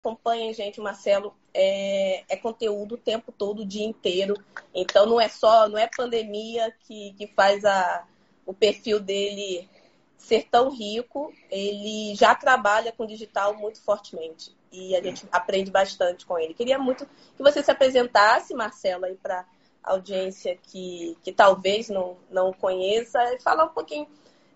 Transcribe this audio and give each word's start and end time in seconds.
acompanhem, 0.00 0.52
gente, 0.54 0.80
o 0.80 0.82
Marcelo 0.82 1.34
é, 1.52 2.24
é, 2.28 2.36
conteúdo 2.36 2.94
o 2.94 2.98
tempo 2.98 3.30
todo, 3.30 3.60
o 3.60 3.66
dia 3.66 3.84
inteiro. 3.84 4.34
Então 4.74 5.06
não 5.06 5.20
é 5.20 5.28
só, 5.28 5.68
não 5.68 5.78
é 5.78 5.88
pandemia 5.94 6.74
que, 6.80 7.12
que 7.12 7.26
faz 7.28 7.64
a, 7.64 8.06
o 8.46 8.54
perfil 8.54 8.98
dele 8.98 9.68
ser 10.16 10.48
tão 10.50 10.70
rico. 10.70 11.32
Ele 11.50 12.14
já 12.14 12.34
trabalha 12.34 12.92
com 12.92 13.06
digital 13.06 13.54
muito 13.54 13.80
fortemente 13.80 14.56
e 14.72 14.96
a 14.96 15.02
gente 15.02 15.26
aprende 15.30 15.70
bastante 15.70 16.24
com 16.24 16.38
ele. 16.38 16.54
Queria 16.54 16.78
muito 16.78 17.06
que 17.36 17.42
você 17.42 17.62
se 17.62 17.70
apresentasse, 17.70 18.54
Marcelo, 18.54 19.04
aí 19.04 19.16
para 19.16 19.46
audiência 19.82 20.58
que, 20.62 21.16
que 21.22 21.32
talvez 21.32 21.88
não, 21.88 22.16
não 22.30 22.52
conheça, 22.52 23.18
e 23.34 23.40
falar 23.40 23.64
um 23.64 23.70
pouquinho 23.70 24.06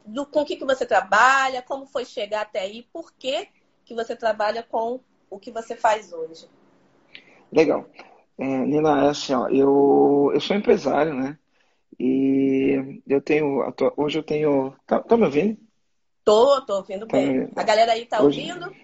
do 0.04 0.26
com 0.26 0.44
que, 0.44 0.56
que 0.56 0.64
você 0.66 0.84
trabalha, 0.84 1.62
como 1.62 1.86
foi 1.86 2.04
chegar 2.04 2.42
até 2.42 2.60
aí, 2.60 2.86
por 2.92 3.10
que, 3.12 3.48
que 3.86 3.94
você 3.94 4.14
trabalha 4.14 4.62
com 4.62 5.00
o 5.34 5.38
que 5.38 5.50
você 5.50 5.74
faz 5.74 6.12
hoje. 6.12 6.48
Legal. 7.52 7.88
É, 8.38 8.44
Nina, 8.44 9.06
é 9.06 9.08
assim, 9.08 9.34
ó, 9.34 9.48
eu, 9.48 10.30
eu 10.32 10.40
sou 10.40 10.56
empresário, 10.56 11.12
né? 11.12 11.38
E 11.98 13.02
eu 13.06 13.20
tenho, 13.20 13.72
hoje 13.96 14.18
eu 14.18 14.22
tenho, 14.22 14.74
tá, 14.86 15.00
tá 15.00 15.16
me 15.16 15.24
ouvindo? 15.24 15.58
Tô, 16.24 16.60
tô 16.62 16.76
ouvindo 16.76 17.06
tá 17.06 17.16
bem. 17.16 17.48
A 17.54 17.62
galera 17.62 17.92
aí 17.92 18.06
tá 18.06 18.22
hoje, 18.22 18.40
ouvindo? 18.40 18.74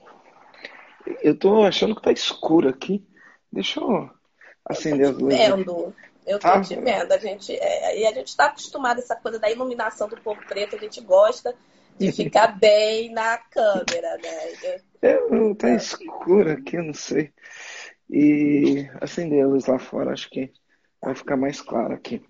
Eu 1.22 1.36
tô 1.36 1.64
achando 1.64 1.94
que 1.94 2.02
tá 2.02 2.12
escuro 2.12 2.68
aqui. 2.68 3.04
Deixa 3.50 3.80
eu 3.80 4.10
acender 4.64 5.08
as 5.08 5.18
luzes. 5.18 5.38
Vendo. 5.38 5.94
Eu 6.26 6.38
tô 6.38 6.46
ah, 6.46 6.60
te 6.60 6.76
vendo. 6.76 7.12
A 7.12 7.18
gente, 7.18 7.52
é, 7.52 8.00
e 8.00 8.06
a 8.06 8.12
gente 8.12 8.28
está 8.28 8.46
acostumado 8.46 8.98
a 8.98 9.00
essa 9.00 9.16
coisa 9.16 9.38
da 9.38 9.50
iluminação 9.50 10.08
do 10.08 10.20
povo 10.20 10.40
preto, 10.46 10.76
a 10.76 10.78
gente 10.78 11.00
gosta 11.00 11.54
de 12.00 12.12
ficar 12.12 12.58
bem 12.58 13.12
na 13.12 13.36
câmera, 13.36 14.16
né? 14.16 14.80
É, 15.02 15.18
tá 15.54 15.70
escuro 15.74 16.52
aqui, 16.52 16.76
eu 16.76 16.84
não 16.84 16.94
sei. 16.94 17.30
E 18.08 18.88
acender 19.00 19.44
a 19.44 19.46
luz 19.46 19.66
lá 19.66 19.78
fora, 19.78 20.12
acho 20.12 20.30
que 20.30 20.50
vai 21.02 21.14
ficar 21.14 21.36
mais 21.36 21.60
claro 21.60 21.92
aqui. 21.92 22.24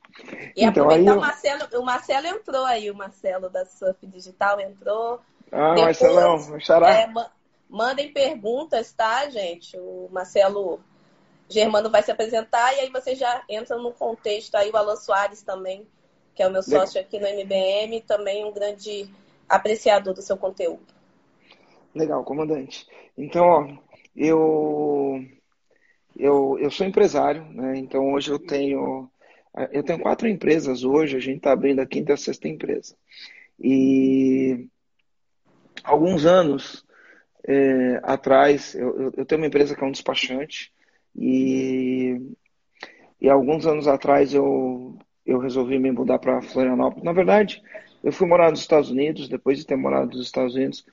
E 0.56 0.64
então, 0.64 0.84
aproveitar 0.84 1.12
eu... 1.12 1.19
o 1.19 1.20
Marcelo, 1.20 1.69
o 1.75 1.84
Marcelo 1.84 2.27
entrou 2.27 2.64
aí, 2.64 2.91
o 2.91 2.95
Marcelo 2.95 3.48
da 3.48 3.64
Surf 3.64 4.05
Digital 4.06 4.61
entrou. 4.61 5.20
Ah, 5.53 5.75
Depois, 5.75 6.00
Marcelão, 6.00 6.61
xará. 6.61 6.92
É, 6.92 7.12
mandem 7.69 8.12
perguntas, 8.12 8.92
tá, 8.92 9.30
gente? 9.30 9.77
O 9.78 10.08
Marcelo 10.11 10.80
Germano 11.48 11.91
vai 11.91 12.02
se 12.02 12.11
apresentar 12.11 12.75
e 12.75 12.80
aí 12.80 12.91
você 12.91 13.14
já 13.14 13.42
entra 13.48 13.77
no 13.77 13.92
contexto 13.92 14.56
aí, 14.56 14.70
o 14.70 14.77
Alan 14.77 14.97
Soares 14.97 15.42
também, 15.42 15.86
que 16.34 16.42
é 16.42 16.48
o 16.48 16.50
meu 16.50 16.62
sócio 16.62 17.00
aqui 17.00 17.19
no 17.19 17.27
MBM, 17.27 18.00
também 18.02 18.45
um 18.45 18.52
grande 18.52 19.08
apreciador 19.51 20.15
do 20.15 20.23
seu 20.23 20.37
conteúdo. 20.37 20.95
Legal, 21.95 22.25
comandante. 22.25 22.87
Então, 23.19 23.45
ó, 23.45 23.69
eu, 24.17 25.25
eu, 26.17 26.57
eu 26.61 26.70
sou 26.70 26.87
empresário, 26.87 27.45
né? 27.47 27.77
Então 27.79 28.12
hoje 28.12 28.31
eu 28.31 28.39
tenho 28.39 29.11
eu 29.73 29.83
tenho 29.83 29.98
quatro 29.98 30.29
empresas 30.29 30.84
hoje, 30.84 31.17
a 31.17 31.20
gente 31.20 31.39
está 31.39 31.53
abrindo 31.53 31.81
a 31.81 31.87
quinta 31.87 32.12
e 32.12 32.15
a 32.15 32.17
sexta 32.17 32.47
empresa. 32.47 32.95
E 33.59 34.69
alguns 35.83 36.25
anos 36.25 36.87
é, 37.45 38.01
atrás, 38.03 38.75
eu, 38.75 39.12
eu, 39.17 39.25
tenho 39.27 39.41
uma 39.41 39.47
empresa 39.47 39.75
que 39.75 39.83
é 39.83 39.87
um 39.87 39.91
despachante, 39.91 40.73
e, 41.17 42.17
e 43.20 43.29
alguns 43.29 43.67
anos 43.67 43.89
atrás 43.89 44.33
eu, 44.33 44.97
eu 45.27 45.39
resolvi 45.39 45.79
me 45.79 45.91
mudar 45.91 46.20
para 46.20 46.42
Florianópolis. 46.42 47.05
Na 47.05 47.12
verdade, 47.12 47.61
eu 48.03 48.12
fui 48.12 48.27
morar 48.27 48.51
nos 48.51 48.61
Estados 48.61 48.91
Unidos, 48.91 49.29
depois 49.29 49.59
de 49.59 49.67
ter 49.67 49.77
morado 49.77 50.17
nos 50.17 50.27
Estados 50.27 50.55
Unidos, 50.55 50.84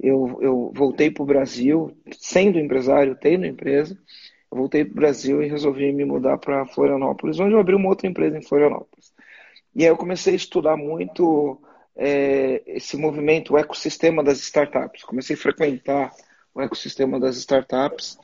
eu, 0.00 0.38
eu 0.40 0.72
voltei 0.74 1.10
para 1.10 1.22
o 1.22 1.26
Brasil, 1.26 1.96
sendo 2.12 2.58
empresário, 2.58 3.16
tendo 3.20 3.46
empresa, 3.46 3.96
eu 4.50 4.58
voltei 4.58 4.84
para 4.84 4.92
o 4.92 4.96
Brasil 4.96 5.42
e 5.42 5.48
resolvi 5.48 5.92
me 5.92 6.04
mudar 6.04 6.38
para 6.38 6.66
Florianópolis, 6.66 7.38
onde 7.38 7.54
eu 7.54 7.60
abri 7.60 7.74
uma 7.74 7.88
outra 7.88 8.06
empresa 8.06 8.36
em 8.36 8.42
Florianópolis. 8.42 9.12
E 9.74 9.82
aí 9.82 9.88
eu 9.88 9.96
comecei 9.96 10.34
a 10.34 10.36
estudar 10.36 10.76
muito 10.76 11.58
é, 11.96 12.62
esse 12.66 12.96
movimento, 12.96 13.54
o 13.54 13.58
ecossistema 13.58 14.22
das 14.22 14.38
startups. 14.38 15.04
Comecei 15.04 15.36
a 15.36 15.38
frequentar 15.38 16.12
o 16.54 16.60
ecossistema 16.60 17.18
das 17.18 17.36
startups 17.36 18.18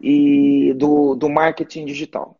e 0.00 0.72
do, 0.74 1.14
do 1.14 1.28
marketing 1.28 1.84
digital. 1.84 2.37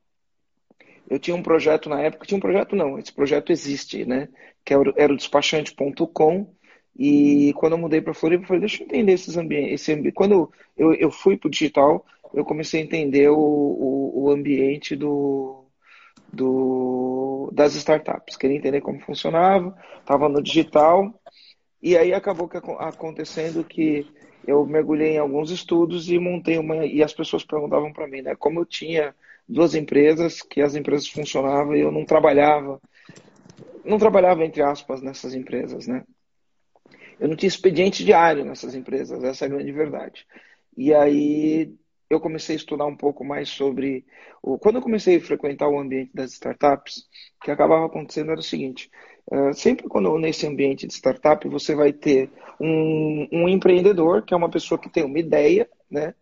Eu 1.08 1.18
tinha 1.18 1.34
um 1.34 1.42
projeto 1.42 1.88
na 1.88 2.00
época, 2.00 2.26
tinha 2.26 2.36
um 2.36 2.40
projeto 2.40 2.76
não, 2.76 2.98
esse 2.98 3.12
projeto 3.12 3.50
existe, 3.50 4.04
né? 4.04 4.28
Que 4.64 4.74
era 4.74 5.12
o 5.12 5.16
despachante.com. 5.16 6.54
E 6.98 7.52
quando 7.54 7.72
eu 7.72 7.78
mudei 7.78 8.00
para 8.00 8.12
Floripa, 8.12 8.42
eu 8.42 8.46
falei, 8.46 8.60
deixa 8.60 8.82
eu 8.82 8.86
entender 8.86 9.12
esses 9.12 9.36
ambientes. 9.36 9.80
Esse 9.80 9.92
ambi... 9.92 10.12
Quando 10.12 10.32
eu, 10.32 10.52
eu, 10.76 10.94
eu 10.94 11.10
fui 11.10 11.36
para 11.36 11.46
o 11.46 11.50
digital, 11.50 12.04
eu 12.34 12.44
comecei 12.44 12.80
a 12.80 12.84
entender 12.84 13.28
o, 13.30 13.38
o, 13.38 14.24
o 14.24 14.30
ambiente 14.30 14.96
do, 14.96 15.64
do, 16.32 17.50
das 17.52 17.74
startups. 17.74 18.36
Queria 18.36 18.56
entender 18.56 18.80
como 18.80 19.00
funcionava, 19.00 19.76
estava 20.00 20.28
no 20.28 20.42
digital. 20.42 21.14
E 21.80 21.96
aí 21.96 22.12
acabou 22.12 22.48
que, 22.48 22.56
acontecendo 22.56 23.64
que 23.64 24.06
eu 24.46 24.66
mergulhei 24.66 25.14
em 25.14 25.18
alguns 25.18 25.50
estudos 25.50 26.10
e 26.10 26.18
montei 26.18 26.58
uma. 26.58 26.84
E 26.84 27.02
as 27.02 27.12
pessoas 27.14 27.44
perguntavam 27.44 27.92
para 27.92 28.08
mim, 28.08 28.22
né? 28.22 28.34
Como 28.34 28.60
eu 28.60 28.66
tinha 28.66 29.14
duas 29.48 29.74
empresas, 29.74 30.42
que 30.42 30.60
as 30.60 30.74
empresas 30.74 31.08
funcionavam 31.08 31.74
e 31.74 31.80
eu 31.80 31.90
não 31.90 32.04
trabalhava. 32.04 32.80
Não 33.84 33.98
trabalhava, 33.98 34.44
entre 34.44 34.62
aspas, 34.62 35.00
nessas 35.00 35.34
empresas, 35.34 35.86
né? 35.86 36.04
Eu 37.18 37.28
não 37.28 37.36
tinha 37.36 37.48
expediente 37.48 38.04
diário 38.04 38.44
nessas 38.44 38.74
empresas, 38.74 39.24
essa 39.24 39.44
é 39.44 39.46
a 39.46 39.50
grande 39.50 39.72
verdade. 39.72 40.26
E 40.76 40.94
aí 40.94 41.74
eu 42.08 42.20
comecei 42.20 42.54
a 42.54 42.58
estudar 42.58 42.86
um 42.86 42.96
pouco 42.96 43.24
mais 43.24 43.48
sobre. 43.48 44.04
Quando 44.60 44.76
eu 44.76 44.82
comecei 44.82 45.16
a 45.16 45.20
frequentar 45.20 45.68
o 45.68 45.78
ambiente 45.78 46.10
das 46.14 46.32
startups, 46.32 47.08
o 47.40 47.44
que 47.44 47.50
acabava 47.50 47.86
acontecendo 47.86 48.30
era 48.30 48.40
o 48.40 48.42
seguinte: 48.42 48.90
eh, 49.30 49.52
sempre 49.52 49.88
quando 49.88 50.16
nesse 50.18 50.46
ambiente 50.46 50.86
de 50.86 50.94
startup 50.94 51.46
você 51.48 51.74
vai 51.74 51.92
ter 51.92 52.30
um, 52.60 53.28
um 53.32 53.48
empreendedor, 53.48 54.22
que 54.22 54.32
é 54.32 54.36
uma 54.36 54.50
pessoa 54.50 54.78
que 54.78 54.88
tem 54.88 55.04
uma 55.04 55.18
ideia, 55.18 55.68
né? 55.90 56.14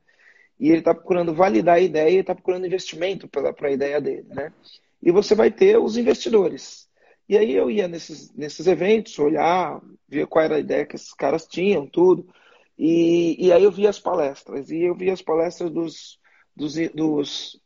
E 0.58 0.68
ele 0.68 0.78
está 0.78 0.94
procurando 0.94 1.34
validar 1.34 1.76
a 1.76 1.80
ideia, 1.80 2.20
está 2.20 2.34
procurando 2.34 2.66
investimento 2.66 3.28
para 3.28 3.54
a 3.60 3.70
ideia 3.70 4.00
dele, 4.00 4.26
né? 4.28 4.52
E 5.02 5.10
você 5.10 5.34
vai 5.34 5.50
ter 5.50 5.78
os 5.78 5.96
investidores. 5.96 6.88
E 7.28 7.36
aí 7.36 7.54
eu 7.54 7.70
ia 7.70 7.88
nesses, 7.88 8.32
nesses 8.34 8.66
eventos, 8.66 9.18
olhar, 9.18 9.80
ver 10.08 10.26
qual 10.26 10.44
era 10.44 10.56
a 10.56 10.60
ideia 10.60 10.86
que 10.86 10.96
esses 10.96 11.12
caras 11.12 11.46
tinham, 11.46 11.86
tudo. 11.86 12.26
E, 12.78 13.46
e 13.46 13.52
aí 13.52 13.64
eu 13.64 13.70
via 13.70 13.90
as 13.90 13.98
palestras. 13.98 14.70
E 14.70 14.82
eu 14.82 14.94
via 14.94 15.12
as 15.12 15.22
palestras 15.22 15.70
dos, 15.70 16.18
dos, 16.56 16.74
dos 16.94 17.60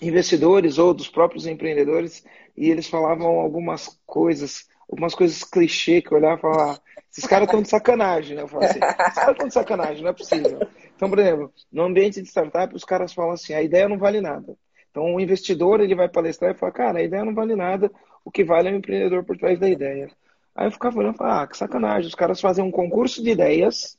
investidores 0.00 0.78
ou 0.78 0.94
dos 0.94 1.08
próprios 1.08 1.46
empreendedores 1.46 2.24
e 2.56 2.70
eles 2.70 2.86
falavam 2.86 3.40
algumas 3.40 4.00
coisas, 4.06 4.66
algumas 4.88 5.14
coisas 5.14 5.44
clichê 5.44 6.00
que 6.00 6.12
eu 6.12 6.18
olhava 6.18 6.38
e 6.38 6.40
falava, 6.40 6.82
esses 7.16 7.26
caras 7.26 7.46
estão 7.46 7.62
de 7.62 7.70
sacanagem, 7.70 8.36
né? 8.36 8.42
Eu 8.42 8.48
falava 8.48 8.70
assim, 8.70 8.78
esses 8.78 9.14
caras 9.14 9.32
estão 9.32 9.48
de 9.48 9.54
sacanagem, 9.54 10.02
não 10.02 10.10
é 10.10 10.12
possível. 10.12 10.68
Então, 10.94 11.08
por 11.08 11.18
exemplo, 11.18 11.52
no 11.72 11.82
ambiente 11.82 12.20
de 12.20 12.28
startup, 12.28 12.74
os 12.74 12.84
caras 12.84 13.14
falam 13.14 13.32
assim, 13.32 13.54
a 13.54 13.62
ideia 13.62 13.88
não 13.88 13.96
vale 13.96 14.20
nada. 14.20 14.54
Então, 14.90 15.14
o 15.14 15.20
investidor, 15.20 15.80
ele 15.80 15.94
vai 15.94 16.10
palestrar 16.10 16.54
e 16.54 16.58
fala, 16.58 16.72
cara, 16.72 16.98
a 16.98 17.02
ideia 17.02 17.24
não 17.24 17.34
vale 17.34 17.56
nada, 17.56 17.90
o 18.22 18.30
que 18.30 18.44
vale 18.44 18.68
é 18.68 18.72
o 18.72 18.76
empreendedor 18.76 19.24
por 19.24 19.36
trás 19.38 19.58
da 19.58 19.68
ideia. 19.68 20.10
Aí 20.54 20.66
eu 20.66 20.70
ficava 20.72 20.98
olhando 20.98 21.14
e 21.14 21.18
falava, 21.18 21.42
ah, 21.42 21.46
que 21.46 21.56
sacanagem, 21.56 22.08
os 22.08 22.14
caras 22.14 22.40
fazem 22.40 22.62
um 22.62 22.70
concurso 22.70 23.22
de 23.22 23.30
ideias 23.30 23.98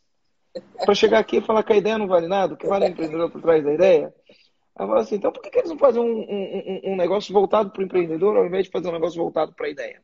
para 0.84 0.94
chegar 0.94 1.20
aqui 1.20 1.38
e 1.38 1.42
falar 1.42 1.64
que 1.64 1.74
a 1.74 1.78
ideia 1.78 1.98
não 1.98 2.08
vale 2.08 2.28
nada, 2.28 2.54
o 2.54 2.58
que 2.58 2.68
vale 2.68 2.86
é 2.86 2.88
o 2.90 2.92
empreendedor 2.92 3.32
por 3.32 3.42
trás 3.42 3.64
da 3.64 3.74
ideia. 3.74 4.14
Aí 4.76 4.84
eu 4.84 4.88
falo 4.88 5.00
assim, 5.00 5.16
então 5.16 5.32
por 5.32 5.42
que, 5.42 5.50
que 5.50 5.58
eles 5.58 5.70
não 5.70 5.78
fazem 5.78 6.02
um, 6.02 6.20
um, 6.20 6.94
um 6.94 6.96
negócio 6.96 7.34
voltado 7.34 7.72
para 7.72 7.82
o 7.82 7.86
empreendedor 7.86 8.38
ao 8.38 8.46
invés 8.46 8.66
de 8.66 8.72
fazer 8.72 8.90
um 8.90 8.94
negócio 8.94 9.22
voltado 9.22 9.54
para 9.54 9.68
a 9.68 9.70
ideia? 9.70 10.02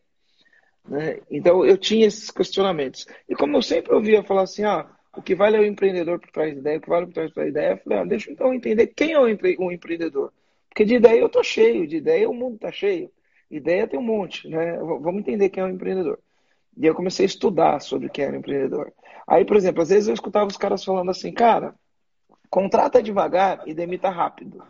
Né? 0.87 1.19
Então 1.29 1.65
eu 1.65 1.77
tinha 1.77 2.07
esses 2.07 2.29
questionamentos. 2.29 3.05
E 3.27 3.35
como 3.35 3.57
eu 3.57 3.61
sempre 3.61 3.93
ouvia 3.93 4.23
falar 4.23 4.43
assim, 4.43 4.63
ah, 4.63 4.87
o 5.15 5.21
que 5.21 5.35
vale 5.35 5.57
é 5.57 5.59
o 5.59 5.65
empreendedor 5.65 6.19
por 6.19 6.31
trás 6.31 6.53
da 6.53 6.59
ideia, 6.59 6.77
o 6.77 6.81
que 6.81 6.89
vale 6.89 7.05
por 7.07 7.13
trás 7.13 7.33
da 7.33 7.47
ideia, 7.47 7.71
eu 7.71 7.77
falei, 7.77 7.99
ah, 7.99 8.05
deixa 8.05 8.29
eu 8.29 8.33
então 8.33 8.53
entender 8.53 8.87
quem 8.87 9.13
é 9.13 9.19
o, 9.19 9.27
empre 9.27 9.55
o 9.59 9.71
empreendedor. 9.71 10.33
Porque 10.69 10.85
de 10.85 10.95
ideia 10.95 11.19
eu 11.19 11.29
tô 11.29 11.43
cheio, 11.43 11.87
de 11.87 11.97
ideia 11.97 12.29
o 12.29 12.33
mundo 12.33 12.57
tá 12.57 12.71
cheio. 12.71 13.11
Ideia 13.49 13.87
tem 13.87 13.99
um 13.99 14.03
monte, 14.03 14.47
né? 14.49 14.77
Vamos 14.79 15.19
entender 15.19 15.49
quem 15.49 15.61
é 15.61 15.65
o 15.65 15.69
empreendedor. 15.69 16.19
E 16.75 16.85
eu 16.85 16.95
comecei 16.95 17.25
a 17.25 17.27
estudar 17.27 17.79
sobre 17.81 18.09
quem 18.09 18.25
era 18.25 18.33
o 18.33 18.39
empreendedor. 18.39 18.91
Aí, 19.27 19.45
por 19.45 19.55
exemplo, 19.55 19.83
às 19.83 19.89
vezes 19.89 20.07
eu 20.07 20.13
escutava 20.15 20.47
os 20.47 20.57
caras 20.57 20.83
falando 20.83 21.11
assim, 21.11 21.31
cara, 21.31 21.75
Contrata 22.53 23.01
devagar 23.01 23.63
e 23.65 23.73
demita 23.73 24.11
rápido. 24.11 24.63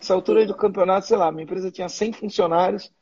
Essa 0.00 0.12
altura 0.12 0.44
do 0.44 0.56
campeonato, 0.56 1.06
sei 1.06 1.16
lá, 1.16 1.30
minha 1.30 1.44
empresa 1.44 1.70
tinha 1.70 1.88
100 1.88 2.14
funcionários. 2.14 2.92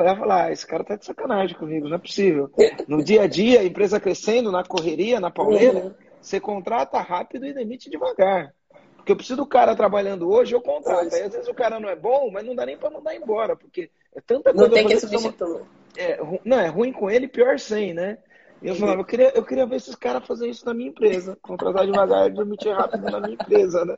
Eu 0.00 0.04
ia 0.04 0.16
falar, 0.16 0.44
ah, 0.44 0.52
esse 0.52 0.66
cara 0.66 0.84
tá 0.84 0.96
de 0.96 1.04
sacanagem 1.04 1.56
comigo, 1.56 1.88
não 1.88 1.96
é 1.96 1.98
possível. 1.98 2.50
No 2.88 3.02
dia 3.02 3.22
a 3.22 3.26
dia, 3.26 3.60
a 3.60 3.64
empresa 3.64 4.00
crescendo, 4.00 4.50
na 4.50 4.64
correria, 4.64 5.20
na 5.20 5.30
pauleira, 5.30 5.78
uhum. 5.78 5.94
você 6.20 6.40
contrata 6.40 7.00
rápido 7.00 7.46
e 7.46 7.52
demite 7.52 7.90
devagar. 7.90 8.54
Porque 8.96 9.12
eu 9.12 9.16
preciso 9.16 9.36
do 9.36 9.46
cara 9.46 9.76
trabalhando 9.76 10.30
hoje, 10.30 10.54
eu 10.54 10.62
contrato. 10.62 11.14
Aí 11.14 11.22
às 11.22 11.32
vezes 11.32 11.46
o 11.46 11.54
cara 11.54 11.78
não 11.78 11.88
é 11.88 11.94
bom, 11.94 12.30
mas 12.32 12.44
não 12.44 12.54
dá 12.54 12.64
nem 12.64 12.78
para 12.78 12.88
mandar 12.88 13.14
embora, 13.14 13.54
porque 13.54 13.90
é 14.14 14.20
tanta 14.20 14.52
coisa. 14.52 14.66
Não 14.66 14.74
tem 14.74 14.86
que 14.86 14.98
substituir. 14.98 15.62
É, 15.96 16.18
não, 16.44 16.58
é 16.58 16.68
ruim 16.68 16.90
com 16.90 17.10
ele, 17.10 17.28
pior 17.28 17.58
sem, 17.58 17.92
né? 17.92 18.18
E 18.62 18.68
eu 18.68 18.74
falava, 18.74 19.02
eu 19.02 19.04
queria, 19.04 19.30
eu 19.34 19.44
queria 19.44 19.66
ver 19.66 19.76
esses 19.76 19.94
caras 19.94 20.26
fazer 20.26 20.48
isso 20.48 20.64
na 20.64 20.72
minha 20.72 20.88
empresa. 20.88 21.36
Contratar 21.42 21.84
devagar 21.84 22.30
e 22.30 22.34
demitir 22.34 22.74
rápido 22.74 23.10
na 23.10 23.20
minha 23.20 23.34
empresa, 23.34 23.84
né? 23.84 23.94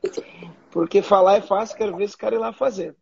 Porque 0.71 1.01
falar 1.01 1.37
é 1.37 1.41
fácil, 1.41 1.77
quero 1.77 1.95
ver 1.95 2.03
esse 2.03 2.17
cara 2.17 2.35
ir 2.35 2.39
lá 2.39 2.51
fazer. 2.51 2.93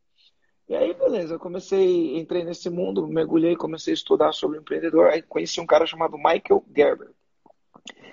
E 0.68 0.76
aí, 0.76 0.94
beleza, 0.96 1.36
eu 1.36 1.40
comecei, 1.40 2.18
entrei 2.18 2.44
nesse 2.44 2.70
mundo, 2.70 3.08
mergulhei, 3.08 3.56
comecei 3.56 3.94
a 3.94 3.96
estudar 3.96 4.32
sobre 4.32 4.58
empreendedor. 4.58 5.08
Aí 5.08 5.22
conheci 5.22 5.62
um 5.62 5.66
cara 5.66 5.86
chamado 5.86 6.18
Michael 6.18 6.64
Gerber. 6.76 7.10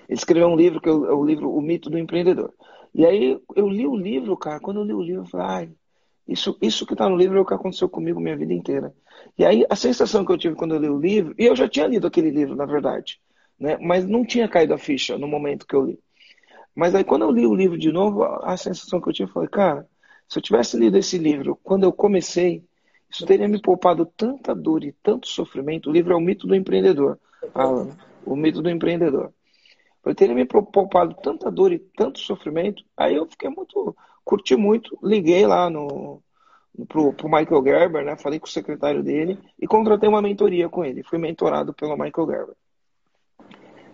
Ele 0.07 0.17
escreveu 0.17 0.47
um 0.47 0.55
livro, 0.55 0.79
que 0.79 0.87
é 0.87 0.91
o 0.91 1.25
livro 1.25 1.51
O 1.51 1.61
Mito 1.61 1.89
do 1.89 1.97
Empreendedor. 1.97 2.53
E 2.93 3.05
aí 3.05 3.41
eu 3.55 3.67
li 3.67 3.87
o 3.87 3.95
livro, 3.95 4.37
cara. 4.37 4.59
Quando 4.59 4.81
eu 4.81 4.83
li 4.83 4.93
o 4.93 5.01
livro, 5.01 5.23
eu 5.23 5.25
falei, 5.25 5.47
ai, 5.47 5.71
isso, 6.27 6.57
isso 6.61 6.85
que 6.85 6.93
está 6.93 7.09
no 7.09 7.17
livro 7.17 7.37
é 7.37 7.41
o 7.41 7.45
que 7.45 7.53
aconteceu 7.53 7.89
comigo 7.89 8.19
minha 8.19 8.37
vida 8.37 8.53
inteira. 8.53 8.93
E 9.37 9.43
aí 9.43 9.65
a 9.69 9.75
sensação 9.75 10.23
que 10.23 10.31
eu 10.31 10.37
tive 10.37 10.55
quando 10.55 10.75
eu 10.75 10.79
li 10.79 10.89
o 10.89 10.99
livro, 10.99 11.33
e 11.37 11.45
eu 11.45 11.55
já 11.55 11.67
tinha 11.67 11.87
lido 11.87 12.07
aquele 12.07 12.29
livro, 12.29 12.55
na 12.55 12.65
verdade, 12.65 13.19
né? 13.59 13.77
mas 13.81 14.05
não 14.05 14.23
tinha 14.25 14.47
caído 14.47 14.73
a 14.73 14.77
ficha 14.77 15.17
no 15.17 15.27
momento 15.27 15.65
que 15.65 15.75
eu 15.75 15.85
li. 15.85 15.99
Mas 16.75 16.95
aí 16.95 17.03
quando 17.03 17.23
eu 17.23 17.31
li 17.31 17.45
o 17.45 17.53
livro 17.53 17.77
de 17.77 17.91
novo, 17.91 18.23
a 18.23 18.55
sensação 18.57 19.01
que 19.01 19.09
eu 19.09 19.13
tive 19.13 19.31
foi, 19.31 19.47
cara, 19.47 19.87
se 20.27 20.39
eu 20.39 20.43
tivesse 20.43 20.77
lido 20.77 20.97
esse 20.97 21.17
livro 21.17 21.59
quando 21.63 21.83
eu 21.83 21.91
comecei, 21.91 22.63
isso 23.09 23.25
teria 23.25 23.47
me 23.47 23.61
poupado 23.61 24.05
tanta 24.05 24.55
dor 24.55 24.83
e 24.83 24.91
tanto 25.03 25.27
sofrimento. 25.27 25.89
O 25.89 25.93
livro 25.93 26.13
é 26.13 26.15
o 26.15 26.21
mito 26.21 26.47
do 26.47 26.55
empreendedor, 26.55 27.19
Alan, 27.53 27.95
o 28.25 28.35
mito 28.35 28.61
do 28.61 28.69
empreendedor. 28.69 29.31
Eu 30.05 30.13
teria 30.15 30.35
me 30.35 30.45
poupado 30.45 31.15
tanta 31.21 31.49
dor 31.49 31.71
e 31.71 31.79
tanto 31.79 32.19
sofrimento. 32.19 32.83
Aí 32.97 33.15
eu 33.15 33.25
fiquei 33.25 33.49
muito, 33.49 33.95
curti 34.25 34.55
muito, 34.55 34.97
liguei 35.01 35.45
lá 35.45 35.69
no 35.69 36.21
pro, 36.87 37.13
pro 37.13 37.29
Michael 37.29 37.63
Gerber, 37.63 38.03
né? 38.03 38.17
Falei 38.17 38.39
com 38.39 38.47
o 38.47 38.49
secretário 38.49 39.03
dele 39.03 39.37
e 39.59 39.67
contratei 39.67 40.09
uma 40.09 40.21
mentoria 40.21 40.67
com 40.67 40.83
ele. 40.83 41.03
Fui 41.03 41.17
mentorado 41.17 41.73
pelo 41.73 41.95
Michael 41.95 42.27
Gerber. 42.27 42.55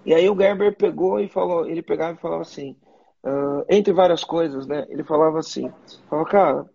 E 0.05 0.13
aí 0.13 0.29
o 0.29 0.35
Gerber 0.35 0.75
pegou 0.75 1.19
e 1.19 1.27
falou, 1.27 1.67
ele 1.67 1.81
pegava 1.81 2.17
e 2.17 2.21
falava 2.21 2.41
assim, 2.41 2.75
uh, 3.23 3.65
entre 3.69 3.93
várias 3.93 4.23
coisas, 4.23 4.67
né? 4.67 4.85
Ele 4.89 5.03
falava 5.03 5.39
assim, 5.39 5.71
falava, 6.09 6.29
cara, 6.29 6.65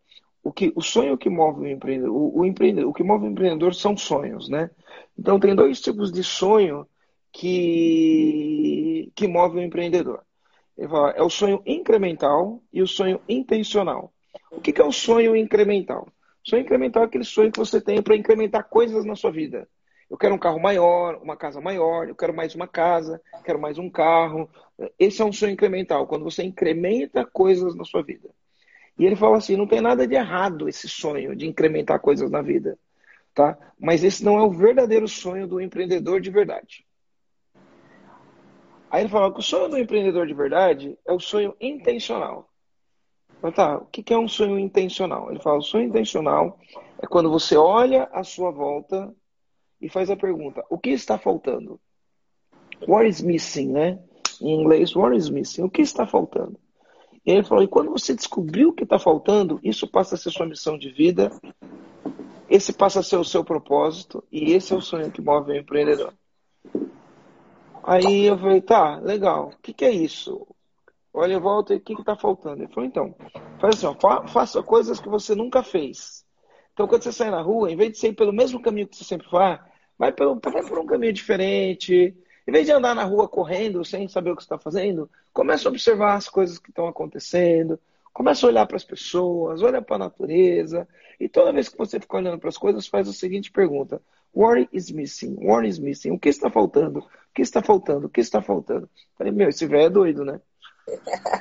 o 0.43 0.53
que 0.53 0.73
o 0.77 0.83
sonho 0.83 1.17
que 1.17 1.31
move 1.31 1.63
o 1.63 1.69
empreendedor, 1.69 2.15
o, 2.15 2.41
o 2.41 2.45
empreendedor, 2.45 2.91
o 2.91 2.93
que 2.93 3.03
move 3.03 3.27
o 3.27 3.31
empreendedor 3.31 3.75
são 3.75 3.97
sonhos, 3.97 4.49
né? 4.49 4.71
Então 5.19 5.41
tem 5.41 5.55
dois 5.55 5.81
tipos 5.81 6.13
de 6.13 6.23
sonho 6.23 6.87
que, 7.33 9.11
que 9.15 9.27
move 9.27 9.59
o 9.59 9.63
empreendedor. 9.63 10.23
Ele 10.77 10.89
é 11.17 11.23
o 11.23 11.31
sonho 11.31 11.63
incremental 11.65 12.61
e 12.73 12.83
o 12.83 12.87
sonho 12.87 13.21
intencional. 13.29 14.13
O 14.51 14.61
que, 14.61 14.73
que 14.73 14.81
é 14.81 14.85
o 14.85 14.93
sonho 14.93 15.37
incremental? 15.37 16.09
O 16.45 16.49
sonho 16.49 16.63
incremental 16.63 17.05
é 17.05 17.07
aquele 17.07 17.25
sonho 17.25 17.51
que 17.51 17.59
você 17.59 17.81
tem 17.81 18.03
para 18.03 18.17
incrementar 18.17 18.69
coisas 18.69 19.05
na 19.05 19.17
sua 19.17 19.31
vida. 19.31 19.69
Eu 20.11 20.19
quero 20.19 20.35
um 20.35 20.39
carro 20.39 20.61
maior, 20.61 21.19
uma 21.23 21.37
casa 21.37 21.61
maior, 21.61 22.09
eu 22.09 22.15
quero 22.15 22.35
mais 22.35 22.55
uma 22.55 22.69
casa, 22.69 23.21
quero 23.45 23.59
mais 23.59 23.79
um 23.79 23.89
carro. 23.89 24.49
Esse 24.99 25.23
é 25.23 25.25
um 25.25 25.33
sonho 25.33 25.53
incremental, 25.53 26.07
quando 26.07 26.25
você 26.25 26.43
incrementa 26.43 27.25
coisas 27.25 27.75
na 27.75 27.85
sua 27.85 28.03
vida. 28.03 28.29
E 28.99 29.05
ele 29.05 29.17
fala 29.17 29.37
assim: 29.37 29.57
não 29.57 29.67
tem 29.67 29.81
nada 29.81 30.07
de 30.07 30.15
errado 30.15 30.69
esse 30.69 30.89
sonho 30.89 31.35
de 31.35 31.47
incrementar 31.47 32.01
coisas 32.01 32.31
na 32.31 32.43
vida, 32.43 32.79
tá? 33.35 33.57
Mas 33.79 34.03
esse 34.03 34.25
não 34.25 34.39
é 34.39 34.43
o 34.43 34.51
verdadeiro 34.51 35.07
sonho 35.07 35.47
do 35.47 35.61
empreendedor 35.61 36.21
de 36.21 36.31
verdade. 36.31 36.85
Aí 38.91 39.03
ele 39.03 39.09
fala 39.09 39.33
que 39.33 39.41
o 39.41 39.43
sonho 39.43 39.69
do 39.69 39.79
empreendedor 39.79 40.27
de 40.27 40.35
verdade 40.35 40.97
é 41.05 41.13
o 41.13 41.19
sonho 41.19 41.55
intencional. 41.61 42.49
Então 43.39 43.51
tá, 43.51 43.77
o 43.77 43.87
que 43.87 44.15
é 44.15 44.19
um 44.19 44.29
sonho 44.29 44.59
intencional? 44.59 45.31
Ele 45.31 45.41
fala, 45.41 45.59
o 45.59 45.63
sonho 45.63 45.87
intencional 45.89 46.59
é 47.03 47.07
quando 47.07 47.29
você 47.29 47.57
olha 47.57 48.05
à 48.13 48.23
sua 48.23 48.51
volta 48.51 49.13
e 49.81 49.89
faz 49.89 50.11
a 50.11 50.17
pergunta, 50.17 50.65
o 50.71 50.79
que 50.79 50.91
está 50.91 51.19
faltando? 51.19 51.81
What 52.87 53.09
is 53.09 53.21
missing, 53.21 53.73
né? 53.73 53.99
Em 54.41 54.61
inglês, 54.61 54.95
what 54.95 55.17
is 55.17 55.29
missing? 55.29 55.63
O 55.63 55.71
que 55.71 55.83
está 55.83 56.07
faltando? 56.07 56.59
E 57.25 57.33
ele 57.33 57.43
falou, 57.43 57.65
e 57.65 57.69
quando 57.69 57.91
você 57.91 58.15
descobriu 58.15 58.69
o 58.69 58.73
que 58.73 58.85
está 58.85 58.99
faltando, 58.99 59.59
isso 59.63 59.87
passa 59.89 60.15
a 60.15 60.19
ser 60.19 60.31
sua 60.31 60.47
missão 60.47 60.77
de 60.77 60.91
vida, 60.91 61.33
esse 62.51 62.73
passa 62.73 63.01
a 63.01 63.03
ser 63.03 63.17
o 63.17 63.25
seu 63.25 63.43
propósito, 63.43 64.23
e 64.31 64.53
esse 64.53 64.73
é 64.73 64.77
o 64.77 64.81
sonho 64.83 65.11
que 65.11 65.23
move 65.23 65.53
o 65.53 65.57
empreendedor. 65.57 66.13
Aí 67.83 68.25
eu 68.25 68.39
falei, 68.39 68.61
tá, 68.61 68.97
legal. 68.99 69.49
O 69.49 69.63
que, 69.63 69.73
que 69.73 69.85
é 69.85 69.91
isso? 69.91 70.47
Olha, 71.13 71.35
e 71.35 71.37
o 71.37 71.81
que 71.81 71.93
está 71.93 72.17
faltando? 72.17 72.63
Ele 72.63 72.73
falou, 72.73 72.89
então, 72.89 73.15
faz 73.61 73.77
assim, 73.77 73.87
ó, 73.87 73.95
fa 73.95 74.27
faça 74.27 74.63
coisas 74.63 74.99
que 74.99 75.09
você 75.09 75.35
nunca 75.35 75.63
fez. 75.63 76.25
Então, 76.73 76.89
quando 76.89 77.03
você 77.03 77.13
sai 77.13 77.31
na 77.31 77.41
rua, 77.41 77.71
em 77.71 77.77
vez 77.77 77.93
de 77.93 77.99
sair 77.99 78.13
pelo 78.13 78.33
mesmo 78.33 78.61
caminho 78.61 78.89
que 78.89 78.97
você 78.97 79.05
sempre 79.05 79.31
faz, 79.31 79.61
vai, 79.97 80.13
pelo, 80.13 80.41
vai 80.43 80.67
por 80.67 80.79
um 80.79 80.87
caminho 80.87 81.13
diferente. 81.13 82.17
Em 82.47 82.53
vez 82.53 82.67
de 82.67 82.73
andar 82.73 82.95
na 82.95 83.05
rua 83.05 83.29
correndo 83.29 83.85
sem 83.85 84.07
saber 84.07 84.31
o 84.31 84.37
que 84.37 84.43
está 84.43 84.59
fazendo, 84.59 85.11
começa 85.33 85.69
a 85.69 85.71
observar 85.71 86.15
as 86.15 86.29
coisas 86.29 86.59
que 86.59 86.71
estão 86.71 86.87
acontecendo. 86.87 87.81
Começa 88.13 88.47
a 88.47 88.49
olhar 88.49 88.67
para 88.67 88.77
as 88.77 88.85
pessoas, 88.85 89.63
olha 89.63 89.83
para 89.83 89.97
a 89.97 89.99
natureza. 90.01 90.87
E 91.19 91.29
toda 91.29 91.53
vez 91.53 91.69
que 91.69 91.79
você 91.79 91.99
fica 91.99 92.17
olhando 92.17 92.39
para 92.39 92.49
as 92.49 92.59
coisas, 92.59 92.87
faz 92.87 93.09
a 93.09 93.13
seguinte 93.13 93.51
pergunta: 93.51 94.01
What 94.33 94.69
is 94.73 94.91
missing? 94.91 95.37
What 95.41 95.67
is 95.67 95.79
missing? 95.79 96.11
O 96.11 96.19
que 96.19 96.29
está 96.29 96.51
faltando? 96.51 97.01
O 97.01 97.09
que 97.35 97.43
está 97.43 97.63
faltando? 97.63 98.07
O 98.07 98.11
que 98.11 98.21
está 98.21 98.43
faltando? 98.43 98.89
Falei, 99.17 99.33
meu, 99.33 99.49
esse 99.49 99.67
velho 99.67 99.87
é 99.87 99.91
doido, 99.91 100.25
né? 100.25 100.41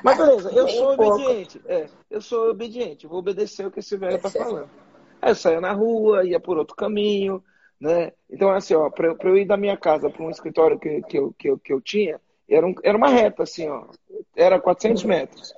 Mas 0.02 0.16
beleza, 0.16 0.50
eu 0.52 0.66
sou 0.70 0.94
obediente. 0.94 1.60
É, 1.66 1.88
eu 2.10 2.20
sou 2.20 2.50
obediente, 2.50 3.06
vou 3.06 3.18
obedecer 3.18 3.66
o 3.66 3.70
que 3.70 3.80
esse 3.80 3.96
velho 3.96 4.16
está 4.16 4.30
falando. 4.30 4.70
Aí 5.20 5.30
eu 5.30 5.34
saía 5.34 5.60
na 5.60 5.72
rua, 5.72 6.24
ia 6.24 6.40
por 6.40 6.56
outro 6.56 6.74
caminho, 6.74 7.42
né? 7.84 8.12
Então, 8.30 8.50
assim, 8.50 8.74
para 8.94 9.28
eu 9.28 9.36
ir 9.36 9.44
da 9.44 9.58
minha 9.58 9.76
casa 9.76 10.08
para 10.08 10.24
um 10.24 10.30
escritório 10.30 10.78
que, 10.78 11.02
que, 11.02 11.18
eu, 11.18 11.34
que, 11.38 11.50
eu, 11.50 11.58
que 11.58 11.70
eu 11.70 11.80
tinha, 11.82 12.18
era, 12.48 12.66
um, 12.66 12.74
era 12.82 12.96
uma 12.96 13.10
reta, 13.10 13.42
assim, 13.42 13.68
ó. 13.68 13.84
Era 14.34 14.58
400 14.58 15.04
metros. 15.04 15.52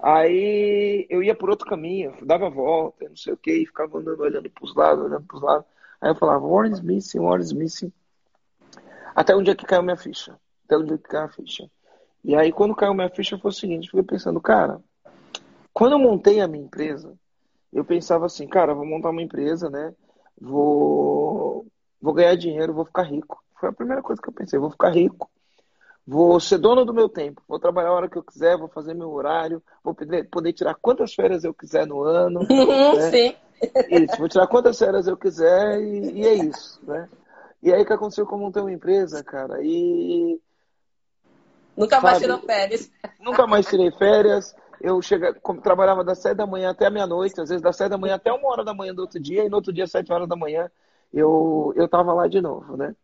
Aí 0.00 1.04
eu 1.10 1.22
ia 1.22 1.34
por 1.34 1.50
outro 1.50 1.66
caminho, 1.68 2.14
dava 2.22 2.48
volta, 2.48 3.08
não 3.08 3.16
sei 3.16 3.32
o 3.32 3.36
que, 3.36 3.52
e 3.52 3.66
ficava 3.66 3.98
andando, 3.98 4.20
olhando 4.20 4.48
para 4.48 4.64
os 4.64 4.74
lados, 4.76 5.04
olhando 5.04 5.24
para 5.26 5.36
os 5.36 5.42
lados. 5.42 5.66
Aí 6.00 6.10
eu 6.10 6.14
falava, 6.14 6.46
missing, 6.82 7.18
what 7.18 7.42
is 7.42 7.52
missing? 7.52 7.92
Até 9.14 9.34
um 9.34 9.42
dia 9.42 9.56
que 9.56 9.66
caiu 9.66 9.82
minha 9.82 9.96
ficha. 9.96 10.38
Até 10.64 10.78
um 10.78 10.84
dia 10.84 10.98
que 10.98 11.08
caiu 11.08 11.24
a 11.24 11.28
ficha. 11.28 11.68
E 12.24 12.36
aí, 12.36 12.52
quando 12.52 12.76
caiu 12.76 12.94
minha 12.94 13.10
ficha, 13.10 13.36
foi 13.38 13.50
o 13.50 13.54
seguinte: 13.54 13.88
fiquei 13.88 14.04
pensando, 14.04 14.40
cara, 14.40 14.80
quando 15.72 15.92
eu 15.92 15.98
montei 15.98 16.40
a 16.40 16.48
minha 16.48 16.64
empresa, 16.64 17.14
eu 17.72 17.84
pensava 17.84 18.26
assim, 18.26 18.46
cara, 18.46 18.74
vou 18.74 18.86
montar 18.86 19.10
uma 19.10 19.22
empresa, 19.22 19.68
né? 19.68 19.92
Vou, 20.40 21.66
vou 22.02 22.12
ganhar 22.12 22.34
dinheiro, 22.34 22.74
vou 22.74 22.84
ficar 22.84 23.02
rico. 23.02 23.42
Foi 23.58 23.68
a 23.68 23.72
primeira 23.72 24.02
coisa 24.02 24.20
que 24.20 24.28
eu 24.28 24.32
pensei: 24.32 24.58
vou 24.58 24.70
ficar 24.70 24.90
rico, 24.90 25.30
vou 26.06 26.40
ser 26.40 26.58
dono 26.58 26.84
do 26.84 26.92
meu 26.92 27.08
tempo, 27.08 27.40
vou 27.46 27.60
trabalhar 27.60 27.90
a 27.90 27.94
hora 27.94 28.10
que 28.10 28.18
eu 28.18 28.24
quiser, 28.24 28.58
vou 28.58 28.68
fazer 28.68 28.92
meu 28.92 29.10
horário, 29.10 29.62
vou 29.84 29.94
poder, 29.94 30.28
poder 30.28 30.52
tirar 30.52 30.74
quantas 30.74 31.14
férias 31.14 31.44
eu 31.44 31.54
quiser 31.54 31.86
no 31.86 32.02
ano. 32.02 32.40
né? 32.96 33.10
Sim. 33.10 33.36
Isso, 33.88 34.16
vou 34.18 34.28
tirar 34.28 34.48
quantas 34.48 34.76
férias 34.76 35.06
eu 35.06 35.16
quiser 35.16 35.80
e, 35.80 36.20
e 36.20 36.26
é 36.26 36.34
isso, 36.34 36.80
né? 36.82 37.08
E 37.62 37.72
aí 37.72 37.84
que 37.84 37.92
aconteceu 37.92 38.26
com 38.26 38.34
eu 38.34 38.40
montei 38.40 38.60
uma 38.60 38.72
empresa, 38.72 39.22
cara, 39.22 39.60
e... 39.62 40.40
Nunca 41.76 41.96
sabe, 41.96 42.06
mais 42.06 42.18
tirou 42.18 42.38
férias. 42.40 42.90
Nunca 43.20 43.46
mais 43.46 43.66
tirei 43.66 43.90
férias. 43.92 44.54
Eu 44.80 45.00
chega, 45.00 45.32
trabalhava 45.62 46.02
das 46.02 46.18
sete 46.18 46.36
da 46.36 46.46
manhã 46.46 46.70
até 46.70 46.90
meia-noite, 46.90 47.40
às 47.40 47.48
vezes 47.48 47.62
das 47.62 47.76
sete 47.76 47.90
da 47.90 47.96
manhã 47.96 48.16
até 48.16 48.32
uma 48.32 48.48
hora 48.48 48.64
da 48.64 48.74
manhã 48.74 48.92
do 48.92 49.02
outro 49.02 49.20
dia, 49.20 49.44
e 49.44 49.48
no 49.48 49.56
outro 49.56 49.72
dia, 49.72 49.86
sete 49.86 50.12
horas 50.12 50.28
da 50.28 50.34
manhã, 50.34 50.68
eu, 51.12 51.72
eu 51.76 51.88
tava 51.88 52.12
lá 52.12 52.26
de 52.26 52.40
novo, 52.40 52.76
né? 52.76 52.94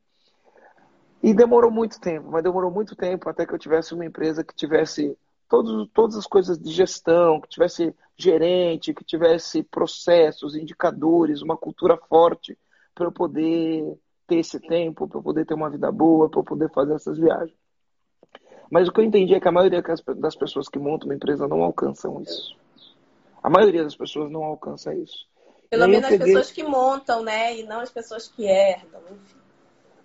E 1.23 1.35
demorou 1.35 1.71
muito 1.71 2.01
tempo, 2.01 2.31
mas 2.31 2.43
demorou 2.43 2.71
muito 2.71 2.95
tempo 2.95 3.29
até 3.29 3.45
que 3.45 3.53
eu 3.53 3.59
tivesse 3.59 3.93
uma 3.93 4.05
empresa 4.05 4.45
que 4.45 4.55
tivesse 4.55 5.17
todos, 5.49 5.89
todas 5.93 6.17
as 6.17 6.27
coisas 6.27 6.59
de 6.59 6.71
gestão, 6.71 7.41
que 7.41 7.49
tivesse 7.49 7.95
gerente, 8.17 8.95
que 8.95 9.05
tivesse 9.05 9.63
processos, 9.63 10.55
indicadores, 10.55 11.43
uma 11.43 11.57
cultura 11.57 11.97
forte 11.97 12.57
para 12.95 13.07
eu 13.07 13.13
poder 13.13 13.99
ter 14.27 14.37
esse 14.37 14.61
tempo, 14.61 15.09
para 15.09 15.19
eu 15.19 15.23
poder 15.23 15.45
ter 15.45 15.55
uma 15.55 15.71
vida 15.71 15.91
boa, 15.91 16.29
para 16.29 16.41
eu 16.41 16.45
poder 16.45 16.71
fazer 16.71 16.95
essas 16.95 17.19
viagens. 17.19 17.57
Mas 18.71 18.87
o 18.87 18.93
que 18.93 19.01
eu 19.01 19.05
entendi 19.05 19.35
é 19.35 19.41
que 19.41 19.49
a 19.49 19.53
maioria 19.53 19.83
das 20.17 20.37
pessoas 20.37 20.69
que 20.69 20.79
montam 20.79 21.09
uma 21.09 21.15
empresa 21.15 21.49
não 21.49 21.63
alcançam 21.63 22.21
isso. 22.21 22.57
A 23.43 23.49
maioria 23.49 23.83
das 23.83 23.97
pessoas 23.97 24.31
não 24.31 24.45
alcança 24.45 24.95
isso. 24.95 25.28
Pelo 25.71 25.87
menos 25.87 26.09
peguei... 26.09 26.19
as 26.19 26.25
pessoas 26.25 26.51
que 26.51 26.63
montam, 26.63 27.23
né? 27.23 27.59
E 27.59 27.63
não 27.65 27.81
as 27.81 27.91
pessoas 27.91 28.29
que 28.29 28.45
herdam, 28.45 29.01
enfim. 29.11 29.39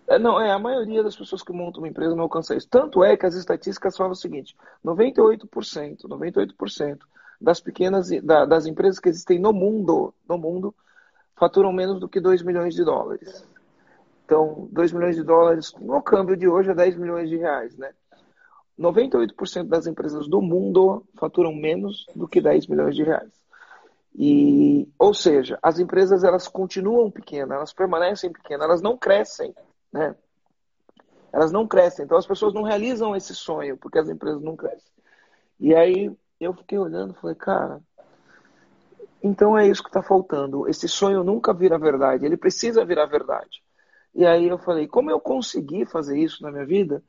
É, 0.07 0.19
não, 0.19 0.39
é, 0.39 0.51
a 0.51 0.59
maioria 0.59 1.01
das 1.01 1.15
pessoas 1.15 1.41
que 1.41 1.53
montam 1.53 1.81
uma 1.81 1.87
empresa 1.87 2.15
não 2.15 2.23
alcança 2.23 2.55
isso. 2.55 2.67
Tanto 2.69 3.03
é 3.03 3.15
que 3.15 3.25
as 3.25 3.35
estatísticas 3.35 3.95
falam 3.95 4.11
o 4.11 4.15
seguinte: 4.15 4.55
98%, 4.83 6.01
98% 6.03 6.99
das 7.39 7.59
pequenas 7.59 8.09
da, 8.21 8.45
das 8.45 8.65
empresas 8.65 8.99
que 8.99 9.09
existem 9.09 9.39
no 9.39 9.53
mundo, 9.53 10.13
no 10.27 10.37
mundo, 10.37 10.75
faturam 11.35 11.71
menos 11.71 11.99
do 11.99 12.09
que 12.09 12.19
2 12.19 12.41
milhões 12.43 12.75
de 12.75 12.83
dólares. 12.83 13.47
Então, 14.25 14.67
2 14.71 14.93
milhões 14.93 15.15
de 15.15 15.23
dólares 15.23 15.73
no 15.79 16.01
câmbio 16.01 16.37
de 16.37 16.47
hoje 16.47 16.71
é 16.71 16.75
10 16.75 16.97
milhões 16.97 17.29
de 17.29 17.37
reais, 17.37 17.77
né? 17.77 17.91
98% 18.79 19.67
das 19.67 19.85
empresas 19.85 20.27
do 20.27 20.41
mundo 20.41 21.05
faturam 21.15 21.53
menos 21.53 22.05
do 22.15 22.27
que 22.27 22.41
10 22.41 22.67
milhões 22.67 22.95
de 22.95 23.03
reais. 23.03 23.42
E, 24.15 24.87
ou 24.97 25.13
seja, 25.13 25.57
as 25.61 25.79
empresas 25.79 26.23
elas 26.23 26.47
continuam 26.47 27.09
pequenas, 27.09 27.57
elas 27.57 27.73
permanecem 27.73 28.31
pequenas, 28.31 28.65
elas 28.65 28.81
não 28.81 28.97
crescem 28.97 29.53
né? 29.93 30.15
elas 31.31 31.51
não 31.51 31.67
crescem. 31.67 32.03
Então 32.03 32.17
as 32.17 32.25
pessoas 32.25 32.53
não 32.53 32.63
realizam 32.63 33.15
esse 33.15 33.35
sonho, 33.35 33.77
porque 33.77 33.99
as 33.99 34.09
empresas 34.09 34.41
não 34.41 34.55
crescem. 34.55 34.91
E 35.59 35.73
aí 35.75 36.11
eu 36.39 36.53
fiquei 36.53 36.77
olhando 36.77 37.13
falei, 37.13 37.35
cara, 37.35 37.79
então 39.21 39.57
é 39.57 39.67
isso 39.67 39.83
que 39.83 39.89
está 39.89 40.01
faltando. 40.01 40.67
Esse 40.67 40.87
sonho 40.89 41.23
nunca 41.23 41.53
vira 41.53 41.77
verdade, 41.77 42.25
ele 42.25 42.35
precisa 42.35 42.83
virar 42.83 43.05
verdade. 43.05 43.63
E 44.13 44.25
aí 44.25 44.47
eu 44.47 44.57
falei, 44.57 44.87
como 44.87 45.09
eu 45.09 45.19
consegui 45.19 45.85
fazer 45.85 46.17
isso 46.17 46.43
na 46.43 46.51
minha 46.51 46.65
vida? 46.65 47.03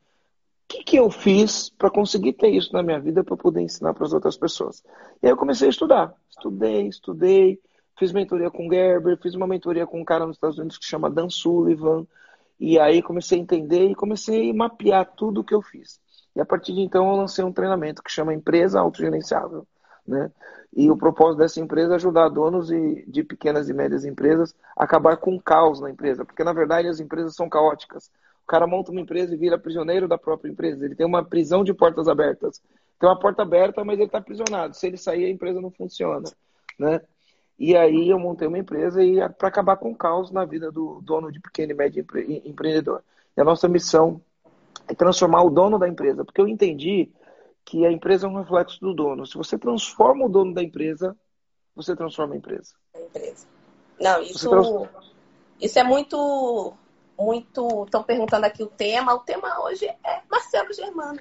Que, 0.67 0.83
que 0.83 0.97
eu 0.97 1.11
fiz 1.11 1.69
para 1.69 1.91
conseguir 1.91 2.33
ter 2.33 2.49
isso 2.49 2.73
na 2.73 2.81
minha 2.81 2.99
vida 2.99 3.23
para 3.23 3.37
poder 3.37 3.61
ensinar 3.61 3.93
para 3.93 4.05
as 4.05 4.13
outras 4.13 4.37
pessoas? 4.37 4.83
E 5.21 5.27
aí 5.27 5.31
eu 5.31 5.37
comecei 5.37 5.67
a 5.67 5.69
estudar. 5.69 6.13
Estudei, 6.29 6.87
estudei, 6.87 7.59
fiz 7.97 8.11
mentoria 8.11 8.49
com 8.49 8.69
Gerber, 8.69 9.17
fiz 9.21 9.35
uma 9.35 9.47
mentoria 9.47 9.85
com 9.85 10.01
um 10.01 10.05
cara 10.05 10.25
nos 10.25 10.37
Estados 10.37 10.57
Unidos 10.57 10.77
que 10.77 10.85
chama 10.85 11.09
Dan 11.09 11.29
Sullivan. 11.29 12.05
E 12.59 12.79
aí 12.79 13.01
comecei 13.01 13.37
a 13.37 13.41
entender 13.41 13.89
e 13.89 13.95
comecei 13.95 14.49
a 14.49 14.53
mapear 14.53 15.05
tudo 15.15 15.41
o 15.41 15.43
que 15.43 15.53
eu 15.53 15.61
fiz. 15.61 15.99
E 16.35 16.41
a 16.41 16.45
partir 16.45 16.73
de 16.73 16.81
então 16.81 17.09
eu 17.09 17.15
lancei 17.15 17.43
um 17.43 17.53
treinamento 17.53 18.03
que 18.03 18.11
chama 18.11 18.33
Empresa 18.33 18.79
Autogerenciável. 18.79 19.67
Né? 20.07 20.31
E 20.75 20.91
o 20.91 20.97
propósito 20.97 21.39
dessa 21.39 21.59
empresa 21.59 21.93
é 21.93 21.95
ajudar 21.95 22.29
donos 22.29 22.67
de 22.67 23.23
pequenas 23.23 23.69
e 23.69 23.73
médias 23.73 24.05
empresas 24.05 24.53
a 24.75 24.83
acabar 24.83 25.17
com 25.17 25.35
o 25.35 25.41
caos 25.41 25.79
na 25.79 25.89
empresa, 25.89 26.25
porque 26.25 26.43
na 26.43 26.53
verdade 26.53 26.87
as 26.87 26.99
empresas 26.99 27.33
são 27.33 27.49
caóticas. 27.49 28.11
O 28.45 28.47
cara 28.47 28.67
monta 28.67 28.91
uma 28.91 29.01
empresa 29.01 29.33
e 29.33 29.37
vira 29.37 29.57
prisioneiro 29.57 30.07
da 30.07 30.19
própria 30.19 30.51
empresa. 30.51 30.85
Ele 30.85 30.93
tem 30.95 31.05
uma 31.05 31.25
prisão 31.25 31.63
de 31.63 31.73
portas 31.73 32.07
abertas. 32.07 32.61
Tem 32.99 33.09
uma 33.09 33.17
porta 33.17 33.41
aberta, 33.41 33.83
mas 33.83 33.97
ele 33.97 34.05
está 34.05 34.19
aprisionado. 34.19 34.75
Se 34.75 34.85
ele 34.85 34.97
sair, 34.97 35.25
a 35.25 35.29
empresa 35.29 35.59
não 35.59 35.71
funciona. 35.71 36.29
Né? 36.77 37.01
E 37.57 37.75
aí 37.75 38.09
eu 38.09 38.19
montei 38.19 38.47
uma 38.47 38.59
empresa 38.59 39.03
e 39.03 39.17
para 39.29 39.47
acabar 39.47 39.77
com 39.77 39.91
o 39.91 39.95
caos 39.95 40.29
na 40.29 40.45
vida 40.45 40.71
do 40.71 41.01
dono 41.01 41.31
de 41.31 41.39
pequeno 41.39 41.71
e 41.71 41.75
médio 41.75 42.01
empre 42.01 42.41
empreendedor. 42.45 43.01
E 43.35 43.41
a 43.41 43.43
nossa 43.43 43.67
missão 43.67 44.21
é 44.87 44.93
transformar 44.93 45.41
o 45.43 45.49
dono 45.49 45.79
da 45.79 45.87
empresa, 45.87 46.23
porque 46.23 46.39
eu 46.39 46.47
entendi 46.47 47.09
que 47.63 47.83
a 47.83 47.91
empresa 47.91 48.27
é 48.27 48.29
um 48.29 48.37
reflexo 48.37 48.79
do 48.79 48.93
dono. 48.93 49.25
Se 49.25 49.35
você 49.35 49.57
transforma 49.57 50.25
o 50.25 50.29
dono 50.29 50.53
da 50.53 50.61
empresa, 50.61 51.17
você 51.75 51.95
transforma 51.95 52.35
a 52.35 52.37
empresa. 52.37 52.75
A 52.93 52.99
empresa. 52.99 53.47
Não, 53.99 54.21
isso, 54.21 54.87
isso 55.59 55.79
é 55.79 55.83
muito, 55.83 56.73
muito. 57.17 57.85
Estão 57.85 58.03
perguntando 58.03 58.45
aqui 58.45 58.63
o 58.63 58.67
tema. 58.67 59.13
O 59.13 59.19
tema 59.19 59.61
hoje 59.63 59.85
é 59.85 60.21
Marcelo 60.29 60.73
Germano. 60.73 61.19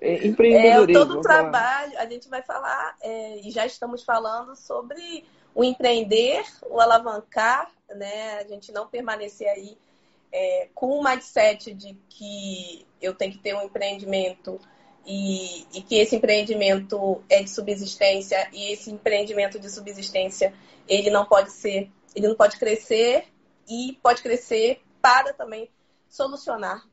É, 0.00 0.26
empreendedorismo. 0.26 1.02
É, 1.02 1.06
todo 1.06 1.18
o 1.18 1.22
trabalho, 1.22 1.98
a 1.98 2.06
gente 2.06 2.28
vai 2.28 2.42
falar, 2.42 2.96
é, 3.00 3.40
e 3.40 3.50
já 3.50 3.66
estamos 3.66 4.04
falando 4.04 4.54
sobre 4.54 5.24
o 5.54 5.64
empreender, 5.64 6.44
o 6.68 6.80
alavancar, 6.80 7.70
né? 7.88 8.38
A 8.38 8.44
gente 8.44 8.70
não 8.70 8.86
permanecer 8.86 9.48
aí 9.48 9.76
é, 10.32 10.68
com 10.74 10.98
o 10.98 11.02
mindset 11.02 11.72
de 11.74 11.96
que 12.08 12.86
eu 13.00 13.14
tenho 13.14 13.32
que 13.32 13.38
ter 13.38 13.54
um 13.54 13.62
empreendimento 13.62 14.60
e, 15.06 15.66
e, 15.72 15.82
que 15.82 15.96
esse 15.96 16.14
empreendimento 16.14 17.22
é 17.30 17.42
de 17.42 17.48
subsistência 17.48 18.48
e 18.52 18.72
esse 18.72 18.90
empreendimento 18.90 19.58
de 19.58 19.70
subsistência 19.70 20.52
ele 20.86 21.08
não 21.10 21.24
pode 21.24 21.50
ser, 21.50 21.90
ele 22.14 22.28
não 22.28 22.34
pode 22.34 22.58
crescer 22.58 23.24
e 23.68 23.98
pode 24.02 24.22
crescer 24.22 24.82
para 25.00 25.32
também 25.32 25.70
solucionar 26.08 26.86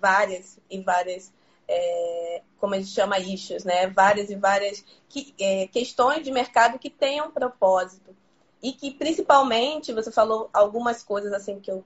várias 0.00 0.58
e 0.68 0.80
várias 0.80 1.32
é, 1.68 2.42
como 2.58 2.74
a 2.74 2.78
gente 2.78 2.90
chama 2.90 3.18
issues, 3.18 3.64
né? 3.64 3.86
Várias 3.86 4.30
e 4.30 4.34
várias 4.34 4.84
que, 5.08 5.34
é, 5.38 5.68
questões 5.68 6.24
de 6.24 6.30
mercado 6.30 6.78
que 6.78 6.90
tenham 6.90 7.30
propósito 7.30 8.14
e 8.62 8.72
que 8.72 8.90
principalmente 8.90 9.92
você 9.92 10.10
falou 10.10 10.50
algumas 10.52 11.02
coisas 11.02 11.32
assim 11.32 11.60
que 11.60 11.70
eu 11.70 11.84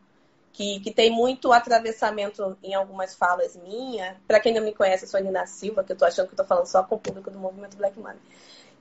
que, 0.53 0.81
que 0.81 0.91
tem 0.91 1.11
muito 1.11 1.53
atravessamento 1.53 2.57
em 2.63 2.73
algumas 2.73 3.15
falas 3.15 3.55
minhas. 3.57 4.17
Para 4.27 4.41
quem 4.41 4.55
não 4.55 4.63
me 4.63 4.75
conhece, 4.75 5.05
eu 5.05 5.09
sou 5.09 5.21
a 5.21 5.23
Nina 5.23 5.47
Silva, 5.47 5.85
que 5.85 5.93
eu 5.93 5.95
estou 5.95 6.09
achando 6.09 6.29
que 6.29 6.33
estou 6.33 6.47
falando 6.47 6.65
só 6.65 6.83
com 6.83 6.95
o 6.95 6.99
público 6.99 7.31
do 7.31 7.39
movimento 7.39 7.77
Black 7.77 7.99
Money. 7.99 8.19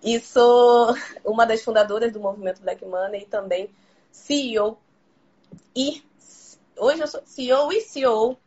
E 0.02 0.18
sou 0.22 0.96
uma 1.26 1.46
das 1.46 1.62
fundadoras 1.62 2.14
do 2.14 2.20
movimento 2.22 2.62
Black 2.62 2.86
Money 2.86 3.24
e 3.24 3.26
também 3.26 3.70
CEO. 4.10 4.78
E 5.76 6.02
hoje 6.78 7.02
eu 7.02 7.08
sou 7.08 7.22
CEO 7.26 7.72
e 7.72 7.82
CEO 7.82 8.38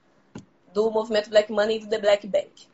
do 0.72 0.90
movimento 0.90 1.30
Black 1.30 1.50
Money 1.50 1.76
e 1.76 1.80
do 1.80 1.88
The 1.88 1.98
Black 1.98 2.26
Bank. 2.26 2.68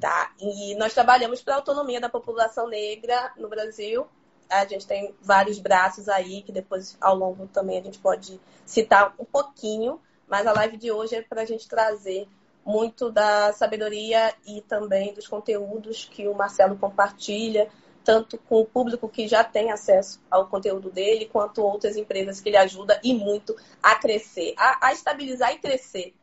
Tá? 0.00 0.32
E 0.40 0.74
nós 0.76 0.94
trabalhamos 0.94 1.42
para 1.42 1.54
a 1.54 1.56
autonomia 1.58 2.00
da 2.00 2.08
população 2.08 2.68
negra 2.68 3.32
no 3.36 3.48
Brasil 3.48 4.06
a 4.52 4.66
gente 4.66 4.86
tem 4.86 5.14
vários 5.22 5.58
braços 5.58 6.08
aí, 6.08 6.42
que 6.42 6.52
depois 6.52 6.96
ao 7.00 7.16
longo 7.16 7.46
também 7.46 7.78
a 7.78 7.82
gente 7.82 7.98
pode 7.98 8.38
citar 8.66 9.14
um 9.18 9.24
pouquinho, 9.24 10.00
mas 10.28 10.46
a 10.46 10.52
live 10.52 10.76
de 10.76 10.92
hoje 10.92 11.16
é 11.16 11.22
para 11.22 11.42
a 11.42 11.44
gente 11.44 11.66
trazer 11.66 12.28
muito 12.64 13.10
da 13.10 13.52
sabedoria 13.52 14.32
e 14.46 14.60
também 14.60 15.14
dos 15.14 15.26
conteúdos 15.26 16.04
que 16.04 16.28
o 16.28 16.34
Marcelo 16.34 16.76
compartilha, 16.76 17.68
tanto 18.04 18.38
com 18.38 18.60
o 18.60 18.66
público 18.66 19.08
que 19.08 19.28
já 19.28 19.44
tem 19.44 19.70
acesso 19.70 20.20
ao 20.30 20.46
conteúdo 20.48 20.90
dele, 20.90 21.26
quanto 21.26 21.62
outras 21.62 21.96
empresas 21.96 22.40
que 22.40 22.48
ele 22.48 22.56
ajuda 22.56 23.00
e 23.02 23.14
muito 23.14 23.56
a 23.82 23.94
crescer, 23.94 24.54
a, 24.56 24.88
a 24.88 24.92
estabilizar 24.92 25.52
e 25.52 25.58
crescer, 25.58 26.14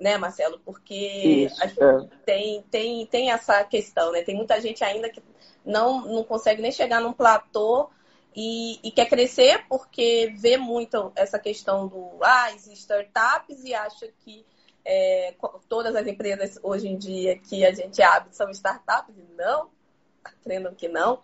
né, 0.00 0.16
Marcelo? 0.18 0.60
Porque 0.64 0.94
Isso, 0.94 1.62
é. 1.62 2.08
tem, 2.24 2.62
tem, 2.70 3.06
tem 3.06 3.30
essa 3.30 3.62
questão, 3.64 4.12
né? 4.12 4.22
Tem 4.22 4.34
muita 4.34 4.60
gente 4.60 4.82
ainda 4.82 5.08
que 5.08 5.22
não, 5.64 6.06
não 6.06 6.24
consegue 6.24 6.62
nem 6.62 6.72
chegar 6.72 7.00
num 7.00 7.12
platô 7.12 7.90
e, 8.34 8.78
e, 8.82 8.90
quer 8.90 9.06
crescer 9.06 9.64
porque 9.66 10.34
vê 10.38 10.58
muito 10.58 11.10
essa 11.16 11.38
questão 11.38 11.88
do 11.88 12.18
ah, 12.22 12.52
startups 12.52 13.64
e 13.64 13.72
acha 13.74 14.08
que 14.18 14.44
é, 14.84 15.34
todas 15.68 15.96
as 15.96 16.06
empresas 16.06 16.60
hoje 16.62 16.86
em 16.86 16.96
dia 16.96 17.38
que 17.38 17.64
a 17.64 17.72
gente 17.72 18.00
abre 18.02 18.28
são 18.32 18.50
startups. 18.50 19.16
Não, 19.36 19.70
aprendam 20.26 20.74
que 20.74 20.88
não. 20.88 21.20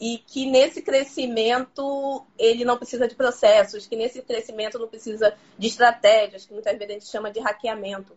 E 0.00 0.18
que 0.18 0.50
nesse 0.50 0.80
crescimento 0.80 2.24
ele 2.38 2.64
não 2.64 2.78
precisa 2.78 3.06
de 3.06 3.14
processos, 3.14 3.86
que 3.86 3.96
nesse 3.96 4.22
crescimento 4.22 4.78
não 4.78 4.88
precisa 4.88 5.34
de 5.58 5.66
estratégias, 5.66 6.46
que 6.46 6.54
muitas 6.54 6.72
vezes 6.72 6.90
a 6.90 6.92
gente 6.94 7.06
chama 7.06 7.30
de 7.30 7.38
hackeamento. 7.38 8.16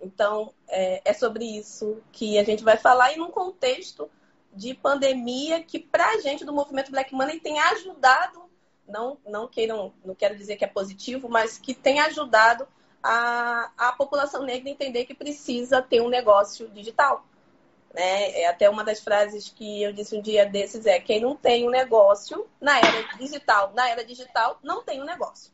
Então, 0.00 0.52
é, 0.68 1.02
é 1.04 1.12
sobre 1.12 1.44
isso 1.44 2.00
que 2.12 2.38
a 2.38 2.44
gente 2.44 2.62
vai 2.62 2.76
falar 2.76 3.12
e 3.12 3.16
num 3.16 3.30
contexto 3.30 4.08
de 4.52 4.74
pandemia 4.74 5.62
que 5.62 5.78
para 5.78 6.06
a 6.10 6.18
gente 6.18 6.44
do 6.44 6.52
movimento 6.52 6.92
Black 6.92 7.12
Money 7.12 7.40
tem 7.40 7.58
ajudado, 7.58 8.44
não, 8.86 9.18
não 9.26 9.48
queiram, 9.48 9.92
não 10.04 10.14
quero 10.14 10.36
dizer 10.36 10.56
que 10.56 10.64
é 10.64 10.68
positivo, 10.68 11.28
mas 11.28 11.58
que 11.58 11.74
tem 11.74 12.00
ajudado 12.00 12.66
a, 13.02 13.70
a 13.76 13.92
população 13.92 14.42
negra 14.42 14.70
entender 14.70 15.04
que 15.04 15.14
precisa 15.14 15.82
ter 15.82 16.00
um 16.00 16.08
negócio 16.08 16.68
digital. 16.70 17.26
Né? 17.94 18.40
É 18.40 18.48
até 18.48 18.68
uma 18.68 18.84
das 18.84 19.00
frases 19.00 19.48
que 19.48 19.82
eu 19.82 19.92
disse 19.92 20.16
um 20.16 20.20
dia 20.20 20.44
desses 20.44 20.84
é 20.84 21.00
quem 21.00 21.20
não 21.20 21.36
tem 21.36 21.66
um 21.66 21.70
negócio 21.70 22.46
na 22.60 22.76
era 22.76 23.16
digital, 23.16 23.72
na 23.72 23.88
era 23.88 24.04
digital 24.04 24.58
não 24.62 24.82
tem 24.82 25.00
um 25.00 25.04
negócio, 25.04 25.52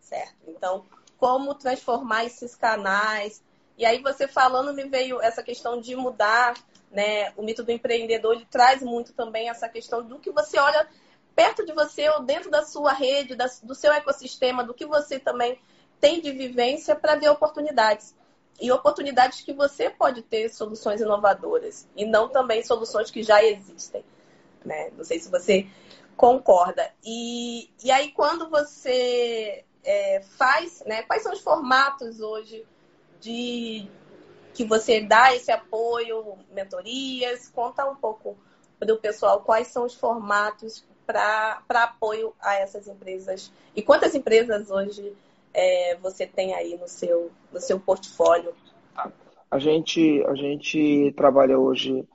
certo? 0.00 0.34
Então, 0.48 0.86
como 1.18 1.54
transformar 1.54 2.24
esses 2.24 2.54
canais? 2.56 3.42
E 3.76 3.84
aí 3.84 4.00
você 4.00 4.26
falando 4.26 4.72
me 4.72 4.84
veio 4.84 5.20
essa 5.20 5.42
questão 5.42 5.78
de 5.78 5.94
mudar 5.94 6.54
né? 6.94 7.32
O 7.36 7.42
mito 7.42 7.64
do 7.64 7.72
empreendedor 7.72 8.36
ele 8.36 8.46
traz 8.48 8.80
muito 8.80 9.12
também 9.12 9.50
essa 9.50 9.68
questão 9.68 10.02
do 10.02 10.18
que 10.20 10.30
você 10.30 10.58
olha 10.58 10.88
perto 11.34 11.66
de 11.66 11.72
você 11.72 12.08
ou 12.10 12.22
dentro 12.22 12.48
da 12.48 12.62
sua 12.62 12.92
rede, 12.92 13.34
da, 13.34 13.46
do 13.64 13.74
seu 13.74 13.92
ecossistema, 13.92 14.62
do 14.62 14.72
que 14.72 14.86
você 14.86 15.18
também 15.18 15.58
tem 16.00 16.20
de 16.20 16.30
vivência 16.30 16.94
para 16.94 17.16
ver 17.16 17.28
oportunidades. 17.28 18.14
E 18.60 18.70
oportunidades 18.70 19.40
que 19.40 19.52
você 19.52 19.90
pode 19.90 20.22
ter 20.22 20.48
soluções 20.48 21.00
inovadoras 21.00 21.88
e 21.96 22.04
não 22.04 22.28
também 22.28 22.62
soluções 22.62 23.10
que 23.10 23.22
já 23.22 23.42
existem. 23.42 24.04
Né? 24.64 24.90
Não 24.96 25.04
sei 25.04 25.18
se 25.18 25.30
você 25.30 25.66
concorda. 26.16 26.90
E, 27.04 27.68
e 27.82 27.90
aí, 27.90 28.12
quando 28.12 28.48
você 28.48 29.64
é, 29.82 30.22
faz, 30.38 30.82
né, 30.86 31.02
quais 31.02 31.22
são 31.22 31.32
os 31.32 31.40
formatos 31.40 32.20
hoje 32.20 32.64
de, 33.20 33.88
que 34.54 34.64
você 34.64 35.00
dá 35.00 35.34
esse 35.34 35.50
apoio, 35.50 36.38
mentorias? 36.52 37.48
Conta 37.48 37.84
um 37.84 37.96
pouco 37.96 38.36
para 38.78 38.92
o 38.94 38.98
pessoal 38.98 39.40
quais 39.40 39.68
são 39.68 39.84
os 39.84 39.94
formatos 39.94 40.84
para 41.06 41.62
apoio 41.68 42.34
a 42.40 42.54
essas 42.54 42.88
empresas 42.88 43.52
e 43.76 43.82
quantas 43.82 44.14
empresas 44.14 44.70
hoje 44.70 45.14
é, 45.54 45.96
você 45.96 46.26
tem 46.26 46.52
aí 46.52 46.76
no 46.76 46.88
seu, 46.88 47.30
no 47.52 47.60
seu 47.60 47.78
portfólio? 47.78 48.52
A 49.50 49.58
gente, 49.58 50.22
a 50.26 50.34
gente 50.34 51.14
trabalha 51.16 51.58
hoje, 51.58 52.06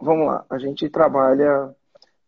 vamos 0.00 0.26
lá, 0.26 0.44
a 0.50 0.58
gente 0.58 0.88
trabalha, 0.90 1.74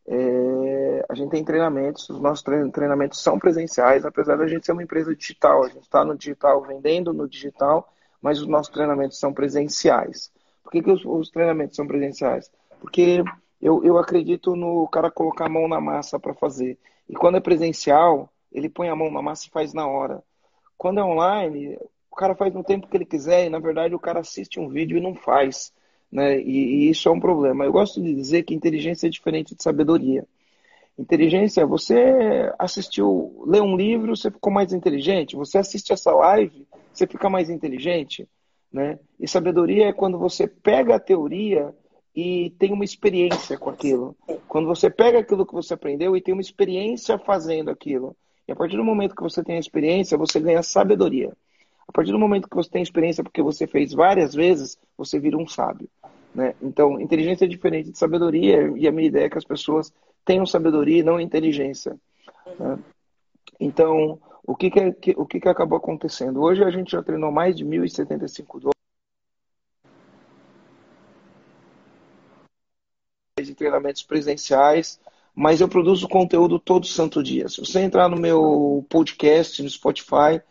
é, 0.07 1.05
a 1.07 1.15
gente 1.15 1.31
tem 1.31 1.45
treinamentos, 1.45 2.09
os 2.09 2.19
nossos 2.19 2.43
treinamentos 2.73 3.23
são 3.23 3.39
presenciais, 3.39 4.07
apesar 4.07 4.37
da 4.37 4.47
gente 4.47 4.65
ser 4.65 4.73
uma 4.73 4.83
empresa 4.83 5.15
digital, 5.15 5.65
a 5.65 5.69
gente 5.69 5.83
está 5.83 6.03
no 6.03 6.17
digital, 6.17 6.63
vendendo 6.63 7.13
no 7.13 7.29
digital, 7.29 7.93
mas 8.23 8.41
os 8.41 8.49
nossos 8.49 8.73
treinamentos 8.73 9.19
são 9.19 9.35
presenciais. 9.35 10.33
Por 10.63 10.73
que, 10.73 10.83
que 10.83 10.91
os, 10.91 11.05
os 11.05 11.31
treinamentos 11.31 11.77
são 11.77 11.87
presenciais? 11.87 12.51
Porque 12.81 13.23
eu, 13.61 13.85
eu 13.85 13.99
acredito 13.99 14.57
no 14.57 14.89
cara 14.89 15.11
colocar 15.11 15.47
a 15.47 15.51
mão 15.51 15.69
na 15.69 15.81
massa 15.81 16.19
para 16.19 16.35
fazer. 16.35 16.79
E 17.09 17.15
quando 17.15 17.37
é 17.37 17.41
presencial, 17.41 18.33
ele 18.51 18.69
põe 18.69 18.89
a 18.89 18.97
mão 18.97 19.11
na 19.11 19.21
massa 19.21 19.47
e 19.47 19.51
faz 19.51 19.75
na 19.75 19.87
hora. 19.87 20.23
Quando 20.79 21.01
é 21.01 21.05
online, 21.05 21.77
o 22.11 22.15
cara 22.15 22.37
faz 22.37 22.55
no 22.55 22.63
tempo 22.63 22.87
que 22.87 22.97
ele 22.97 23.05
quiser 23.05 23.47
e, 23.47 23.51
na 23.51 23.59
verdade, 23.59 23.95
o 23.95 23.99
cara 23.99 24.21
assiste 24.21 24.61
um 24.61 24.69
vídeo 24.69 24.97
e 24.97 25.01
não 25.01 25.15
faz. 25.15 25.73
Né? 26.11 26.41
E, 26.41 26.87
e 26.87 26.91
isso 26.91 27.09
é 27.09 27.13
um 27.13 27.21
problema. 27.21 27.65
Eu 27.65 27.73
gosto 27.73 28.01
de 28.01 28.15
dizer 28.15 28.45
que 28.45 28.55
inteligência 28.55 29.09
é 29.09 29.11
diferente 29.11 29.57
de 29.57 29.63
sabedoria. 29.63 30.25
Inteligência, 30.97 31.67
você 31.67 32.53
assistiu, 32.59 33.45
lê 33.47 33.61
um 33.61 33.77
livro, 33.77 34.17
você 34.17 34.31
ficou 34.31 34.53
mais 34.53 34.73
inteligente. 34.73 35.37
Você 35.37 35.59
assiste 35.59 35.93
essa 35.93 36.13
live, 36.13 36.67
você 36.93 37.07
fica 37.07 37.29
mais 37.29 37.51
inteligente. 37.51 38.29
Né? 38.73 38.99
E 39.19 39.27
sabedoria 39.27 39.89
é 39.89 39.93
quando 39.93 40.19
você 40.19 40.47
pega 40.47 40.95
a 40.95 41.01
teoria 41.01 41.75
e 42.15 42.51
tem 42.59 42.73
uma 42.73 42.85
experiência 42.85 43.59
com 43.59 43.71
aquilo. 43.71 44.17
Quando 44.47 44.67
você 44.67 44.91
pega 44.91 45.19
aquilo 45.19 45.47
que 45.47 45.55
você 45.55 45.75
aprendeu 45.75 46.17
e 46.17 46.21
tem 46.21 46.35
uma 46.35 46.41
experiência 46.41 47.19
fazendo 47.19 47.71
aquilo. 47.71 48.17
E 48.49 48.53
a 48.53 48.57
partir 48.57 48.77
do 48.79 48.85
momento 48.85 49.15
que 49.15 49.23
você 49.23 49.45
tem 49.45 49.57
a 49.57 49.61
experiência, 49.61 50.17
você 50.17 50.41
ganha 50.41 50.63
sabedoria. 50.63 51.37
A 51.87 51.93
partir 51.93 52.13
do 52.13 52.19
momento 52.19 52.49
que 52.49 52.57
você 52.57 52.71
tem 52.71 52.83
experiência 52.83 53.23
porque 53.23 53.43
você 53.43 53.67
fez 53.67 53.93
várias 53.93 54.35
vezes, 54.35 54.79
você 54.97 55.19
vira 55.21 55.37
um 55.37 55.47
sábio. 55.47 55.87
Né? 56.35 56.55
Então, 56.63 56.99
inteligência 56.99 57.45
é 57.45 57.49
diferente 57.49 57.91
de 57.91 57.99
sabedoria, 57.99 58.73
e 58.75 58.89
a 58.89 58.93
minha 58.93 59.09
ideia 59.09 59.27
é 59.27 59.31
que 59.31 59.37
as 59.37 59.45
pessoas 59.45 59.93
tenham 60.25 60.47
sabedoria 60.47 61.01
e 61.01 61.03
não 61.03 61.21
inteligência. 61.21 61.95
Né? 62.59 62.79
Então, 63.61 64.19
o 64.47 64.57
que, 64.57 64.71
que, 64.71 65.15
o 65.17 65.27
que, 65.27 65.41
que 65.41 65.49
acabou 65.49 65.77
acontecendo? 65.77 66.41
Hoje 66.41 66.65
a 66.65 66.71
gente 66.71 66.93
já 66.93 67.03
treinou 67.03 67.31
mais 67.31 67.55
de 67.55 67.67
1.075 67.67 68.61
dólares 68.61 68.79
de 73.43 73.55
treinamentos 73.55 74.03
presenciais, 74.03 74.99
mas 75.39 75.61
eu 75.61 75.69
produzo 75.69 76.09
conteúdo 76.09 76.59
todo 76.59 76.85
santo 76.85 77.23
dia. 77.23 77.49
Se 77.49 77.61
você 77.61 77.79
entrar 77.79 78.09
no 78.09 78.17
meu 78.17 78.85
podcast, 78.89 79.63
no 79.63 79.71
Spotify, 79.71 80.43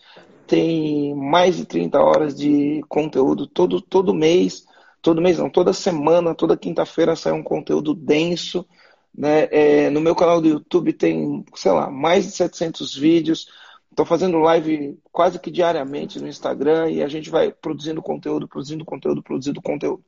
tem 0.47 1.13
mais 1.13 1.57
de 1.57 1.65
30 1.65 1.99
horas 1.99 2.33
de 2.33 2.81
conteúdo 2.87 3.45
todo, 3.47 3.81
todo 3.81 4.13
mês, 4.13 4.65
todo 5.01 5.21
mês 5.21 5.39
não, 5.39 5.49
toda 5.49 5.73
semana, 5.73 6.33
toda 6.33 6.55
quinta-feira 6.55 7.17
sai 7.17 7.33
um 7.33 7.43
conteúdo 7.43 7.93
denso. 7.93 8.65
Né? 9.13 9.49
É, 9.51 9.89
no 9.89 9.99
meu 9.99 10.15
canal 10.15 10.39
do 10.39 10.47
YouTube 10.47 10.93
tem, 10.93 11.43
sei 11.53 11.73
lá, 11.73 11.91
mais 11.91 12.23
de 12.23 12.31
700 12.31 12.95
vídeos. 12.95 13.49
Estou 13.91 14.05
fazendo 14.05 14.39
live 14.39 14.97
quase 15.11 15.37
que 15.37 15.51
diariamente 15.51 16.17
no 16.17 16.29
Instagram 16.29 16.91
e 16.91 17.03
a 17.03 17.09
gente 17.09 17.29
vai 17.29 17.51
produzindo 17.51 18.01
conteúdo, 18.01 18.47
produzindo 18.47 18.85
conteúdo, 18.85 19.21
produzindo 19.21 19.61
conteúdo. 19.61 20.01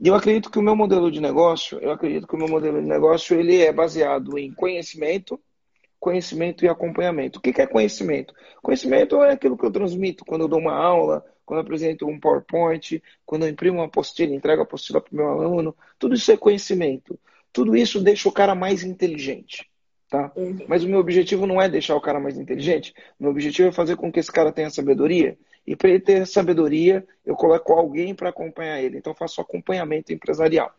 Eu 0.00 0.14
acredito 0.14 0.50
que 0.50 0.58
o 0.58 0.62
meu 0.62 0.76
modelo 0.76 1.10
de 1.10 1.20
negócio, 1.20 1.78
eu 1.80 1.90
acredito 1.90 2.26
que 2.26 2.34
o 2.34 2.38
meu 2.38 2.48
modelo 2.48 2.80
de 2.80 2.86
negócio 2.86 3.38
ele 3.38 3.60
é 3.60 3.72
baseado 3.72 4.38
em 4.38 4.52
conhecimento, 4.52 5.40
conhecimento 5.98 6.64
e 6.64 6.68
acompanhamento. 6.68 7.38
O 7.38 7.42
que 7.42 7.60
é 7.60 7.66
conhecimento? 7.66 8.32
Conhecimento 8.62 9.20
é 9.22 9.32
aquilo 9.32 9.58
que 9.58 9.66
eu 9.66 9.72
transmito 9.72 10.24
quando 10.24 10.42
eu 10.42 10.48
dou 10.48 10.60
uma 10.60 10.74
aula, 10.74 11.24
quando 11.44 11.58
eu 11.58 11.62
apresento 11.62 12.06
um 12.06 12.20
PowerPoint, 12.20 13.02
quando 13.26 13.44
eu 13.44 13.48
imprimo 13.48 13.78
uma 13.78 13.86
apostila, 13.86 14.32
entrego 14.32 14.62
a 14.62 14.64
apostila 14.64 15.00
para 15.00 15.12
o 15.12 15.16
meu 15.16 15.28
aluno. 15.28 15.74
Tudo 15.98 16.14
isso 16.14 16.30
é 16.30 16.36
conhecimento. 16.36 17.18
Tudo 17.52 17.74
isso 17.74 18.00
deixa 18.00 18.28
o 18.28 18.32
cara 18.32 18.54
mais 18.54 18.84
inteligente. 18.84 19.68
Tá? 20.08 20.30
Uhum. 20.36 20.58
Mas 20.68 20.84
o 20.84 20.88
meu 20.88 21.00
objetivo 21.00 21.46
não 21.46 21.60
é 21.60 21.68
deixar 21.68 21.96
o 21.96 22.00
cara 22.00 22.20
mais 22.20 22.38
inteligente. 22.38 22.94
O 23.18 23.24
meu 23.24 23.32
objetivo 23.32 23.68
é 23.68 23.72
fazer 23.72 23.96
com 23.96 24.12
que 24.12 24.20
esse 24.20 24.30
cara 24.30 24.52
tenha 24.52 24.70
sabedoria. 24.70 25.36
E 25.68 25.76
para 25.76 25.90
ele 25.90 26.00
ter 26.00 26.26
sabedoria, 26.26 27.06
eu 27.26 27.36
coloco 27.36 27.74
alguém 27.74 28.14
para 28.14 28.30
acompanhar 28.30 28.80
ele. 28.80 28.96
Então, 28.96 29.14
faço 29.14 29.38
acompanhamento 29.38 30.10
empresarial. 30.10 30.74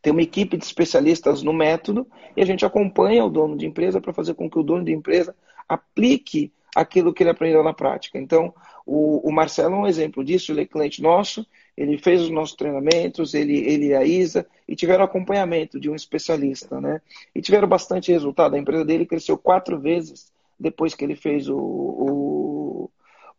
Tem 0.00 0.10
uma 0.10 0.22
equipe 0.22 0.56
de 0.56 0.64
especialistas 0.64 1.42
no 1.42 1.52
método 1.52 2.06
e 2.34 2.40
a 2.40 2.46
gente 2.46 2.64
acompanha 2.64 3.22
o 3.22 3.28
dono 3.28 3.54
de 3.54 3.66
empresa 3.66 4.00
para 4.00 4.14
fazer 4.14 4.32
com 4.32 4.48
que 4.48 4.58
o 4.58 4.62
dono 4.62 4.82
de 4.82 4.92
empresa 4.92 5.36
aplique 5.68 6.50
aquilo 6.74 7.12
que 7.12 7.22
ele 7.22 7.28
aprendeu 7.28 7.62
na 7.62 7.74
prática. 7.74 8.18
Então, 8.18 8.54
o, 8.86 9.28
o 9.28 9.30
Marcelo 9.30 9.74
é 9.74 9.78
um 9.80 9.86
exemplo 9.86 10.24
disso, 10.24 10.52
ele 10.52 10.62
é 10.62 10.66
cliente 10.66 11.02
nosso, 11.02 11.46
ele 11.76 11.98
fez 11.98 12.22
os 12.22 12.30
nossos 12.30 12.56
treinamentos, 12.56 13.34
ele, 13.34 13.58
ele 13.58 13.88
e 13.88 13.94
a 13.94 14.04
Isa, 14.04 14.46
e 14.66 14.74
tiveram 14.74 15.04
acompanhamento 15.04 15.78
de 15.78 15.90
um 15.90 15.94
especialista, 15.94 16.80
né? 16.80 17.02
E 17.34 17.42
tiveram 17.42 17.68
bastante 17.68 18.10
resultado. 18.10 18.54
A 18.54 18.58
empresa 18.58 18.86
dele 18.86 19.04
cresceu 19.04 19.36
quatro 19.36 19.78
vezes 19.78 20.32
depois 20.58 20.94
que 20.94 21.04
ele 21.04 21.14
fez 21.14 21.46
o, 21.46 21.58
o 21.58 22.51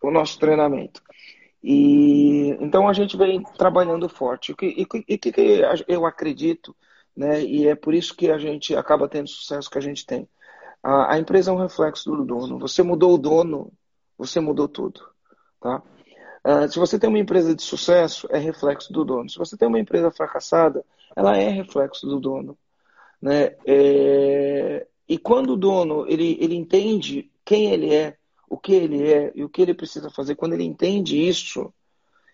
o 0.08 0.12
nosso 0.12 0.40
treinamento. 0.40 1.02
E 1.64 2.50
então 2.60 2.90
a 2.90 2.94
gente 2.94 3.16
vem 3.16 3.42
trabalhando 3.58 4.10
forte. 4.10 4.50
E 4.50 4.54
o 4.54 4.58
que, 4.58 5.06
e, 5.08 5.18
que, 5.18 5.34
eu 5.88 6.06
acredito, 6.06 6.76
né? 7.16 7.42
E 7.42 7.68
é 7.68 7.76
por 7.76 7.94
isso 7.94 8.16
que 8.16 8.30
a 8.30 8.38
gente 8.38 8.76
acaba 8.76 9.08
tendo 9.08 9.26
o 9.26 9.30
sucesso 9.30 9.70
que 9.70 9.78
a 9.78 9.82
gente 9.82 10.06
tem. 10.06 10.28
A, 10.84 11.14
a, 11.14 11.20
empresa 11.20 11.52
é 11.52 11.54
um 11.54 11.62
reflexo 11.62 12.12
do 12.12 12.26
dono. 12.26 12.60
Você 12.60 12.84
mudou 12.84 13.14
o 13.14 13.18
dono, 13.18 13.72
você 14.18 14.42
mudou 14.42 14.68
tudo, 14.68 15.02
tá? 15.62 15.82
Uh, 16.46 16.70
se 16.70 16.78
você 16.78 17.00
tem 17.00 17.10
uma 17.10 17.20
empresa 17.20 17.56
de 17.56 17.64
sucesso, 17.64 18.28
é 18.30 18.38
reflexo 18.38 18.92
do 18.92 19.06
dono. 19.06 19.30
Se 19.30 19.38
você 19.38 19.56
tem 19.56 19.68
uma 19.68 19.80
empresa 19.80 20.12
fracassada, 20.12 20.84
ela 21.16 21.38
é 21.38 21.48
reflexo 21.48 22.06
do 22.06 22.20
dono, 22.20 22.58
né? 23.22 23.56
É... 23.66 24.86
E 25.08 25.18
quando 25.18 25.54
o 25.54 25.58
dono 25.58 26.06
ele, 26.10 26.38
ele 26.42 26.56
entende 26.56 27.32
quem 27.46 27.72
ele 27.72 27.94
é, 27.94 28.18
o 28.50 28.58
que 28.58 28.74
ele 28.74 29.12
é 29.12 29.32
e 29.36 29.44
o 29.44 29.50
que 29.50 29.62
ele 29.62 29.74
precisa 29.74 30.10
fazer, 30.10 30.36
quando 30.36 30.54
ele 30.54 30.64
entende 30.64 31.18
isso, 31.28 31.74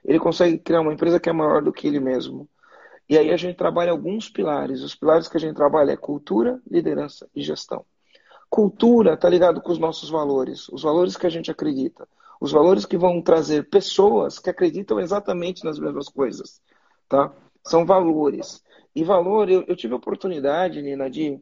ele 0.03 0.19
consegue 0.19 0.57
criar 0.57 0.81
uma 0.81 0.93
empresa 0.93 1.19
que 1.19 1.29
é 1.29 1.33
maior 1.33 1.61
do 1.61 1.73
que 1.73 1.87
ele 1.87 1.99
mesmo. 1.99 2.47
E 3.07 3.17
aí 3.17 3.31
a 3.31 3.37
gente 3.37 3.55
trabalha 3.55 3.91
alguns 3.91 4.29
pilares. 4.29 4.81
Os 4.81 4.95
pilares 4.95 5.27
que 5.27 5.37
a 5.37 5.39
gente 5.39 5.55
trabalha 5.55 5.91
é 5.91 5.97
cultura, 5.97 6.61
liderança 6.69 7.27
e 7.35 7.41
gestão. 7.41 7.83
Cultura 8.49 9.13
está 9.13 9.27
ligado 9.27 9.61
com 9.61 9.71
os 9.71 9.79
nossos 9.79 10.09
valores, 10.09 10.69
os 10.69 10.83
valores 10.83 11.15
que 11.15 11.27
a 11.27 11.29
gente 11.29 11.51
acredita, 11.51 12.07
os 12.39 12.51
valores 12.51 12.85
que 12.85 12.97
vão 12.97 13.21
trazer 13.21 13.69
pessoas 13.69 14.39
que 14.39 14.49
acreditam 14.49 14.99
exatamente 14.99 15.63
nas 15.63 15.77
mesmas 15.77 16.07
coisas, 16.07 16.61
tá? 17.07 17.31
São 17.63 17.85
valores. 17.85 18.63
E 18.95 19.03
valor, 19.03 19.49
eu, 19.49 19.63
eu 19.67 19.75
tive 19.75 19.93
a 19.93 19.97
oportunidade, 19.97 20.81
Nina, 20.81 21.09
de 21.09 21.39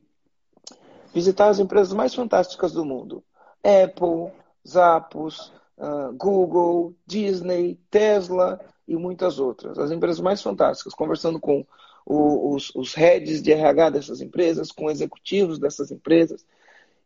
visitar 1.14 1.48
as 1.48 1.60
empresas 1.60 1.94
mais 1.94 2.14
fantásticas 2.14 2.74
do 2.74 2.84
mundo. 2.84 3.24
Apple, 3.64 4.32
Zappos, 4.68 5.52
uh, 5.78 6.14
Google, 6.14 6.96
Disney, 7.06 7.80
Tesla 7.90 8.60
e 8.88 8.96
muitas 8.96 9.40
outras. 9.40 9.78
As 9.78 9.92
empresas 9.92 10.20
mais 10.20 10.42
fantásticas, 10.42 10.94
conversando 10.94 11.40
com 11.40 11.66
o, 12.06 12.56
os, 12.56 12.74
os 12.74 12.94
heads 12.94 13.42
de 13.42 13.52
RH 13.52 13.90
dessas 13.92 14.22
empresas, 14.22 14.72
com 14.72 14.90
executivos 14.90 15.60
dessas 15.60 15.92
empresas. 15.92 16.46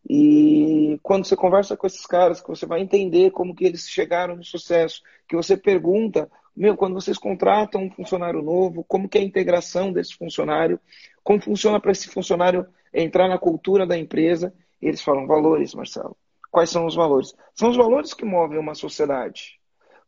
E 0.07 0.99
quando 1.03 1.25
você 1.25 1.35
conversa 1.35 1.77
com 1.77 1.87
esses 1.87 2.05
caras, 2.05 2.41
que 2.41 2.49
você 2.49 2.65
vai 2.65 2.81
entender 2.81 3.31
como 3.31 3.55
que 3.55 3.65
eles 3.65 3.87
chegaram 3.87 4.35
no 4.35 4.43
sucesso, 4.43 5.01
que 5.27 5.35
você 5.35 5.55
pergunta, 5.55 6.29
meu, 6.55 6.75
quando 6.75 6.93
vocês 6.93 7.17
contratam 7.17 7.83
um 7.83 7.91
funcionário 7.91 8.41
novo, 8.41 8.83
como 8.83 9.07
que 9.07 9.17
é 9.17 9.21
a 9.21 9.23
integração 9.23 9.91
desse 9.91 10.15
funcionário, 10.15 10.79
como 11.23 11.41
funciona 11.41 11.79
para 11.79 11.91
esse 11.91 12.09
funcionário 12.09 12.65
entrar 12.93 13.27
na 13.27 13.37
cultura 13.37 13.85
da 13.85 13.97
empresa, 13.97 14.53
e 14.81 14.87
eles 14.87 15.01
falam 15.01 15.27
valores, 15.27 15.73
Marcelo. 15.73 16.17
Quais 16.51 16.69
são 16.69 16.85
os 16.85 16.93
valores? 16.93 17.33
São 17.55 17.69
os 17.69 17.77
valores 17.77 18.13
que 18.13 18.25
movem 18.25 18.59
uma 18.59 18.75
sociedade. 18.75 19.59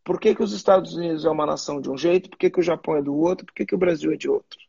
Por 0.04 0.20
que, 0.20 0.36
que 0.36 0.44
os 0.44 0.52
Estados 0.52 0.94
Unidos 0.96 1.24
é 1.24 1.30
uma 1.30 1.46
nação 1.46 1.80
de 1.80 1.90
um 1.90 1.98
jeito? 1.98 2.30
Por 2.30 2.38
que, 2.38 2.50
que 2.50 2.60
o 2.60 2.64
Japão 2.64 2.98
é 2.98 3.02
do 3.02 3.16
outro? 3.16 3.46
Por 3.46 3.54
que, 3.54 3.66
que 3.66 3.74
o 3.74 3.78
Brasil 3.78 4.12
é 4.12 4.18
de 4.18 4.30
outro? 4.30 4.60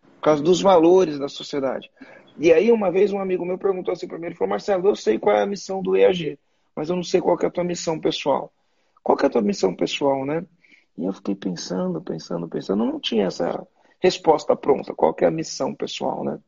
Por 0.00 0.22
causa 0.22 0.42
dos 0.42 0.62
valores 0.62 1.18
da 1.18 1.28
sociedade. 1.28 1.90
E 2.38 2.52
aí, 2.52 2.70
uma 2.70 2.90
vez, 2.92 3.12
um 3.12 3.18
amigo 3.18 3.44
meu 3.44 3.58
perguntou 3.58 3.92
assim 3.92 4.06
para 4.06 4.18
mim, 4.18 4.26
ele 4.26 4.36
falou, 4.36 4.50
Marcelo, 4.50 4.88
eu 4.88 4.94
sei 4.94 5.18
qual 5.18 5.36
é 5.36 5.42
a 5.42 5.46
missão 5.46 5.82
do 5.82 5.96
EAG, 5.96 6.38
mas 6.76 6.88
eu 6.88 6.94
não 6.94 7.02
sei 7.02 7.20
qual 7.20 7.36
é 7.42 7.46
a 7.46 7.50
tua 7.50 7.64
missão 7.64 7.98
pessoal. 7.98 8.52
Qual 9.02 9.18
é 9.20 9.26
a 9.26 9.30
tua 9.30 9.42
missão 9.42 9.74
pessoal, 9.74 10.24
né? 10.24 10.46
E 10.96 11.04
eu 11.04 11.12
fiquei 11.12 11.34
pensando, 11.34 12.00
pensando, 12.00 12.48
pensando, 12.48 12.84
eu 12.84 12.92
não 12.92 13.00
tinha 13.00 13.26
essa 13.26 13.66
resposta 13.98 14.54
pronta, 14.54 14.94
qual 14.94 15.14
é 15.20 15.26
a 15.26 15.30
missão 15.30 15.74
pessoal, 15.74 16.22
né? 16.22 16.38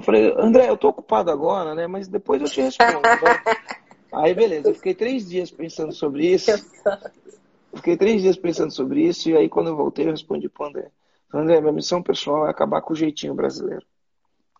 Eu 0.00 0.02
falei, 0.02 0.34
André, 0.38 0.70
eu 0.70 0.78
tô 0.78 0.88
ocupado 0.88 1.30
agora, 1.30 1.74
né? 1.74 1.86
Mas 1.86 2.08
depois 2.08 2.40
eu 2.40 2.48
te 2.48 2.62
respondo. 2.62 3.02
Né? 3.02 3.42
Aí, 4.10 4.34
beleza, 4.34 4.70
eu 4.70 4.74
fiquei 4.74 4.94
três 4.94 5.28
dias 5.28 5.50
pensando 5.50 5.92
sobre 5.92 6.26
isso. 6.26 6.50
Fiquei 7.74 7.98
três 7.98 8.22
dias 8.22 8.36
pensando 8.36 8.72
sobre 8.72 9.02
isso, 9.06 9.30
e 9.30 9.36
aí 9.36 9.48
quando 9.48 9.68
eu 9.68 9.76
voltei, 9.76 10.06
eu 10.06 10.10
respondi 10.10 10.48
pro 10.48 10.66
André. 10.66 10.90
André, 11.32 11.60
minha 11.60 11.72
missão 11.72 12.02
pessoal 12.02 12.46
é 12.46 12.50
acabar 12.50 12.80
com 12.80 12.92
o 12.92 12.96
jeitinho 12.96 13.32
brasileiro. 13.32 13.86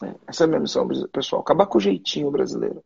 É, 0.05 0.15
essa 0.29 0.45
é 0.45 0.47
a 0.47 0.49
minha 0.49 0.61
missão 0.61 0.87
pessoal, 1.11 1.43
acabar 1.43 1.67
com 1.67 1.79
o 1.79 1.81
jeitinho 1.81 2.31
brasileiro. 2.31 2.85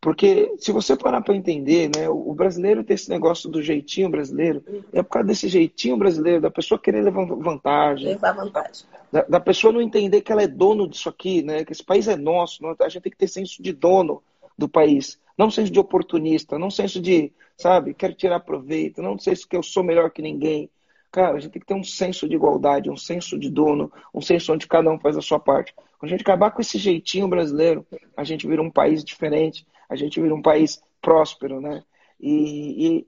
Porque 0.00 0.54
se 0.56 0.72
você 0.72 0.96
parar 0.96 1.20
para 1.20 1.36
entender, 1.36 1.90
né, 1.94 2.08
o 2.08 2.32
brasileiro 2.32 2.82
tem 2.82 2.94
esse 2.94 3.10
negócio 3.10 3.50
do 3.50 3.62
jeitinho 3.62 4.08
brasileiro, 4.08 4.64
é 4.94 5.02
por 5.02 5.10
causa 5.10 5.28
desse 5.28 5.46
jeitinho 5.46 5.96
brasileiro, 5.96 6.40
da 6.40 6.50
pessoa 6.50 6.80
querer 6.80 7.02
levar 7.02 7.26
vantagem. 7.26 8.08
Levar 8.08 8.32
vantagem. 8.32 8.86
Da, 9.12 9.22
da, 9.22 9.40
pessoa 9.40 9.72
não 9.72 9.82
entender 9.82 10.22
que 10.22 10.32
ela 10.32 10.42
é 10.42 10.48
dono 10.48 10.88
disso 10.88 11.08
aqui, 11.08 11.42
né, 11.42 11.66
que 11.66 11.72
esse 11.72 11.84
país 11.84 12.08
é 12.08 12.16
nosso, 12.16 12.64
a 12.80 12.88
gente 12.88 13.02
tem 13.02 13.12
que 13.12 13.18
ter 13.18 13.28
senso 13.28 13.62
de 13.62 13.72
dono 13.72 14.22
do 14.56 14.68
país. 14.68 15.20
Não 15.36 15.50
senso 15.50 15.70
de 15.70 15.78
oportunista, 15.78 16.58
não 16.58 16.70
senso 16.70 16.98
de, 17.00 17.30
sabe, 17.56 17.92
quero 17.92 18.14
tirar 18.14 18.40
proveito, 18.40 19.02
não 19.02 19.18
senso 19.18 19.46
que 19.46 19.56
eu 19.56 19.62
sou 19.62 19.82
melhor 19.82 20.10
que 20.10 20.22
ninguém. 20.22 20.70
Cara, 21.12 21.36
a 21.36 21.40
gente 21.40 21.52
tem 21.52 21.60
que 21.60 21.66
ter 21.66 21.74
um 21.74 21.84
senso 21.84 22.26
de 22.28 22.36
igualdade, 22.36 22.88
um 22.88 22.96
senso 22.96 23.38
de 23.38 23.50
dono, 23.50 23.92
um 24.14 24.20
senso 24.22 24.52
onde 24.52 24.66
cada 24.66 24.90
um 24.90 24.98
faz 24.98 25.16
a 25.16 25.20
sua 25.20 25.40
parte. 25.40 25.74
Quando 25.98 26.10
a 26.10 26.16
gente 26.16 26.22
acabar 26.22 26.52
com 26.52 26.62
esse 26.62 26.78
jeitinho 26.78 27.28
brasileiro, 27.28 27.84
a 28.16 28.24
gente 28.24 28.46
vira 28.46 28.62
um 28.62 28.70
país 28.70 29.04
diferente, 29.04 29.66
a 29.90 29.96
gente 29.96 30.20
vira 30.20 30.34
um 30.34 30.40
país 30.40 30.82
próspero, 31.02 31.60
né? 31.60 31.82
E, 32.18 32.86
e 32.86 33.06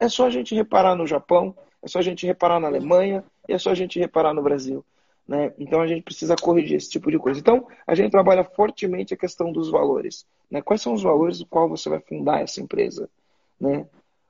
é, 0.00 0.08
só 0.08 0.26
a 0.26 0.30
gente 0.30 0.54
reparar 0.54 0.94
no 0.94 1.06
Japão, 1.06 1.56
é 1.82 1.88
só 1.88 1.98
a 1.98 2.02
gente 2.02 2.26
reparar 2.26 2.58
na 2.58 2.68
Alemanha 2.68 3.24
é 3.48 3.58
só 3.58 3.70
a 3.70 3.74
gente 3.74 3.98
reparar 3.98 4.32
no 4.32 4.42
Brasil. 4.42 4.84
Né? 5.26 5.52
Então 5.58 5.80
a 5.80 5.86
gente 5.86 6.02
precisa 6.02 6.36
corrigir 6.36 6.76
esse 6.76 6.90
tipo 6.90 7.10
de 7.10 7.18
coisa. 7.18 7.40
Então 7.40 7.66
a 7.86 7.94
gente 7.94 8.10
trabalha 8.10 8.44
fortemente 8.44 9.14
a 9.14 9.16
questão 9.16 9.52
dos 9.52 9.70
valores. 9.70 10.26
Né? 10.50 10.60
Quais 10.60 10.82
são 10.82 10.92
os 10.92 11.02
valores 11.02 11.38
do 11.38 11.46
qual 11.46 11.68
você 11.68 11.88
vai 11.88 12.00
fundar 12.00 12.42
essa 12.42 12.60
empresa? 12.60 13.08
Né? 13.60 13.86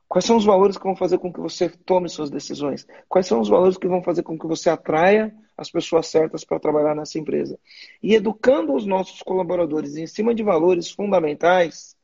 Quais 0.08 0.24
são 0.24 0.36
os 0.36 0.44
valores 0.44 0.76
que 0.76 0.84
vão 0.84 0.94
fazer 0.94 1.18
com 1.18 1.32
que 1.32 1.40
você 1.40 1.68
tome 1.68 2.08
suas 2.08 2.30
decisões? 2.30 2.86
Quais 3.08 3.26
são 3.26 3.40
os 3.40 3.48
valores 3.48 3.76
que 3.76 3.88
vão 3.88 4.02
fazer 4.02 4.22
com 4.22 4.38
que 4.38 4.46
você 4.46 4.70
atraia 4.70 5.34
as 5.56 5.70
pessoas 5.70 6.06
certas 6.06 6.44
para 6.44 6.60
trabalhar 6.60 6.94
nessa 6.94 7.18
empresa? 7.18 7.58
E 8.02 8.14
educando 8.14 8.74
os 8.74 8.86
nossos 8.86 9.22
colaboradores 9.22 9.96
em 9.96 10.06
cima 10.06 10.34
de 10.34 10.42
valores 10.42 10.90
fundamentais, 10.90 11.96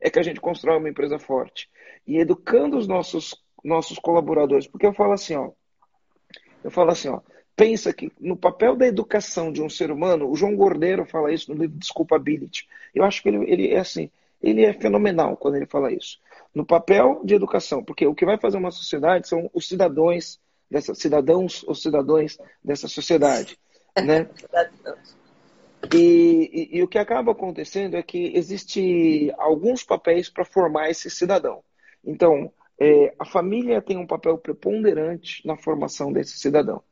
é 0.00 0.08
que 0.08 0.18
a 0.18 0.22
gente 0.22 0.40
constrói 0.40 0.78
uma 0.78 0.88
empresa 0.88 1.18
forte. 1.18 1.68
E 2.06 2.18
educando 2.18 2.78
os 2.78 2.88
nossos, 2.88 3.34
nossos 3.62 3.98
colaboradores, 3.98 4.66
porque 4.66 4.86
eu 4.86 4.94
falo 4.94 5.12
assim, 5.12 5.34
ó, 5.34 5.50
eu 6.64 6.70
falo 6.70 6.90
assim, 6.90 7.08
ó, 7.08 7.20
pensa 7.54 7.92
que 7.92 8.10
no 8.18 8.36
papel 8.36 8.74
da 8.74 8.86
educação 8.86 9.52
de 9.52 9.60
um 9.60 9.68
ser 9.68 9.90
humano, 9.90 10.30
o 10.30 10.34
João 10.34 10.56
Gordeiro 10.56 11.04
fala 11.04 11.32
isso 11.32 11.52
no 11.52 11.60
livro 11.60 11.76
Desculpability. 11.76 12.66
Eu 12.94 13.04
acho 13.04 13.22
que 13.22 13.28
ele, 13.28 13.50
ele 13.50 13.68
é 13.68 13.78
assim, 13.78 14.10
ele 14.42 14.64
é 14.64 14.72
fenomenal 14.72 15.36
quando 15.36 15.56
ele 15.56 15.66
fala 15.66 15.92
isso. 15.92 16.18
No 16.54 16.66
papel 16.66 17.20
de 17.24 17.34
educação, 17.34 17.84
porque 17.84 18.06
o 18.06 18.14
que 18.14 18.26
vai 18.26 18.38
fazer 18.38 18.58
uma 18.58 18.70
sociedade 18.70 19.28
são 19.28 19.48
os 19.54 19.68
cidadãos 19.68 20.40
dessa 20.70 20.94
cidadãos 20.94 21.64
ou 21.66 21.74
cidadãos 21.74 22.38
dessa 22.62 22.88
sociedade, 22.88 23.58
né? 24.04 24.28
E, 25.92 26.50
e, 26.52 26.78
e, 26.78 26.82
o 26.82 26.88
que 26.88 26.98
acaba 26.98 27.32
acontecendo 27.32 27.96
é 27.96 28.02
que 28.02 28.32
existe 28.36 29.32
alguns 29.38 29.82
papéis 29.82 30.28
para 30.28 30.44
formar 30.44 30.90
esse 30.90 31.08
cidadão. 31.10 31.64
Então, 32.04 32.52
é, 32.78 33.14
a 33.18 33.24
família 33.24 33.80
tem 33.80 33.96
um 33.96 34.06
papel 34.06 34.38
preponderante 34.38 35.46
na 35.46 35.56
formação 35.56 36.12
desse 36.12 36.38
cidadão. 36.38 36.82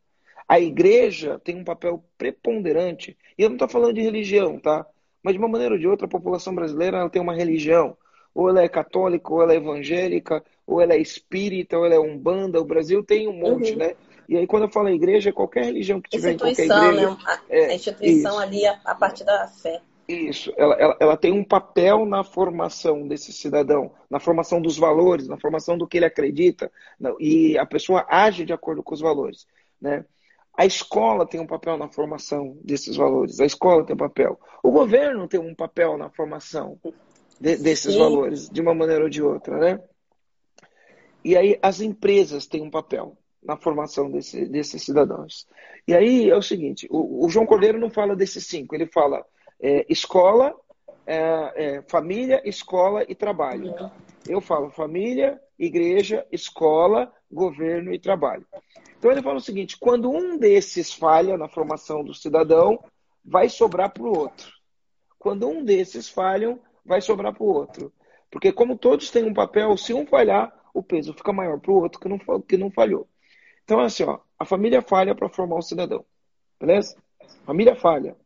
A 0.48 0.58
igreja 0.58 1.38
tem 1.38 1.56
um 1.56 1.64
papel 1.64 2.02
preponderante. 2.16 3.16
E 3.36 3.42
eu 3.42 3.50
não 3.50 3.56
estou 3.56 3.68
falando 3.68 3.94
de 3.94 4.00
religião, 4.00 4.58
tá? 4.58 4.86
Mas 5.22 5.34
de 5.34 5.38
uma 5.38 5.48
maneira 5.48 5.74
ou 5.74 5.80
de 5.80 5.86
outra, 5.86 6.06
a 6.06 6.10
população 6.10 6.54
brasileira 6.54 7.08
tem 7.10 7.20
uma 7.20 7.34
religião. 7.34 7.96
Ou 8.38 8.48
ela 8.48 8.62
é 8.62 8.68
católica, 8.68 9.34
ou 9.34 9.42
ela 9.42 9.52
é 9.52 9.56
evangélica, 9.56 10.44
ou 10.64 10.80
ela 10.80 10.94
é 10.94 10.98
espírita, 10.98 11.76
ou 11.76 11.84
ela 11.84 11.96
é 11.96 11.98
umbanda. 11.98 12.60
O 12.60 12.64
Brasil 12.64 13.02
tem 13.02 13.26
um 13.26 13.32
monte, 13.32 13.72
uhum. 13.72 13.78
né? 13.78 13.96
E 14.28 14.36
aí, 14.36 14.46
quando 14.46 14.62
eu 14.62 14.68
falo 14.68 14.88
igreja, 14.90 15.32
qualquer 15.32 15.64
religião 15.64 16.00
que 16.00 16.08
tiver 16.08 16.34
em 16.34 16.38
qualquer 16.38 16.66
igreja... 16.66 17.10
Né? 17.10 17.16
A, 17.26 17.40
é, 17.48 17.64
a 17.64 17.74
instituição 17.74 18.34
isso. 18.34 18.40
ali 18.40 18.64
a, 18.64 18.78
a, 18.84 18.94
partir 18.94 19.24
da 19.24 19.48
fé. 19.48 19.80
Isso, 20.06 20.52
ela, 20.56 20.76
ela, 20.76 20.96
ela, 21.00 21.16
tem 21.16 21.32
um 21.32 21.42
papel 21.42 22.06
na 22.06 22.22
formação 22.22 23.08
desse 23.08 23.32
cidadão, 23.32 23.90
na 24.08 24.20
formação 24.20 24.62
dos 24.62 24.78
valores, 24.78 25.26
na 25.26 25.36
formação 25.36 25.76
do 25.76 25.88
que 25.88 25.96
ele 25.96 26.06
acredita, 26.06 26.70
e 27.18 27.58
a 27.58 27.66
pessoa 27.66 28.06
age 28.08 28.44
de 28.44 28.52
acordo 28.52 28.84
com 28.84 28.94
os 28.94 29.00
valores. 29.00 29.48
Né? 29.80 30.04
A 30.56 30.64
escola 30.64 31.26
tem 31.26 31.40
um 31.40 31.46
papel 31.46 31.76
na 31.76 31.88
formação 31.88 32.56
desses 32.62 32.94
valores, 32.94 33.40
a 33.40 33.46
escola 33.46 33.84
tem 33.84 33.94
um 33.94 33.98
papel. 33.98 34.38
O 34.62 34.70
governo 34.70 35.26
tem 35.26 35.40
um 35.40 35.56
papel 35.56 35.98
na 35.98 36.08
formação 36.08 36.78
de, 37.40 37.56
desses 37.56 37.92
Sim. 37.92 37.98
valores, 37.98 38.48
de 38.48 38.60
uma 38.60 38.74
maneira 38.74 39.04
ou 39.04 39.10
de 39.10 39.22
outra. 39.22 39.56
Né? 39.58 39.80
E 41.24 41.36
aí 41.36 41.58
as 41.62 41.80
empresas 41.80 42.46
têm 42.46 42.62
um 42.62 42.70
papel 42.70 43.16
na 43.42 43.56
formação 43.56 44.10
desse, 44.10 44.46
desses 44.46 44.82
cidadãos. 44.82 45.46
E 45.86 45.94
aí 45.94 46.28
é 46.28 46.36
o 46.36 46.42
seguinte: 46.42 46.86
o, 46.90 47.24
o 47.24 47.28
João 47.28 47.46
Cordeiro 47.46 47.78
não 47.78 47.90
fala 47.90 48.16
desses 48.16 48.46
cinco, 48.46 48.74
ele 48.74 48.86
fala 48.86 49.24
é, 49.60 49.86
escola, 49.88 50.54
é, 51.06 51.52
é, 51.76 51.82
família, 51.82 52.42
escola 52.44 53.04
e 53.08 53.14
trabalho. 53.14 53.74
Eu 54.28 54.40
falo 54.40 54.70
família, 54.70 55.40
igreja, 55.58 56.26
escola, 56.30 57.12
governo 57.30 57.92
e 57.92 57.98
trabalho. 57.98 58.46
Então 58.98 59.10
ele 59.10 59.22
fala 59.22 59.38
o 59.38 59.40
seguinte: 59.40 59.78
quando 59.78 60.10
um 60.10 60.36
desses 60.36 60.92
falha 60.92 61.36
na 61.36 61.48
formação 61.48 62.02
do 62.02 62.14
cidadão, 62.14 62.78
vai 63.24 63.48
sobrar 63.48 63.90
para 63.90 64.02
o 64.02 64.18
outro. 64.18 64.52
Quando 65.18 65.48
um 65.48 65.64
desses 65.64 66.08
falham, 66.08 66.60
vai 66.88 67.00
sobrar 67.00 67.32
para 67.34 67.44
o 67.44 67.54
outro. 67.54 67.92
Porque 68.30 68.52
como 68.52 68.76
todos 68.76 69.10
têm 69.10 69.24
um 69.24 69.34
papel, 69.34 69.76
se 69.76 69.92
um 69.92 70.06
falhar, 70.06 70.52
o 70.74 70.82
peso 70.82 71.12
fica 71.12 71.32
maior 71.32 71.60
para 71.60 71.70
o 71.70 71.82
outro 71.82 72.00
que 72.00 72.08
não, 72.08 72.18
que 72.40 72.56
não 72.56 72.70
falhou. 72.70 73.06
Então, 73.64 73.80
assim, 73.80 74.04
ó, 74.04 74.18
a 74.38 74.44
família 74.44 74.80
falha 74.80 75.14
para 75.14 75.28
formar 75.28 75.56
o 75.56 75.62
cidadão. 75.62 76.04
Beleza? 76.58 76.96
A 77.20 77.46
família 77.46 77.76
falha. 77.76 78.16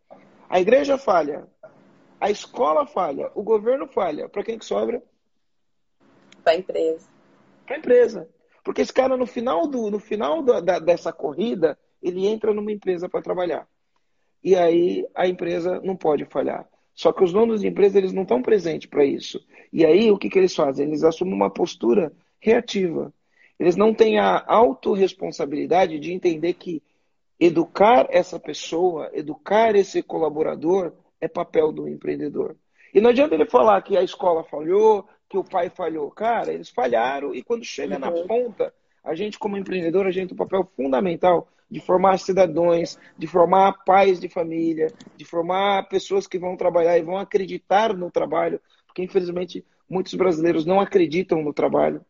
A 0.48 0.60
igreja 0.60 0.96
falha. 0.96 1.46
A 2.20 2.30
escola 2.30 2.86
falha. 2.86 3.30
O 3.34 3.42
governo 3.42 3.86
falha. 3.88 4.28
Para 4.28 4.44
quem 4.44 4.58
que 4.58 4.64
sobra? 4.64 5.02
Para 6.44 6.52
a 6.52 6.56
empresa. 6.56 7.08
Para 7.66 7.76
a 7.76 7.78
empresa. 7.78 8.28
Porque 8.64 8.80
esse 8.80 8.92
cara, 8.92 9.16
no 9.16 9.26
final, 9.26 9.66
do, 9.66 9.90
no 9.90 9.98
final 9.98 10.42
da, 10.42 10.60
da, 10.60 10.78
dessa 10.78 11.12
corrida, 11.12 11.76
ele 12.00 12.26
entra 12.26 12.54
numa 12.54 12.70
empresa 12.70 13.08
para 13.08 13.22
trabalhar. 13.22 13.66
E 14.42 14.56
aí 14.56 15.06
a 15.14 15.26
empresa 15.26 15.80
não 15.80 15.96
pode 15.96 16.24
falhar. 16.26 16.68
Só 16.94 17.12
que 17.12 17.24
os 17.24 17.32
donos 17.32 17.60
de 17.60 17.68
empresa 17.68 17.98
eles 17.98 18.12
não 18.12 18.22
estão 18.22 18.42
presentes 18.42 18.88
para 18.88 19.04
isso. 19.04 19.40
E 19.72 19.84
aí 19.84 20.10
o 20.10 20.18
que, 20.18 20.28
que 20.28 20.38
eles 20.38 20.54
fazem? 20.54 20.86
Eles 20.86 21.02
assumem 21.02 21.34
uma 21.34 21.50
postura 21.50 22.12
reativa. 22.38 23.12
Eles 23.58 23.76
não 23.76 23.94
têm 23.94 24.18
a 24.18 24.44
autorresponsabilidade 24.46 25.98
de 25.98 26.12
entender 26.12 26.54
que 26.54 26.82
educar 27.38 28.06
essa 28.10 28.38
pessoa, 28.38 29.10
educar 29.12 29.74
esse 29.74 30.02
colaborador 30.02 30.92
é 31.20 31.28
papel 31.28 31.72
do 31.72 31.88
empreendedor. 31.88 32.56
E 32.94 33.00
não 33.00 33.10
adianta 33.10 33.34
ele 33.34 33.46
falar 33.46 33.80
que 33.82 33.96
a 33.96 34.02
escola 34.02 34.44
falhou, 34.44 35.08
que 35.28 35.38
o 35.38 35.44
pai 35.44 35.70
falhou. 35.70 36.10
Cara, 36.10 36.52
eles 36.52 36.68
falharam 36.68 37.34
e 37.34 37.42
quando 37.42 37.64
chega 37.64 37.94
uhum. 37.94 38.00
na 38.00 38.10
ponta, 38.10 38.74
a 39.02 39.14
gente 39.14 39.38
como 39.38 39.56
empreendedor, 39.56 40.06
a 40.06 40.10
gente 40.10 40.28
tem 40.28 40.34
um 40.34 40.38
papel 40.38 40.70
fundamental 40.76 41.48
de 41.72 41.80
formar 41.80 42.18
cidadãos, 42.18 42.98
de 43.16 43.26
formar 43.26 43.82
pais 43.86 44.20
de 44.20 44.28
família, 44.28 44.92
de 45.16 45.24
formar 45.24 45.88
pessoas 45.88 46.26
que 46.26 46.38
vão 46.38 46.54
trabalhar 46.54 46.98
e 46.98 47.02
vão 47.02 47.16
acreditar 47.16 47.96
no 47.96 48.10
trabalho, 48.10 48.60
porque 48.86 49.02
infelizmente 49.02 49.64
muitos 49.88 50.12
brasileiros 50.12 50.66
não 50.66 50.80
acreditam 50.80 51.40
no 51.42 51.54
trabalho. 51.54 52.04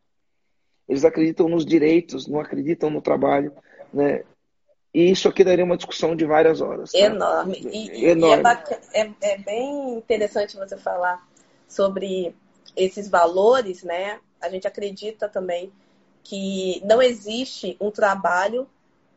Eles 0.88 1.05
acreditam 1.05 1.48
nos 1.48 1.64
direitos, 1.64 2.27
não 2.27 2.40
acreditam 2.40 2.90
no 2.90 3.01
trabalho, 3.01 3.53
né? 3.94 4.25
E 4.92 5.09
isso 5.09 5.29
aqui 5.29 5.44
daria 5.44 5.64
uma 5.64 5.77
discussão 5.77 6.16
de 6.16 6.27
várias 6.27 6.61
horas. 6.61 6.90
Tá? 6.90 6.98
Enorme. 6.98 7.61
E, 7.72 8.05
Enorme. 8.07 8.42
E 8.42 8.98
é, 8.98 9.01
é, 9.05 9.14
é, 9.20 9.38
bem 9.38 9.94
interessante 9.96 10.57
você 10.57 10.77
falar 10.77 11.25
sobre 11.68 12.35
esses 12.77 13.09
valores, 13.09 13.85
né? 13.85 14.18
A 14.40 14.48
gente 14.51 14.66
acredita 14.66 15.29
também 15.29 15.72
que 16.25 16.83
não 16.85 17.01
existe 17.01 17.77
um 17.81 17.92
trabalho, 17.92 18.68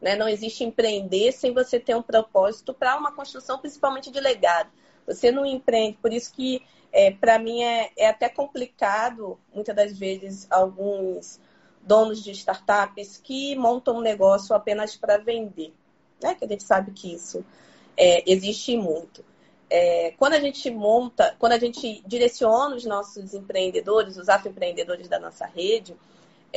né? 0.05 0.15
não 0.15 0.29
existe 0.29 0.63
empreender 0.63 1.31
sem 1.31 1.51
você 1.51 1.79
ter 1.79 1.95
um 1.95 2.01
propósito 2.03 2.75
para 2.75 2.95
uma 2.95 3.11
construção, 3.11 3.57
principalmente 3.57 4.11
de 4.11 4.19
legado. 4.19 4.69
Você 5.07 5.31
não 5.31 5.43
empreende, 5.43 5.97
por 5.99 6.13
isso 6.13 6.31
que 6.31 6.61
é, 6.93 7.09
para 7.09 7.39
mim 7.39 7.63
é, 7.63 7.91
é 7.97 8.07
até 8.07 8.29
complicado, 8.29 9.39
muitas 9.51 9.75
das 9.75 9.97
vezes, 9.97 10.45
alguns 10.51 11.39
donos 11.81 12.23
de 12.23 12.29
startups 12.31 13.17
que 13.17 13.55
montam 13.55 13.97
um 13.97 14.01
negócio 14.01 14.55
apenas 14.55 14.95
para 14.95 15.17
vender. 15.17 15.73
Né? 16.21 16.35
Que 16.35 16.45
a 16.45 16.47
gente 16.47 16.63
sabe 16.63 16.91
que 16.91 17.11
isso 17.11 17.43
é, 17.97 18.31
existe 18.31 18.77
muito. 18.77 19.25
É, 19.67 20.13
quando 20.19 20.33
a 20.33 20.39
gente 20.39 20.69
monta, 20.69 21.35
quando 21.39 21.53
a 21.53 21.59
gente 21.59 22.03
direciona 22.05 22.75
os 22.75 22.85
nossos 22.85 23.33
empreendedores, 23.33 24.17
os 24.17 24.29
afroempreendedores 24.29 25.07
da 25.07 25.19
nossa 25.19 25.47
rede, 25.47 25.95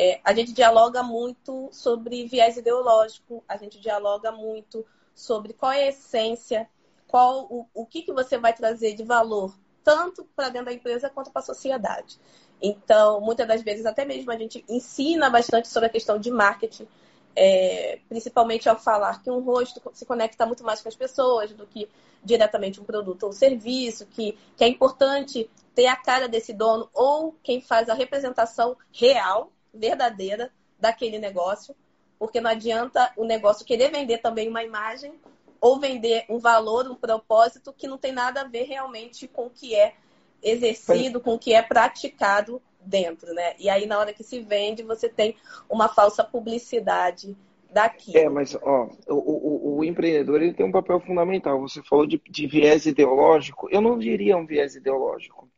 é, 0.00 0.20
a 0.22 0.32
gente 0.32 0.52
dialoga 0.52 1.02
muito 1.02 1.68
sobre 1.72 2.24
viés 2.24 2.56
ideológico, 2.56 3.42
a 3.48 3.56
gente 3.56 3.80
dialoga 3.80 4.30
muito 4.30 4.86
sobre 5.12 5.52
qual 5.52 5.72
é 5.72 5.82
a 5.82 5.88
essência, 5.88 6.70
qual 7.08 7.48
o, 7.50 7.66
o 7.74 7.84
que, 7.84 8.02
que 8.02 8.12
você 8.12 8.38
vai 8.38 8.52
trazer 8.52 8.94
de 8.94 9.02
valor, 9.02 9.52
tanto 9.82 10.24
para 10.36 10.50
dentro 10.50 10.66
da 10.66 10.72
empresa 10.72 11.10
quanto 11.10 11.32
para 11.32 11.40
a 11.40 11.44
sociedade. 11.44 12.16
Então, 12.62 13.20
muitas 13.20 13.48
das 13.48 13.60
vezes, 13.60 13.86
até 13.86 14.04
mesmo 14.04 14.30
a 14.30 14.38
gente 14.38 14.64
ensina 14.68 15.28
bastante 15.28 15.66
sobre 15.66 15.88
a 15.88 15.92
questão 15.92 16.16
de 16.16 16.30
marketing, 16.30 16.86
é, 17.34 17.98
principalmente 18.08 18.68
ao 18.68 18.78
falar 18.78 19.20
que 19.20 19.30
um 19.32 19.40
rosto 19.40 19.82
se 19.92 20.06
conecta 20.06 20.46
muito 20.46 20.62
mais 20.62 20.80
com 20.80 20.88
as 20.88 20.96
pessoas 20.96 21.52
do 21.52 21.66
que 21.66 21.88
diretamente 22.22 22.80
um 22.80 22.84
produto 22.84 23.24
ou 23.24 23.32
serviço, 23.32 24.06
que, 24.06 24.38
que 24.56 24.62
é 24.62 24.68
importante 24.68 25.50
ter 25.74 25.86
a 25.86 25.96
cara 25.96 26.28
desse 26.28 26.52
dono 26.52 26.88
ou 26.94 27.36
quem 27.42 27.60
faz 27.60 27.88
a 27.88 27.94
representação 27.94 28.76
real, 28.92 29.50
verdadeira 29.72 30.50
daquele 30.78 31.18
negócio, 31.18 31.74
porque 32.18 32.40
não 32.40 32.50
adianta 32.50 33.12
o 33.16 33.24
negócio 33.24 33.66
querer 33.66 33.90
vender 33.90 34.18
também 34.18 34.48
uma 34.48 34.62
imagem 34.62 35.12
ou 35.60 35.78
vender 35.78 36.24
um 36.28 36.38
valor, 36.38 36.88
um 36.88 36.94
propósito 36.94 37.72
que 37.76 37.88
não 37.88 37.98
tem 37.98 38.12
nada 38.12 38.42
a 38.42 38.44
ver 38.44 38.64
realmente 38.64 39.26
com 39.26 39.46
o 39.46 39.50
que 39.50 39.74
é 39.74 39.94
exercido, 40.42 41.20
com 41.20 41.34
o 41.34 41.38
que 41.38 41.52
é 41.52 41.62
praticado 41.62 42.62
dentro, 42.80 43.32
né? 43.34 43.54
E 43.58 43.68
aí, 43.68 43.86
na 43.86 43.98
hora 43.98 44.12
que 44.12 44.22
se 44.22 44.40
vende, 44.40 44.82
você 44.82 45.08
tem 45.08 45.36
uma 45.68 45.88
falsa 45.88 46.22
publicidade 46.22 47.36
daqui. 47.70 48.16
É, 48.16 48.28
mas 48.28 48.56
ó, 48.62 48.88
o, 49.08 49.14
o, 49.14 49.76
o, 49.78 49.84
empreendedor 49.84 50.40
ele 50.40 50.54
tem 50.54 50.64
um 50.64 50.72
papel 50.72 51.00
fundamental. 51.00 51.60
Você 51.60 51.82
falou 51.82 52.06
de, 52.06 52.20
de 52.28 52.46
viés 52.46 52.86
ideológico. 52.86 53.68
Eu 53.70 53.80
não 53.80 53.98
diria 53.98 54.36
um 54.36 54.46
viés 54.46 54.74
ideológico. 54.74 55.48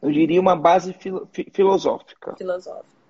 Eu 0.00 0.10
diria 0.10 0.40
uma 0.40 0.56
base 0.56 0.92
filo, 0.94 1.28
filosófica. 1.52 2.34
Filosófica. 2.36 3.01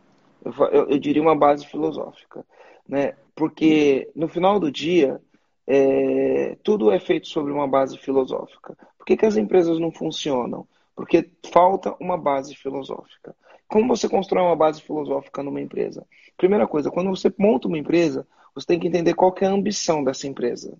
Eu, 0.44 0.88
eu, 0.88 0.98
diria 0.98 1.22
uma 1.22 1.36
base 1.36 1.66
filosófica, 1.66 2.44
né? 2.88 3.14
Porque 3.34 4.10
no 4.14 4.28
final 4.28 4.58
do 4.58 4.70
dia 4.70 5.20
é, 5.66 6.56
tudo 6.62 6.90
é 6.90 6.98
feito 6.98 7.28
sobre 7.28 7.52
uma 7.52 7.66
base 7.66 7.96
filosófica. 7.96 8.76
Por 8.98 9.06
que, 9.06 9.16
que 9.16 9.26
as 9.26 9.36
empresas 9.36 9.78
não 9.78 9.90
funcionam? 9.90 10.66
Porque 10.94 11.30
falta 11.52 11.94
uma 12.00 12.16
base 12.16 12.54
filosófica. 12.54 13.34
Como 13.68 13.88
você 13.88 14.08
constrói 14.08 14.44
uma 14.44 14.56
base 14.56 14.82
filosófica 14.82 15.42
numa 15.42 15.60
empresa? 15.60 16.06
Primeira 16.36 16.66
coisa, 16.66 16.90
quando 16.90 17.08
você 17.08 17.32
monta 17.38 17.68
uma 17.68 17.78
empresa, 17.78 18.26
você 18.54 18.66
tem 18.66 18.78
que 18.78 18.86
entender 18.86 19.14
qual 19.14 19.32
que 19.32 19.44
é 19.44 19.48
a 19.48 19.52
ambição 19.52 20.04
dessa 20.04 20.26
empresa. 20.26 20.76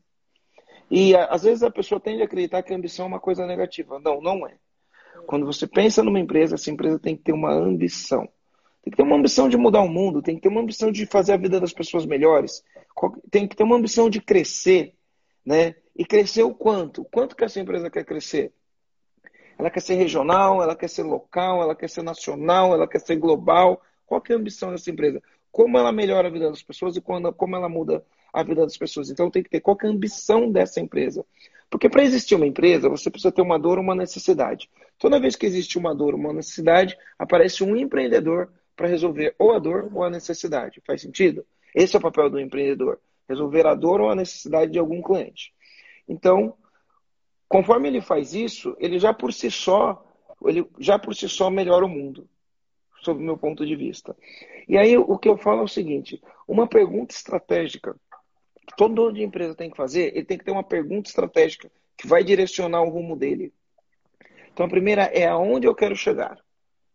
E 0.91 1.17
às 1.17 1.43
vezes 1.43 1.63
a 1.63 1.71
pessoa 1.71 1.99
tende 1.99 2.21
a 2.21 2.27
acreditar 2.27 2.63
que 2.63 2.73
a 2.73 2.77
ambição 2.77 3.07
é 3.07 3.09
uma 3.09 3.21
coisa 3.21 3.47
negativa. 3.47 3.99
Não, 3.99 4.21
não 4.21 4.47
é. 4.47 4.57
Quando 5.27 5.47
você 5.47 5.67
pensa 5.67 6.03
numa 6.03 6.21
empresa, 6.21 6.57
essa 6.57 6.71
empresa 6.71 6.99
tem 6.99 7.17
que 7.17 7.23
ter 7.23 7.33
uma 7.33 7.53
ambição. 7.53 8.29
Tem 8.83 8.91
que 8.91 8.97
ter 8.97 9.03
uma 9.03 9.17
ambição 9.17 9.49
de 9.49 9.57
mudar 9.57 9.81
o 9.81 9.89
mundo, 9.89 10.21
tem 10.21 10.35
que 10.35 10.43
ter 10.43 10.49
uma 10.49 10.61
ambição 10.61 10.91
de 10.91 11.07
fazer 11.07 11.33
a 11.33 11.37
vida 11.37 11.61
das 11.61 11.73
pessoas 11.73 12.05
melhores, 12.05 12.65
tem 13.31 13.47
que 13.47 13.55
ter 13.55 13.63
uma 13.63 13.77
ambição 13.77 14.11
de 14.11 14.21
crescer, 14.21 14.95
né? 15.45 15.77
E 15.97 16.05
crescer 16.05 16.43
o 16.43 16.55
quanto? 16.55 17.05
Quanto 17.05 17.37
que 17.37 17.45
essa 17.45 17.61
empresa 17.61 17.91
quer 17.91 18.05
crescer? 18.05 18.53
Ela 19.59 19.71
quer 19.71 19.81
ser 19.81 19.95
regional, 19.95 20.63
ela 20.63 20.75
quer 20.75 20.89
ser 20.89 21.03
local, 21.03 21.63
ela 21.63 21.77
quer 21.77 21.89
ser 21.89 22.03
nacional, 22.03 22.75
ela 22.75 22.89
quer 22.89 23.01
ser 23.01 23.17
global. 23.17 23.81
Qual 24.07 24.21
que 24.21 24.33
é 24.33 24.35
a 24.35 24.39
ambição 24.39 24.73
dessa 24.73 24.91
empresa? 24.91 25.23
Como 25.51 25.79
ela 25.79 25.93
melhora 25.93 26.29
a 26.29 26.31
vida 26.31 26.49
das 26.49 26.63
pessoas 26.63 26.97
e 26.97 27.01
quando, 27.01 27.33
como 27.33 27.55
ela 27.55 27.69
muda 27.69 28.05
a 28.33 28.43
vida 28.43 28.63
das 28.63 28.77
pessoas. 28.77 29.11
Então 29.11 29.31
tem 29.31 29.43
que 29.43 29.51
ter 29.51 29.61
qual 29.61 29.77
que 29.77 29.87
é 29.87 29.89
a 29.89 29.93
ambição 29.93 30.51
dessa 30.51 30.81
empresa. 30.81 31.25
Porque 31.71 31.89
para 31.89 32.03
existir 32.03 32.35
uma 32.35 32.47
empresa, 32.47 32.89
você 32.89 33.11
precisa 33.11 33.31
ter 33.31 33.43
uma 33.43 33.59
dor 33.59 33.79
uma 33.79 33.95
necessidade. 33.95 34.69
Toda 34.99 35.21
vez 35.21 35.37
que 35.37 35.47
existe 35.47 35.79
uma 35.79 35.95
dor 35.95 36.15
uma 36.15 36.33
necessidade, 36.33 36.97
aparece 37.19 37.63
um 37.63 37.77
empreendedor 37.77 38.51
para 38.77 38.89
resolver 38.89 39.35
ou 39.39 39.53
a 39.53 39.59
dor 39.59 39.91
ou 39.93 40.03
a 40.03 40.11
necessidade. 40.11 40.83
Faz 40.87 41.03
sentido? 41.03 41.45
Esse 41.75 41.97
é 41.97 41.99
o 41.99 42.03
papel 42.03 42.29
do 42.31 42.41
empreendedor, 42.41 43.01
resolver 43.29 43.67
a 43.67 43.75
dor 43.75 44.01
ou 44.01 44.11
a 44.11 44.15
necessidade 44.15 44.73
de 44.73 44.79
algum 44.79 45.03
cliente. 45.03 45.53
Então, 46.09 46.55
conforme 47.49 47.89
ele 47.89 48.01
faz 48.01 48.35
isso, 48.35 48.77
ele 48.79 48.99
já 48.99 49.13
por 49.13 49.33
si 49.33 49.51
só, 49.51 50.05
ele 50.45 50.67
já 50.79 50.99
por 50.99 51.15
si 51.15 51.29
só 51.29 51.51
melhora 51.51 51.85
o 51.85 51.89
mundo, 51.89 52.29
sob 53.03 53.21
o 53.21 53.25
meu 53.25 53.37
ponto 53.37 53.65
de 53.67 53.77
vista. 53.77 54.17
E 54.69 54.77
aí 54.77 54.97
o 54.97 55.19
que 55.19 55.29
eu 55.29 55.37
falo 55.37 55.61
é 55.61 55.65
o 55.65 55.69
seguinte: 55.69 56.21
uma 56.47 56.67
pergunta 56.67 57.15
estratégica 57.15 57.97
que 58.67 58.77
todo 58.77 58.95
dono 58.95 59.13
de 59.13 59.23
empresa 59.23 59.55
tem 59.55 59.71
que 59.71 59.77
fazer, 59.77 60.17
ele 60.17 60.25
tem 60.25 60.39
que 60.39 60.45
ter 60.45 60.53
uma 60.53 60.63
pergunta 60.63 61.09
estratégica 61.09 61.71
que 61.97 62.07
vai 62.07 62.23
direcionar 62.23 62.83
o 62.83 62.91
rumo 62.91 63.17
dele. 63.17 63.53
Então 64.53 64.67
a 64.67 64.69
primeira 64.69 65.03
é 65.05 65.27
aonde 65.27 65.67
eu 65.67 65.75
quero 65.75 65.97
chegar, 65.97 66.39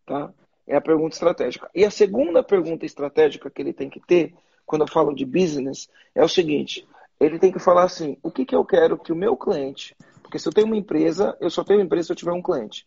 tá? 0.06 0.32
É 0.68 0.76
a 0.76 0.80
pergunta 0.80 1.16
estratégica. 1.16 1.68
E 1.74 1.84
a 1.84 1.90
segunda 1.90 2.42
pergunta 2.42 2.86
estratégica 2.86 3.50
que 3.50 3.60
ele 3.60 3.72
tem 3.72 3.88
que 3.90 3.98
ter 3.98 4.34
quando 4.68 4.82
eu 4.82 4.88
falo 4.88 5.14
de 5.14 5.24
business, 5.24 5.88
é 6.14 6.22
o 6.22 6.28
seguinte: 6.28 6.86
ele 7.18 7.38
tem 7.38 7.50
que 7.50 7.58
falar 7.58 7.84
assim, 7.84 8.18
o 8.22 8.30
que, 8.30 8.44
que 8.44 8.54
eu 8.54 8.64
quero 8.64 8.98
que 8.98 9.10
o 9.10 9.16
meu 9.16 9.34
cliente, 9.34 9.96
porque 10.22 10.38
se 10.38 10.46
eu 10.46 10.52
tenho 10.52 10.66
uma 10.66 10.76
empresa, 10.76 11.36
eu 11.40 11.48
só 11.48 11.64
tenho 11.64 11.80
uma 11.80 11.86
empresa 11.86 12.08
se 12.08 12.12
eu 12.12 12.16
tiver 12.16 12.32
um 12.32 12.42
cliente. 12.42 12.86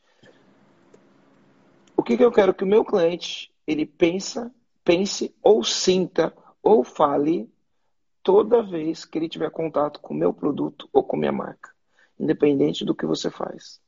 O 1.97 2.03
que, 2.03 2.15
que 2.15 2.23
eu 2.23 2.31
quero 2.31 2.53
que 2.53 2.63
o 2.63 2.67
meu 2.67 2.85
cliente 2.85 3.51
ele 3.65 3.85
pensa, 3.85 4.53
pense 4.83 5.35
ou 5.41 5.63
sinta 5.63 6.31
ou 6.61 6.83
fale 6.83 7.51
toda 8.21 8.61
vez 8.61 9.03
que 9.03 9.17
ele 9.17 9.27
tiver 9.27 9.49
contato 9.49 9.99
com 9.99 10.13
o 10.13 10.17
meu 10.17 10.31
produto 10.31 10.87
ou 10.93 11.03
com 11.03 11.17
minha 11.17 11.31
marca, 11.31 11.71
independente 12.19 12.85
do 12.85 12.93
que 12.93 13.07
você 13.07 13.31
faz. 13.31 13.81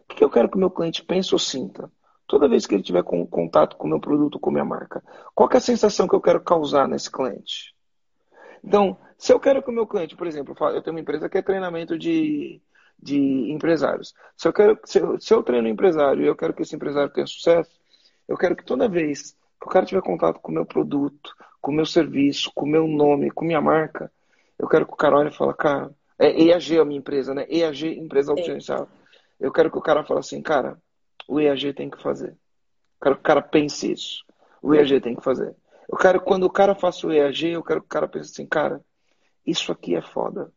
O 0.00 0.08
que, 0.08 0.16
que 0.16 0.24
eu 0.24 0.30
quero 0.30 0.48
que 0.48 0.56
o 0.56 0.60
meu 0.60 0.70
cliente 0.70 1.04
pense 1.04 1.34
ou 1.34 1.38
sinta? 1.38 1.92
Toda 2.26 2.48
vez 2.48 2.66
que 2.66 2.74
ele 2.74 2.82
tiver 2.82 3.02
com, 3.02 3.26
contato 3.26 3.76
com 3.76 3.86
o 3.86 3.90
meu 3.90 4.00
produto, 4.00 4.38
com 4.38 4.50
a 4.50 4.52
minha 4.52 4.64
marca? 4.64 5.02
Qual 5.34 5.48
é 5.52 5.56
a 5.56 5.60
sensação 5.60 6.08
que 6.08 6.14
eu 6.14 6.20
quero 6.20 6.40
causar 6.40 6.88
nesse 6.88 7.10
cliente? 7.10 7.74
Então, 8.62 8.96
se 9.18 9.32
eu 9.32 9.38
quero 9.38 9.62
que 9.62 9.70
o 9.70 9.74
meu 9.74 9.86
cliente, 9.86 10.16
por 10.16 10.26
exemplo, 10.26 10.54
eu 10.68 10.82
tenho 10.82 10.94
uma 10.96 11.00
empresa 11.00 11.28
que 11.28 11.38
é 11.38 11.42
treinamento 11.42 11.98
de, 11.98 12.60
de 13.00 13.52
empresários. 13.52 14.14
Se 14.36 14.48
eu, 14.48 14.52
quero, 14.52 14.78
se 14.84 14.98
eu, 14.98 15.20
se 15.20 15.34
eu 15.34 15.42
treino 15.42 15.68
um 15.68 15.70
empresário 15.70 16.22
e 16.22 16.26
eu 16.26 16.36
quero 16.36 16.54
que 16.54 16.62
esse 16.62 16.74
empresário 16.74 17.12
tenha 17.12 17.26
sucesso, 17.26 17.70
eu 18.26 18.36
quero 18.36 18.56
que 18.56 18.64
toda 18.64 18.88
vez 18.88 19.36
que 19.60 19.66
o 19.66 19.70
cara 19.70 19.86
tiver 19.86 20.02
contato 20.02 20.40
com 20.40 20.50
o 20.50 20.54
meu 20.54 20.64
produto, 20.64 21.34
com 21.60 21.70
o 21.72 21.74
meu 21.74 21.86
serviço, 21.86 22.50
com 22.54 22.64
o 22.64 22.68
meu 22.68 22.86
nome, 22.86 23.30
com 23.30 23.44
minha 23.44 23.60
marca, 23.60 24.10
eu 24.58 24.68
quero 24.68 24.86
que 24.86 24.92
o 24.92 24.96
cara 24.96 25.16
olhe 25.16 25.30
e 25.30 25.36
fale, 25.36 25.54
cara, 25.54 25.90
é 26.18 26.42
EAG 26.42 26.78
a 26.78 26.84
minha 26.84 26.98
empresa, 26.98 27.34
né? 27.34 27.46
EAG, 27.48 27.98
empresa 27.98 28.32
autogerencial. 28.32 28.88
Eu 29.38 29.52
quero 29.52 29.70
que 29.70 29.78
o 29.78 29.82
cara 29.82 30.04
fale 30.04 30.20
assim, 30.20 30.40
cara, 30.40 30.78
o 31.28 31.40
EAG 31.40 31.72
tem 31.72 31.90
que 31.90 32.02
fazer. 32.02 32.36
quero 33.02 33.16
que 33.16 33.20
o 33.20 33.24
cara 33.24 33.42
pense 33.42 33.90
isso. 33.92 34.24
O 34.62 34.74
EAG 34.74 35.00
tem 35.00 35.14
que 35.14 35.22
fazer. 35.22 35.54
Eu 35.88 35.98
quero, 35.98 36.20
quando 36.20 36.44
o 36.44 36.50
cara 36.50 36.74
faça 36.74 37.06
o 37.06 37.12
EAG, 37.12 37.50
eu 37.50 37.62
quero 37.62 37.80
que 37.80 37.86
o 37.86 37.90
cara 37.90 38.08
pense 38.08 38.30
assim, 38.30 38.46
cara, 38.46 38.80
isso 39.46 39.70
aqui 39.70 39.94
é 39.94 40.02
foda. 40.02 40.50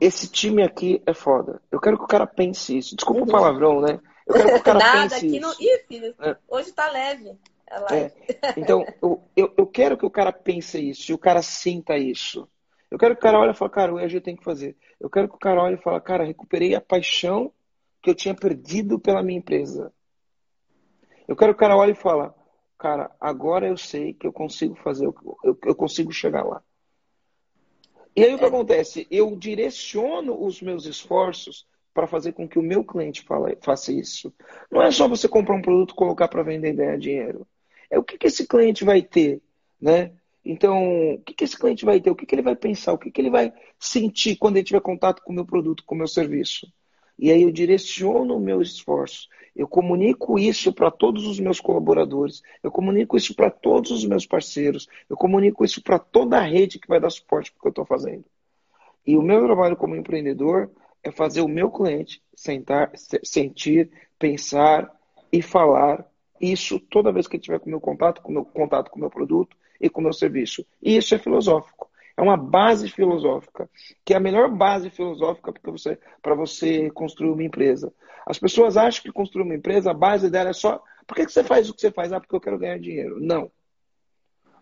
Esse 0.00 0.28
time 0.28 0.62
aqui 0.62 1.02
é 1.06 1.14
foda. 1.14 1.62
Eu 1.70 1.80
quero 1.80 1.96
que 1.96 2.04
o 2.04 2.08
cara 2.08 2.26
pense 2.26 2.76
isso. 2.76 2.96
Desculpa 2.96 3.22
o 3.22 3.26
palavrão, 3.26 3.80
né? 3.80 4.00
Eu 4.26 4.34
quero 4.34 4.48
que 4.48 4.54
o 4.56 4.62
cara 4.62 4.78
Nada, 4.80 5.02
pense 5.02 5.14
aqui 5.14 5.26
isso. 5.36 5.40
Não... 5.40 5.52
Ih, 5.52 5.78
filho, 5.86 6.14
é. 6.20 6.36
hoje 6.48 6.72
tá 6.72 6.90
leve. 6.90 7.38
É. 7.90 8.12
Então, 8.56 8.84
eu, 9.02 9.22
eu, 9.36 9.54
eu, 9.56 9.66
quero 9.66 9.96
que 9.96 10.04
o 10.04 10.10
cara 10.10 10.32
pense 10.32 10.78
isso, 10.78 11.10
e 11.10 11.14
o 11.14 11.18
cara 11.18 11.42
sinta 11.42 11.96
isso. 11.96 12.48
Eu 12.90 12.98
quero 12.98 13.14
que 13.14 13.20
o 13.20 13.22
cara 13.22 13.38
olhe 13.38 13.52
e 13.52 13.56
fale, 13.56 13.70
cara, 13.70 13.94
o 13.94 13.98
EAG 13.98 14.20
tem 14.20 14.36
que 14.36 14.44
fazer. 14.44 14.76
Eu 15.00 15.08
quero 15.08 15.28
que 15.28 15.34
o 15.34 15.38
cara 15.38 15.62
olhe 15.62 15.76
e 15.76 15.82
fale, 15.82 16.00
cara, 16.00 16.24
recuperei 16.24 16.74
a 16.74 16.80
paixão 16.80 17.52
que 18.04 18.10
eu 18.10 18.14
tinha 18.14 18.34
perdido 18.34 18.98
pela 18.98 19.22
minha 19.22 19.38
empresa. 19.38 19.90
Eu 21.26 21.34
quero 21.34 21.54
que 21.54 21.56
o 21.56 21.60
cara 21.60 21.74
olhe 21.74 21.92
e 21.92 21.94
fale, 21.94 22.30
cara, 22.78 23.10
agora 23.18 23.66
eu 23.66 23.78
sei 23.78 24.12
que 24.12 24.26
eu 24.26 24.32
consigo 24.32 24.74
fazer, 24.74 25.06
eu, 25.06 25.58
eu 25.64 25.74
consigo 25.74 26.12
chegar 26.12 26.44
lá. 26.44 26.62
E 28.14 28.22
aí 28.22 28.34
o 28.34 28.38
que 28.38 28.44
é. 28.44 28.48
acontece? 28.48 29.06
Eu 29.10 29.34
direciono 29.34 30.38
os 30.44 30.60
meus 30.60 30.84
esforços 30.84 31.66
para 31.94 32.06
fazer 32.06 32.32
com 32.32 32.46
que 32.46 32.58
o 32.58 32.62
meu 32.62 32.84
cliente 32.84 33.22
fala, 33.22 33.56
faça 33.62 33.90
isso. 33.90 34.30
Não 34.70 34.82
é 34.82 34.90
só 34.90 35.08
você 35.08 35.26
comprar 35.26 35.54
um 35.54 35.62
produto, 35.62 35.94
colocar 35.94 36.28
para 36.28 36.42
vender 36.42 36.74
e 36.74 36.76
ganhar 36.76 36.98
dinheiro. 36.98 37.46
É 37.88 37.98
o 37.98 38.04
que, 38.04 38.18
que 38.18 38.26
esse 38.26 38.46
cliente 38.46 38.84
vai 38.84 39.00
ter, 39.00 39.40
né? 39.80 40.12
Então, 40.44 41.14
o 41.14 41.22
que, 41.22 41.32
que 41.32 41.44
esse 41.44 41.58
cliente 41.58 41.86
vai 41.86 42.02
ter? 42.02 42.10
O 42.10 42.14
que, 42.14 42.26
que 42.26 42.34
ele 42.34 42.42
vai 42.42 42.54
pensar? 42.54 42.92
O 42.92 42.98
que, 42.98 43.10
que 43.10 43.18
ele 43.18 43.30
vai 43.30 43.50
sentir 43.78 44.36
quando 44.36 44.58
ele 44.58 44.66
tiver 44.66 44.82
contato 44.82 45.22
com 45.22 45.32
o 45.32 45.34
meu 45.34 45.46
produto, 45.46 45.82
com 45.86 45.94
o 45.94 45.98
meu 45.98 46.06
serviço? 46.06 46.70
E 47.18 47.30
aí 47.30 47.42
eu 47.42 47.50
direciono 47.50 48.36
o 48.36 48.40
meu 48.40 48.60
esforço. 48.60 49.28
Eu 49.54 49.68
comunico 49.68 50.38
isso 50.38 50.72
para 50.72 50.90
todos 50.90 51.26
os 51.26 51.38
meus 51.38 51.60
colaboradores. 51.60 52.42
Eu 52.62 52.72
comunico 52.72 53.16
isso 53.16 53.34
para 53.34 53.50
todos 53.50 53.92
os 53.92 54.04
meus 54.04 54.26
parceiros. 54.26 54.88
Eu 55.08 55.16
comunico 55.16 55.64
isso 55.64 55.82
para 55.82 55.98
toda 55.98 56.38
a 56.38 56.42
rede 56.42 56.78
que 56.78 56.88
vai 56.88 56.98
dar 56.98 57.10
suporte 57.10 57.52
para 57.52 57.58
o 57.58 57.62
que 57.62 57.68
eu 57.68 57.70
estou 57.70 57.84
fazendo. 57.86 58.24
E 59.06 59.16
o 59.16 59.22
meu 59.22 59.44
trabalho 59.44 59.76
como 59.76 59.94
empreendedor 59.94 60.70
é 61.02 61.10
fazer 61.12 61.42
o 61.42 61.48
meu 61.48 61.70
cliente 61.70 62.22
sentar, 62.34 62.90
sentir, 63.22 63.90
pensar 64.18 64.90
e 65.30 65.42
falar 65.42 66.04
isso 66.40 66.80
toda 66.80 67.12
vez 67.12 67.28
que 67.28 67.36
ele 67.36 67.42
tiver 67.42 67.60
com 67.60 67.70
meu 67.70 67.80
contato, 67.80 68.22
com 68.22 68.30
o 68.30 68.34
meu 68.34 68.44
contato 68.44 68.90
com 68.90 68.96
o 68.96 69.00
meu 69.00 69.10
produto 69.10 69.56
e 69.80 69.88
com 69.88 70.00
o 70.00 70.04
meu 70.04 70.12
serviço. 70.12 70.64
E 70.82 70.96
isso 70.96 71.14
é 71.14 71.18
filosófico. 71.18 71.90
É 72.16 72.22
uma 72.22 72.36
base 72.36 72.88
filosófica, 72.88 73.68
que 74.04 74.14
é 74.14 74.16
a 74.16 74.20
melhor 74.20 74.48
base 74.48 74.88
filosófica 74.88 75.52
para 75.52 75.72
você, 75.72 75.98
você 76.36 76.90
construir 76.90 77.30
uma 77.30 77.42
empresa. 77.42 77.92
As 78.26 78.38
pessoas 78.38 78.76
acham 78.76 79.02
que 79.02 79.12
construir 79.12 79.42
uma 79.42 79.54
empresa, 79.54 79.90
a 79.90 79.94
base 79.94 80.30
dela 80.30 80.50
é 80.50 80.52
só. 80.52 80.82
Por 81.06 81.16
que, 81.16 81.26
que 81.26 81.32
você 81.32 81.42
faz 81.42 81.68
o 81.68 81.74
que 81.74 81.80
você 81.80 81.90
faz? 81.90 82.12
Ah, 82.12 82.20
porque 82.20 82.34
eu 82.34 82.40
quero 82.40 82.58
ganhar 82.58 82.78
dinheiro. 82.78 83.20
Não. 83.20 83.50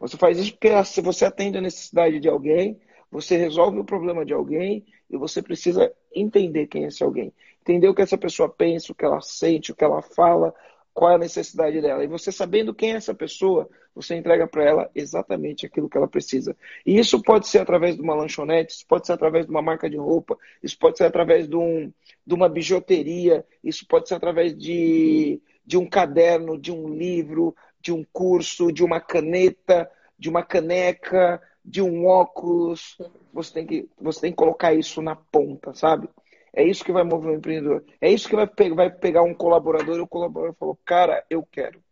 Você 0.01 0.17
faz 0.17 0.39
isso 0.39 0.53
porque 0.53 0.85
se 0.85 1.01
você 1.01 1.25
atende 1.25 1.59
a 1.59 1.61
necessidade 1.61 2.19
de 2.19 2.29
alguém, 2.29 2.81
você 3.11 3.37
resolve 3.37 3.79
o 3.79 3.85
problema 3.85 4.25
de 4.25 4.33
alguém 4.33 4.85
e 5.09 5.17
você 5.17 5.43
precisa 5.43 5.93
entender 6.13 6.67
quem 6.67 6.85
é 6.85 6.89
esse 6.89 7.05
alguém. 7.05 7.33
Entender 7.61 7.87
o 7.89 7.95
que 7.95 8.03
essa 8.03 8.19
pessoa 8.19 8.49
pensa, 8.49 8.91
o 8.91 8.95
que 8.95 9.05
ela 9.05 9.21
sente, 9.21 9.71
o 9.71 9.77
que 9.77 9.85
ela 9.85 10.03
fala, 10.03 10.53
qual 10.95 11.13
é 11.13 11.15
a 11.15 11.19
necessidade 11.19 11.81
dela. 11.81 12.05
E 12.05 12.07
você 12.07 12.31
sabendo 12.31 12.75
quem 12.75 12.93
é 12.93 12.97
essa 12.97 13.15
pessoa, 13.15 13.69
você 13.95 14.15
entrega 14.15 14.47
para 14.47 14.65
ela 14.65 14.91
exatamente 14.95 15.67
aquilo 15.67 15.89
que 15.89 15.97
ela 15.97 16.09
precisa. 16.09 16.57
E 16.85 16.99
isso 16.99 17.23
pode 17.23 17.49
ser 17.49 17.59
através 17.59 17.97
de 17.97 18.03
uma 18.03 18.15
lanchonete, 18.15 18.75
isso 18.75 18.87
pode 18.87 19.07
ser 19.07 19.13
através 19.13 19.47
de 19.47 19.51
uma 19.51 19.63
marca 19.63 19.89
de 19.89 19.97
roupa, 19.97 20.37
isso 20.63 20.79
pode 20.79 20.99
ser 20.99 21.05
através 21.05 21.49
de, 21.49 21.57
um, 21.57 21.93
de 22.27 22.35
uma 22.35 22.49
bijuteria, 22.49 23.45
isso 23.63 23.87
pode 23.87 24.09
ser 24.09 24.15
através 24.15 24.57
de, 24.57 25.41
de 25.65 25.77
um 25.77 25.89
caderno, 25.89 26.59
de 26.59 26.73
um 26.73 26.89
livro, 26.95 27.55
de 27.81 27.93
um 27.93 28.05
curso, 28.13 28.73
de 28.73 28.85
uma 28.85 29.01
caneta, 29.01 29.91
de 30.19 30.29
uma 30.29 30.43
caneca, 30.43 31.43
de 31.65 31.83
um 31.83 32.07
óculos. 32.07 32.99
Você 33.33 33.53
tem 33.53 33.67
que, 33.67 33.89
você 34.01 34.21
tem 34.21 34.31
que 34.31 34.37
colocar 34.37 34.73
isso 34.73 35.03
na 35.03 35.17
ponta, 35.17 35.75
sabe? 35.75 36.09
É 36.55 36.63
isso 36.63 36.85
que 36.85 36.93
vai 36.93 37.03
mover 37.03 37.33
o 37.33 37.37
empreendedor. 37.37 37.85
É 38.01 38.11
isso 38.11 38.29
que 38.29 38.37
vai, 38.37 38.47
pe 38.47 38.71
vai 38.71 38.91
pegar 38.91 39.23
um 39.23 39.35
colaborador 39.35 39.97
e 39.97 40.01
o 40.01 40.07
colaborador 40.07 40.55
falou, 40.55 40.79
cara, 40.85 41.25
eu 41.31 41.43
quero. 41.51 41.83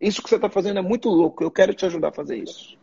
Isso 0.00 0.22
que 0.22 0.28
você 0.28 0.36
está 0.36 0.48
fazendo 0.48 0.78
é 0.78 0.82
muito 0.82 1.08
louco, 1.08 1.42
eu 1.42 1.50
quero 1.50 1.74
te 1.74 1.84
ajudar 1.84 2.08
a 2.08 2.12
fazer 2.12 2.36
isso. 2.36 2.78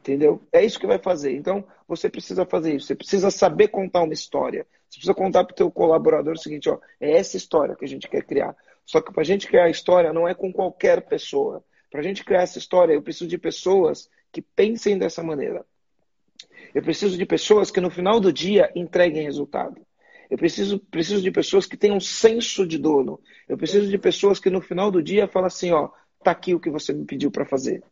Entendeu? 0.00 0.40
É 0.50 0.64
isso 0.64 0.80
que 0.80 0.86
vai 0.86 0.98
fazer. 0.98 1.36
Então, 1.36 1.62
você 1.86 2.08
precisa 2.08 2.46
fazer 2.46 2.74
isso. 2.74 2.86
Você 2.86 2.94
precisa 2.94 3.30
saber 3.30 3.68
contar 3.68 4.02
uma 4.02 4.14
história. 4.14 4.66
Você 4.88 4.96
precisa 4.96 5.14
contar 5.14 5.44
para 5.44 5.52
o 5.52 5.56
teu 5.56 5.70
colaborador 5.70 6.32
o 6.32 6.38
seguinte, 6.38 6.70
ó, 6.70 6.78
é 6.98 7.12
essa 7.12 7.36
história 7.36 7.76
que 7.76 7.84
a 7.84 7.88
gente 7.88 8.08
quer 8.08 8.24
criar. 8.24 8.56
Só 8.86 9.02
que 9.02 9.12
para 9.12 9.20
a 9.20 9.24
gente 9.24 9.46
criar 9.46 9.64
a 9.64 9.70
história 9.70 10.12
não 10.12 10.26
é 10.26 10.34
com 10.34 10.50
qualquer 10.50 11.02
pessoa. 11.02 11.62
Para 11.90 12.00
a 12.00 12.02
gente 12.02 12.24
criar 12.24 12.42
essa 12.42 12.58
história, 12.58 12.94
eu 12.94 13.02
preciso 13.02 13.28
de 13.28 13.36
pessoas 13.36 14.08
que 14.32 14.40
pensem 14.40 14.96
dessa 14.96 15.22
maneira. 15.22 15.66
Eu 16.74 16.82
preciso 16.82 17.18
de 17.18 17.26
pessoas 17.26 17.70
que 17.70 17.80
no 17.80 17.90
final 17.90 18.20
do 18.20 18.32
dia 18.32 18.72
entreguem 18.74 19.24
resultado. 19.24 19.84
Eu 20.30 20.38
preciso, 20.38 20.78
preciso 20.78 21.20
de 21.20 21.30
pessoas 21.30 21.66
que 21.66 21.76
tenham 21.76 21.98
senso 21.98 22.64
de 22.64 22.78
dono. 22.78 23.20
Eu 23.48 23.58
preciso 23.58 23.90
de 23.90 23.98
pessoas 23.98 24.38
que 24.38 24.48
no 24.48 24.60
final 24.60 24.90
do 24.90 25.02
dia 25.02 25.26
falam 25.26 25.48
assim, 25.48 25.72
ó, 25.72 25.90
tá 26.22 26.30
aqui 26.30 26.54
o 26.54 26.60
que 26.60 26.70
você 26.70 26.92
me 26.92 27.04
pediu 27.04 27.30
para 27.30 27.44
fazer. 27.44 27.82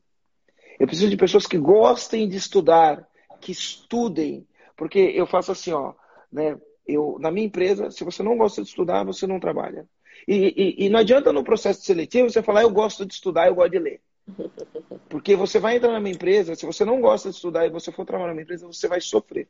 Eu 0.79 0.87
preciso 0.87 1.11
de 1.11 1.17
pessoas 1.17 1.47
que 1.47 1.59
gostem 1.59 2.29
de 2.29 2.37
estudar, 2.37 3.09
que 3.41 3.51
estudem, 3.51 4.47
porque 4.77 4.99
eu 4.99 5.27
faço 5.27 5.51
assim, 5.51 5.73
ó, 5.73 5.95
né? 6.31 6.57
Eu, 6.87 7.19
na 7.21 7.31
minha 7.31 7.47
empresa, 7.47 7.91
se 7.91 8.05
você 8.05 8.23
não 8.23 8.39
gosta 8.39 8.63
de 8.63 8.69
estudar, 8.69 9.05
você 9.05 9.27
não 9.27 9.41
trabalha. 9.41 9.87
E, 10.27 10.55
e, 10.79 10.87
e 10.87 10.89
não 10.89 11.01
adianta 11.01 11.33
no 11.33 11.45
processo 11.45 11.83
seletivo 11.83 12.31
você 12.31 12.43
falar, 12.43 12.63
eu 12.63 12.71
gosto 12.71 13.05
de 13.05 13.13
estudar, 13.13 13.49
eu 13.49 13.55
gosto 13.55 13.73
de 13.73 13.79
ler. 13.79 14.01
Porque 15.11 15.35
você 15.37 15.59
vai 15.59 15.77
entrar 15.77 15.93
na 15.93 16.01
minha 16.01 16.15
empresa, 16.15 16.55
se 16.55 16.65
você 16.65 16.85
não 16.85 17.01
gosta 17.01 17.29
de 17.29 17.35
estudar 17.35 17.67
e 17.67 17.71
você 17.71 17.91
for 17.91 18.07
trabalhar 18.07 18.29
na 18.29 18.35
minha 18.35 18.45
empresa, 18.45 18.67
você 18.67 18.87
vai 18.89 19.01
sofrer. 19.01 19.49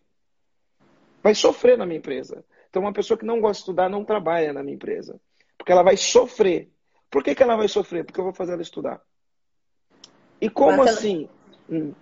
Vai 1.22 1.34
sofrer 1.34 1.76
na 1.76 1.86
minha 1.86 1.98
empresa. 1.98 2.44
Então, 2.68 2.82
uma 2.82 2.92
pessoa 2.92 3.16
que 3.16 3.24
não 3.24 3.40
gosta 3.40 3.54
de 3.54 3.60
estudar 3.60 3.88
não 3.88 4.04
trabalha 4.04 4.52
na 4.52 4.62
minha 4.62 4.74
empresa. 4.74 5.20
Porque 5.56 5.72
ela 5.72 5.82
vai 5.82 5.96
sofrer. 5.96 6.70
Por 7.10 7.22
que, 7.22 7.34
que 7.34 7.42
ela 7.42 7.56
vai 7.56 7.68
sofrer? 7.68 8.04
Porque 8.04 8.20
eu 8.20 8.24
vou 8.24 8.32
fazer 8.32 8.52
ela 8.52 8.62
estudar. 8.62 9.00
E 10.40 10.48
como 10.48 10.76
Marcelo... 10.76 10.98
assim? 10.98 11.28
Hum. 11.70 11.92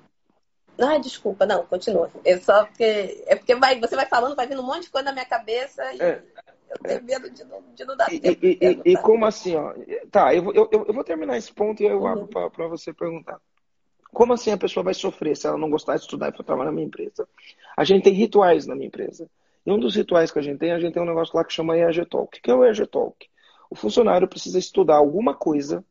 Ah, 0.79 0.99
desculpa, 0.99 1.47
não, 1.47 1.65
continua. 1.65 2.11
Eu 2.25 2.39
só 2.41 2.67
porque. 2.67 3.25
É 3.27 3.35
porque 3.35 3.55
vai, 3.55 3.81
você 3.81 3.97
vai 3.97 4.07
falando, 4.07 4.37
vai 4.37 4.47
vindo 4.47 4.61
um 4.61 4.67
monte 4.67 4.83
de 4.83 4.91
coisa 4.91 5.07
na 5.07 5.13
minha 5.13 5.25
cabeça 5.25 5.83
e 5.95 6.03
é, 6.03 6.23
eu 6.69 6.79
tenho 6.83 6.99
é. 6.99 7.03
medo 7.03 7.31
de 7.31 7.45
não, 7.45 7.63
de 7.75 7.85
não 7.85 7.97
dar 7.97 8.13
e, 8.13 8.21
tempo. 8.21 8.45
E, 8.45 8.59
e, 8.61 8.93
e 8.93 8.97
como 8.99 9.25
assim, 9.25 9.57
ó? 9.57 9.73
Tá, 10.11 10.35
eu, 10.35 10.53
eu, 10.53 10.69
eu 10.71 10.93
vou 10.93 11.03
terminar 11.05 11.39
esse 11.39 11.53
ponto 11.53 11.83
e 11.83 11.87
eu 11.87 12.01
uhum. 12.01 12.07
abro 12.07 12.51
para 12.51 12.69
você 12.69 12.93
perguntar. 12.93 13.41
Como 14.13 14.33
assim 14.33 14.51
a 14.51 14.59
pessoa 14.59 14.85
vai 14.85 14.95
sofrer 14.95 15.37
se 15.37 15.47
ela 15.47 15.59
não 15.59 15.71
gostar 15.71 15.97
de 15.97 16.03
estudar 16.03 16.33
e 16.33 16.37
for 16.37 16.45
trabalhar 16.45 16.71
na 16.71 16.75
minha 16.75 16.87
empresa? 16.87 17.27
A 17.77 17.85
gente 17.85 18.05
tem 18.05 18.13
rituais 18.13 18.67
na 18.67 18.75
minha 18.75 18.89
empresa. 18.89 19.29
E 19.67 19.73
um 19.73 19.79
dos 19.81 19.97
rituais 19.97 20.31
que 20.31 20.39
a 20.39 20.43
gente 20.43 20.59
tem, 20.59 20.71
a 20.71 20.79
gente 20.79 20.95
tem 20.95 21.03
um 21.03 21.07
negócio 21.07 21.37
lá 21.37 21.45
que 21.45 21.53
chama 21.53 21.77
EAG 21.77 22.07
Talk. 22.07 22.39
O 22.39 22.43
que 22.43 22.51
é 22.51 22.55
o 22.55 22.65
EAG 22.65 22.87
Talk? 22.87 23.29
O 23.69 23.75
funcionário 23.75 24.29
precisa 24.29 24.59
estudar 24.59 24.97
alguma 24.97 25.35
coisa 25.35 25.85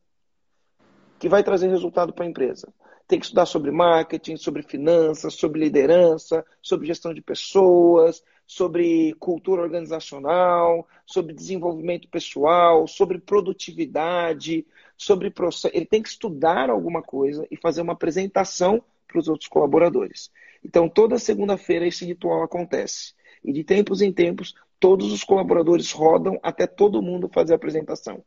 que 1.18 1.28
vai 1.28 1.44
trazer 1.44 1.68
resultado 1.68 2.12
para 2.12 2.24
a 2.24 2.28
empresa. 2.28 2.72
Tem 3.06 3.18
que 3.18 3.26
estudar 3.26 3.44
sobre 3.44 3.70
marketing, 3.70 4.36
sobre 4.36 4.62
finanças, 4.62 5.34
sobre 5.34 5.60
liderança, 5.60 6.44
sobre 6.62 6.86
gestão 6.86 7.12
de 7.12 7.20
pessoas, 7.20 8.24
sobre 8.46 9.12
cultura 9.18 9.62
organizacional, 9.62 10.88
sobre 11.04 11.34
desenvolvimento 11.34 12.08
pessoal, 12.08 12.86
sobre 12.86 13.18
produtividade, 13.18 14.66
sobre 14.96 15.30
processo. 15.30 15.76
Ele 15.76 15.86
tem 15.86 16.02
que 16.02 16.08
estudar 16.08 16.70
alguma 16.70 17.02
coisa 17.02 17.46
e 17.50 17.56
fazer 17.56 17.82
uma 17.82 17.92
apresentação 17.92 18.82
para 19.06 19.18
os 19.18 19.28
outros 19.28 19.48
colaboradores. 19.48 20.30
Então, 20.64 20.88
toda 20.88 21.18
segunda-feira 21.18 21.86
esse 21.86 22.04
ritual 22.04 22.42
acontece. 22.42 23.14
E 23.46 23.52
de 23.52 23.62
tempos 23.62 24.02
em 24.02 24.12
tempos, 24.12 24.54
todos 24.80 25.12
os 25.12 25.22
colaboradores 25.22 25.92
rodam 25.92 26.36
até 26.42 26.66
todo 26.66 27.00
mundo 27.00 27.30
fazer 27.32 27.52
a 27.52 27.56
apresentação. 27.56 28.24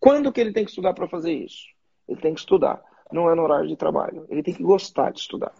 Quando 0.00 0.32
que 0.32 0.40
ele 0.40 0.52
tem 0.52 0.64
que 0.64 0.70
estudar 0.70 0.94
para 0.94 1.06
fazer 1.06 1.32
isso? 1.32 1.66
Ele 2.08 2.20
tem 2.20 2.32
que 2.32 2.40
estudar. 2.40 2.82
Não 3.12 3.30
é 3.30 3.34
no 3.34 3.42
horário 3.42 3.68
de 3.68 3.76
trabalho. 3.76 4.26
Ele 4.30 4.42
tem 4.42 4.54
que 4.54 4.62
gostar 4.62 5.12
de 5.12 5.20
estudar. 5.20 5.52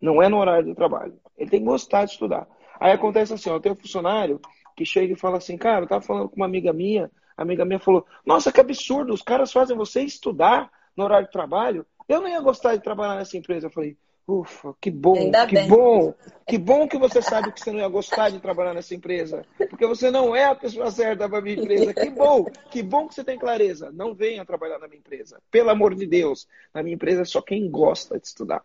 Não 0.00 0.20
é 0.20 0.28
no 0.28 0.38
horário 0.38 0.66
de 0.66 0.74
trabalho. 0.74 1.16
Ele 1.38 1.48
tem 1.48 1.60
que 1.60 1.66
gostar 1.66 2.04
de 2.04 2.10
estudar. 2.10 2.48
Aí 2.80 2.90
acontece 2.90 3.32
assim, 3.32 3.48
ó, 3.48 3.60
tem 3.60 3.70
um 3.70 3.76
funcionário 3.76 4.40
que 4.76 4.84
chega 4.84 5.12
e 5.12 5.16
fala 5.16 5.36
assim, 5.36 5.56
cara, 5.56 5.84
eu 5.84 5.88
tava 5.88 6.02
falando 6.02 6.28
com 6.28 6.36
uma 6.36 6.46
amiga 6.46 6.72
minha, 6.72 7.08
a 7.36 7.42
amiga 7.42 7.64
minha 7.64 7.78
falou, 7.78 8.04
nossa, 8.26 8.50
que 8.50 8.60
absurdo, 8.60 9.14
os 9.14 9.22
caras 9.22 9.52
fazem 9.52 9.76
você 9.76 10.02
estudar 10.02 10.68
no 10.96 11.04
horário 11.04 11.26
de 11.26 11.32
trabalho. 11.32 11.86
Eu 12.08 12.20
não 12.20 12.28
ia 12.28 12.40
gostar 12.40 12.74
de 12.74 12.82
trabalhar 12.82 13.14
nessa 13.14 13.36
empresa. 13.36 13.68
Eu 13.68 13.70
falei, 13.70 13.96
Ufa, 14.26 14.74
que 14.80 14.90
bom, 14.90 15.16
Ainda 15.16 15.46
que 15.46 15.56
bem. 15.56 15.68
bom, 15.68 16.14
que 16.46 16.56
bom 16.56 16.86
que 16.86 16.96
você 16.96 17.20
sabe 17.20 17.50
que 17.50 17.60
você 17.60 17.72
não 17.72 17.80
ia 17.80 17.88
gostar 17.88 18.30
de 18.30 18.38
trabalhar 18.38 18.72
nessa 18.72 18.94
empresa, 18.94 19.44
porque 19.68 19.84
você 19.84 20.10
não 20.10 20.34
é 20.34 20.44
a 20.44 20.54
pessoa 20.54 20.90
certa 20.90 21.28
para 21.28 21.38
a 21.38 21.42
minha 21.42 21.56
empresa. 21.56 21.92
Que 21.92 22.08
bom, 22.08 22.44
que 22.70 22.82
bom 22.82 23.08
que 23.08 23.14
você 23.14 23.24
tem 23.24 23.38
clareza. 23.38 23.90
Não 23.92 24.14
venha 24.14 24.44
trabalhar 24.44 24.78
na 24.78 24.86
minha 24.86 25.00
empresa, 25.00 25.40
pelo 25.50 25.70
amor 25.70 25.94
de 25.94 26.06
Deus. 26.06 26.46
Na 26.72 26.82
minha 26.82 26.94
empresa 26.94 27.22
é 27.22 27.24
só 27.24 27.42
quem 27.42 27.68
gosta 27.68 28.18
de 28.18 28.26
estudar. 28.26 28.64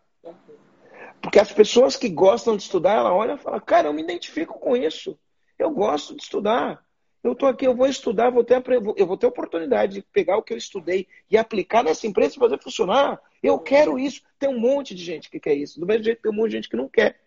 Porque 1.22 1.39
as 1.39 1.52
pessoas 1.52 1.96
que 1.96 2.08
gostam 2.08 2.56
de 2.56 2.63
estudar, 2.63 2.93
ela 2.93 3.13
olha 3.13 3.34
e 3.34 3.38
fala, 3.38 3.60
cara, 3.60 3.88
eu 3.88 3.93
me 3.93 4.04
identifico 4.04 4.60
com 4.60 4.78
isso. 4.78 5.17
Eu 5.58 5.72
gosto 5.72 6.15
de 6.15 6.22
estudar. 6.22 6.86
Eu 7.28 7.34
estou 7.34 7.50
aqui, 7.50 7.68
eu 7.68 7.76
vou 7.76 7.88
estudar, 7.88 8.30
vou 8.30 8.42
ter, 8.42 8.63
eu 8.96 9.06
vou 9.06 9.18
ter 9.18 9.28
oportunidade 9.28 9.96
de 9.96 10.02
pegar 10.02 10.38
o 10.38 10.42
que 10.42 10.54
eu 10.54 10.58
estudei 10.58 11.06
e 11.30 11.38
aplicar 11.38 11.84
nessa 11.84 12.08
empresa 12.08 12.36
e 12.36 12.40
fazer 12.40 12.58
funcionar. 12.58 13.20
Eu 13.44 13.60
quero 13.60 14.00
isso. 14.00 14.22
Tem 14.40 14.48
um 14.48 14.58
monte 14.58 14.96
de 14.96 15.04
gente 15.04 15.30
que 15.30 15.38
quer 15.38 15.54
isso. 15.54 15.78
Do 15.78 15.86
mesmo 15.86 16.06
jeito 16.06 16.22
tem 16.22 16.32
um 16.32 16.36
monte 16.36 16.52
de 16.52 16.56
gente 16.56 16.70
que 16.70 16.78
não 16.78 16.88
quer. 16.88 17.20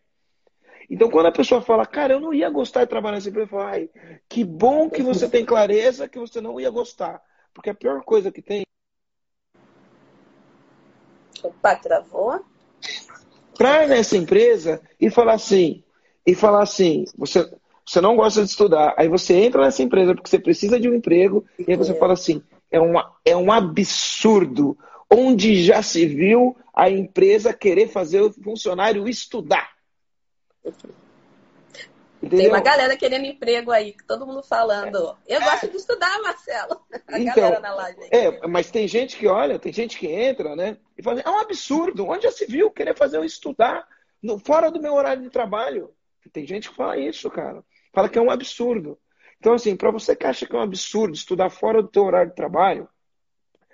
Então, 0.89 1.11
quando 1.11 1.27
a 1.27 1.33
pessoa 1.33 1.61
fala, 1.61 1.85
cara, 1.85 2.15
eu 2.15 2.21
não 2.21 2.33
ia 2.33 2.49
gostar 2.49 2.85
de 2.85 2.89
trabalhar 2.89 3.17
nessa 3.17 3.29
empresa, 3.29 3.45
eu 3.45 3.51
falo, 3.51 3.63
ai, 3.63 3.91
que 4.27 4.43
bom 4.43 4.89
que 4.89 5.03
você 5.03 5.29
tem 5.29 5.45
clareza 5.45 6.09
que 6.09 6.19
você 6.19 6.41
não 6.41 6.59
ia 6.59 6.71
gostar. 6.71 7.23
Porque 7.53 7.69
a 7.69 7.75
pior 7.75 8.03
coisa 8.03 8.33
que 8.33 8.41
tem. 8.41 8.63
Opa, 11.43 11.77
travou? 11.77 12.43
Pra 13.55 13.87
nessa 13.87 14.17
empresa 14.17 14.81
e 14.99 15.11
falar 15.11 15.35
assim, 15.35 15.85
e 16.27 16.35
falar 16.35 16.63
assim, 16.63 17.05
você, 17.15 17.47
você 17.91 18.01
não 18.01 18.15
gosta 18.15 18.45
de 18.45 18.49
estudar, 18.49 18.95
aí 18.97 19.09
você 19.09 19.35
entra 19.35 19.63
nessa 19.63 19.83
empresa 19.83 20.15
porque 20.15 20.31
você 20.31 20.39
precisa 20.39 20.79
de 20.79 20.89
um 20.89 20.95
emprego, 20.95 21.45
e 21.59 21.73
aí 21.73 21.77
você 21.77 21.93
fala 21.93 22.13
assim: 22.13 22.41
é, 22.71 22.79
uma, 22.79 23.17
é 23.25 23.37
um 23.37 23.51
absurdo. 23.51 24.79
Onde 25.13 25.61
já 25.61 25.83
se 25.83 26.07
viu 26.07 26.57
a 26.73 26.89
empresa 26.89 27.53
querer 27.53 27.89
fazer 27.89 28.21
o 28.21 28.33
funcionário 28.33 29.09
estudar? 29.09 29.73
Entendeu? 32.23 32.39
Tem 32.39 32.49
uma 32.49 32.61
galera 32.61 32.97
querendo 32.97 33.25
emprego 33.25 33.73
aí, 33.73 33.97
todo 34.07 34.25
mundo 34.25 34.45
falando. 34.45 35.17
Eu 35.27 35.41
gosto 35.41 35.69
de 35.69 35.77
estudar, 35.77 36.17
Marcelo. 36.23 36.81
A 37.09 37.19
então, 37.19 37.35
galera 37.35 37.59
na 37.59 37.75
live. 37.75 38.09
É, 38.13 38.47
mas 38.47 38.71
tem 38.71 38.87
gente 38.87 39.17
que 39.17 39.27
olha, 39.27 39.59
tem 39.59 39.73
gente 39.73 39.99
que 39.99 40.07
entra, 40.07 40.55
né? 40.55 40.77
E 40.97 41.03
fala, 41.03 41.23
é 41.23 41.29
um 41.29 41.41
absurdo. 41.41 42.07
Onde 42.07 42.23
já 42.23 42.31
se 42.31 42.47
viu 42.47 42.71
querer 42.71 42.97
fazer 42.97 43.17
eu 43.17 43.25
estudar 43.25 43.85
no, 44.23 44.39
fora 44.39 44.71
do 44.71 44.81
meu 44.81 44.95
horário 44.95 45.25
de 45.25 45.31
trabalho? 45.31 45.93
Tem 46.33 46.47
gente 46.47 46.71
que 46.71 46.77
fala 46.77 46.97
isso, 46.97 47.29
cara. 47.31 47.65
Fala 47.93 48.09
que 48.09 48.19
é 48.19 48.23
um 48.23 48.31
absurdo. 48.31 48.99
Então, 49.39 49.55
assim, 49.55 49.75
para 49.75 49.91
você 49.91 50.15
que 50.15 50.27
acha 50.27 50.47
que 50.47 50.55
é 50.55 50.59
um 50.59 50.63
absurdo 50.63 51.15
estudar 51.15 51.51
fora 51.51 51.83
do 51.83 51.89
teu 51.89 52.05
horário 52.05 52.31
de 52.31 52.37
trabalho, 52.37 52.89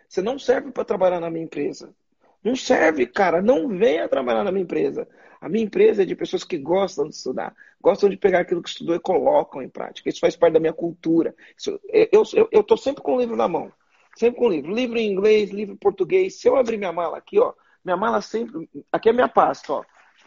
você 0.08 0.22
não 0.22 0.38
serve 0.38 0.70
para 0.70 0.84
trabalhar 0.84 1.20
na 1.20 1.30
minha 1.30 1.44
empresa. 1.44 1.94
Não 2.42 2.54
serve, 2.54 3.06
cara. 3.06 3.42
Não 3.42 3.68
venha 3.68 4.08
trabalhar 4.08 4.44
na 4.44 4.52
minha 4.52 4.62
empresa. 4.62 5.08
A 5.40 5.48
minha 5.48 5.64
empresa 5.64 6.02
é 6.02 6.06
de 6.06 6.14
pessoas 6.14 6.44
que 6.44 6.56
gostam 6.56 7.08
de 7.08 7.14
estudar, 7.14 7.54
gostam 7.80 8.08
de 8.08 8.16
pegar 8.16 8.40
aquilo 8.40 8.62
que 8.62 8.68
estudou 8.68 8.94
e 8.94 9.00
colocam 9.00 9.60
em 9.60 9.68
prática. 9.68 10.08
Isso 10.08 10.20
faz 10.20 10.36
parte 10.36 10.54
da 10.54 10.60
minha 10.60 10.72
cultura. 10.72 11.34
Isso, 11.58 11.78
eu 11.92 12.22
estou 12.60 12.76
sempre 12.76 13.02
com 13.02 13.16
o 13.16 13.20
livro 13.20 13.36
na 13.36 13.48
mão. 13.48 13.70
Sempre 14.16 14.38
com 14.38 14.46
o 14.46 14.50
livro. 14.50 14.72
Livro 14.72 14.96
em 14.98 15.10
inglês, 15.10 15.50
livro 15.50 15.74
em 15.74 15.78
português. 15.78 16.40
Se 16.40 16.48
eu 16.48 16.56
abrir 16.56 16.78
minha 16.78 16.92
mala 16.92 17.18
aqui, 17.18 17.38
ó, 17.38 17.52
minha 17.84 17.96
mala 17.96 18.20
sempre. 18.22 18.68
Aqui 18.90 19.10
é 19.10 19.12
minha 19.12 19.28
pasta, 19.28 19.72
ó. 19.72 19.84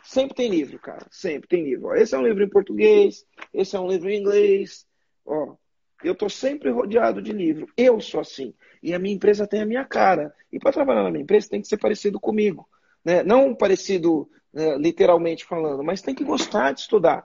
Sempre 0.10 0.34
tem 0.34 0.50
livro, 0.50 0.80
cara. 0.80 1.06
Sempre 1.12 1.48
tem 1.48 1.64
livro. 1.64 1.90
Ó, 1.90 1.94
esse 1.94 2.16
é 2.16 2.18
um 2.18 2.26
livro 2.26 2.44
em 2.44 2.50
português, 2.50 3.24
esse 3.54 3.76
é 3.76 3.80
um 3.80 3.88
livro 3.88 4.10
em 4.10 4.20
inglês. 4.20 4.88
Ó, 5.24 5.56
eu 6.04 6.14
estou 6.14 6.28
sempre 6.28 6.72
rodeado 6.72 7.22
de 7.22 7.32
livro. 7.32 7.68
Eu 7.78 8.02
sou 8.02 8.20
assim. 8.20 8.56
E 8.82 8.92
a 8.92 8.98
minha 8.98 9.14
empresa 9.14 9.46
tem 9.46 9.62
a 9.62 9.68
minha 9.68 9.86
cara. 9.86 10.34
E 10.52 10.58
para 10.58 10.72
trabalhar 10.72 11.04
na 11.04 11.12
minha 11.12 11.22
empresa 11.22 11.52
tem 11.52 11.62
que 11.62 11.68
ser 11.68 11.78
parecido 11.78 12.20
comigo. 12.20 12.68
Né? 13.06 13.22
Não 13.22 13.54
parecido 13.54 14.28
né, 14.52 14.80
literalmente 14.80 15.46
falando, 15.46 15.84
mas 15.84 16.02
tem 16.02 16.16
que 16.16 16.24
gostar 16.24 16.72
de 16.72 16.80
estudar. 16.80 17.24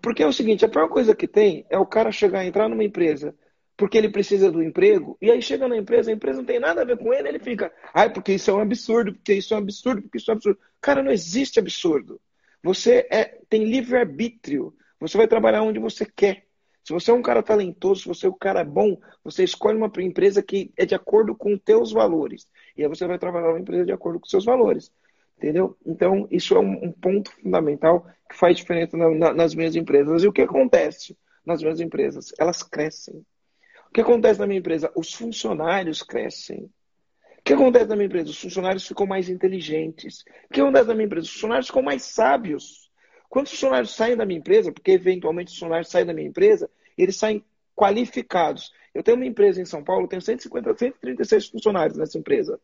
Porque 0.00 0.22
é 0.22 0.26
o 0.26 0.32
seguinte, 0.32 0.64
a 0.64 0.68
pior 0.68 0.88
coisa 0.88 1.16
que 1.16 1.26
tem 1.26 1.66
é 1.68 1.76
o 1.76 1.84
cara 1.84 2.12
chegar, 2.12 2.46
entrar 2.46 2.68
numa 2.68 2.84
empresa 2.84 3.34
porque 3.76 3.98
ele 3.98 4.10
precisa 4.10 4.50
do 4.50 4.62
emprego, 4.62 5.16
e 5.20 5.30
aí 5.30 5.40
chega 5.40 5.66
na 5.66 5.76
empresa, 5.76 6.10
a 6.10 6.14
empresa 6.14 6.38
não 6.38 6.44
tem 6.44 6.60
nada 6.60 6.82
a 6.82 6.84
ver 6.84 6.98
com 6.98 7.12
ele, 7.12 7.28
ele 7.28 7.38
fica, 7.38 7.72
ai, 7.92 8.12
porque 8.12 8.34
isso 8.34 8.50
é 8.50 8.54
um 8.54 8.60
absurdo, 8.60 9.12
porque 9.14 9.34
isso 9.34 9.54
é 9.54 9.56
um 9.56 9.60
absurdo, 9.60 10.02
porque 10.02 10.18
isso 10.18 10.30
é 10.30 10.34
um 10.34 10.36
absurdo. 10.36 10.58
Cara, 10.80 11.02
não 11.02 11.10
existe 11.10 11.58
absurdo. 11.58 12.20
Você 12.62 13.06
é, 13.10 13.40
tem 13.48 13.64
livre-arbítrio. 13.64 14.74
Você 15.00 15.18
vai 15.18 15.26
trabalhar 15.26 15.62
onde 15.62 15.80
você 15.80 16.06
quer. 16.06 16.46
Se 16.84 16.92
você 16.92 17.10
é 17.10 17.14
um 17.14 17.22
cara 17.22 17.42
talentoso, 17.42 18.02
se 18.02 18.08
você 18.08 18.26
é 18.26 18.28
um 18.28 18.38
cara 18.38 18.64
bom, 18.64 19.00
você 19.22 19.44
escolhe 19.44 19.76
uma 19.76 19.90
empresa 19.98 20.42
que 20.42 20.72
é 20.76 20.84
de 20.84 20.94
acordo 20.94 21.34
com 21.34 21.52
os 21.52 21.60
teus 21.60 21.92
valores. 21.92 22.48
E 22.76 22.82
aí 22.82 22.88
você 22.88 23.06
vai 23.06 23.18
trabalhar 23.18 23.48
numa 23.48 23.60
empresa 23.60 23.84
de 23.84 23.92
acordo 23.92 24.18
com 24.18 24.26
os 24.26 24.30
seus 24.30 24.44
valores. 24.44 24.92
Entendeu? 25.36 25.76
Então, 25.84 26.26
isso 26.30 26.54
é 26.54 26.60
um, 26.60 26.84
um 26.84 26.92
ponto 26.92 27.32
fundamental 27.32 28.06
que 28.28 28.36
faz 28.36 28.56
diferença 28.56 28.96
na, 28.96 29.10
na, 29.10 29.32
nas 29.32 29.54
minhas 29.54 29.74
empresas. 29.74 30.22
E 30.22 30.28
o 30.28 30.32
que 30.32 30.42
acontece 30.42 31.16
nas 31.44 31.62
minhas 31.62 31.80
empresas? 31.80 32.32
Elas 32.38 32.62
crescem. 32.62 33.24
O 33.92 33.94
que 33.94 34.00
acontece 34.00 34.40
na 34.40 34.46
minha 34.46 34.58
empresa? 34.58 34.90
Os 34.96 35.12
funcionários 35.12 36.02
crescem. 36.02 36.64
O 37.40 37.42
que 37.44 37.52
acontece 37.52 37.84
na 37.84 37.94
minha 37.94 38.06
empresa? 38.06 38.30
Os 38.30 38.40
funcionários 38.40 38.88
ficam 38.88 39.04
mais 39.04 39.28
inteligentes. 39.28 40.24
O 40.48 40.54
que 40.54 40.62
acontece 40.62 40.88
na 40.88 40.94
minha 40.94 41.04
empresa? 41.04 41.26
Os 41.26 41.32
funcionários 41.34 41.66
ficam 41.66 41.82
mais 41.82 42.00
sábios. 42.00 42.90
Quando 43.28 43.48
os 43.48 43.52
funcionários 43.52 43.94
saem 43.94 44.16
da 44.16 44.24
minha 44.24 44.38
empresa, 44.38 44.72
porque 44.72 44.92
eventualmente 44.92 45.48
os 45.48 45.58
funcionários 45.58 45.90
saem 45.90 46.06
da 46.06 46.14
minha 46.14 46.26
empresa, 46.26 46.70
eles 46.96 47.16
saem 47.16 47.44
qualificados. 47.76 48.72
Eu 48.94 49.02
tenho 49.02 49.18
uma 49.18 49.26
empresa 49.26 49.60
em 49.60 49.66
São 49.66 49.84
Paulo, 49.84 50.08
tenho 50.08 50.22
150, 50.22 50.74
136 50.74 51.48
funcionários 51.48 51.98
nessa 51.98 52.16
empresa. 52.16 52.58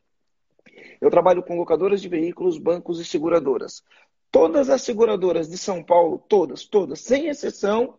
Eu 0.99 1.11
trabalho 1.11 1.43
com 1.43 1.59
locadoras 1.59 2.01
de 2.01 2.09
veículos, 2.09 2.57
bancos 2.57 3.01
e 3.01 3.05
seguradoras. 3.05 3.85
Todas 4.33 4.71
as 4.71 4.81
seguradoras 4.81 5.47
de 5.47 5.59
São 5.59 5.85
Paulo, 5.85 6.25
todas, 6.27 6.65
todas, 6.65 7.01
sem 7.01 7.29
exceção, 7.29 7.99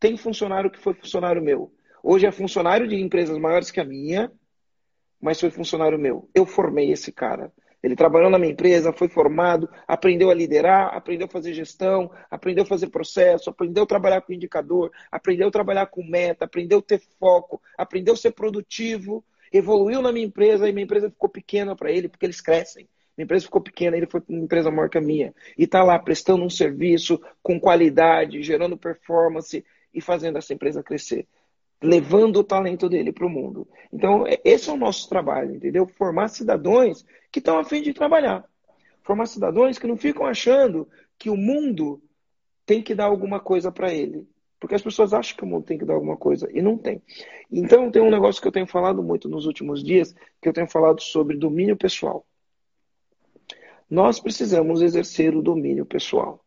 tem 0.00 0.16
funcionário 0.16 0.72
que 0.72 0.80
foi 0.80 0.92
funcionário 0.94 1.40
meu. 1.40 1.72
Hoje 2.06 2.26
é 2.26 2.30
funcionário 2.30 2.86
de 2.86 2.96
empresas 2.96 3.38
maiores 3.38 3.70
que 3.70 3.80
a 3.80 3.84
minha, 3.84 4.30
mas 5.18 5.40
foi 5.40 5.48
funcionário 5.48 5.98
meu. 5.98 6.28
Eu 6.34 6.44
formei 6.44 6.92
esse 6.92 7.10
cara. 7.10 7.50
Ele 7.82 7.96
trabalhou 7.96 8.28
na 8.28 8.38
minha 8.38 8.52
empresa, 8.52 8.92
foi 8.92 9.08
formado, 9.08 9.70
aprendeu 9.88 10.30
a 10.30 10.34
liderar, 10.34 10.94
aprendeu 10.94 11.26
a 11.26 11.30
fazer 11.30 11.54
gestão, 11.54 12.10
aprendeu 12.30 12.64
a 12.64 12.66
fazer 12.66 12.88
processo, 12.88 13.48
aprendeu 13.48 13.84
a 13.84 13.86
trabalhar 13.86 14.20
com 14.20 14.34
indicador, 14.34 14.92
aprendeu 15.10 15.48
a 15.48 15.50
trabalhar 15.50 15.86
com 15.86 16.04
meta, 16.04 16.44
aprendeu 16.44 16.80
a 16.80 16.82
ter 16.82 17.00
foco, 17.18 17.58
aprendeu 17.78 18.12
a 18.12 18.18
ser 18.18 18.32
produtivo, 18.32 19.24
evoluiu 19.50 20.02
na 20.02 20.12
minha 20.12 20.26
empresa 20.26 20.68
e 20.68 20.72
minha 20.72 20.84
empresa 20.84 21.08
ficou 21.08 21.30
pequena 21.30 21.74
para 21.74 21.90
ele, 21.90 22.06
porque 22.06 22.26
eles 22.26 22.42
crescem. 22.42 22.86
Minha 23.16 23.24
empresa 23.24 23.46
ficou 23.46 23.62
pequena, 23.62 23.96
ele 23.96 24.06
foi 24.06 24.20
para 24.20 24.34
uma 24.34 24.44
empresa 24.44 24.70
maior 24.70 24.90
que 24.90 24.98
a 24.98 25.00
minha. 25.00 25.34
E 25.56 25.64
está 25.64 25.82
lá 25.82 25.98
prestando 25.98 26.44
um 26.44 26.50
serviço 26.50 27.18
com 27.42 27.58
qualidade, 27.58 28.42
gerando 28.42 28.76
performance 28.76 29.64
e 29.94 30.02
fazendo 30.02 30.36
essa 30.36 30.52
empresa 30.52 30.82
crescer 30.82 31.26
levando 31.84 32.38
o 32.38 32.44
talento 32.44 32.88
dele 32.88 33.12
para 33.12 33.26
o 33.26 33.30
mundo. 33.30 33.68
Então, 33.92 34.26
é, 34.26 34.40
esse 34.44 34.70
é 34.70 34.72
o 34.72 34.76
nosso 34.76 35.08
trabalho, 35.08 35.54
entendeu? 35.54 35.86
Formar 35.86 36.28
cidadãos 36.28 37.04
que 37.30 37.38
estão 37.38 37.58
a 37.58 37.64
fim 37.64 37.82
de 37.82 37.92
trabalhar. 37.92 38.44
Formar 39.02 39.26
cidadãos 39.26 39.78
que 39.78 39.86
não 39.86 39.96
ficam 39.96 40.26
achando 40.26 40.88
que 41.18 41.28
o 41.28 41.36
mundo 41.36 42.02
tem 42.64 42.82
que 42.82 42.94
dar 42.94 43.04
alguma 43.04 43.38
coisa 43.38 43.70
para 43.70 43.92
ele. 43.92 44.26
Porque 44.58 44.74
as 44.74 44.82
pessoas 44.82 45.12
acham 45.12 45.36
que 45.36 45.44
o 45.44 45.46
mundo 45.46 45.66
tem 45.66 45.76
que 45.76 45.84
dar 45.84 45.92
alguma 45.92 46.16
coisa 46.16 46.48
e 46.50 46.62
não 46.62 46.78
tem. 46.78 47.02
Então, 47.52 47.90
tem 47.90 48.00
um 48.00 48.10
negócio 48.10 48.40
que 48.40 48.48
eu 48.48 48.52
tenho 48.52 48.66
falado 48.66 49.02
muito 49.02 49.28
nos 49.28 49.44
últimos 49.44 49.84
dias, 49.84 50.14
que 50.40 50.48
eu 50.48 50.54
tenho 50.54 50.66
falado 50.66 51.02
sobre 51.02 51.36
domínio 51.36 51.76
pessoal. 51.76 52.26
Nós 53.90 54.18
precisamos 54.18 54.80
exercer 54.80 55.36
o 55.36 55.42
domínio 55.42 55.84
pessoal. 55.84 56.42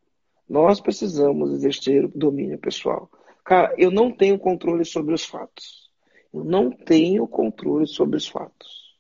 Nós 0.50 0.82
precisamos 0.82 1.54
exercer 1.54 2.06
o 2.06 2.08
domínio 2.08 2.58
pessoal. 2.58 3.08
Cara, 3.48 3.74
eu 3.78 3.90
não 3.90 4.12
tenho 4.12 4.38
controle 4.38 4.84
sobre 4.84 5.14
os 5.14 5.24
fatos. 5.24 5.90
Eu 6.34 6.44
não 6.44 6.70
tenho 6.70 7.26
controle 7.26 7.88
sobre 7.88 8.18
os 8.18 8.28
fatos. 8.28 8.94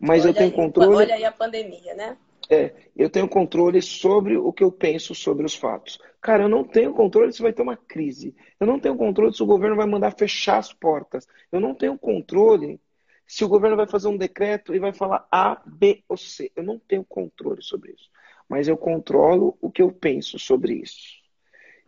Mas 0.00 0.22
olha 0.22 0.30
eu 0.30 0.34
tenho 0.34 0.48
aí, 0.48 0.56
controle. 0.56 0.96
Olha 0.96 1.14
aí 1.14 1.24
a 1.26 1.30
pandemia, 1.30 1.94
né? 1.94 2.16
É, 2.48 2.72
eu 2.96 3.10
tenho 3.10 3.28
controle 3.28 3.82
sobre 3.82 4.38
o 4.38 4.50
que 4.50 4.64
eu 4.64 4.72
penso 4.72 5.14
sobre 5.14 5.44
os 5.44 5.54
fatos. 5.54 5.98
Cara, 6.22 6.44
eu 6.44 6.48
não 6.48 6.64
tenho 6.64 6.94
controle 6.94 7.34
se 7.34 7.42
vai 7.42 7.52
ter 7.52 7.60
uma 7.60 7.76
crise. 7.76 8.34
Eu 8.58 8.66
não 8.66 8.80
tenho 8.80 8.96
controle 8.96 9.34
se 9.34 9.42
o 9.42 9.46
governo 9.46 9.76
vai 9.76 9.86
mandar 9.86 10.12
fechar 10.12 10.56
as 10.56 10.72
portas. 10.72 11.28
Eu 11.52 11.60
não 11.60 11.74
tenho 11.74 11.98
controle 11.98 12.80
se 13.26 13.44
o 13.44 13.48
governo 13.48 13.76
vai 13.76 13.86
fazer 13.86 14.08
um 14.08 14.16
decreto 14.16 14.74
e 14.74 14.78
vai 14.78 14.94
falar 14.94 15.28
A, 15.30 15.60
B 15.66 16.02
ou 16.08 16.16
C. 16.16 16.50
Eu 16.56 16.62
não 16.62 16.78
tenho 16.78 17.04
controle 17.04 17.60
sobre 17.60 17.92
isso. 17.92 18.08
Mas 18.48 18.68
eu 18.68 18.76
controlo 18.78 19.54
o 19.60 19.70
que 19.70 19.82
eu 19.82 19.92
penso 19.92 20.38
sobre 20.38 20.76
isso. 20.76 21.23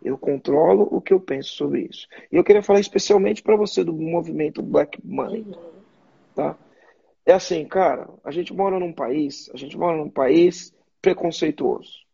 Eu 0.03 0.17
controlo 0.19 0.87
o 0.91 1.01
que 1.01 1.13
eu 1.13 1.21
penso 1.21 1.51
sobre 1.51 1.89
isso. 1.91 2.07
E 2.31 2.37
eu 2.37 2.45
queria 2.45 2.63
falar 2.63 2.81
especialmente 2.81 3.43
para 3.43 3.57
você 3.57 3.83
do 3.83 3.93
movimento 3.93 4.63
Black 4.63 4.99
Money. 5.05 5.43
Uhum. 5.43 5.55
Tá? 6.35 6.57
É 7.25 7.33
assim, 7.33 7.65
cara, 7.67 8.09
a 8.23 8.31
gente 8.31 8.55
mora 8.55 8.79
num 8.79 8.93
país, 8.93 9.51
a 9.53 9.57
gente 9.57 9.77
mora 9.77 9.97
num 9.97 10.11
país 10.11 10.73
preconceituoso. 11.03 12.07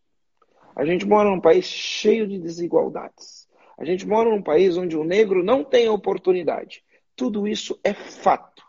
A 0.74 0.84
gente 0.86 1.06
mora 1.06 1.28
num 1.28 1.40
país 1.40 1.66
cheio 1.66 2.26
de 2.26 2.38
desigualdades. 2.38 3.46
A 3.76 3.84
gente 3.84 4.06
mora 4.06 4.30
num 4.30 4.42
país 4.42 4.76
onde 4.76 4.96
o 4.96 5.04
negro 5.04 5.42
não 5.42 5.64
tem 5.64 5.88
oportunidade. 5.88 6.82
Tudo 7.14 7.46
isso 7.46 7.78
é 7.84 7.92
fato. 7.92 8.62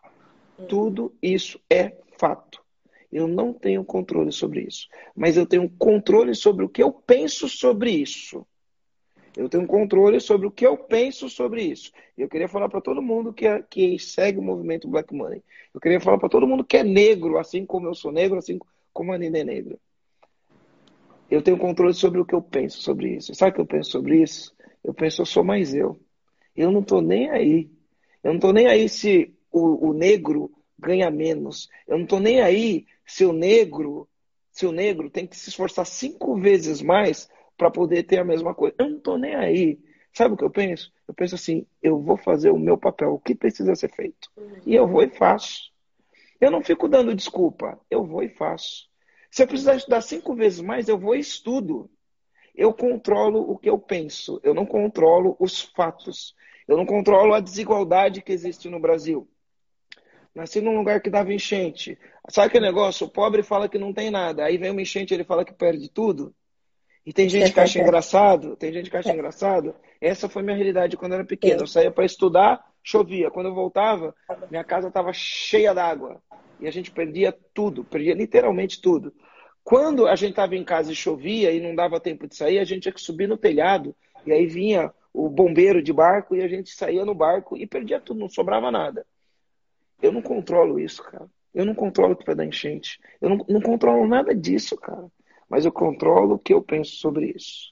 Tudo 0.67 1.15
isso 1.21 1.59
é 1.69 1.95
fato. 2.17 2.61
Eu 3.11 3.27
não 3.27 3.53
tenho 3.53 3.85
controle 3.85 4.31
sobre 4.31 4.61
isso. 4.61 4.87
Mas 5.15 5.37
eu 5.37 5.45
tenho 5.45 5.69
controle 5.69 6.33
sobre 6.35 6.65
o 6.65 6.69
que 6.69 6.83
eu 6.83 6.91
penso 6.91 7.47
sobre 7.47 7.91
isso. 7.91 8.45
Eu 9.35 9.49
tenho 9.49 9.65
controle 9.65 10.19
sobre 10.19 10.45
o 10.47 10.51
que 10.51 10.65
eu 10.65 10.77
penso 10.77 11.27
sobre 11.27 11.63
isso. 11.63 11.91
Eu 12.17 12.29
queria 12.29 12.47
falar 12.47 12.69
para 12.69 12.81
todo 12.81 13.01
mundo 13.01 13.33
que, 13.33 13.47
é, 13.47 13.63
que 13.63 13.97
segue 13.97 14.37
o 14.37 14.43
movimento 14.43 14.87
Black 14.87 15.13
Money. 15.13 15.41
Eu 15.73 15.81
queria 15.81 15.99
falar 15.99 16.19
para 16.19 16.29
todo 16.29 16.47
mundo 16.47 16.63
que 16.63 16.77
é 16.77 16.83
negro, 16.83 17.39
assim 17.39 17.65
como 17.65 17.87
eu 17.87 17.95
sou 17.95 18.11
negro, 18.11 18.37
assim 18.37 18.59
como 18.93 19.11
a 19.11 19.17
Nina 19.17 19.39
é 19.39 19.43
negra. 19.43 19.77
Eu 21.31 21.41
tenho 21.41 21.57
controle 21.57 21.95
sobre 21.95 22.19
o 22.19 22.25
que 22.25 22.35
eu 22.35 22.41
penso 22.41 22.79
sobre 22.81 23.15
isso. 23.15 23.33
Sabe 23.33 23.51
o 23.51 23.55
que 23.55 23.61
eu 23.61 23.65
penso 23.65 23.89
sobre 23.89 24.21
isso? 24.21 24.53
Eu 24.83 24.93
penso, 24.93 25.21
eu 25.21 25.25
sou 25.25 25.43
mais 25.43 25.73
eu. 25.73 25.99
Eu 26.55 26.71
não 26.71 26.81
estou 26.81 27.01
nem 27.01 27.29
aí. 27.31 27.71
Eu 28.23 28.29
não 28.29 28.35
estou 28.35 28.53
nem 28.53 28.67
aí 28.67 28.87
se 28.87 29.33
o, 29.51 29.89
o 29.89 29.93
negro 29.93 30.51
ganha 30.77 31.09
menos. 31.09 31.69
Eu 31.87 31.97
não 31.97 32.03
estou 32.03 32.19
nem 32.19 32.39
aí 32.39 32.85
se 33.03 33.25
o 33.25 33.33
negro, 33.33 34.07
se 34.51 34.67
o 34.67 34.71
negro 34.71 35.09
tem 35.09 35.25
que 35.25 35.35
se 35.35 35.49
esforçar 35.49 35.87
cinco 35.87 36.35
vezes 36.35 36.83
mais 36.83 37.27
para 37.57 37.71
poder 37.71 38.03
ter 38.03 38.19
a 38.19 38.25
mesma 38.25 38.53
coisa. 38.53 38.75
Eu 38.77 38.89
não 38.89 38.97
estou 38.97 39.17
nem 39.17 39.35
aí. 39.35 39.79
Sabe 40.13 40.35
o 40.35 40.37
que 40.37 40.43
eu 40.43 40.49
penso? 40.49 40.91
Eu 41.07 41.13
penso 41.13 41.35
assim: 41.35 41.65
eu 41.81 41.99
vou 41.99 42.17
fazer 42.17 42.51
o 42.51 42.59
meu 42.59 42.77
papel, 42.77 43.13
o 43.13 43.19
que 43.19 43.33
precisa 43.33 43.75
ser 43.75 43.91
feito. 43.93 44.29
E 44.65 44.75
eu 44.75 44.87
vou 44.87 45.03
e 45.03 45.09
faço. 45.09 45.71
Eu 46.39 46.51
não 46.51 46.61
fico 46.61 46.87
dando 46.87 47.15
desculpa, 47.15 47.79
eu 47.89 48.05
vou 48.05 48.21
e 48.21 48.29
faço. 48.29 48.87
Se 49.31 49.41
eu 49.41 49.47
precisar 49.47 49.75
estudar 49.75 50.01
cinco 50.01 50.35
vezes 50.35 50.61
mais, 50.61 50.87
eu 50.87 50.97
vou 50.97 51.15
e 51.15 51.19
estudo. 51.19 51.89
Eu 52.53 52.73
controlo 52.73 53.49
o 53.49 53.57
que 53.57 53.69
eu 53.69 53.79
penso, 53.79 54.39
eu 54.43 54.53
não 54.53 54.65
controlo 54.65 55.35
os 55.39 55.61
fatos. 55.61 56.35
Eu 56.67 56.77
não 56.77 56.85
controlo 56.85 57.33
a 57.33 57.39
desigualdade 57.39 58.21
que 58.21 58.31
existe 58.31 58.69
no 58.69 58.79
Brasil. 58.79 59.27
Nasci 60.33 60.61
num 60.61 60.77
lugar 60.77 61.01
que 61.01 61.09
dava 61.09 61.33
enchente. 61.33 61.97
Sabe 62.29 62.47
aquele 62.47 62.65
negócio? 62.65 63.05
O 63.05 63.09
pobre 63.09 63.43
fala 63.43 63.69
que 63.69 63.77
não 63.77 63.93
tem 63.93 64.09
nada. 64.09 64.45
Aí 64.45 64.57
vem 64.57 64.71
uma 64.71 64.81
enchente 64.81 65.13
ele 65.13 65.23
fala 65.23 65.45
que 65.45 65.53
perde 65.53 65.89
tudo. 65.89 66.33
E 67.05 67.11
tem 67.11 67.27
gente 67.27 67.51
que 67.51 67.59
acha 67.59 67.79
engraçado, 67.81 68.55
tem 68.55 68.71
gente 68.71 68.89
que 68.89 68.97
acha 68.97 69.11
engraçado. 69.11 69.75
Essa 69.99 70.29
foi 70.29 70.41
minha 70.41 70.55
realidade 70.55 70.97
quando 70.97 71.13
eu 71.13 71.19
era 71.19 71.27
pequeno. 71.27 71.63
Eu 71.63 71.67
saía 71.67 71.91
para 71.91 72.05
estudar, 72.05 72.63
chovia. 72.81 73.29
Quando 73.29 73.47
eu 73.47 73.53
voltava, 73.53 74.15
minha 74.49 74.63
casa 74.63 74.87
estava 74.87 75.11
cheia 75.11 75.73
d'água. 75.73 76.21
E 76.59 76.67
a 76.67 76.71
gente 76.71 76.91
perdia 76.91 77.35
tudo, 77.53 77.83
perdia 77.83 78.13
literalmente 78.13 78.81
tudo. 78.81 79.13
Quando 79.63 80.07
a 80.07 80.15
gente 80.15 80.31
estava 80.31 80.55
em 80.55 80.63
casa 80.63 80.91
e 80.91 80.95
chovia 80.95 81.51
e 81.51 81.59
não 81.59 81.75
dava 81.75 81.99
tempo 81.99 82.27
de 82.27 82.35
sair, 82.35 82.59
a 82.59 82.63
gente 82.63 82.83
tinha 82.83 82.93
que 82.93 83.01
subir 83.01 83.27
no 83.27 83.37
telhado. 83.37 83.95
E 84.25 84.31
aí 84.31 84.45
vinha 84.45 84.93
o 85.13 85.29
bombeiro 85.29 85.81
de 85.81 85.91
barco 85.91 86.35
e 86.35 86.41
a 86.41 86.47
gente 86.47 86.71
saía 86.71 87.05
no 87.05 87.13
barco 87.13 87.57
e 87.57 87.67
perdia 87.67 87.99
tudo, 87.99 88.19
não 88.19 88.29
sobrava 88.29 88.71
nada. 88.71 89.05
Eu 90.01 90.11
não 90.11 90.21
controlo 90.21 90.79
isso, 90.79 91.03
cara. 91.03 91.27
Eu 91.53 91.65
não 91.65 91.75
controlo 91.75 92.13
o 92.13 92.15
que 92.15 92.25
vai 92.25 92.35
dar 92.35 92.45
enchente. 92.45 92.99
Eu 93.21 93.29
não, 93.29 93.45
não 93.47 93.61
controlo 93.61 94.07
nada 94.07 94.33
disso, 94.33 94.75
cara 94.75 95.09
mas 95.53 95.65
eu 95.65 95.71
controlo 95.71 96.33
o 96.33 96.39
que 96.39 96.51
eu 96.51 96.63
penso 96.63 96.95
sobre 96.95 97.31
isso. 97.35 97.71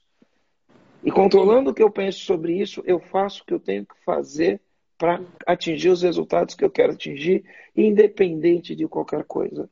E 1.03 1.11
controlando 1.11 1.71
o 1.71 1.73
que 1.73 1.81
eu 1.81 1.89
penso 1.89 2.19
sobre 2.19 2.61
isso, 2.61 2.83
eu 2.85 2.99
faço 2.99 3.41
o 3.41 3.45
que 3.47 3.55
eu 3.55 3.59
tenho 3.59 3.83
que 3.83 3.95
fazer 4.05 4.61
para 4.99 5.19
atingir 5.47 5.89
os 5.89 6.03
resultados 6.03 6.53
que 6.53 6.63
eu 6.63 6.69
quero 6.69 6.93
atingir, 6.93 7.43
independente 7.75 8.75
de 8.75 8.87
qualquer 8.87 9.23
coisa. 9.23 9.67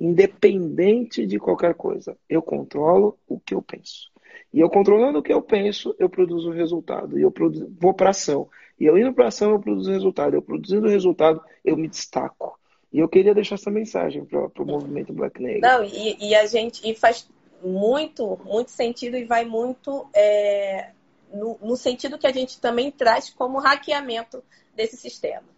Independente 0.00 1.26
de 1.26 1.38
qualquer 1.38 1.74
coisa, 1.74 2.16
eu 2.30 2.40
controlo 2.40 3.18
o 3.28 3.38
que 3.38 3.52
eu 3.52 3.60
penso. 3.60 4.10
E 4.54 4.58
eu 4.58 4.70
controlando 4.70 5.18
o 5.18 5.22
que 5.22 5.30
eu 5.30 5.42
penso, 5.42 5.94
eu 5.98 6.08
produzo 6.08 6.48
o 6.48 6.54
resultado. 6.54 7.18
E 7.18 7.22
eu 7.22 7.34
vou 7.78 7.92
para 7.92 8.08
ação. 8.08 8.48
E 8.80 8.86
eu 8.86 8.96
indo 8.96 9.12
para 9.12 9.26
ação, 9.26 9.50
eu 9.50 9.60
produzo 9.60 9.90
resultado. 9.90 10.34
Eu 10.34 10.40
produzindo 10.40 10.86
o 10.86 10.90
resultado, 10.90 11.42
eu 11.62 11.76
me 11.76 11.88
destaco. 11.88 12.58
E 12.90 13.00
eu 13.00 13.08
queria 13.08 13.34
deixar 13.34 13.56
essa 13.56 13.70
mensagem 13.70 14.24
para 14.24 14.46
o 14.46 14.66
movimento 14.66 15.12
Black 15.12 15.40
Negro. 15.42 15.60
Não, 15.60 15.84
e, 15.84 16.16
e, 16.30 16.34
a 16.34 16.46
gente 16.46 16.88
e 16.88 16.94
faz 16.94 17.28
muito, 17.62 18.38
muito 18.44 18.70
sentido 18.70 19.16
e 19.16 19.24
vai 19.24 19.44
muito 19.44 20.08
é, 20.14 20.90
no, 21.32 21.58
no, 21.60 21.76
sentido 21.76 22.18
que 22.18 22.26
a 22.26 22.32
gente 22.32 22.60
também 22.60 22.90
traz 22.90 23.30
como 23.30 23.58
hackeamento 23.58 24.42
desse 24.74 24.96
sistema. 24.96 25.48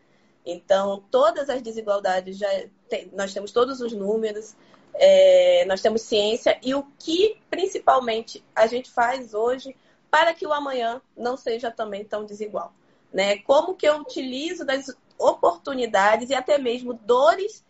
Então, 0.44 1.04
todas 1.10 1.48
as 1.48 1.62
desigualdades, 1.62 2.36
já 2.36 2.48
tem, 2.88 3.08
nós 3.12 3.32
temos 3.32 3.52
todos 3.52 3.80
os 3.80 3.92
números, 3.92 4.56
é, 4.94 5.64
nós 5.66 5.80
temos 5.80 6.02
ciência 6.02 6.58
e 6.62 6.74
o 6.74 6.84
que 6.98 7.38
principalmente 7.48 8.44
a 8.54 8.66
gente 8.66 8.90
faz 8.90 9.34
hoje 9.34 9.76
para 10.10 10.34
que 10.34 10.46
o 10.46 10.52
amanhã 10.52 11.00
não 11.16 11.36
seja 11.36 11.70
também 11.70 12.04
tão 12.04 12.24
desigual. 12.24 12.72
Né? 13.12 13.38
Como 13.38 13.74
que 13.74 13.86
eu 13.86 13.96
utilizo 13.96 14.64
das 14.64 14.94
oportunidades 15.18 16.30
e 16.30 16.34
até 16.34 16.58
mesmo 16.58 16.92
dores 16.92 17.64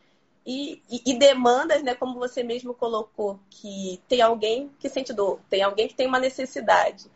e, 0.45 0.83
e, 0.91 1.13
e, 1.13 1.19
demandas, 1.19 1.83
né, 1.83 1.95
como 1.95 2.19
você 2.19 2.43
mesmo 2.43 2.75
colocou, 2.75 3.39
que 3.49 4.01
tem 4.09 4.21
alguém 4.21 4.71
que 4.79 4.89
sente 4.89 5.13
dor, 5.13 5.39
tem 5.49 5.63
alguém 5.63 5.87
que 5.87 5.95
tem 5.95 6.07
uma 6.07 6.19
necessidade. 6.19 7.07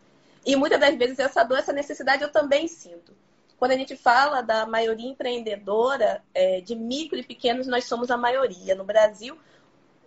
E 0.45 0.55
muitas 0.55 0.79
das 0.79 0.95
vezes 0.97 1.19
essa 1.19 1.43
dor, 1.43 1.59
essa 1.59 1.73
necessidade 1.73 2.23
eu 2.23 2.31
também 2.31 2.69
sinto. 2.69 3.13
quando 3.59 3.73
a 3.73 3.77
gente 3.77 3.97
fala 3.97 4.43
da 4.43 4.67
maioria 4.67 5.09
empreendedora, 5.09 6.23
é, 6.35 6.61
de 6.61 6.77
micro 6.77 7.19
e 7.19 7.25
pequenos, 7.25 7.67
nós 7.67 7.85
somos 7.85 8.11
a 8.11 8.17
maioria 8.17 8.75
no 8.75 8.85
Brasil. 8.85 9.37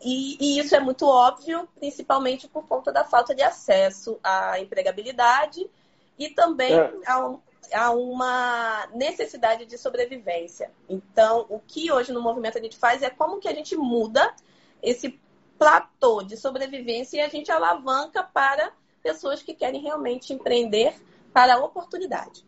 E, 0.01 0.37
e, 0.39 0.59
isso 0.59 0.75
é 0.75 0.79
muito 0.79 1.05
óbvio, 1.05 1.67
principalmente 1.75 2.47
por 2.47 2.65
conta 2.67 2.91
da 2.91 3.03
falta 3.03 3.35
de 3.35 3.41
acesso 3.41 4.17
à 4.23 4.59
empregabilidade 4.59 5.69
e 6.17 6.29
também 6.29 6.73
é. 6.73 6.93
a, 7.05 7.35
a, 7.73 7.91
uma 7.91 8.87
necessidade 8.93 9.65
de 9.65 9.77
sobrevivência. 9.77 10.71
Então, 10.87 11.45
o 11.49 11.59
que 11.59 11.91
hoje 11.91 12.11
no 12.11 12.21
movimento 12.21 12.57
a 12.57 12.61
gente 12.61 12.77
faz 12.77 13.01
é 13.01 13.09
como 13.09 13.39
que 13.39 13.47
a 13.47 13.53
gente 13.53 13.75
muda 13.75 14.33
esse 14.81 15.19
platô 15.57 16.23
de 16.23 16.37
sobrevivência 16.37 17.17
e 17.17 17.21
a 17.21 17.29
gente 17.29 17.51
alavanca 17.51 18.23
para 18.23 18.71
pessoas 19.01 19.41
que 19.41 19.53
querem 19.53 19.81
realmente 19.81 20.33
empreender 20.33 20.95
para 21.33 21.55
a 21.55 21.63
oportunidade. 21.63 22.45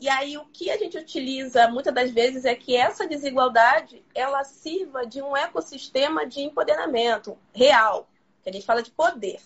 E 0.00 0.08
aí 0.08 0.36
o 0.36 0.44
que 0.46 0.70
a 0.70 0.76
gente 0.76 0.98
utiliza 0.98 1.68
muitas 1.68 1.94
das 1.94 2.10
vezes 2.10 2.44
é 2.44 2.54
que 2.54 2.76
essa 2.76 3.06
desigualdade 3.06 4.04
ela 4.14 4.42
sirva 4.44 5.06
de 5.06 5.22
um 5.22 5.36
ecossistema 5.36 6.26
de 6.26 6.42
empoderamento 6.42 7.38
real, 7.52 8.08
que 8.42 8.50
a 8.50 8.52
gente 8.52 8.66
fala 8.66 8.82
de 8.82 8.90
poder. 8.90 9.40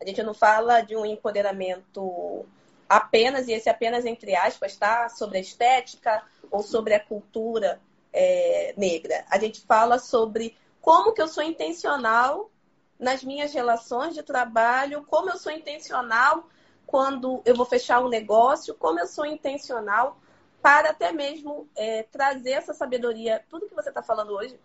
A 0.00 0.04
gente 0.04 0.22
não 0.22 0.34
fala 0.34 0.80
de 0.80 0.96
um 0.96 1.06
empoderamento 1.06 2.44
apenas, 2.88 3.48
e 3.48 3.52
esse 3.52 3.68
apenas 3.68 4.04
entre 4.04 4.34
aspas, 4.34 4.76
tá? 4.76 5.08
Sobre 5.08 5.38
a 5.38 5.40
estética 5.40 6.22
ou 6.50 6.62
sobre 6.62 6.94
a 6.94 7.00
cultura 7.00 7.80
é, 8.12 8.74
negra. 8.76 9.24
A 9.30 9.38
gente 9.38 9.60
fala 9.60 9.98
sobre 9.98 10.56
como 10.80 11.12
que 11.12 11.22
eu 11.22 11.28
sou 11.28 11.42
intencional 11.42 12.50
nas 12.98 13.24
minhas 13.24 13.52
relações 13.52 14.14
de 14.14 14.22
trabalho, 14.22 15.04
como 15.08 15.30
eu 15.30 15.36
sou 15.36 15.50
intencional 15.50 16.48
quando 16.86 17.40
eu 17.44 17.56
vou 17.56 17.64
fechar 17.64 18.04
um 18.04 18.08
negócio, 18.08 18.74
como 18.74 19.00
eu 19.00 19.06
sou 19.06 19.24
intencional 19.24 20.18
para 20.60 20.90
até 20.90 21.10
mesmo 21.10 21.68
é, 21.74 22.04
trazer 22.04 22.52
essa 22.52 22.72
sabedoria, 22.72 23.44
tudo 23.48 23.66
que 23.66 23.74
você 23.74 23.88
está 23.88 24.02
falando 24.02 24.30
hoje, 24.30 24.58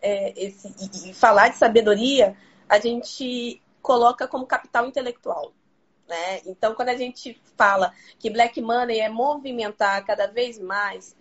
é, 0.00 0.32
esse, 0.36 0.68
e, 0.78 1.10
e, 1.10 1.14
falar 1.14 1.48
de 1.48 1.56
sabedoria, 1.56 2.36
a 2.68 2.78
gente 2.78 3.60
coloca 3.82 4.28
como 4.28 4.46
capital 4.46 4.86
intelectual. 4.86 5.52
Né? 6.10 6.40
Então, 6.44 6.74
quando 6.74 6.88
a 6.88 6.96
gente 6.96 7.40
fala 7.56 7.94
que 8.18 8.28
Black 8.28 8.60
Money 8.60 8.98
é 8.98 9.08
movimentar 9.08 10.04
cada 10.04 10.26
vez 10.26 10.58
mais 10.58 11.14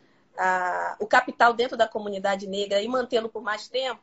o 0.99 1.05
capital 1.05 1.53
dentro 1.53 1.75
da 1.77 1.85
comunidade 1.85 2.47
negra 2.47 2.81
e 2.81 2.87
mantê-lo 2.87 3.29
por 3.29 3.43
mais 3.43 3.67
tempo, 3.67 4.01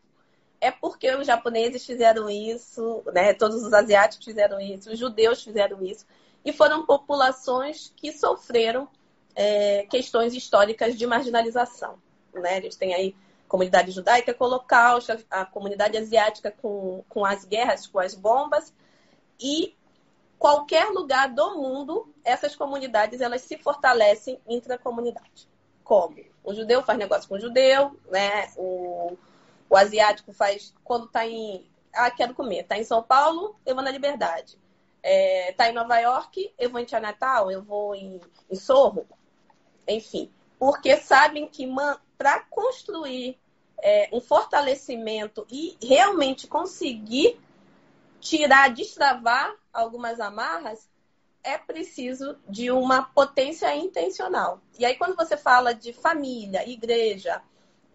é 0.61 0.71
porque 0.71 1.11
os 1.15 1.27
japoneses 1.27 1.85
fizeram 1.85 2.29
isso, 2.31 3.03
né? 3.13 3.33
todos 3.33 3.65
os 3.65 3.73
asiáticos 3.73 4.25
fizeram 4.25 4.61
isso, 4.61 4.93
os 4.93 4.99
judeus 4.99 5.43
fizeram 5.43 5.83
isso 5.83 6.07
e 6.45 6.53
foram 6.53 6.85
populações 6.85 7.93
que 7.97 8.13
sofreram 8.13 8.87
é, 9.35 9.87
questões 9.87 10.35
históricas 10.35 10.97
de 10.97 11.07
marginalização. 11.07 11.99
Né? 12.35 12.59
A 12.59 12.61
gente 12.61 12.79
tem 12.79 12.95
aí 12.95 13.17
comunidade 13.49 13.91
judaica 13.91 14.35
com 14.35 14.45
o 14.45 14.47
holocausto, 14.47 15.17
a 15.31 15.45
comunidade 15.47 15.97
asiática 15.97 16.51
com, 16.51 17.03
com 17.09 17.25
as 17.25 17.45
guerras, 17.45 17.87
com 17.87 17.99
as 17.99 18.15
bombas, 18.15 18.73
e 19.41 19.75
qualquer 20.39 20.89
lugar 20.91 21.29
do 21.29 21.57
mundo, 21.57 22.13
essas 22.25 22.55
comunidades 22.55 23.21
elas 23.21 23.43
se 23.43 23.57
fortalecem 23.59 24.41
intracomunidade. 24.47 25.49
Como? 25.83 26.17
O 26.43 26.55
judeu 26.55 26.83
faz 26.83 26.99
negócio 26.99 27.29
com 27.29 27.37
o 27.37 27.41
judeu, 27.41 27.99
né? 28.11 28.51
o, 28.57 29.17
o 29.69 29.77
asiático 29.77 30.33
faz, 30.33 30.75
quando 30.85 31.07
está 31.07 31.27
em. 31.27 31.69
Ah, 31.93 32.11
quero 32.11 32.35
comer. 32.35 32.61
Está 32.61 32.77
em 32.77 32.85
São 32.85 33.03
Paulo, 33.03 33.57
eu 33.65 33.75
vou 33.75 33.83
na 33.83 33.91
Liberdade 33.91 34.59
é, 35.07 35.53
tá 35.53 35.71
em 35.71 35.73
Nova 35.73 35.97
York, 36.01 36.53
eu 36.59 36.69
vou 36.69 36.81
em 36.81 36.85
Tia 36.85 36.99
Natal, 36.99 37.49
eu 37.49 37.63
vou 37.63 37.95
em, 37.95 38.21
em 38.51 38.57
Sorro, 38.57 39.07
enfim, 39.87 40.29
porque 40.59 40.97
sabem 40.97 41.47
que 41.47 41.65
para 42.19 42.41
construir 42.41 43.39
é, 43.81 44.09
um 44.13 44.21
fortalecimento 44.21 45.47
e 45.49 45.79
realmente 45.81 46.49
conseguir 46.49 47.39
tirar, 48.19 48.71
destravar 48.71 49.55
algumas 49.77 50.21
amarras, 50.21 50.89
é 51.43 51.57
preciso 51.57 52.37
de 52.49 52.71
uma 52.71 53.03
potência 53.03 53.75
intencional. 53.77 54.61
E 54.79 54.85
aí, 54.85 54.97
quando 54.97 55.15
você 55.15 55.37
fala 55.37 55.73
de 55.73 55.93
família, 55.93 56.69
igreja, 56.69 57.41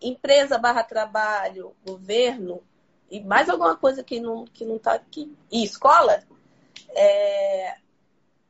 empresa 0.01 0.57
barra 0.57 0.83
trabalho, 0.83 1.75
governo, 1.85 2.63
e 3.09 3.19
mais 3.19 3.49
alguma 3.49 3.75
coisa 3.75 4.03
que 4.03 4.19
não 4.19 4.45
está 4.45 4.53
que 4.53 4.65
não 4.65 4.79
tá 4.79 4.93
aqui, 4.93 5.35
e 5.51 5.63
escola, 5.63 6.23
é, 6.95 7.75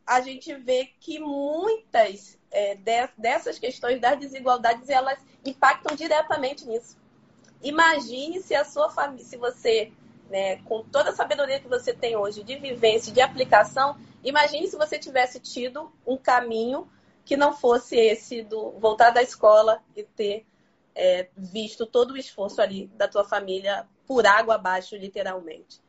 a 0.06 0.22
gente 0.22 0.54
vê 0.54 0.92
que 1.00 1.20
muitas 1.20 2.38
é, 2.52 2.76
dessas 3.18 3.58
questões 3.58 4.00
das 4.00 4.20
desigualdades 4.20 4.90
elas 4.90 5.20
impactam 5.44 5.96
diretamente 5.96 6.68
nisso. 6.68 6.98
Imagine 7.64 8.42
se 8.42 8.54
a 8.54 8.66
sua 8.66 8.90
família, 8.90 9.26
se 9.26 9.38
você, 9.38 9.92
né, 10.32 10.56
com 10.64 10.82
toda 10.82 11.10
a 11.10 11.14
sabedoria 11.14 11.60
que 11.60 11.68
você 11.68 11.94
tem 11.94 12.16
hoje 12.16 12.42
de 12.42 12.56
vivência, 12.56 13.12
de 13.12 13.20
aplicação, 13.20 13.98
imagine 14.24 14.66
se 14.66 14.78
você 14.78 14.98
tivesse 14.98 15.42
tido 15.42 15.92
um 16.08 16.16
caminho 16.16 16.90
que 17.26 17.36
não 17.36 17.54
fosse 17.54 17.98
esse 17.98 18.42
do 18.42 18.72
voltar 18.80 19.10
da 19.10 19.22
escola 19.22 19.84
e 19.94 20.04
ter 20.04 20.46
é, 20.96 21.28
visto 21.36 21.86
todo 21.86 22.12
o 22.12 22.18
esforço 22.18 22.62
ali 22.62 22.88
da 22.96 23.10
tua 23.10 23.26
família 23.26 23.86
por 24.08 24.26
água 24.26 24.56
abaixo, 24.56 24.96
literalmente. 24.96 25.82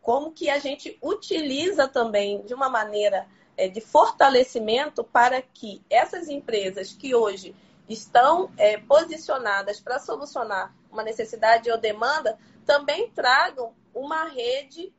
Como 0.00 0.30
que 0.30 0.48
a 0.48 0.60
gente 0.60 0.96
utiliza 1.02 1.88
também 1.88 2.42
de 2.42 2.54
uma 2.54 2.70
maneira 2.70 3.26
é, 3.56 3.68
de 3.68 3.80
fortalecimento 3.80 5.02
para 5.02 5.42
que 5.42 5.82
essas 5.90 6.28
empresas 6.28 6.92
que 6.92 7.12
hoje 7.12 7.56
estão 7.88 8.52
é, 8.56 8.78
posicionadas 8.78 9.80
para 9.80 9.98
solucionar 9.98 10.72
uma 10.92 11.02
necessidade 11.02 11.68
ou 11.68 11.76
demanda 11.76 12.38
também 12.68 13.10
tragam 13.12 13.72
uma 13.94 14.24
rede 14.24 14.92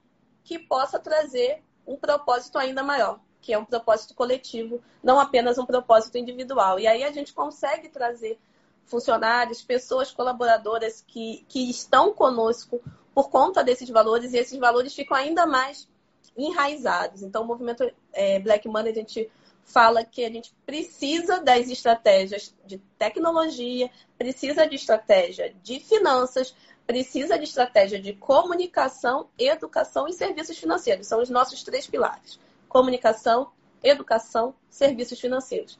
que 0.44 0.58
possa 0.58 0.98
trazer 0.98 1.62
um 1.86 1.96
propósito 1.96 2.58
ainda 2.58 2.82
maior, 2.82 3.20
que 3.40 3.54
é 3.54 3.60
um 3.60 3.64
propósito 3.64 4.16
coletivo, 4.16 4.82
não 5.04 5.20
apenas 5.20 5.60
um 5.60 5.68
propósito 5.68 6.18
individual. 6.18 6.80
E 6.80 6.88
aí 6.88 7.04
a 7.04 7.12
gente 7.12 7.32
consegue 7.32 7.88
trazer 7.88 8.40
funcionários, 8.86 9.62
pessoas 9.62 10.10
colaboradoras 10.10 11.06
que, 11.08 11.46
que 11.48 11.70
estão 11.70 12.12
conosco 12.12 12.82
por 13.14 13.30
conta 13.30 13.64
desses 13.64 13.88
valores, 13.88 14.34
e 14.34 14.40
esses 14.40 14.58
valores 14.58 14.96
ficam 14.96 15.16
ainda 15.16 15.46
mais 15.46 15.88
enraizados. 16.36 17.22
Então, 17.22 17.44
o 17.44 17.46
movimento 17.46 17.88
é, 18.12 18.40
Black 18.40 18.68
Money, 18.68 18.92
a 18.92 18.96
gente 18.96 19.30
fala 19.64 20.04
que 20.04 20.26
a 20.26 20.32
gente 20.32 20.52
precisa 20.66 21.40
das 21.40 21.70
estratégias 21.70 22.56
de 22.66 22.80
tecnologia, 22.98 23.92
precisa 24.18 24.66
de 24.66 24.76
estratégia 24.76 25.54
de 25.62 25.80
finanças, 25.80 26.56
precisa 26.90 27.38
de 27.38 27.44
estratégia 27.44 28.02
de 28.02 28.14
comunicação, 28.14 29.30
educação 29.38 30.08
e 30.08 30.14
serviços 30.14 30.58
financeiros. 30.58 31.06
São 31.06 31.22
os 31.22 31.30
nossos 31.30 31.62
três 31.62 31.86
pilares: 31.86 32.40
comunicação, 32.68 33.52
educação, 33.84 34.56
serviços 34.72 35.20
financeiros. 35.20 35.78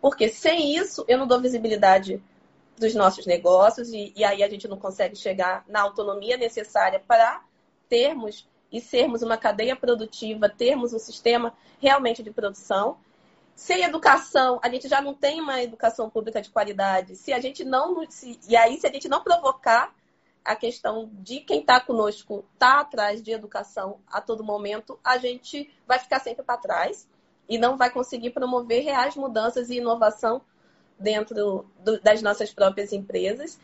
Porque 0.00 0.28
sem 0.28 0.76
isso, 0.76 1.04
eu 1.08 1.18
não 1.18 1.26
dou 1.26 1.40
visibilidade 1.40 2.22
dos 2.78 2.94
nossos 2.94 3.26
negócios 3.26 3.92
e, 3.92 4.12
e 4.14 4.22
aí 4.22 4.44
a 4.44 4.48
gente 4.48 4.68
não 4.68 4.78
consegue 4.78 5.16
chegar 5.16 5.64
na 5.66 5.80
autonomia 5.80 6.36
necessária 6.36 7.00
para 7.00 7.42
termos 7.88 8.48
e 8.70 8.80
sermos 8.80 9.22
uma 9.22 9.36
cadeia 9.36 9.74
produtiva, 9.74 10.48
termos 10.48 10.92
um 10.92 11.00
sistema 11.00 11.52
realmente 11.80 12.22
de 12.22 12.30
produção. 12.30 12.96
Sem 13.56 13.82
educação, 13.82 14.60
a 14.62 14.68
gente 14.68 14.86
já 14.86 15.00
não 15.00 15.14
tem 15.14 15.40
uma 15.40 15.60
educação 15.60 16.08
pública 16.08 16.40
de 16.40 16.50
qualidade. 16.50 17.16
Se 17.16 17.32
a 17.32 17.40
gente 17.40 17.64
não. 17.64 18.08
Se, 18.08 18.38
e 18.48 18.56
aí, 18.56 18.78
se 18.78 18.86
a 18.86 18.92
gente 18.92 19.08
não 19.08 19.20
provocar 19.20 19.92
a 20.44 20.54
questão 20.54 21.10
de 21.14 21.40
quem 21.40 21.60
está 21.60 21.80
conosco 21.80 22.44
está 22.52 22.80
atrás 22.80 23.22
de 23.22 23.32
educação 23.32 24.00
a 24.06 24.20
todo 24.20 24.44
momento, 24.44 24.98
a 25.02 25.16
gente 25.16 25.72
vai 25.86 25.98
ficar 25.98 26.20
sempre 26.20 26.44
para 26.44 26.58
trás 26.58 27.08
e 27.48 27.56
não 27.56 27.76
vai 27.76 27.90
conseguir 27.90 28.30
promover 28.30 28.84
reais 28.84 29.16
mudanças 29.16 29.70
e 29.70 29.76
inovação 29.76 30.42
dentro 30.98 31.34
do, 31.82 32.00
das 32.00 32.20
nossas 32.20 32.52
próprias 32.52 32.92
empresas. 32.92 33.58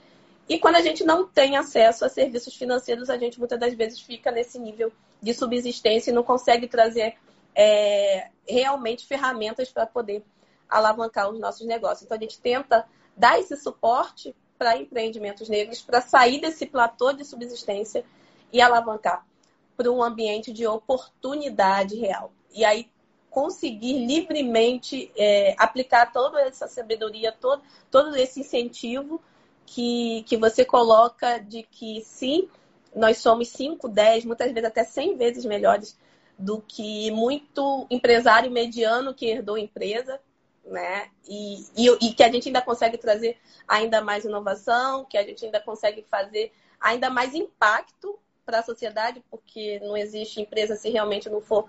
E 0.48 0.58
quando 0.58 0.76
a 0.76 0.80
gente 0.80 1.04
não 1.04 1.26
tem 1.26 1.56
acesso 1.56 2.04
a 2.04 2.08
serviços 2.08 2.54
financeiros, 2.54 3.10
a 3.10 3.18
gente 3.18 3.38
muitas 3.38 3.60
das 3.60 3.74
vezes 3.74 4.00
fica 4.00 4.30
nesse 4.30 4.58
nível 4.58 4.90
de 5.22 5.34
subsistência 5.34 6.10
e 6.10 6.14
não 6.14 6.22
consegue 6.22 6.66
trazer 6.66 7.16
é, 7.54 8.30
realmente 8.48 9.06
ferramentas 9.06 9.70
para 9.70 9.86
poder 9.86 10.24
alavancar 10.68 11.30
os 11.30 11.38
nossos 11.38 11.66
negócios. 11.66 12.02
Então 12.02 12.16
a 12.16 12.20
gente 12.20 12.40
tenta 12.40 12.86
dar 13.16 13.38
esse 13.38 13.56
suporte 13.56 14.34
para 14.60 14.76
empreendimentos 14.76 15.48
negros 15.48 15.80
para 15.80 16.02
sair 16.02 16.38
desse 16.38 16.66
platô 16.66 17.14
de 17.14 17.24
subsistência 17.24 18.04
e 18.52 18.60
alavancar 18.60 19.26
para 19.74 19.90
um 19.90 20.02
ambiente 20.02 20.52
de 20.52 20.66
oportunidade 20.66 21.96
real. 21.96 22.30
E 22.54 22.62
aí 22.62 22.86
conseguir 23.30 24.04
livremente 24.04 25.10
é, 25.16 25.54
aplicar 25.56 26.12
toda 26.12 26.42
essa 26.42 26.68
sabedoria, 26.68 27.32
todo, 27.32 27.62
todo 27.90 28.14
esse 28.14 28.40
incentivo 28.40 29.18
que, 29.64 30.24
que 30.24 30.36
você 30.36 30.62
coloca 30.62 31.38
de 31.38 31.62
que 31.62 32.02
sim, 32.02 32.46
nós 32.94 33.16
somos 33.16 33.48
5, 33.48 33.88
10, 33.88 34.26
muitas 34.26 34.52
vezes 34.52 34.68
até 34.68 34.84
100 34.84 35.16
vezes 35.16 35.44
melhores 35.46 35.96
do 36.38 36.60
que 36.60 37.10
muito 37.12 37.86
empresário 37.88 38.50
mediano 38.50 39.14
que 39.14 39.24
herdou 39.24 39.56
empresa, 39.56 40.20
né? 40.64 41.08
E, 41.28 41.64
e, 41.76 41.88
e, 42.00 42.14
que 42.14 42.22
a 42.22 42.30
gente 42.30 42.48
ainda 42.48 42.62
consegue 42.62 42.98
trazer 42.98 43.36
ainda 43.66 44.00
mais 44.00 44.24
inovação, 44.24 45.04
que 45.04 45.18
a 45.18 45.22
gente 45.22 45.44
ainda 45.44 45.60
consegue 45.60 46.02
fazer 46.02 46.52
ainda 46.80 47.10
mais 47.10 47.34
impacto 47.34 48.18
para 48.44 48.60
a 48.60 48.62
sociedade, 48.62 49.22
porque 49.30 49.80
não 49.80 49.96
existe 49.96 50.40
empresa 50.40 50.76
se 50.76 50.90
realmente 50.90 51.28
não 51.28 51.40
for 51.40 51.68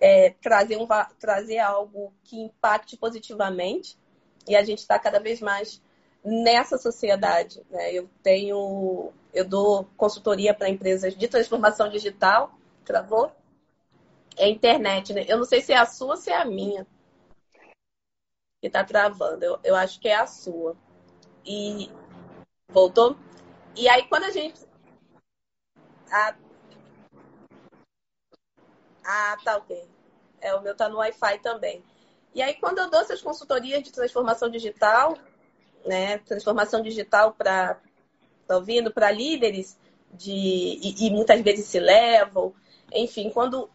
é, 0.00 0.30
trazer, 0.42 0.76
um, 0.76 0.86
trazer 1.18 1.58
algo 1.58 2.12
que 2.24 2.40
impacte 2.40 2.96
positivamente. 2.96 3.98
E 4.48 4.56
a 4.56 4.64
gente 4.64 4.78
está 4.78 4.98
cada 4.98 5.20
vez 5.20 5.40
mais 5.40 5.80
nessa 6.24 6.78
sociedade. 6.78 7.62
Né? 7.70 7.92
Eu 7.92 8.08
tenho, 8.22 9.12
eu 9.32 9.44
dou 9.44 9.86
consultoria 9.96 10.54
para 10.54 10.68
empresas 10.68 11.16
de 11.16 11.28
transformação 11.28 11.88
digital. 11.88 12.52
Travou? 12.84 13.30
É 14.36 14.48
internet, 14.48 15.12
né? 15.12 15.24
Eu 15.28 15.36
não 15.36 15.44
sei 15.44 15.60
se 15.60 15.72
é 15.72 15.76
a 15.76 15.84
sua 15.84 16.12
ou 16.12 16.16
se 16.16 16.30
é 16.30 16.36
a 16.36 16.44
minha 16.44 16.86
que 18.60 18.66
está 18.66 18.84
travando. 18.84 19.44
Eu, 19.44 19.58
eu 19.64 19.74
acho 19.74 19.98
que 20.00 20.08
é 20.08 20.16
a 20.16 20.26
sua. 20.26 20.76
E 21.44 21.90
voltou? 22.68 23.16
E 23.76 23.88
aí 23.88 24.06
quando 24.08 24.24
a 24.24 24.30
gente. 24.30 24.60
Ah, 26.10 26.36
ah 29.04 29.36
tá 29.44 29.56
ok. 29.56 29.88
É, 30.40 30.54
o 30.54 30.62
meu 30.62 30.74
tá 30.74 30.88
no 30.88 30.98
Wi-Fi 30.98 31.38
também. 31.38 31.84
E 32.34 32.40
aí, 32.42 32.54
quando 32.54 32.78
eu 32.78 32.88
dou 32.88 33.00
essas 33.00 33.20
consultorias 33.20 33.82
de 33.82 33.92
transformação 33.92 34.48
digital, 34.48 35.16
né? 35.84 36.18
Transformação 36.18 36.82
digital 36.82 37.32
para. 37.32 37.80
Tá 38.46 38.56
ouvindo? 38.56 38.92
Para 38.92 39.10
líderes 39.10 39.78
de. 40.12 40.32
E, 40.32 41.06
e, 41.06 41.10
muitas 41.10 41.40
vezes 41.40 41.66
se 41.66 41.80
levam. 41.80 42.54
Enfim, 42.92 43.30
quando 43.30 43.68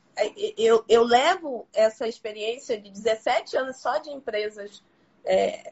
eu, 0.57 0.84
eu 0.88 1.03
levo 1.03 1.68
essa 1.74 2.07
experiência 2.07 2.80
de 2.80 2.89
17 2.89 3.57
anos 3.57 3.78
só 3.78 3.97
de 3.97 4.09
empresas 4.09 4.84
é, 5.26 5.72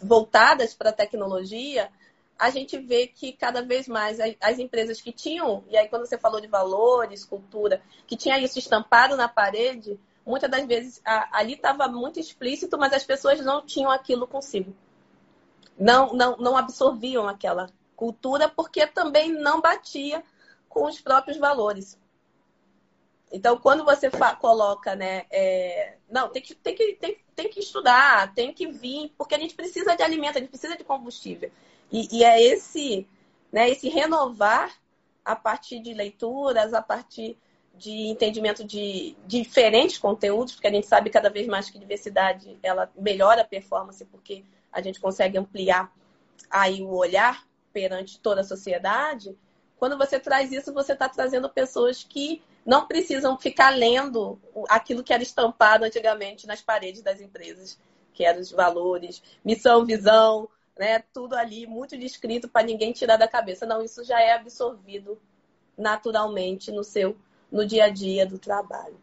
voltadas 0.00 0.74
para 0.74 0.90
a 0.90 0.92
tecnologia, 0.92 1.90
a 2.38 2.50
gente 2.50 2.78
vê 2.78 3.06
que 3.06 3.32
cada 3.32 3.62
vez 3.62 3.86
mais 3.86 4.18
as 4.40 4.58
empresas 4.58 5.00
que 5.00 5.12
tinham, 5.12 5.62
e 5.68 5.76
aí 5.76 5.88
quando 5.88 6.06
você 6.06 6.18
falou 6.18 6.40
de 6.40 6.46
valores, 6.46 7.24
cultura, 7.24 7.80
que 8.06 8.16
tinha 8.16 8.38
isso 8.38 8.58
estampado 8.58 9.16
na 9.16 9.28
parede, 9.28 9.98
muitas 10.26 10.50
das 10.50 10.64
vezes 10.66 11.00
ali 11.04 11.54
estava 11.54 11.86
muito 11.86 12.18
explícito, 12.18 12.78
mas 12.78 12.92
as 12.92 13.04
pessoas 13.04 13.40
não 13.40 13.64
tinham 13.64 13.90
aquilo 13.90 14.26
consigo. 14.26 14.74
Não, 15.78 16.12
não, 16.12 16.36
não 16.36 16.56
absorviam 16.56 17.28
aquela 17.28 17.68
cultura 17.96 18.48
porque 18.48 18.86
também 18.86 19.30
não 19.32 19.60
batia 19.60 20.22
com 20.68 20.86
os 20.86 21.00
próprios 21.00 21.36
valores. 21.36 21.98
Então, 23.32 23.58
quando 23.58 23.84
você 23.84 24.08
coloca, 24.40 24.94
né, 24.94 25.24
é... 25.30 25.96
não, 26.08 26.28
tem 26.28 26.40
que, 26.40 26.54
tem, 26.54 26.74
que, 26.74 26.92
tem, 26.94 27.18
tem 27.34 27.48
que 27.48 27.60
estudar, 27.60 28.32
tem 28.34 28.52
que 28.52 28.66
vir, 28.66 29.12
porque 29.18 29.34
a 29.34 29.38
gente 29.38 29.54
precisa 29.54 29.96
de 29.96 30.02
alimento, 30.02 30.36
a 30.36 30.40
gente 30.40 30.50
precisa 30.50 30.76
de 30.76 30.84
combustível. 30.84 31.50
E, 31.90 32.18
e 32.18 32.24
é 32.24 32.40
esse, 32.42 33.08
né, 33.52 33.68
esse 33.68 33.88
renovar 33.88 34.72
a 35.24 35.34
partir 35.34 35.80
de 35.80 35.94
leituras, 35.94 36.74
a 36.74 36.82
partir 36.82 37.36
de 37.76 38.08
entendimento 38.08 38.64
de, 38.64 39.16
de 39.26 39.42
diferentes 39.42 39.98
conteúdos, 39.98 40.54
porque 40.54 40.68
a 40.68 40.72
gente 40.72 40.86
sabe 40.86 41.10
cada 41.10 41.28
vez 41.28 41.46
mais 41.46 41.68
que 41.68 41.78
diversidade 41.78 42.56
ela 42.62 42.90
melhora 42.96 43.42
a 43.42 43.44
performance, 43.44 44.04
porque 44.04 44.44
a 44.72 44.80
gente 44.80 45.00
consegue 45.00 45.38
ampliar 45.38 45.92
aí 46.50 46.82
o 46.82 46.94
olhar 46.94 47.44
perante 47.72 48.20
toda 48.20 48.42
a 48.42 48.44
sociedade. 48.44 49.36
Quando 49.76 49.98
você 49.98 50.20
traz 50.20 50.52
isso, 50.52 50.72
você 50.72 50.92
está 50.92 51.08
trazendo 51.08 51.48
pessoas 51.48 52.04
que 52.04 52.42
não 52.64 52.86
precisam 52.86 53.38
ficar 53.38 53.70
lendo 53.70 54.38
aquilo 54.68 55.02
que 55.02 55.12
era 55.12 55.22
estampado 55.22 55.84
antigamente 55.84 56.46
nas 56.46 56.62
paredes 56.62 57.02
das 57.02 57.20
empresas, 57.20 57.78
que 58.12 58.24
eram 58.24 58.40
os 58.40 58.50
valores, 58.50 59.22
missão, 59.44 59.84
visão, 59.84 60.48
né? 60.78 61.02
Tudo 61.12 61.34
ali 61.34 61.66
muito 61.66 61.96
descrito 61.96 62.48
para 62.48 62.66
ninguém 62.66 62.92
tirar 62.92 63.16
da 63.16 63.28
cabeça. 63.28 63.66
Não, 63.66 63.82
isso 63.82 64.04
já 64.04 64.20
é 64.20 64.32
absorvido 64.32 65.20
naturalmente 65.76 66.70
no 66.70 66.84
seu 66.84 67.16
no 67.50 67.66
dia 67.66 67.84
a 67.84 67.88
dia 67.88 68.26
do 68.26 68.38
trabalho. 68.38 68.98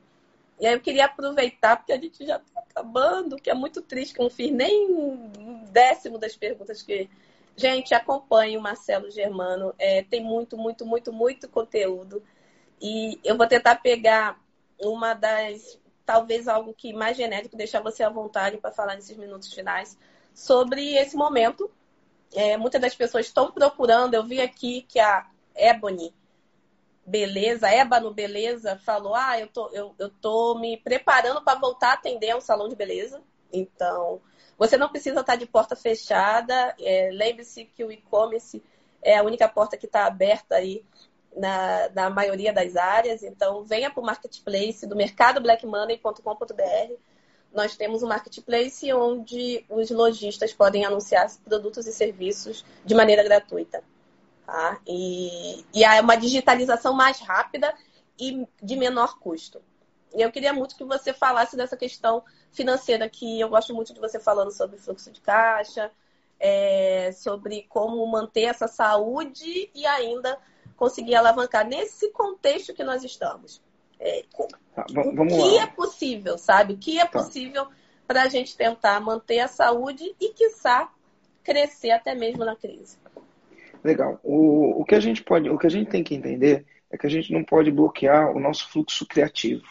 E 0.60 0.68
aí 0.68 0.74
eu 0.74 0.82
queria 0.82 1.06
aproveitar, 1.06 1.78
porque 1.78 1.94
a 1.94 2.00
gente 2.00 2.26
já 2.26 2.38
está 2.38 2.62
acabando, 2.62 3.38
que 3.38 3.50
é 3.50 3.54
muito 3.54 3.82
triste, 3.82 4.14
que 4.14 4.22
eu 4.22 4.26
não 4.26 4.30
fiz 4.30 4.52
nem 4.52 4.92
um 4.92 5.64
décimo 5.72 6.18
das 6.18 6.36
perguntas 6.36 6.82
que. 6.82 7.10
Gente, 7.56 7.94
acompanhe 7.94 8.58
o 8.58 8.62
Marcelo 8.62 9.10
Germano. 9.12 9.74
É, 9.78 10.04
tem 10.04 10.22
muito, 10.22 10.58
muito, 10.58 10.86
muito, 10.86 11.12
muito 11.12 11.50
conteúdo. 11.50 12.24
E 12.82 13.20
eu 13.24 13.38
vou 13.38 13.48
tentar 13.48 13.76
pegar 13.76 14.40
uma 14.80 15.14
das, 15.14 15.80
talvez 16.06 16.48
algo 16.48 16.74
que 16.74 16.92
mais 16.94 17.16
genético, 17.16 17.56
deixar 17.56 17.82
você 17.82 18.04
à 18.04 18.10
vontade 18.10 18.58
para 18.58 18.72
falar 18.72 18.96
nesses 18.96 19.16
minutos 19.16 19.54
finais, 19.54 19.98
sobre 20.34 20.96
esse 20.96 21.16
momento. 21.16 21.70
É, 22.34 22.58
muitas 22.58 22.82
das 22.82 22.96
pessoas 22.96 23.28
estão 23.28 23.52
procurando, 23.52 24.14
eu 24.14 24.24
vi 24.24 24.42
aqui 24.42 24.84
que 24.88 25.00
a 25.00 25.28
Ebony 25.56 26.14
Beleza, 27.06 27.68
Ébano 27.70 28.14
Beleza, 28.14 28.78
falou: 28.78 29.16
Ah, 29.16 29.40
eu 29.40 29.48
tô, 29.48 29.70
eu, 29.70 29.94
eu 29.98 30.10
tô 30.10 30.56
me 30.60 30.78
preparando 30.78 31.44
para 31.44 31.60
voltar 31.60 31.90
a 31.90 31.94
atender 31.94 32.36
um 32.36 32.42
salão 32.42 32.70
de 32.70 32.76
beleza. 32.76 33.22
Então, 33.52 34.22
você 34.58 34.78
não 34.78 34.88
precisa 34.90 35.20
estar 35.20 35.36
de 35.36 35.46
porta 35.46 35.76
fechada. 35.76 36.76
É, 36.80 37.10
Lembre-se 37.12 37.66
que 37.66 37.84
o 37.84 37.92
e-commerce 37.92 38.64
é 39.02 39.18
a 39.18 39.24
única 39.24 39.50
porta 39.50 39.76
que 39.78 39.88
está 39.88 40.06
aberta 40.06 40.56
aí 40.56 40.86
na, 41.36 41.90
na 41.90 42.10
maioria 42.10 42.54
das 42.54 42.76
áreas. 42.76 43.24
Então, 43.24 43.64
venha 43.64 43.90
para 43.90 44.02
o 44.02 44.06
marketplace 44.06 44.86
do 44.86 44.96
mercadoblackmoney.com.br. 44.96 46.94
Nós 47.54 47.76
temos 47.76 48.02
um 48.02 48.08
marketplace 48.08 48.94
onde 48.94 49.66
os 49.70 49.90
lojistas 49.90 50.54
podem 50.54 50.86
anunciar 50.86 51.30
produtos 51.44 51.86
e 51.86 51.94
serviços 51.94 52.64
de 52.86 52.96
maneira 52.96 53.24
gratuita. 53.24 53.84
Tá? 54.46 54.80
E, 54.88 55.66
e 55.74 55.84
é 55.84 56.00
uma 56.02 56.16
digitalização 56.16 56.94
mais 56.94 57.20
rápida 57.20 57.74
e 58.20 58.48
de 58.62 58.76
menor 58.76 59.20
custo. 59.20 59.62
E 60.14 60.22
eu 60.22 60.32
queria 60.32 60.54
muito 60.54 60.76
que 60.76 60.84
você 60.84 61.14
falasse 61.14 61.56
dessa 61.56 61.78
questão 61.78 62.24
financeira, 62.52 63.10
que 63.10 63.40
eu 63.40 63.50
gosto 63.50 63.74
muito 63.74 63.94
de 63.94 64.00
você 64.00 64.20
falando 64.20 64.52
sobre 64.52 64.78
fluxo 64.78 65.12
de 65.12 65.22
caixa, 65.22 65.90
é, 66.40 67.12
sobre 67.14 67.64
como 67.70 68.06
manter 68.08 68.44
essa 68.44 68.68
saúde 68.68 69.70
e 69.74 69.86
ainda 69.86 70.38
conseguir 70.82 71.14
alavancar 71.14 71.68
nesse 71.68 72.10
contexto 72.10 72.74
que 72.74 72.84
nós 72.84 73.04
estamos. 73.04 73.62
É, 74.00 74.24
tá, 74.76 74.84
o 74.90 75.28
que 75.28 75.56
lá. 75.56 75.62
é 75.62 75.68
possível, 75.68 76.40
sabe? 76.40 76.74
O 76.74 76.78
que 76.78 77.00
é 77.00 77.06
tá. 77.06 77.20
possível 77.20 77.68
para 78.08 78.24
a 78.24 78.28
gente 78.28 78.58
tentar 78.58 79.00
manter 79.00 79.42
a 79.42 79.48
saúde 79.48 80.04
e, 80.20 80.30
quiçá, 80.30 80.92
crescer 81.44 81.92
até 81.92 82.16
mesmo 82.16 82.44
na 82.44 82.56
crise. 82.56 82.98
Legal. 83.84 84.20
O, 84.24 84.82
o 84.82 84.84
que 84.84 84.96
a 84.96 85.00
gente 85.00 85.22
pode, 85.24 85.52
o 85.52 85.58
que 85.60 85.68
a 85.68 85.70
gente 85.70 85.88
tem 85.88 86.04
que 86.04 86.16
entender 86.16 86.66
é 86.90 86.98
que 86.98 87.06
a 87.06 87.10
gente 87.12 87.32
não 87.32 87.44
pode 87.44 87.70
bloquear 87.70 88.36
o 88.36 88.40
nosso 88.40 88.68
fluxo 88.72 89.06
criativo. 89.06 89.68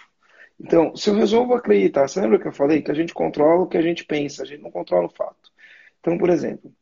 Então, 0.61 0.95
se 0.95 1.11
eu 1.11 1.15
resolvo 1.15 1.55
acreditar, 1.55 2.07
você 2.07 2.21
lembra 2.21 2.39
que 2.39 2.47
eu 2.47 2.53
falei 2.53 2.83
que 2.83 2.91
a 2.93 2.95
gente 2.95 3.13
controla 3.13 3.63
o 3.63 3.67
que 3.67 3.77
a 3.77 3.83
gente 3.83 4.05
pensa, 4.05 4.45
a 4.45 4.47
gente 4.47 4.63
não 4.63 4.71
controla 4.71 5.07
o 5.07 5.13
fato. 5.13 5.51
Então, 5.99 6.17
por 6.17 6.31
exemplo, 6.31 6.73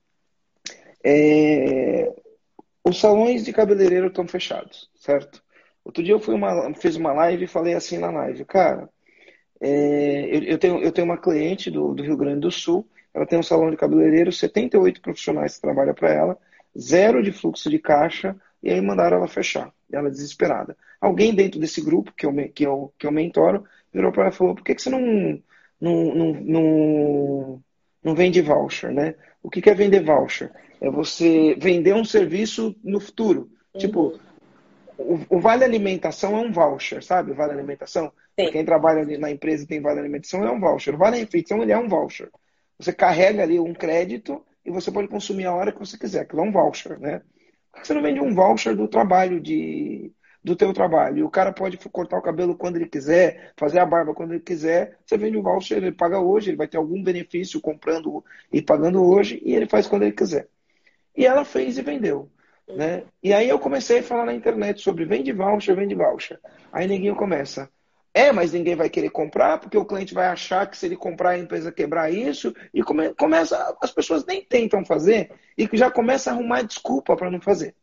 é, 1.03 2.13
os 2.85 2.99
salões 3.01 3.45
de 3.45 3.53
cabeleireiro 3.53 4.09
estão 4.09 4.27
fechados, 4.27 4.91
certo? 4.97 5.43
Outro 5.85 6.03
dia 6.03 6.15
eu 6.15 6.21
fui 6.21 6.35
uma, 6.35 6.75
fiz 6.75 6.97
uma 6.97 7.13
live 7.13 7.45
e 7.45 7.49
falei 7.49 7.75
assim 7.75 7.99
na 7.99 8.11
live, 8.11 8.45
cara, 8.45 8.89
é, 9.61 10.37
eu, 10.37 10.43
eu, 10.45 10.59
tenho, 10.59 10.83
eu 10.83 10.93
tenho 10.93 11.07
uma 11.07 11.19
cliente 11.19 11.71
do, 11.71 11.95
do 11.95 12.03
Rio 12.03 12.17
Grande 12.17 12.41
do 12.41 12.51
Sul, 12.51 12.87
ela 13.13 13.27
tem 13.27 13.39
um 13.39 13.43
salão 13.43 13.71
de 13.71 13.77
cabeleireiro, 13.77 14.33
78 14.33 15.01
profissionais 15.01 15.57
que 15.57 15.63
trabalham 15.63 15.95
para 15.95 16.13
ela, 16.13 16.39
zero 16.79 17.23
de 17.23 17.33
fluxo 17.33 17.69
de 17.71 17.79
caixa, 17.79 18.37
e 18.63 18.71
aí 18.71 18.81
mandaram 18.81 19.17
ela 19.17 19.29
fechar, 19.29 19.73
ela 19.91 20.11
desesperada. 20.11 20.77
Alguém 21.01 21.35
dentro 21.35 21.59
desse 21.61 21.81
grupo, 21.81 22.13
que 22.13 22.27
eu, 22.27 22.33
que 22.53 22.67
eu, 22.67 22.93
que 22.99 23.07
eu 23.07 23.13
mentoro, 23.13 23.65
virou 23.93 24.13
para 24.13 24.25
ela 24.25 24.33
e 24.33 24.37
falou, 24.37 24.55
por 24.55 24.65
que, 24.65 24.75
que 24.75 24.83
você 24.83 24.91
não, 24.91 25.01
não, 25.81 26.15
não, 26.15 26.33
não, 26.35 27.65
não 28.03 28.15
vende 28.15 28.41
voucher, 28.43 28.93
né? 28.93 29.15
O 29.43 29.51
que, 29.51 29.63
que 29.63 29.71
é 29.71 29.75
vender 29.75 30.05
voucher? 30.05 30.53
É 30.81 30.91
você 30.91 31.57
vender 31.59 31.95
um 31.95 32.05
serviço 32.05 32.75
no 32.83 33.01
futuro. 33.01 33.51
Uhum. 33.75 33.81
Tipo, 33.81 34.21
o, 34.99 35.19
o, 35.29 35.41
vale 35.41 35.65
alimentação 35.65 36.37
é 36.37 36.41
um 36.41 36.53
voucher, 36.53 37.03
sabe? 37.03 37.31
O 37.31 37.35
vale 37.35 37.53
alimentação. 37.53 38.13
Quem 38.37 38.65
trabalha 38.65 39.05
na 39.19 39.31
empresa 39.31 39.65
e 39.65 39.67
tem 39.67 39.81
vale 39.81 40.01
alimentação 40.01 40.45
é 40.45 40.51
um 40.51 40.61
voucher. 40.61 40.95
O 40.95 40.99
vale 40.99 41.19
refeição 41.19 41.63
ele 41.63 41.73
é 41.73 41.79
um 41.79 41.89
voucher. 41.89 42.31
Você 42.79 42.93
carrega 42.93 43.43
ali 43.43 43.59
um 43.59 43.75
crédito 43.75 44.45
e 44.65 44.71
você 44.71 44.91
pode 44.91 45.09
consumir 45.09 45.47
a 45.47 45.55
hora 45.55 45.73
que 45.73 45.79
você 45.79 45.99
quiser. 45.99 46.21
Aquilo 46.21 46.43
é 46.43 46.45
um 46.45 46.53
voucher, 46.53 46.99
né? 47.01 47.23
Por 47.73 47.81
que 47.81 47.87
você 47.87 47.95
não 47.95 48.03
vende 48.03 48.21
um 48.21 48.35
voucher 48.35 48.77
do 48.77 48.89
trabalho 48.89 49.41
de 49.41 50.13
do 50.43 50.55
teu 50.55 50.73
trabalho? 50.73 51.19
E 51.19 51.23
o 51.23 51.31
cara 51.31 51.53
pode 51.53 51.77
cortar 51.91 52.19
o 52.19 52.23
cabelo 52.23 52.57
quando 52.57 52.77
ele 52.77 52.87
quiser, 52.87 53.53
fazer 53.57 53.81
a 53.81 53.87
barba 53.87 54.15
quando 54.15 54.33
ele 54.33 54.43
quiser. 54.43 54.99
Você 55.05 55.19
vende 55.19 55.37
um 55.37 55.43
voucher, 55.43 55.79
ele 55.79 55.93
paga 55.93 56.21
hoje, 56.21 56.51
ele 56.51 56.57
vai 56.57 56.69
ter 56.69 56.77
algum 56.77 57.03
benefício 57.03 57.61
comprando 57.61 58.25
e 58.53 58.63
pagando 58.63 59.05
hoje 59.05 59.41
e 59.45 59.55
ele 59.55 59.67
faz 59.67 59.87
quando 59.87 60.03
ele 60.03 60.13
quiser. 60.13 60.49
E 61.19 61.27
ela 61.27 61.45
fez 61.45 61.77
e 61.77 61.83
vendeu. 61.83 62.31
Né? 62.69 63.03
E 63.21 63.33
aí 63.33 63.49
eu 63.49 63.59
comecei 63.59 63.99
a 63.99 64.03
falar 64.05 64.25
na 64.25 64.33
internet 64.33 64.81
sobre 64.81 65.05
vende 65.05 65.33
voucher, 65.33 65.75
vende 65.75 65.97
voucher. 65.97 66.39
Aí 66.73 66.87
neguinho 66.87 67.17
começa. 67.17 67.69
É, 68.15 68.31
mas 68.31 68.53
ninguém 68.53 68.77
vai 68.77 68.89
querer 68.89 69.11
comprar, 69.11 69.59
porque 69.59 69.77
o 69.77 69.85
cliente 69.85 70.15
vai 70.15 70.29
achar 70.29 70.65
que 70.71 70.77
se 70.77 70.87
ele 70.87 70.97
comprar 70.97 71.31
a 71.31 71.39
empresa 71.39 71.73
quebrar 71.73 72.13
isso, 72.13 72.55
e 72.73 72.85
come, 72.85 73.13
começa, 73.15 73.77
as 73.83 73.91
pessoas 73.91 74.25
nem 74.25 74.45
tentam 74.45 74.85
fazer, 74.85 75.33
e 75.57 75.69
já 75.73 75.91
começa 75.91 76.31
a 76.31 76.35
arrumar 76.35 76.63
desculpa 76.63 77.17
para 77.17 77.31
não 77.31 77.41
fazer. 77.41 77.75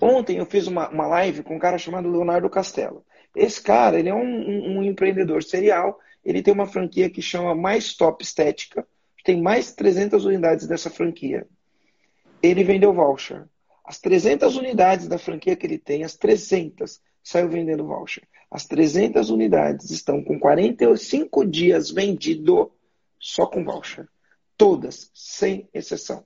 Ontem 0.00 0.38
eu 0.38 0.46
fiz 0.46 0.66
uma, 0.66 0.88
uma 0.88 1.06
live 1.06 1.44
com 1.44 1.54
um 1.54 1.60
cara 1.60 1.78
chamado 1.78 2.10
Leonardo 2.10 2.50
Castelo. 2.50 3.04
Esse 3.36 3.62
cara, 3.62 4.00
ele 4.00 4.08
é 4.08 4.14
um, 4.14 4.20
um, 4.20 4.78
um 4.78 4.82
empreendedor 4.82 5.44
serial, 5.44 5.98
ele 6.24 6.42
tem 6.42 6.52
uma 6.52 6.66
franquia 6.66 7.08
que 7.08 7.22
chama 7.22 7.54
Mais 7.54 7.94
Top 7.94 8.22
Estética, 8.22 8.84
tem 9.24 9.40
mais 9.40 9.68
de 9.68 9.76
300 9.76 10.24
unidades 10.24 10.66
dessa 10.66 10.90
franquia. 10.90 11.46
Ele 12.42 12.64
vendeu 12.64 12.92
voucher. 12.92 13.48
As 13.84 14.00
300 14.00 14.56
unidades 14.56 15.06
da 15.06 15.18
franquia 15.18 15.56
que 15.56 15.66
ele 15.66 15.78
tem, 15.78 16.02
as 16.02 16.16
300, 16.16 17.00
saiu 17.22 17.48
vendendo 17.48 17.86
voucher. 17.86 18.26
As 18.50 18.66
300 18.66 19.30
unidades 19.30 19.90
estão 19.90 20.22
com 20.22 20.38
45 20.38 21.44
dias 21.44 21.90
vendido 21.90 22.72
só 23.18 23.46
com 23.46 23.64
voucher. 23.64 24.08
Todas, 24.56 25.10
sem 25.14 25.68
exceção. 25.72 26.24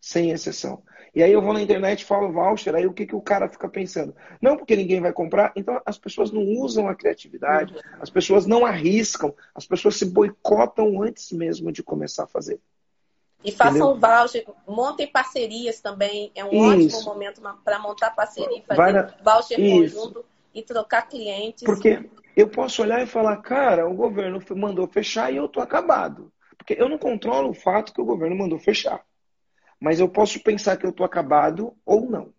Sem 0.00 0.30
exceção. 0.30 0.82
E 1.14 1.22
aí 1.22 1.32
eu 1.32 1.42
vou 1.42 1.52
na 1.52 1.62
internet 1.62 2.02
e 2.02 2.04
falo 2.04 2.32
voucher, 2.32 2.74
aí 2.74 2.86
o 2.86 2.92
que, 2.92 3.06
que 3.06 3.14
o 3.14 3.20
cara 3.20 3.48
fica 3.48 3.68
pensando? 3.68 4.14
Não 4.40 4.56
porque 4.56 4.76
ninguém 4.76 5.00
vai 5.00 5.12
comprar, 5.12 5.52
então 5.56 5.80
as 5.84 5.98
pessoas 5.98 6.30
não 6.30 6.42
usam 6.42 6.88
a 6.88 6.94
criatividade, 6.94 7.74
as 8.00 8.10
pessoas 8.10 8.46
não 8.46 8.64
arriscam, 8.64 9.34
as 9.54 9.66
pessoas 9.66 9.96
se 9.96 10.04
boicotam 10.04 11.02
antes 11.02 11.32
mesmo 11.32 11.72
de 11.72 11.82
começar 11.82 12.24
a 12.24 12.28
fazer. 12.28 12.60
E 13.44 13.52
façam 13.52 13.98
voucher, 13.98 14.44
montem 14.66 15.06
parcerias 15.06 15.80
também, 15.80 16.32
é 16.34 16.44
um 16.44 16.82
Isso. 16.82 16.96
ótimo 16.96 17.14
momento 17.14 17.40
para 17.64 17.78
montar 17.78 18.10
parceria 18.10 18.62
fazer 18.66 18.92
na... 18.92 19.14
voucher 19.22 19.60
Isso. 19.60 19.96
conjunto 19.96 20.24
e 20.52 20.62
trocar 20.62 21.02
clientes. 21.02 21.62
Porque 21.62 22.04
eu 22.36 22.48
posso 22.48 22.82
olhar 22.82 23.00
e 23.02 23.06
falar, 23.06 23.36
cara, 23.38 23.88
o 23.88 23.94
governo 23.94 24.40
mandou 24.56 24.88
fechar 24.88 25.32
e 25.32 25.36
eu 25.36 25.48
tô 25.48 25.60
acabado. 25.60 26.32
Porque 26.56 26.74
eu 26.76 26.88
não 26.88 26.98
controlo 26.98 27.50
o 27.50 27.54
fato 27.54 27.92
que 27.92 28.00
o 28.00 28.04
governo 28.04 28.36
mandou 28.36 28.58
fechar. 28.58 29.04
Mas 29.80 30.00
eu 30.00 30.08
posso 30.08 30.42
pensar 30.42 30.76
que 30.76 30.84
eu 30.84 30.92
tô 30.92 31.04
acabado 31.04 31.72
ou 31.86 32.10
não. 32.10 32.32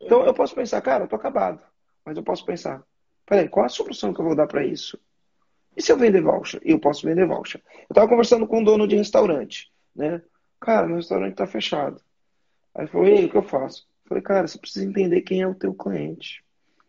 Então 0.00 0.24
eu 0.24 0.32
posso 0.32 0.54
pensar, 0.54 0.80
cara, 0.80 1.04
eu 1.04 1.08
tô 1.08 1.16
acabado. 1.16 1.60
Mas 2.04 2.16
eu 2.16 2.22
posso 2.22 2.44
pensar, 2.44 2.82
peraí, 3.26 3.48
qual 3.48 3.66
a 3.66 3.68
solução 3.68 4.14
que 4.14 4.20
eu 4.20 4.24
vou 4.24 4.36
dar 4.36 4.46
para 4.46 4.64
isso? 4.64 4.98
E 5.76 5.82
se 5.82 5.92
eu 5.92 5.96
vender 5.96 6.22
voucher? 6.22 6.60
Eu 6.64 6.78
posso 6.78 7.06
vender 7.06 7.26
voucher. 7.26 7.62
Eu 7.80 7.86
estava 7.90 8.08
conversando 8.08 8.46
com 8.46 8.60
um 8.60 8.64
dono 8.64 8.88
de 8.88 8.96
restaurante, 8.96 9.70
né? 10.00 10.22
Cara, 10.58 10.86
meu 10.86 10.96
restaurante 10.96 11.32
está 11.32 11.46
fechado. 11.46 12.00
Aí 12.74 12.86
falou, 12.86 13.06
e 13.06 13.12
aí, 13.12 13.24
o 13.26 13.30
que 13.30 13.36
eu 13.36 13.42
faço? 13.42 13.86
Eu 14.04 14.08
falei, 14.08 14.22
cara, 14.22 14.48
você 14.48 14.58
precisa 14.58 14.84
entender 14.84 15.20
quem 15.22 15.42
é 15.42 15.46
o 15.46 15.54
teu 15.54 15.74
cliente. 15.74 16.42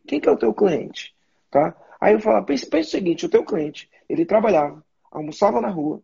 Quem 0.07 0.19
que 0.19 0.27
é 0.27 0.31
o 0.31 0.37
teu 0.37 0.53
cliente? 0.53 1.13
Tá? 1.49 1.75
Aí 1.99 2.13
eu 2.13 2.19
falo, 2.19 2.43
pense, 2.45 2.67
o 2.71 2.83
seguinte, 2.83 3.25
o 3.25 3.29
teu 3.29 3.43
cliente, 3.43 3.89
ele 4.09 4.25
trabalhava, 4.25 4.83
almoçava 5.11 5.61
na 5.61 5.69
rua, 5.69 6.01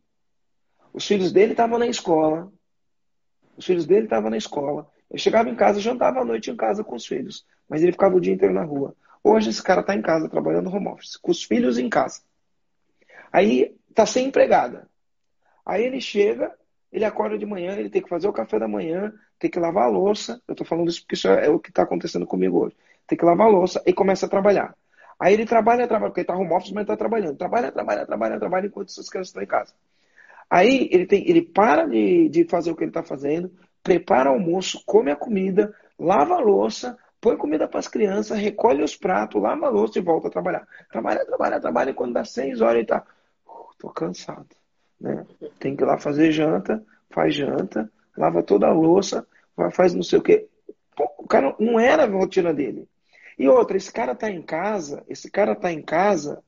os 0.93 1.08
filhos 1.08 1.32
dele 1.32 1.53
estavam 1.53 1.80
na 1.80 1.88
escola, 1.88 2.51
os 3.55 3.66
filhos 3.66 3.86
dele 3.86 4.03
estavam 4.03 4.30
na 4.30 4.38
escola, 4.38 4.88
ele 5.10 5.20
chegava 5.20 5.49
em 5.49 5.55
casa, 5.55 5.80
jantava 5.80 6.20
à 6.20 6.26
noite 6.26 6.51
em 6.51 6.55
casa 6.55 6.84
com 6.84 6.95
os 6.95 7.05
filhos, 7.05 7.45
mas 7.68 7.82
ele 7.82 7.93
ficava 7.93 8.16
o 8.16 8.22
dia 8.22 8.34
inteiro 8.34 8.53
na 8.53 8.64
rua. 8.64 8.95
Hoje 9.24 9.49
esse 9.49 9.64
cara 9.64 9.82
está 9.82 9.95
em 9.95 10.01
casa, 10.01 10.30
trabalhando 10.30 10.70
home 10.70 10.88
office, 10.89 11.18
com 11.18 11.32
os 11.32 11.43
filhos 11.43 11.78
em 11.78 11.89
casa. 11.89 12.22
Aí 13.32 13.76
está 13.89 14.05
sem 14.05 14.28
empregada. 14.28 14.88
Aí 15.66 15.84
ele 15.84 15.99
chega, 15.99 16.55
ele 16.92 17.06
acorda 17.06 17.38
de 17.38 17.46
manhã, 17.46 17.76
ele 17.76 17.90
tem 17.90 18.02
que 18.02 18.10
fazer 18.10 18.28
o 18.28 18.34
café 18.34 18.60
da 18.60 18.68
manhã, 18.68 19.14
tem 19.40 19.50
que 19.50 19.60
lavar 19.60 19.86
a 19.86 19.90
louça. 19.90 20.42
Eu 20.48 20.54
estou 20.54 20.66
falando 20.66 20.90
isso 20.90 21.02
porque 21.02 21.16
isso 21.16 21.28
é 21.28 21.50
o 21.50 21.60
que 21.60 21.70
está 21.70 21.84
acontecendo 21.84 22.26
comigo 22.26 22.66
hoje 22.66 22.76
tem 23.08 23.18
que 23.18 23.26
lavar 23.26 23.48
a 23.48 23.50
louça 23.50 23.82
e 23.86 23.94
começa 23.94 24.26
a 24.26 24.30
trabalhar. 24.30 24.76
Aí 25.20 25.34
ele 25.34 25.46
trabalha, 25.46 25.88
trabalha, 25.88 26.12
porque 26.12 26.20
ele 26.20 26.26
está 26.26 26.36
home 26.36 26.54
office, 26.54 26.72
mas 26.72 26.84
está 26.84 26.96
trabalhando. 26.96 27.38
Trabalha, 27.38 27.72
trabalha, 27.72 28.06
trabalha, 28.06 28.38
trabalha 28.38 28.68
enquanto 28.68 28.90
essas 28.90 29.10
crianças 29.10 29.30
estão 29.30 29.42
em 29.42 29.48
casa. 29.48 29.74
Aí 30.50 30.90
ele, 30.92 31.08
tem, 31.08 31.28
ele 31.28 31.42
para 31.42 31.86
de, 31.86 32.30
de 32.30 32.46
fazer 32.46 32.72
o 32.72 32.76
que 32.76 32.84
ele 32.84 32.92
está 32.92 33.02
fazendo, 33.02 33.52
prepara 33.82 34.30
o 34.30 34.34
almoço, 34.34 34.84
come 34.86 35.10
a 35.10 35.16
comida, 35.16 35.74
lava 35.98 36.36
a 36.36 36.40
louça, 36.40 36.98
põe 37.20 37.36
comida 37.36 37.68
para 37.68 37.80
as 37.80 37.88
crianças, 37.88 38.38
recolhe 38.38 38.84
os 38.84 38.96
pratos, 38.96 39.42
lava 39.42 39.66
a 39.66 39.70
louça 39.70 39.98
e 39.98 40.02
volta 40.02 40.28
a 40.28 40.32
trabalhar. 40.32 40.68
Trabalha, 40.92 41.26
trabalha, 41.26 41.60
trabalha, 41.60 41.90
e 41.90 41.94
quando 41.94 42.14
dá 42.14 42.24
seis 42.24 42.62
horas 42.62 42.76
ele 42.76 42.84
está. 42.84 43.04
Uh, 43.46 43.74
tô 43.80 43.90
cansado. 43.90 44.48
Né? 45.00 45.26
Tem 45.60 45.76
que 45.76 45.84
ir 45.84 45.86
lá 45.86 45.98
fazer 45.98 46.32
janta, 46.32 46.84
faz 47.10 47.36
janta, 47.36 47.91
lava 48.18 48.43
toda 48.43 48.68
a 48.68 48.74
louça, 48.74 49.26
faz 49.74 49.93
não 49.93 50.04
sei 50.04 50.20
o 50.20 50.22
quê. 50.22 50.48
O 51.18 51.28
cara 51.28 51.56
não 51.60 51.80
era 51.80 52.04
a 52.04 52.08
rotina 52.08 52.54
dele. 52.54 52.88
E 53.38 53.48
outra, 53.48 53.78
esse 53.78 53.91
cara 53.91 54.14
está 54.14 54.30
em 54.30 54.41
casa, 54.41 55.04
esse 55.08 55.30
cara 55.30 55.52
está 55.52 55.72
em 55.72 55.82
casa, 55.82 56.43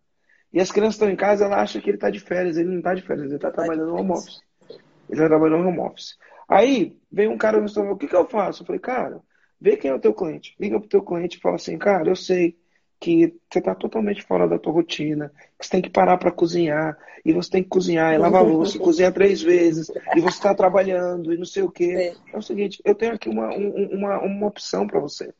e 0.51 0.59
as 0.59 0.71
crianças 0.71 0.95
estão 0.95 1.09
em 1.09 1.15
casa, 1.15 1.45
ela 1.45 1.61
acha 1.61 1.79
que 1.79 1.89
ele 1.89 1.97
está 1.97 2.09
de 2.09 2.19
férias. 2.19 2.57
Ele 2.57 2.69
não 2.69 2.79
está 2.79 2.93
de 2.93 3.03
férias, 3.03 3.27
ele 3.27 3.35
está 3.35 3.51
trabalhando 3.51 3.89
no 3.89 3.99
home 3.99 4.11
office. 4.11 4.41
Ele 4.69 4.79
está 5.09 5.27
trabalhando 5.27 5.63
no 5.63 5.69
home 5.69 5.79
office. 5.79 6.17
Aí, 6.47 6.97
vem 7.11 7.27
um 7.27 7.37
cara 7.37 7.63
e 7.63 7.73
falou, 7.73 7.91
o 7.91 7.97
que, 7.97 8.07
que 8.07 8.15
eu 8.15 8.27
faço? 8.27 8.63
Eu 8.63 8.65
falei, 8.65 8.79
cara, 8.79 9.21
vê 9.61 9.77
quem 9.77 9.91
é 9.91 9.93
o 9.93 9.99
teu 9.99 10.13
cliente. 10.13 10.55
Liga 10.59 10.79
pro 10.79 10.89
teu 10.89 11.03
cliente 11.03 11.37
e 11.37 11.41
fala 11.41 11.55
assim, 11.55 11.77
cara, 11.77 12.09
eu 12.09 12.15
sei 12.15 12.57
que 12.99 13.33
você 13.49 13.59
está 13.59 13.73
totalmente 13.73 14.21
fora 14.23 14.47
da 14.47 14.59
tua 14.59 14.73
rotina, 14.73 15.31
que 15.57 15.65
você 15.65 15.71
tem 15.71 15.81
que 15.81 15.89
parar 15.89 16.17
para 16.17 16.31
cozinhar, 16.31 16.97
e 17.23 17.31
você 17.31 17.49
tem 17.49 17.63
que 17.63 17.69
cozinhar, 17.69 18.13
e 18.13 18.17
lavar 18.17 18.43
louça, 18.43 18.75
e 18.75 18.79
cozinhar 18.79 19.13
três 19.13 19.41
vezes, 19.41 19.89
e 20.15 20.19
você 20.19 20.37
está 20.37 20.53
trabalhando, 20.53 21.33
e 21.33 21.37
não 21.37 21.45
sei 21.45 21.63
o 21.63 21.71
quê. 21.71 22.15
É. 22.31 22.35
é 22.35 22.37
o 22.37 22.41
seguinte, 22.41 22.81
eu 22.83 22.93
tenho 22.93 23.13
aqui 23.13 23.29
uma, 23.29 23.49
uma, 23.55 24.19
uma 24.19 24.47
opção 24.47 24.85
para 24.85 24.99
você. 24.99 25.33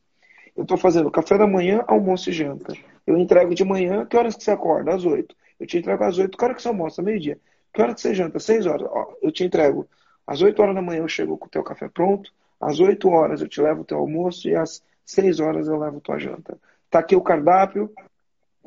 Eu 0.56 0.62
estou 0.62 0.78
fazendo 0.78 1.10
café 1.10 1.36
da 1.36 1.46
manhã, 1.46 1.84
almoço 1.86 2.30
e 2.30 2.32
janta. 2.32 2.74
Eu 3.06 3.16
entrego 3.16 3.54
de 3.54 3.64
manhã, 3.64 4.06
que 4.06 4.16
horas 4.16 4.36
que 4.36 4.44
você 4.44 4.50
acorda? 4.50 4.94
Às 4.94 5.04
oito. 5.04 5.34
Eu 5.58 5.66
te 5.66 5.78
entrego 5.78 6.02
às 6.04 6.18
oito. 6.18 6.36
Que 6.36 6.44
hora 6.44 6.54
que 6.54 6.62
você 6.62 6.68
almoça? 6.68 7.02
Meio-dia. 7.02 7.38
Que 7.72 7.82
hora 7.82 7.94
que 7.94 8.00
você 8.00 8.14
janta? 8.14 8.38
Seis 8.38 8.66
horas. 8.66 8.88
Ó, 8.90 9.14
eu 9.22 9.30
te 9.30 9.44
entrego. 9.44 9.86
Às 10.26 10.42
oito 10.42 10.60
horas 10.60 10.74
da 10.74 10.82
manhã 10.82 11.00
eu 11.00 11.08
chego 11.08 11.36
com 11.36 11.46
o 11.46 11.50
teu 11.50 11.62
café 11.62 11.88
pronto. 11.88 12.32
Às 12.60 12.80
oito 12.80 13.08
horas 13.08 13.40
eu 13.40 13.48
te 13.48 13.60
levo 13.60 13.82
o 13.82 13.84
teu 13.84 13.98
almoço 13.98 14.48
e 14.48 14.54
às 14.54 14.82
seis 15.04 15.40
horas 15.40 15.66
eu 15.66 15.78
levo 15.78 15.98
a 15.98 16.00
tua 16.00 16.18
janta. 16.18 16.58
Tá 16.90 16.98
aqui 16.98 17.14
o 17.14 17.22
cardápio, 17.22 17.90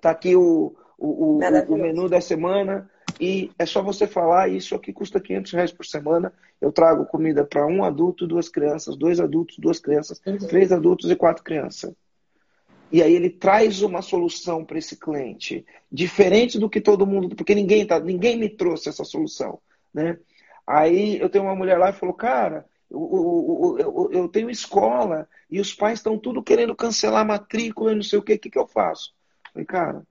tá 0.01 0.11
aqui 0.11 0.35
o, 0.35 0.75
o, 0.97 1.07
o, 1.07 1.39
o 1.39 1.77
menu 1.77 2.07
da 2.07 2.21
semana. 2.21 2.89
E 3.19 3.51
é 3.59 3.65
só 3.65 3.81
você 3.81 4.07
falar, 4.07 4.49
isso 4.49 4.73
aqui 4.73 4.91
custa 4.91 5.19
500 5.19 5.51
reais 5.51 5.71
por 5.71 5.85
semana. 5.85 6.33
Eu 6.59 6.71
trago 6.71 7.05
comida 7.05 7.43
para 7.43 7.65
um 7.67 7.83
adulto, 7.83 8.25
duas 8.25 8.49
crianças, 8.49 8.95
dois 8.95 9.19
adultos, 9.19 9.57
duas 9.59 9.79
crianças, 9.79 10.21
uhum. 10.25 10.37
três 10.37 10.71
adultos 10.71 11.11
e 11.11 11.15
quatro 11.15 11.43
crianças. 11.43 11.93
E 12.91 13.01
aí 13.01 13.13
ele 13.13 13.29
traz 13.29 13.81
uma 13.81 14.01
solução 14.01 14.63
para 14.63 14.77
esse 14.77 14.95
cliente, 14.95 15.65
diferente 15.91 16.59
do 16.59 16.69
que 16.69 16.79
todo 16.79 17.07
mundo, 17.07 17.35
porque 17.35 17.55
ninguém 17.55 17.85
tá, 17.85 17.99
ninguém 17.99 18.37
me 18.37 18.47
trouxe 18.47 18.87
essa 18.87 19.03
solução, 19.03 19.59
né? 19.91 20.17
Aí 20.65 21.19
eu 21.19 21.27
tenho 21.27 21.43
uma 21.43 21.55
mulher 21.55 21.77
lá 21.77 21.89
e 21.89 21.93
falou, 21.93 22.13
cara, 22.13 22.65
eu, 22.93 23.77
eu, 23.79 24.09
eu, 24.11 24.29
tenho 24.29 24.49
escola 24.49 25.27
e 25.49 25.59
os 25.59 25.73
pais 25.73 25.99
estão 25.99 26.17
tudo 26.17 26.43
querendo 26.43 26.75
cancelar 26.75 27.21
a 27.21 27.25
matrícula 27.25 27.91
e 27.91 27.95
não 27.95 28.03
sei 28.03 28.19
o 28.19 28.21
que, 28.21 28.33
o 28.33 28.39
que, 28.39 28.49
que 28.51 28.59
eu 28.59 28.67
faço? 28.67 29.13
Falei, 29.51 29.65
cara, 29.65 30.03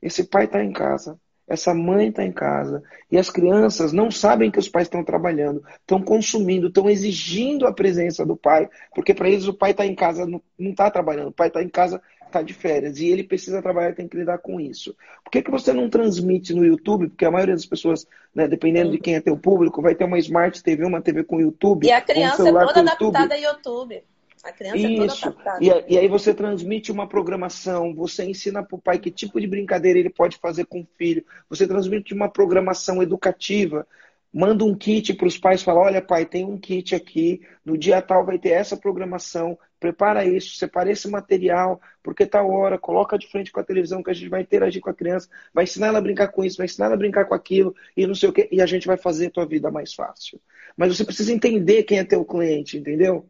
esse 0.00 0.24
pai 0.24 0.46
está 0.46 0.64
em 0.64 0.72
casa, 0.72 1.20
essa 1.46 1.74
mãe 1.74 2.08
está 2.08 2.24
em 2.24 2.32
casa 2.32 2.82
e 3.10 3.18
as 3.18 3.28
crianças 3.28 3.92
não 3.92 4.10
sabem 4.10 4.50
que 4.50 4.58
os 4.58 4.68
pais 4.68 4.86
estão 4.86 5.04
trabalhando, 5.04 5.62
estão 5.80 6.00
consumindo, 6.02 6.68
estão 6.68 6.88
exigindo 6.88 7.66
a 7.66 7.72
presença 7.72 8.24
do 8.24 8.36
pai, 8.36 8.68
porque 8.94 9.12
para 9.12 9.28
eles 9.28 9.46
o 9.46 9.54
pai 9.54 9.72
está 9.72 9.84
em 9.84 9.94
casa, 9.94 10.26
não 10.26 10.40
está 10.58 10.90
trabalhando, 10.90 11.28
o 11.28 11.32
pai 11.32 11.48
está 11.48 11.62
em 11.62 11.68
casa, 11.68 12.00
está 12.32 12.42
de 12.42 12.54
férias 12.54 12.98
e 12.98 13.06
ele 13.06 13.22
precisa 13.22 13.62
trabalhar 13.62 13.90
e 13.90 13.94
tem 13.94 14.08
que 14.08 14.16
lidar 14.16 14.38
com 14.38 14.58
isso. 14.58 14.96
Por 15.22 15.30
que, 15.30 15.42
que 15.42 15.50
você 15.50 15.72
não 15.72 15.88
transmite 15.88 16.54
no 16.54 16.64
YouTube? 16.64 17.08
Porque 17.08 17.24
a 17.24 17.30
maioria 17.30 17.54
das 17.54 17.66
pessoas, 17.66 18.06
né, 18.34 18.48
dependendo 18.48 18.90
de 18.90 18.98
quem 18.98 19.14
é 19.14 19.20
teu 19.20 19.36
público, 19.36 19.82
vai 19.82 19.94
ter 19.94 20.04
uma 20.04 20.18
Smart 20.18 20.62
TV, 20.62 20.84
uma 20.84 21.00
TV 21.00 21.22
com 21.22 21.40
YouTube. 21.40 21.86
E 21.86 21.92
a 21.92 22.00
criança 22.00 22.42
um 22.42 22.48
é 22.48 22.66
toda 22.66 22.80
adaptada 22.80 23.34
a 23.34 23.38
YouTube. 23.38 24.02
A 24.42 24.50
criança 24.50 24.76
Isso. 24.76 25.28
é 25.28 25.30
toda 25.30 25.58
E, 25.60 25.94
e, 25.94 25.98
aí 25.98 26.08
você 26.08 26.34
transmite 26.34 26.90
uma 26.90 27.06
programação, 27.06 27.94
você 27.94 28.24
ensina 28.24 28.62
para 28.62 28.74
o 28.74 28.80
pai 28.80 28.98
que 28.98 29.10
tipo 29.10 29.40
de 29.40 29.46
brincadeira 29.46 29.98
ele 29.98 30.10
pode 30.10 30.36
fazer 30.38 30.66
com 30.66 30.80
o 30.80 30.88
filho, 30.98 31.24
você 31.48 31.66
transmite 31.66 32.12
uma 32.12 32.28
programação 32.28 33.00
educativa, 33.00 33.86
manda 34.32 34.64
um 34.64 34.74
kit 34.74 35.14
para 35.14 35.28
os 35.28 35.38
pais, 35.38 35.62
fala, 35.62 35.80
olha 35.80 36.02
pai, 36.02 36.26
tem 36.26 36.44
um 36.44 36.58
kit 36.58 36.94
aqui, 36.94 37.42
no 37.64 37.78
dia 37.78 38.02
tal 38.02 38.24
vai 38.24 38.38
ter 38.38 38.50
essa 38.50 38.76
programação, 38.76 39.56
prepara 39.82 40.24
isso, 40.24 40.56
separa 40.56 40.90
esse 40.92 41.08
material, 41.08 41.80
porque 42.04 42.24
tal 42.24 42.48
hora, 42.48 42.78
coloca 42.78 43.18
de 43.18 43.26
frente 43.26 43.50
com 43.50 43.58
a 43.58 43.64
televisão 43.64 44.00
que 44.00 44.10
a 44.10 44.14
gente 44.14 44.28
vai 44.28 44.42
interagir 44.42 44.80
com 44.80 44.90
a 44.90 44.94
criança, 44.94 45.28
vai 45.52 45.64
ensinar 45.64 45.88
ela 45.88 45.98
a 45.98 46.02
brincar 46.02 46.28
com 46.28 46.44
isso, 46.44 46.56
vai 46.56 46.66
ensinar 46.66 46.86
ela 46.86 46.94
a 46.94 46.98
brincar 46.98 47.24
com 47.24 47.34
aquilo, 47.34 47.74
e 47.96 48.06
não 48.06 48.14
sei 48.14 48.28
o 48.28 48.32
quê, 48.32 48.48
e 48.52 48.62
a 48.62 48.66
gente 48.66 48.86
vai 48.86 48.96
fazer 48.96 49.26
a 49.26 49.30
tua 49.30 49.44
vida 49.44 49.72
mais 49.72 49.92
fácil. 49.92 50.40
Mas 50.76 50.96
você 50.96 51.04
precisa 51.04 51.32
entender 51.32 51.82
quem 51.82 51.98
é 51.98 52.04
teu 52.04 52.24
cliente, 52.24 52.78
entendeu? 52.78 53.28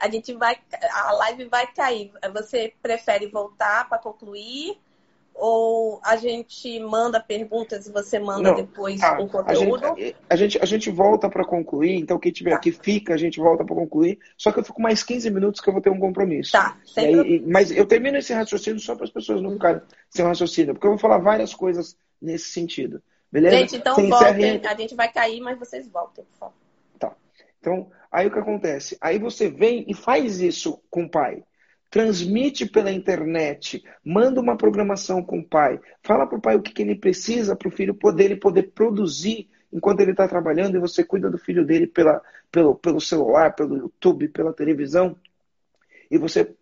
a 0.00 0.08
gente 0.08 0.32
vai, 0.32 0.56
a 0.90 1.12
live 1.12 1.44
vai 1.44 1.70
cair. 1.74 2.10
Você 2.32 2.72
prefere 2.80 3.26
voltar 3.26 3.86
para 3.86 3.98
concluir 3.98 4.78
ou 5.34 6.00
a 6.04 6.16
gente 6.16 6.78
manda 6.80 7.18
perguntas 7.18 7.86
e 7.86 7.92
você 7.92 8.18
manda 8.18 8.50
Não, 8.50 8.54
depois 8.54 9.00
tá. 9.00 9.18
um 9.18 9.26
conteúdo? 9.26 9.86
A 9.86 9.96
gente, 9.96 10.16
a 10.28 10.36
gente, 10.36 10.58
a 10.62 10.66
gente 10.66 10.90
volta 10.90 11.28
para 11.30 11.44
concluir, 11.44 11.96
então 11.96 12.18
quem 12.18 12.30
tiver 12.30 12.50
tá. 12.50 12.56
aqui 12.56 12.70
fica, 12.70 13.14
a 13.14 13.16
gente 13.16 13.40
volta 13.40 13.64
para 13.64 13.74
concluir. 13.74 14.18
Só 14.36 14.52
que 14.52 14.60
eu 14.60 14.64
fico 14.64 14.82
mais 14.82 15.02
15 15.02 15.30
minutos 15.30 15.60
que 15.60 15.68
eu 15.68 15.72
vou 15.72 15.82
ter 15.82 15.90
um 15.90 15.98
compromisso. 15.98 16.52
Tá, 16.52 16.76
aí, 16.96 17.42
Mas 17.46 17.70
eu 17.70 17.86
termino 17.86 18.18
esse 18.18 18.32
raciocínio 18.32 18.80
só 18.80 18.94
para 18.94 19.04
as 19.04 19.10
pessoas 19.10 19.40
não 19.40 19.52
ficarem 19.52 19.80
sem 20.10 20.24
raciocínio, 20.24 20.74
porque 20.74 20.86
eu 20.86 20.92
vou 20.92 20.98
falar 20.98 21.18
várias 21.18 21.54
coisas 21.54 21.96
nesse 22.20 22.50
sentido. 22.50 23.02
Beleza? 23.32 23.56
Gente, 23.56 23.76
então 23.76 23.94
Sem 23.94 24.08
voltem. 24.08 24.60
A 24.66 24.74
gente 24.74 24.94
vai 24.94 25.10
cair, 25.10 25.40
mas 25.40 25.58
vocês 25.58 25.88
voltem, 25.88 26.24
por 26.24 26.38
favor. 26.38 26.54
Tá. 26.98 27.14
Então, 27.60 27.90
aí 28.10 28.26
o 28.26 28.30
que 28.30 28.38
acontece? 28.38 28.98
Aí 29.00 29.18
você 29.18 29.48
vem 29.48 29.84
e 29.88 29.94
faz 29.94 30.40
isso 30.40 30.82
com 30.90 31.04
o 31.04 31.08
pai 31.08 31.44
transmite 31.90 32.66
pela 32.66 32.92
internet, 32.92 33.82
manda 34.04 34.40
uma 34.40 34.56
programação 34.56 35.22
com 35.22 35.40
o 35.40 35.44
pai, 35.44 35.80
fala 36.04 36.26
para 36.26 36.38
o 36.38 36.40
pai 36.40 36.56
o 36.56 36.62
que, 36.62 36.72
que 36.72 36.82
ele 36.82 36.94
precisa 36.94 37.56
para 37.56 37.68
o 37.68 37.72
filho 37.72 37.92
poder 37.94 38.26
ele 38.26 38.36
poder 38.36 38.70
produzir 38.72 39.50
enquanto 39.72 40.00
ele 40.00 40.12
está 40.12 40.28
trabalhando 40.28 40.76
e 40.76 40.80
você 40.80 41.02
cuida 41.02 41.28
do 41.28 41.36
filho 41.36 41.64
dele 41.64 41.88
pela, 41.88 42.22
pelo, 42.50 42.76
pelo 42.76 43.00
celular, 43.00 43.54
pelo 43.54 43.76
YouTube, 43.76 44.28
pela 44.28 44.52
televisão 44.52 45.16
e 46.08 46.16
você 46.16 46.54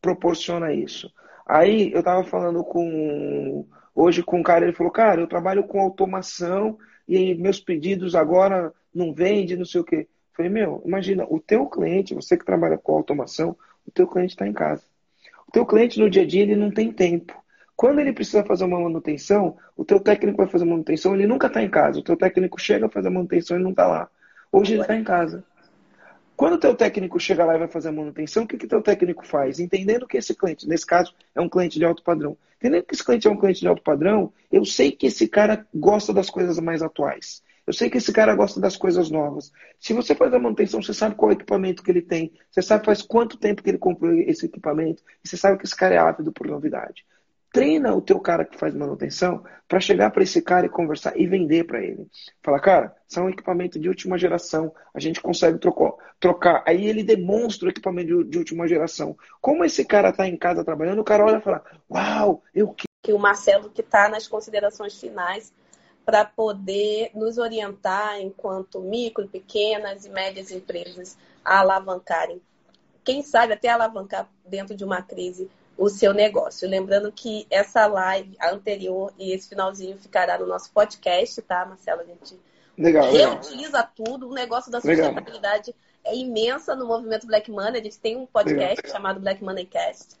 proporciona 0.00 0.72
isso. 0.72 1.12
Aí 1.46 1.92
eu 1.92 2.00
estava 2.00 2.24
falando 2.24 2.64
com 2.64 3.66
hoje 3.94 4.22
com 4.22 4.40
um 4.40 4.42
cara, 4.42 4.64
ele 4.64 4.74
falou, 4.74 4.92
cara, 4.92 5.20
eu 5.20 5.26
trabalho 5.28 5.64
com 5.64 5.80
automação 5.80 6.76
e 7.06 7.34
meus 7.34 7.60
pedidos 7.60 8.14
agora 8.14 8.72
não 8.94 9.12
vende, 9.12 9.56
não 9.56 9.64
sei 9.64 9.80
o 9.80 9.84
quê. 9.84 10.08
Eu 10.08 10.36
falei, 10.36 10.50
meu, 10.50 10.82
imagina, 10.84 11.26
o 11.28 11.38
teu 11.38 11.66
cliente, 11.66 12.14
você 12.14 12.36
que 12.36 12.44
trabalha 12.44 12.78
com 12.78 12.94
automação, 12.94 13.56
o 13.86 13.90
teu 13.90 14.06
cliente 14.06 14.32
está 14.32 14.46
em 14.46 14.52
casa. 14.52 14.82
O 15.48 15.52
teu 15.52 15.66
cliente 15.66 15.98
no 15.98 16.08
dia 16.08 16.22
a 16.22 16.26
dia 16.26 16.42
ele 16.42 16.56
não 16.56 16.70
tem 16.70 16.92
tempo. 16.92 17.40
Quando 17.76 18.00
ele 18.00 18.12
precisa 18.12 18.44
fazer 18.44 18.64
uma 18.64 18.80
manutenção, 18.80 19.56
o 19.76 19.84
teu 19.84 19.98
técnico 19.98 20.38
vai 20.38 20.46
fazer 20.46 20.64
manutenção, 20.64 21.14
ele 21.14 21.26
nunca 21.26 21.46
está 21.46 21.62
em 21.62 21.68
casa. 21.68 21.98
O 21.98 22.02
teu 22.02 22.16
técnico 22.16 22.60
chega 22.60 22.86
a 22.86 22.88
fazer 22.88 23.08
a 23.08 23.10
manutenção 23.10 23.58
e 23.58 23.62
não 23.62 23.70
está 23.70 23.86
lá. 23.86 24.08
Hoje 24.50 24.74
ele 24.74 24.82
está 24.82 24.96
em 24.96 25.02
casa. 25.02 25.44
Quando 26.36 26.54
o 26.54 26.58
teu 26.58 26.74
técnico 26.74 27.20
chega 27.20 27.44
lá 27.44 27.54
e 27.54 27.58
vai 27.58 27.68
fazer 27.68 27.88
a 27.88 27.92
manutenção, 27.92 28.44
o 28.44 28.46
que 28.46 28.56
o 28.56 28.68
teu 28.68 28.82
técnico 28.82 29.26
faz? 29.26 29.60
Entendendo 29.60 30.06
que 30.06 30.16
esse 30.16 30.34
cliente, 30.34 30.68
nesse 30.68 30.86
caso, 30.86 31.14
é 31.34 31.40
um 31.40 31.48
cliente 31.48 31.78
de 31.78 31.84
alto 31.84 32.02
padrão. 32.02 32.36
Entendendo 32.58 32.84
que 32.84 32.94
esse 32.94 33.04
cliente 33.04 33.26
é 33.26 33.30
um 33.30 33.36
cliente 33.36 33.60
de 33.60 33.68
alto 33.68 33.82
padrão, 33.82 34.32
eu 34.50 34.64
sei 34.64 34.92
que 34.92 35.06
esse 35.06 35.28
cara 35.28 35.66
gosta 35.74 36.12
das 36.12 36.30
coisas 36.30 36.58
mais 36.58 36.82
atuais. 36.82 37.42
Eu 37.66 37.72
sei 37.72 37.88
que 37.88 37.98
esse 37.98 38.12
cara 38.12 38.34
gosta 38.34 38.60
das 38.60 38.76
coisas 38.76 39.10
novas. 39.10 39.52
Se 39.78 39.92
você 39.92 40.14
faz 40.14 40.34
a 40.34 40.38
manutenção, 40.38 40.82
você 40.82 40.92
sabe 40.92 41.14
qual 41.14 41.30
equipamento 41.30 41.82
que 41.82 41.90
ele 41.90 42.02
tem. 42.02 42.32
Você 42.50 42.60
sabe 42.60 42.84
faz 42.84 43.02
quanto 43.02 43.38
tempo 43.38 43.62
que 43.62 43.70
ele 43.70 43.78
comprou 43.78 44.12
esse 44.12 44.46
equipamento. 44.46 45.02
E 45.24 45.28
você 45.28 45.36
sabe 45.36 45.58
que 45.58 45.64
esse 45.64 45.76
cara 45.76 45.94
é 45.94 45.98
ávido 45.98 46.32
por 46.32 46.46
novidade. 46.46 47.04
Treina 47.52 47.94
o 47.94 48.00
teu 48.00 48.18
cara 48.18 48.46
que 48.46 48.58
faz 48.58 48.74
manutenção 48.74 49.44
para 49.68 49.78
chegar 49.78 50.10
para 50.10 50.22
esse 50.22 50.40
cara 50.40 50.66
e 50.66 50.70
conversar 50.70 51.12
e 51.16 51.26
vender 51.26 51.64
para 51.64 51.82
ele. 51.82 52.08
Fala, 52.42 52.58
cara, 52.58 52.96
isso 53.06 53.20
é 53.20 53.22
um 53.22 53.28
equipamento 53.28 53.78
de 53.78 53.88
última 53.88 54.16
geração. 54.16 54.74
A 54.94 54.98
gente 54.98 55.20
consegue 55.20 55.58
trocar. 55.58 55.92
trocar. 56.18 56.64
Aí 56.66 56.86
ele 56.86 57.04
demonstra 57.04 57.68
o 57.68 57.70
equipamento 57.70 58.24
de, 58.24 58.38
última 58.38 58.66
geração. 58.66 59.16
Como 59.40 59.64
esse 59.64 59.84
cara 59.84 60.08
está 60.08 60.26
em 60.26 60.36
casa 60.36 60.64
trabalhando, 60.64 61.00
o 61.00 61.04
cara 61.04 61.24
olha 61.24 61.36
e 61.36 61.42
fala, 61.42 61.62
uau, 61.90 62.42
eu 62.54 62.74
que 63.02 63.12
o 63.12 63.18
Marcelo 63.18 63.68
que 63.68 63.80
está 63.80 64.08
nas 64.08 64.28
considerações 64.28 64.98
finais 64.98 65.52
para 66.04 66.24
poder 66.24 67.10
nos 67.14 67.38
orientar 67.38 68.20
enquanto 68.20 68.80
micro, 68.80 69.28
pequenas 69.28 70.04
e 70.04 70.08
médias 70.08 70.50
empresas 70.50 71.16
a 71.44 71.60
alavancarem. 71.60 72.40
Quem 73.04 73.22
sabe 73.22 73.52
até 73.52 73.68
alavancar 73.68 74.28
dentro 74.46 74.76
de 74.76 74.84
uma 74.84 75.02
crise 75.02 75.50
o 75.76 75.88
seu 75.88 76.12
negócio. 76.12 76.68
Lembrando 76.68 77.10
que 77.10 77.46
essa 77.50 77.86
live, 77.86 78.36
anterior 78.40 79.12
e 79.18 79.32
esse 79.32 79.48
finalzinho 79.48 79.98
ficará 79.98 80.38
no 80.38 80.46
nosso 80.46 80.70
podcast, 80.70 81.40
tá, 81.42 81.64
Marcelo? 81.66 82.02
A 82.02 82.04
gente 82.04 82.38
legal, 82.76 83.10
reutiliza 83.10 83.78
legal. 83.78 83.90
tudo. 83.94 84.28
O 84.28 84.34
negócio 84.34 84.70
da 84.70 84.80
sustentabilidade 84.80 85.74
legal. 86.04 86.14
é 86.14 86.16
imensa 86.16 86.74
no 86.76 86.86
movimento 86.86 87.26
Black 87.26 87.50
Money. 87.50 87.80
A 87.80 87.84
gente 87.84 87.98
tem 87.98 88.16
um 88.16 88.26
podcast 88.26 88.88
chamado 88.90 89.20
Black 89.20 89.42
Money 89.42 89.66
Cast 89.66 90.16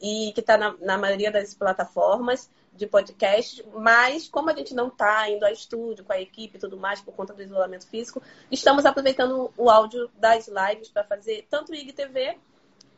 e 0.00 0.32
que 0.34 0.40
está 0.40 0.58
na, 0.58 0.74
na 0.80 0.98
maioria 0.98 1.30
das 1.30 1.54
plataformas 1.54 2.50
de 2.76 2.86
podcast, 2.86 3.64
mas 3.74 4.28
como 4.28 4.50
a 4.50 4.54
gente 4.54 4.74
não 4.74 4.88
está 4.88 5.28
indo 5.30 5.44
a 5.44 5.50
estúdio 5.50 6.04
com 6.04 6.12
a 6.12 6.20
equipe 6.20 6.56
e 6.56 6.60
tudo 6.60 6.76
mais 6.76 7.00
por 7.00 7.14
conta 7.14 7.32
do 7.32 7.42
isolamento 7.42 7.88
físico, 7.88 8.22
estamos 8.50 8.84
aproveitando 8.84 9.52
o 9.56 9.70
áudio 9.70 10.10
das 10.14 10.48
lives 10.48 10.88
para 10.88 11.02
fazer 11.04 11.46
tanto 11.50 11.72
o 11.72 11.74
IGTV, 11.74 12.38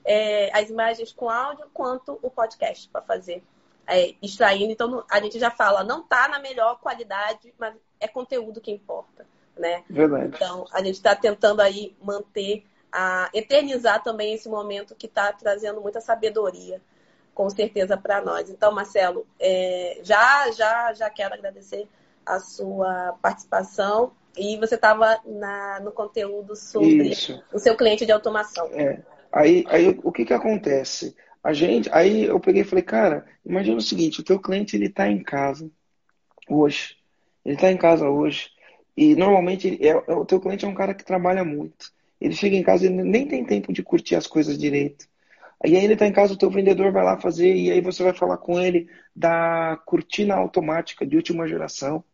é, 0.05 0.51
as 0.59 0.68
imagens 0.68 1.12
com 1.12 1.31
áudio, 1.31 1.66
quanto 1.72 2.18
o 2.22 2.31
podcast 2.31 2.89
para 2.89 3.03
fazer, 3.03 3.43
é, 3.87 4.14
extraindo. 4.20 4.72
Então 4.72 5.05
a 5.11 5.20
gente 5.20 5.39
já 5.39 5.51
fala, 5.51 5.85
não 5.85 6.01
está 6.01 6.29
na 6.29 6.39
melhor 6.39 6.79
qualidade, 6.81 7.55
mas 7.59 7.74
é 8.01 8.09
conteúdo 8.09 8.61
que 8.61 8.70
importa, 8.70 9.26
né? 9.57 9.85
Verdade. 9.89 10.33
Então 10.35 10.66
a 10.72 10.83
gente 10.83 10.97
está 10.97 11.14
tentando 11.14 11.61
aí 11.61 11.97
manter, 12.03 12.64
a 12.91 13.31
eternizar 13.35 14.03
também 14.03 14.35
esse 14.35 14.49
momento 14.49 14.95
que 14.95 15.07
está 15.07 15.33
trazendo 15.33 15.81
muita 15.81 16.01
sabedoria 16.01 16.81
com 17.39 17.49
certeza 17.49 17.97
para 17.97 18.20
nós. 18.20 18.51
Então, 18.51 18.74
Marcelo, 18.74 19.24
é, 19.39 20.01
já, 20.03 20.51
já, 20.51 20.93
já 20.93 21.09
quero 21.09 21.34
agradecer 21.34 21.86
a 22.26 22.41
sua 22.41 23.16
participação 23.22 24.11
e 24.36 24.57
você 24.57 24.74
estava 24.74 25.20
no 25.80 25.93
conteúdo 25.93 26.57
sobre 26.57 27.11
Isso. 27.11 27.41
o 27.53 27.61
seu 27.61 27.76
cliente 27.76 28.05
de 28.05 28.11
automação. 28.11 28.66
É. 28.72 29.01
Aí, 29.30 29.64
aí 29.68 30.01
o 30.03 30.11
que 30.11 30.24
que 30.24 30.34
acontece? 30.34 31.14
A 31.41 31.53
gente, 31.53 31.89
aí 31.93 32.24
eu 32.24 32.41
peguei 32.41 32.62
e 32.62 32.64
falei, 32.64 32.82
cara, 32.82 33.24
imagina 33.47 33.76
o 33.76 33.80
seguinte, 33.80 34.20
o 34.20 34.24
teu 34.24 34.41
cliente 34.41 34.74
ele 34.74 34.86
está 34.86 35.09
em 35.09 35.22
casa 35.22 35.70
hoje, 36.49 36.97
ele 37.45 37.55
está 37.55 37.70
em 37.70 37.76
casa 37.76 38.11
hoje 38.11 38.51
e 38.97 39.14
normalmente 39.14 39.78
é, 39.80 39.91
é, 39.91 40.12
o 40.12 40.24
teu 40.24 40.41
cliente 40.41 40.64
é 40.64 40.68
um 40.68 40.74
cara 40.74 40.93
que 40.93 41.05
trabalha 41.05 41.45
muito. 41.45 41.93
Ele 42.20 42.34
chega 42.34 42.57
em 42.57 42.64
casa 42.64 42.86
e 42.86 42.91
nem 42.91 43.28
tem 43.28 43.45
tempo 43.45 43.72
de 43.72 43.84
curtir 43.84 44.16
as 44.16 44.26
coisas 44.26 44.59
direito. 44.59 45.07
Aí 45.62 45.74
ele 45.74 45.94
está 45.94 46.06
em 46.06 46.12
casa, 46.12 46.34
o 46.34 46.38
teu 46.38 46.50
vendedor 46.50 46.92
vai 46.92 47.04
lá 47.04 47.18
fazer 47.18 47.52
e 47.54 47.70
aí 47.70 47.80
você 47.80 48.02
vai 48.02 48.12
falar 48.12 48.36
com 48.38 48.61
ele 48.61 48.88
da 49.14 49.80
cortina 49.84 50.34
automática 50.34 51.04
de 51.04 51.16
última 51.16 51.48
geração. 51.48 52.04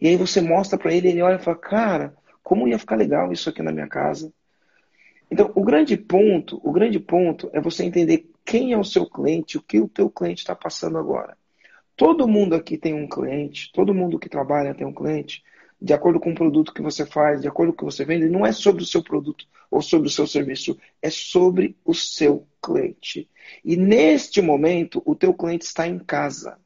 E 0.00 0.08
aí 0.08 0.16
você 0.16 0.40
mostra 0.40 0.78
para 0.78 0.92
ele, 0.94 1.08
ele 1.08 1.20
olha 1.20 1.36
e 1.36 1.42
fala, 1.42 1.58
cara, 1.58 2.14
como 2.42 2.66
ia 2.66 2.78
ficar 2.78 2.96
legal 2.96 3.30
isso 3.32 3.50
aqui 3.50 3.62
na 3.62 3.70
minha 3.70 3.86
casa. 3.86 4.32
Então, 5.30 5.52
o 5.54 5.62
grande 5.62 5.96
ponto, 5.96 6.60
o 6.64 6.72
grande 6.72 6.98
ponto 6.98 7.50
é 7.52 7.60
você 7.60 7.84
entender 7.84 8.28
quem 8.44 8.72
é 8.72 8.78
o 8.78 8.84
seu 8.84 9.08
cliente, 9.08 9.58
o 9.58 9.62
que 9.62 9.78
o 9.78 9.86
teu 9.86 10.10
cliente 10.10 10.40
está 10.40 10.56
passando 10.56 10.98
agora. 10.98 11.36
Todo 11.94 12.26
mundo 12.26 12.54
aqui 12.54 12.78
tem 12.78 12.94
um 12.94 13.06
cliente, 13.06 13.70
todo 13.72 13.94
mundo 13.94 14.18
que 14.18 14.28
trabalha 14.28 14.74
tem 14.74 14.86
um 14.86 14.92
cliente, 14.92 15.44
de 15.80 15.92
acordo 15.92 16.18
com 16.18 16.32
o 16.32 16.34
produto 16.34 16.72
que 16.74 16.82
você 16.82 17.06
faz, 17.06 17.42
de 17.42 17.48
acordo 17.48 17.72
com 17.72 17.84
o 17.84 17.88
que 17.88 17.94
você 17.94 18.04
vende, 18.04 18.28
não 18.28 18.44
é 18.44 18.52
sobre 18.52 18.82
o 18.82 18.86
seu 18.86 19.02
produto 19.02 19.46
ou 19.70 19.80
sobre 19.80 20.08
o 20.08 20.10
seu 20.10 20.26
serviço, 20.26 20.76
é 21.00 21.08
sobre 21.08 21.76
o 21.84 21.94
seu 21.94 22.46
cliente. 22.62 23.28
E 23.64 23.76
neste 23.76 24.42
momento, 24.42 25.02
o 25.04 25.14
teu 25.14 25.32
cliente 25.32 25.64
está 25.64 25.86
em 25.86 25.98
casa. 25.98 26.58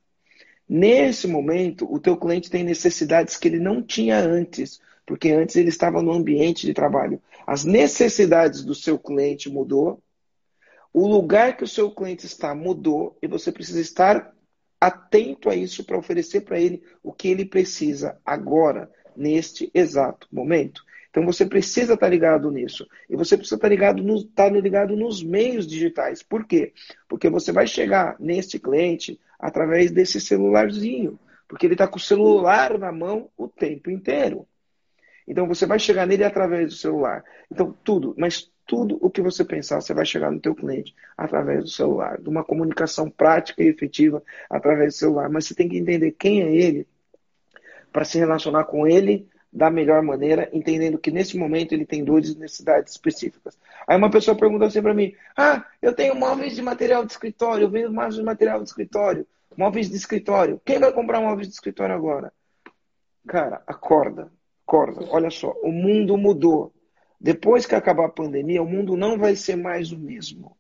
Nesse 0.69 1.27
momento, 1.27 1.87
o 1.93 2.01
teu 2.01 2.17
cliente 2.17 2.51
tem 2.51 2.65
necessidades 2.65 3.37
que 3.37 3.49
ele 3.49 3.59
não 3.59 3.83
tinha 3.83 4.19
antes, 4.19 4.81
porque 5.07 5.31
antes 5.31 5.57
ele 5.57 5.69
estava 5.69 6.03
no 6.03 6.13
ambiente 6.13 6.67
de 6.67 6.73
trabalho. 6.73 7.21
As 7.47 7.65
necessidades 7.65 8.65
do 8.65 8.75
seu 8.75 8.99
cliente 8.99 9.51
mudou, 9.51 10.03
o 10.93 11.07
lugar 11.07 11.57
que 11.57 11.65
o 11.65 11.69
seu 11.69 11.91
cliente 11.91 12.25
está 12.25 12.55
mudou 12.55 13.19
e 13.21 13.27
você 13.27 13.53
precisa 13.53 13.81
estar 13.81 14.33
atento 14.81 15.51
a 15.51 15.57
isso 15.57 15.85
para 15.85 15.99
oferecer 15.99 16.43
para 16.43 16.61
ele 16.61 16.83
o 17.03 17.13
que 17.13 17.29
ele 17.29 17.45
precisa 17.45 18.19
agora, 18.25 18.91
neste 19.17 19.71
exato 19.75 20.27
momento. 20.33 20.83
Então 21.15 21.25
você 21.25 21.47
precisa 21.47 21.95
estar 21.95 22.09
ligado 22.09 22.51
nisso. 22.51 22.89
E 23.09 23.15
você 23.15 23.37
precisa 23.37 23.55
estar 23.55 23.69
ligado, 23.69 24.03
no, 24.03 24.17
estar 24.17 24.53
ligado 24.53 24.97
nos 24.97 25.23
meios 25.23 25.65
digitais. 25.65 26.25
Por 26.25 26.45
quê? 26.45 26.73
Porque 27.09 27.31
você 27.31 27.53
vai 27.53 27.69
chegar 27.69 28.17
neste 28.19 28.59
cliente 28.59 29.21
através 29.39 29.93
desse 29.93 30.21
celularzinho. 30.21 31.17
Porque 31.47 31.67
ele 31.67 31.75
está 31.75 31.87
com 31.87 31.99
o 31.99 32.01
celular 32.01 32.77
na 32.77 32.91
mão 32.91 33.31
o 33.37 33.47
tempo 33.47 33.93
inteiro. 33.93 34.45
Então 35.25 35.47
você 35.47 35.67
vai 35.67 35.79
chegar 35.79 36.05
nele 36.05 36.25
através 36.25 36.71
do 36.71 36.75
celular. 36.75 37.23
Então 37.49 37.73
tudo, 37.85 38.13
mas 38.19 38.51
tudo 38.67 38.99
o 39.01 39.09
que 39.09 39.23
você 39.23 39.45
pensar, 39.45 39.81
você 39.81 39.95
vai 39.95 40.05
chegar 40.05 40.33
no 40.33 40.41
teu 40.41 40.53
cliente 40.53 40.97
através 41.17 41.63
do 41.63 41.71
celular, 41.71 42.21
de 42.21 42.29
uma 42.29 42.43
comunicação 42.43 43.09
prática 43.09 43.63
e 43.63 43.69
efetiva 43.69 44.21
através 44.51 44.95
do 44.95 44.99
celular. 44.99 45.31
Mas 45.31 45.47
você 45.47 45.55
tem 45.55 45.69
que 45.69 45.79
entender 45.79 46.11
quem 46.11 46.43
é 46.43 46.53
ele 46.53 46.89
para 47.93 48.05
se 48.05 48.19
relacionar 48.19 48.65
com 48.65 48.85
ele 48.85 49.29
da 49.55 49.71
melhor 49.71 50.03
maneira, 50.03 50.51
entendendo 50.53 50.99
que 50.99 51.13
nesse 51.13 51.39
momento 51.39 51.73
ele 51.73 51.87
tem 51.87 52.03
dores 52.05 52.31
e 52.31 52.39
necessidades 52.39 52.93
específicas. 52.93 53.57
Aí 53.87 53.97
uma 53.97 54.11
pessoa 54.11 54.37
pergunta 54.37 54.67
assim 54.67 54.83
para 54.83 54.93
mim: 54.93 55.15
Ah, 55.37 55.65
eu 55.81 55.95
tenho 55.95 56.17
móveis 56.17 56.57
de 56.57 56.63
material 56.63 57.05
de 57.05 57.13
escritório, 57.13 57.65
eu 57.65 57.71
vendo 57.71 57.93
móveis 57.93 58.17
de 58.17 58.23
material 58.25 58.61
de 58.61 58.69
escritório, 58.69 59.25
móveis 59.57 59.89
de 59.89 59.97
escritório. 59.97 60.61
Quem 60.65 60.81
vai 60.81 60.93
comprar 60.93 61.21
móveis 61.21 61.47
de 61.47 61.55
escritório 61.55 61.95
agora? 61.95 62.33
Cara, 63.29 63.63
acorda, 63.65 64.29
acorda. 64.67 65.07
Olha 65.11 65.31
só, 65.31 65.53
o 65.63 65.71
mundo 65.71 66.17
mudou. 66.19 66.73
Depois 67.21 67.65
que 67.65 67.77
acabar 67.77 68.07
a 68.07 68.11
pandemia, 68.11 68.61
o 68.61 68.69
mundo 68.69 68.97
não 68.97 69.17
vai 69.17 69.37
ser 69.37 69.57
mais 69.57 69.93
o 69.93 69.99
mesmo. 69.99 70.57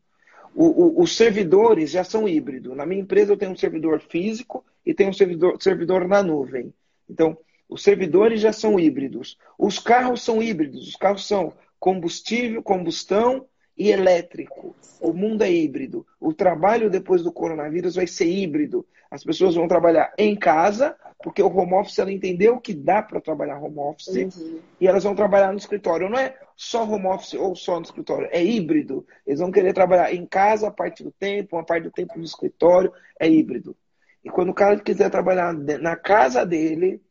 O, 0.55 0.67
o, 0.67 1.03
os 1.03 1.17
servidores 1.17 1.91
já 1.91 2.05
são 2.05 2.29
híbridos. 2.29 2.77
Na 2.77 2.87
minha 2.87 3.03
empresa 3.03 3.33
eu 3.33 3.37
tenho 3.37 3.51
um 3.51 3.57
servidor 3.57 4.01
físico 4.01 4.65
e 4.87 4.95
tenho 4.95 5.11
um 5.11 5.13
servidor, 5.13 5.61
servidor 5.61 6.07
na 6.07 6.23
nuvem. 6.23 6.73
Então, 7.11 7.37
os 7.75 7.83
servidores 7.83 8.41
já 8.41 8.53
são 8.53 8.79
híbridos. 8.79 9.37
Os 9.59 9.81
carros 9.81 10.23
são 10.23 10.41
híbridos. 10.41 10.87
Os 10.87 10.95
carros 10.95 11.27
são 11.27 11.53
combustível, 11.81 12.63
combustão 12.63 13.47
e 13.77 13.91
elétrico. 13.91 14.77
O 15.01 15.13
mundo 15.13 15.43
é 15.43 15.51
híbrido. 15.51 16.07
O 16.21 16.33
trabalho 16.33 16.89
depois 16.89 17.25
do 17.25 17.33
coronavírus 17.33 17.97
vai 17.97 18.07
ser 18.07 18.27
híbrido. 18.27 18.87
As 19.11 19.25
pessoas 19.25 19.57
vão 19.57 19.67
trabalhar 19.67 20.13
em 20.17 20.37
casa, 20.37 20.95
porque 21.21 21.43
o 21.43 21.49
home 21.49 21.75
office 21.75 21.99
ela 21.99 22.13
entendeu 22.13 22.61
que 22.61 22.73
dá 22.73 23.03
para 23.03 23.21
trabalhar 23.21 23.59
home 23.59 23.81
office, 23.81 24.37
uhum. 24.37 24.61
e 24.81 24.87
elas 24.87 25.03
vão 25.03 25.17
trabalhar 25.17 25.51
no 25.51 25.59
escritório. 25.59 26.09
Não 26.09 26.17
é 26.17 26.33
só 26.55 26.85
home 26.85 27.09
office 27.09 27.35
ou 27.35 27.57
só 27.57 27.81
no 27.81 27.85
escritório, 27.87 28.29
é 28.31 28.41
híbrido. 28.41 29.05
Eles 29.27 29.41
vão 29.41 29.51
querer 29.51 29.73
trabalhar 29.73 30.15
em 30.15 30.25
casa 30.25 30.69
a 30.69 30.71
parte 30.71 31.03
do 31.03 31.11
tempo, 31.11 31.57
uma 31.57 31.67
parte 31.67 31.83
do 31.83 31.91
tempo 31.91 32.17
no 32.17 32.25
escritório, 32.25 32.93
é 33.19 33.29
híbrido. 33.29 33.77
E 34.25 34.31
quando 34.31 34.51
o 34.51 34.55
cara 34.55 34.79
quiser 34.79 35.11
trabalhar 35.11 35.53
na 35.53 35.97
casa 35.97 36.47
dele, 36.47 37.03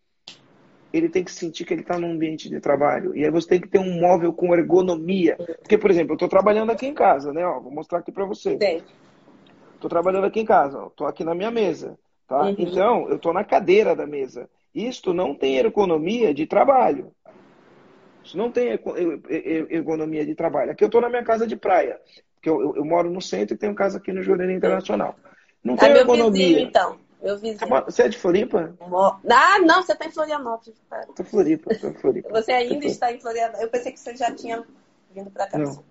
ele 0.93 1.09
tem 1.09 1.23
que 1.23 1.31
sentir 1.31 1.65
que 1.65 1.73
ele 1.73 1.81
está 1.81 1.97
num 1.97 2.11
ambiente 2.11 2.47
de 2.47 2.59
trabalho. 2.59 3.15
E 3.15 3.25
aí 3.25 3.31
você 3.31 3.49
tem 3.49 3.59
que 3.59 3.67
ter 3.67 3.79
um 3.79 3.99
móvel 3.99 4.31
com 4.31 4.53
ergonomia. 4.53 5.35
Porque, 5.59 5.77
por 5.77 5.89
exemplo, 5.89 6.11
eu 6.11 6.15
estou 6.15 6.29
trabalhando 6.29 6.71
aqui 6.71 6.85
em 6.85 6.93
casa, 6.93 7.33
né? 7.33 7.43
Ó, 7.43 7.59
vou 7.59 7.71
mostrar 7.71 7.99
aqui 7.99 8.11
para 8.11 8.25
você. 8.25 8.55
Estou 9.73 9.89
trabalhando 9.89 10.25
aqui 10.25 10.39
em 10.39 10.45
casa, 10.45 10.85
estou 10.85 11.07
aqui 11.07 11.23
na 11.23 11.33
minha 11.33 11.49
mesa. 11.49 11.97
Tá? 12.27 12.43
Uhum. 12.43 12.55
Então, 12.59 13.09
eu 13.09 13.15
estou 13.15 13.33
na 13.33 13.43
cadeira 13.43 13.95
da 13.95 14.05
mesa. 14.05 14.47
Isto 14.73 15.13
não 15.13 15.33
tem 15.33 15.57
ergonomia 15.57 16.31
de 16.31 16.45
trabalho. 16.45 17.11
Isso 18.23 18.37
não 18.37 18.51
tem 18.51 18.79
ergonomia 19.69 20.25
de 20.25 20.35
trabalho. 20.35 20.71
Aqui 20.71 20.83
eu 20.83 20.87
estou 20.87 21.01
na 21.01 21.09
minha 21.09 21.23
casa 21.23 21.45
de 21.45 21.55
praia. 21.55 21.99
Porque 22.35 22.49
eu, 22.49 22.61
eu, 22.61 22.75
eu, 22.77 22.85
moro 22.85 23.09
no 23.09 23.21
centro 23.21 23.55
e 23.55 23.57
tenho 23.57 23.73
casa 23.73 23.97
aqui 23.97 24.13
no 24.13 24.21
Jureira 24.21 24.53
Internacional. 24.53 25.15
Não 25.63 25.75
tá 25.75 25.87
tem 25.87 25.97
ergonomia. 25.97 26.47
Vizinho, 26.47 26.67
então. 26.67 26.97
Meu 27.23 27.37
vizinho. 27.37 27.69
Você 27.85 28.03
é 28.03 28.09
de 28.09 28.17
Floripa? 28.17 28.75
Ah, 29.31 29.59
não, 29.59 29.81
você 29.81 29.93
está 29.93 30.05
em 30.05 30.11
Florianópolis. 30.11 30.75
Estou 31.09 31.25
Floripa, 31.25 31.73
tô 31.75 31.93
Floripa. 31.93 32.29
Você 32.29 32.51
ainda 32.51 32.85
está 32.85 33.13
em 33.13 33.19
Florianópolis. 33.21 33.63
Eu 33.63 33.69
pensei 33.69 33.93
que 33.93 33.99
você 33.99 34.13
já 34.13 34.35
tinha 34.35 34.61
vindo 35.09 35.31
para 35.31 35.47
cá. 35.47 35.57
Não, 35.57 35.83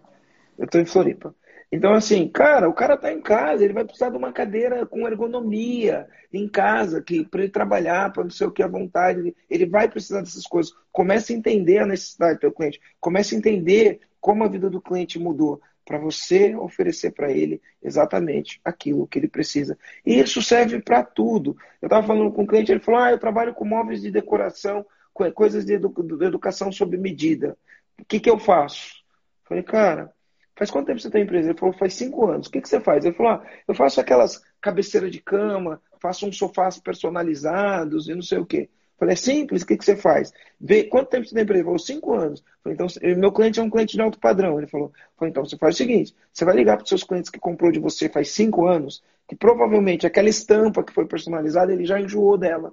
eu 0.59 0.67
estou 0.67 0.79
em 0.79 0.85
Floripa. 0.85 1.35
Então, 1.73 1.95
assim, 1.95 2.29
cara, 2.29 2.69
o 2.69 2.75
cara 2.75 2.95
está 2.95 3.11
em 3.11 3.23
casa, 3.23 3.65
ele 3.65 3.73
vai 3.73 3.83
precisar 3.83 4.11
de 4.11 4.19
uma 4.19 4.31
cadeira 4.31 4.85
com 4.85 5.09
ergonomia 5.09 6.07
em 6.31 6.47
casa, 6.47 7.01
que 7.01 7.25
para 7.25 7.41
ele 7.41 7.51
trabalhar, 7.51 8.13
para 8.13 8.25
não 8.25 8.31
sei 8.31 8.47
o 8.47 8.51
que 8.51 8.63
à 8.63 8.69
vontade, 8.69 9.35
ele 9.49 9.65
vai 9.65 9.89
precisar 9.89 10.21
dessas 10.21 10.47
coisas. 10.47 10.75
Comece 10.93 11.33
a 11.33 11.37
entender 11.37 11.79
a 11.79 11.87
necessidade 11.87 12.35
do 12.35 12.41
teu 12.41 12.53
cliente, 12.53 12.79
comece 13.01 13.35
a 13.35 13.39
entender 13.39 14.01
como 14.21 14.45
a 14.45 14.49
vida 14.49 14.69
do 14.69 14.83
cliente 14.83 15.19
mudou 15.19 15.63
para 15.85 15.99
você 15.99 16.55
oferecer 16.55 17.13
para 17.13 17.31
ele 17.31 17.61
exatamente 17.83 18.61
aquilo 18.65 19.07
que 19.07 19.19
ele 19.19 19.29
precisa. 19.29 19.77
E 20.07 20.19
isso 20.19 20.41
serve 20.43 20.81
para 20.81 21.03
tudo. 21.03 21.57
Eu 21.81 21.87
estava 21.87 22.07
falando 22.07 22.33
com 22.33 22.43
um 22.43 22.47
cliente, 22.47 22.71
ele 22.71 22.81
falou: 22.81 23.01
Ah, 23.01 23.11
eu 23.11 23.19
trabalho 23.19 23.55
com 23.55 23.65
móveis 23.65 24.01
de 24.01 24.11
decoração, 24.11 24.87
coisas 25.35 25.65
de, 25.65 25.75
edu 25.75 25.89
de 25.91 26.25
educação 26.25 26.73
sob 26.73 26.97
medida. 26.97 27.57
O 28.01 28.05
que, 28.05 28.19
que 28.19 28.31
eu 28.31 28.39
faço? 28.39 29.03
Eu 29.43 29.49
falei, 29.49 29.63
cara, 29.63 30.13
faz 30.57 30.71
quanto 30.71 30.87
tempo 30.87 31.01
você 31.01 31.11
tem 31.11 31.23
empresa? 31.23 31.51
Ele 31.51 31.59
falou, 31.59 31.75
faz 31.75 31.95
cinco 31.95 32.27
anos. 32.27 32.47
O 32.47 32.51
que, 32.51 32.61
que 32.61 32.69
você 32.69 32.81
faz? 32.81 33.05
Ele 33.05 33.15
falou, 33.15 33.33
ah, 33.33 33.47
eu 33.67 33.75
faço 33.75 34.01
aquelas 34.01 34.43
cabeceiras 34.61 35.11
de 35.11 35.21
cama, 35.21 35.81
faço 36.01 36.27
uns 36.27 36.37
sofás 36.37 36.79
personalizados 36.79 38.09
e 38.09 38.15
não 38.15 38.23
sei 38.23 38.39
o 38.39 38.47
quê. 38.47 38.69
Falei, 39.03 39.15
é 39.15 39.17
simples, 39.17 39.63
o 39.63 39.67
que, 39.67 39.77
que 39.77 39.85
você 39.85 39.97
faz? 39.97 40.33
Vê, 40.61 40.85
quanto 40.85 41.09
tempo 41.09 41.27
você 41.27 41.35
tem 41.35 41.43
empresa? 41.43 41.59
Ele 41.59 41.65
falou, 41.65 41.79
cinco 41.81 42.15
anos. 42.15 42.41
Falei, 42.63 42.75
então, 42.75 42.87
meu 43.17 43.33
cliente 43.33 43.59
é 43.59 43.63
um 43.65 43.69
cliente 43.69 43.97
de 43.97 44.01
alto 44.01 44.17
padrão. 44.17 44.59
Ele 44.59 44.69
falou, 44.69 44.93
falei, 45.17 45.31
então 45.31 45.45
você 45.45 45.59
faz 45.59 45.75
o 45.75 45.79
seguinte, 45.79 46.15
você 46.33 46.45
vai 46.45 46.55
ligar 46.55 46.77
para 46.77 46.85
os 46.85 46.89
seus 46.89 47.03
clientes 47.03 47.29
que 47.29 47.41
comprou 47.41 47.73
de 47.73 47.81
você 47.81 48.09
faz 48.09 48.31
cinco 48.31 48.65
anos, 48.65 49.03
que 49.27 49.35
provavelmente 49.35 50.07
aquela 50.07 50.29
estampa 50.29 50.85
que 50.85 50.93
foi 50.93 51.05
personalizada, 51.05 51.73
ele 51.73 51.85
já 51.85 52.01
enjoou 52.01 52.39
dela. 52.39 52.73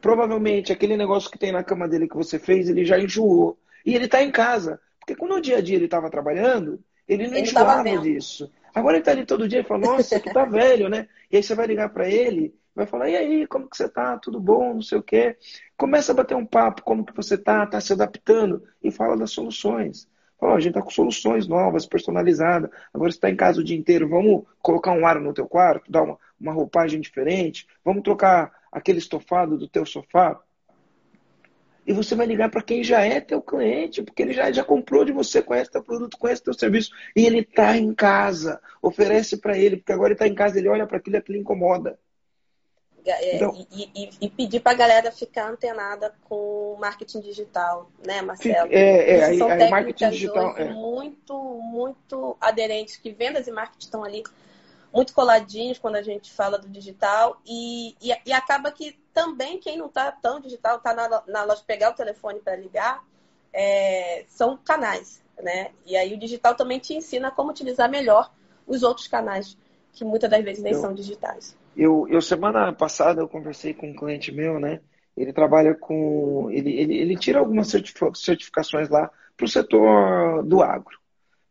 Provavelmente 0.00 0.72
aquele 0.72 0.96
negócio 0.96 1.30
que 1.30 1.38
tem 1.38 1.52
na 1.52 1.62
cama 1.62 1.86
dele 1.86 2.08
que 2.08 2.16
você 2.16 2.38
fez, 2.38 2.70
ele 2.70 2.86
já 2.86 2.98
enjoou. 2.98 3.58
E 3.84 3.94
ele 3.94 4.06
está 4.06 4.22
em 4.22 4.30
casa. 4.30 4.80
Porque 5.00 5.14
quando 5.14 5.34
no 5.34 5.40
dia 5.42 5.58
a 5.58 5.60
dia 5.60 5.76
ele 5.76 5.84
estava 5.84 6.08
trabalhando, 6.08 6.80
ele 7.06 7.26
não 7.26 7.36
ele 7.36 7.42
enjoava 7.42 7.98
disso. 7.98 8.50
Agora 8.74 8.96
ele 8.96 9.02
está 9.02 9.10
ali 9.10 9.26
todo 9.26 9.46
dia 9.46 9.60
e 9.60 9.64
fala, 9.64 9.80
nossa, 9.80 10.18
que 10.18 10.32
tá 10.32 10.46
velho, 10.48 10.88
né? 10.88 11.08
E 11.30 11.36
aí 11.36 11.42
você 11.42 11.54
vai 11.54 11.66
ligar 11.66 11.90
para 11.90 12.08
ele 12.08 12.54
vai 12.74 12.86
falar, 12.86 13.08
e 13.08 13.16
aí, 13.16 13.46
como 13.46 13.68
que 13.68 13.76
você 13.76 13.88
tá? 13.88 14.18
Tudo 14.18 14.40
bom? 14.40 14.74
Não 14.74 14.82
sei 14.82 14.98
o 14.98 15.02
quê. 15.02 15.36
Começa 15.76 16.12
a 16.12 16.14
bater 16.14 16.36
um 16.36 16.46
papo, 16.46 16.82
como 16.82 17.04
que 17.04 17.14
você 17.14 17.36
tá? 17.36 17.66
Tá 17.66 17.80
se 17.80 17.92
adaptando? 17.92 18.62
E 18.82 18.90
fala 18.90 19.16
das 19.16 19.30
soluções. 19.30 20.08
Fala, 20.38 20.56
a 20.56 20.60
gente 20.60 20.74
tá 20.74 20.82
com 20.82 20.90
soluções 20.90 21.46
novas, 21.46 21.86
personalizadas. 21.86 22.70
Agora 22.92 23.10
você 23.10 23.16
está 23.16 23.30
em 23.30 23.36
casa 23.36 23.60
o 23.60 23.64
dia 23.64 23.76
inteiro, 23.76 24.08
vamos 24.08 24.44
colocar 24.60 24.92
um 24.92 25.06
ar 25.06 25.20
no 25.20 25.32
teu 25.32 25.46
quarto, 25.46 25.90
dar 25.90 26.02
uma, 26.02 26.18
uma 26.40 26.52
roupagem 26.52 27.00
diferente, 27.00 27.66
vamos 27.84 28.02
trocar 28.02 28.52
aquele 28.72 28.98
estofado 28.98 29.56
do 29.56 29.68
teu 29.68 29.86
sofá. 29.86 30.40
E 31.86 31.92
você 31.92 32.14
vai 32.14 32.26
ligar 32.26 32.48
para 32.48 32.62
quem 32.62 32.82
já 32.82 33.02
é 33.02 33.20
teu 33.20 33.42
cliente, 33.42 34.02
porque 34.02 34.22
ele 34.22 34.32
já, 34.32 34.50
já 34.52 34.64
comprou 34.64 35.04
de 35.04 35.12
você, 35.12 35.42
conhece 35.42 35.70
teu 35.70 35.82
produto, 35.82 36.16
conhece 36.16 36.42
teu 36.42 36.54
serviço, 36.54 36.90
e 37.14 37.26
ele 37.26 37.40
está 37.40 37.76
em 37.76 37.92
casa. 37.92 38.60
Oferece 38.80 39.36
para 39.36 39.58
ele, 39.58 39.76
porque 39.76 39.92
agora 39.92 40.08
ele 40.08 40.14
está 40.14 40.26
em 40.26 40.34
casa, 40.34 40.58
ele 40.58 40.68
olha 40.68 40.86
para 40.86 40.96
aquilo 40.96 41.16
e 41.16 41.18
aquilo 41.18 41.38
incomoda. 41.38 41.98
É, 43.04 43.36
então, 43.36 43.54
e, 43.70 43.90
e, 43.94 44.10
e, 44.20 44.30
pedir 44.30 44.60
para 44.60 44.72
a 44.72 44.76
galera 44.76 45.10
ficar 45.10 45.50
antenada 45.50 46.14
com 46.24 46.76
marketing 46.78 47.20
digital, 47.20 47.90
né, 48.06 48.22
Marcelo? 48.22 48.72
É, 48.72 49.10
é, 49.10 49.36
são 49.38 49.48
aí, 49.48 49.68
marketing 49.68 50.10
digital 50.10 50.56
é. 50.56 50.72
muito, 50.72 51.34
muito 51.36 52.36
aderentes, 52.40 52.96
que 52.96 53.10
vendas 53.10 53.48
e 53.48 53.50
marketing 53.50 53.84
estão 53.84 54.04
ali 54.04 54.22
muito 54.92 55.14
coladinhos 55.14 55.78
quando 55.78 55.96
a 55.96 56.02
gente 56.02 56.30
fala 56.32 56.58
do 56.58 56.68
digital 56.68 57.40
e, 57.46 57.96
e, 58.00 58.14
e 58.26 58.32
acaba 58.32 58.70
que 58.70 58.96
também 59.12 59.58
quem 59.58 59.76
não 59.76 59.86
está 59.86 60.12
tão 60.12 60.38
digital 60.38 60.76
está 60.76 60.94
na, 60.94 61.22
na 61.26 61.44
loja 61.44 61.62
pegar 61.66 61.90
o 61.90 61.94
telefone 61.94 62.40
para 62.40 62.54
ligar 62.54 63.02
é, 63.52 64.24
são 64.28 64.56
canais, 64.56 65.22
né? 65.42 65.72
E 65.84 65.96
aí 65.96 66.14
o 66.14 66.18
digital 66.18 66.54
também 66.54 66.78
te 66.78 66.94
ensina 66.94 67.30
como 67.30 67.50
utilizar 67.50 67.90
melhor 67.90 68.30
os 68.66 68.82
outros 68.82 69.08
canais 69.08 69.56
que 69.92 70.04
muitas 70.04 70.30
das 70.30 70.42
vezes 70.42 70.62
nem 70.62 70.74
são 70.74 70.94
digitais. 70.94 71.56
Eu, 71.76 72.06
eu 72.08 72.20
semana 72.20 72.72
passada 72.72 73.20
eu 73.20 73.28
conversei 73.28 73.72
com 73.72 73.88
um 73.90 73.94
cliente 73.94 74.32
meu, 74.32 74.60
né? 74.60 74.80
Ele 75.16 75.32
trabalha 75.32 75.74
com. 75.74 76.50
Ele, 76.50 76.72
ele, 76.72 76.96
ele 76.96 77.16
tira 77.16 77.38
algumas 77.38 77.68
certificações 78.14 78.88
lá 78.88 79.10
para 79.36 79.44
o 79.44 79.48
setor 79.48 80.42
do 80.44 80.62
agro. 80.62 80.98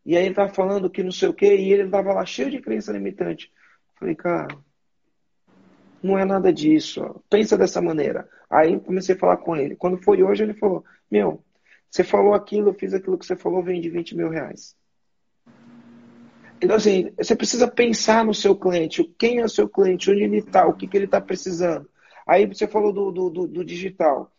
E 0.04 0.16
aí 0.16 0.24
ele 0.24 0.30
estava 0.30 0.52
falando 0.52 0.90
que 0.90 1.02
não 1.02 1.12
sei 1.12 1.28
o 1.28 1.34
quê, 1.34 1.56
e 1.56 1.72
ele 1.72 1.84
estava 1.84 2.12
lá 2.12 2.24
cheio 2.24 2.50
de 2.50 2.60
crença 2.60 2.92
limitante. 2.92 3.52
Falei, 3.98 4.16
cara, 4.16 4.48
não 6.02 6.18
é 6.18 6.24
nada 6.24 6.52
disso. 6.52 7.22
Pensa 7.30 7.56
dessa 7.56 7.80
maneira. 7.80 8.28
Aí 8.50 8.78
comecei 8.80 9.14
a 9.14 9.18
falar 9.18 9.36
com 9.38 9.56
ele. 9.56 9.76
Quando 9.76 10.02
foi 10.02 10.22
hoje, 10.22 10.42
ele 10.42 10.54
falou: 10.54 10.84
Meu, 11.10 11.42
você 11.90 12.02
falou 12.02 12.34
aquilo, 12.34 12.70
eu 12.70 12.74
fiz 12.74 12.92
aquilo 12.94 13.18
que 13.18 13.26
você 13.26 13.36
falou, 13.36 13.62
vende 13.62 13.88
20 13.88 14.16
mil 14.16 14.28
reais. 14.28 14.76
Então, 16.62 16.76
assim, 16.76 17.10
você 17.16 17.34
precisa 17.34 17.66
pensar 17.66 18.24
no 18.24 18.32
seu 18.32 18.54
cliente, 18.54 19.02
quem 19.18 19.38
é 19.38 19.44
o 19.44 19.48
seu 19.48 19.68
cliente, 19.68 20.10
onde 20.10 20.22
ele 20.22 20.38
está, 20.38 20.64
o 20.64 20.74
que, 20.74 20.86
que 20.86 20.96
ele 20.96 21.06
está 21.06 21.20
precisando. 21.20 21.88
Aí 22.24 22.46
você 22.46 22.68
falou 22.68 22.92
do, 22.92 23.10
do, 23.10 23.46
do, 23.48 23.64
digital. 23.64 24.30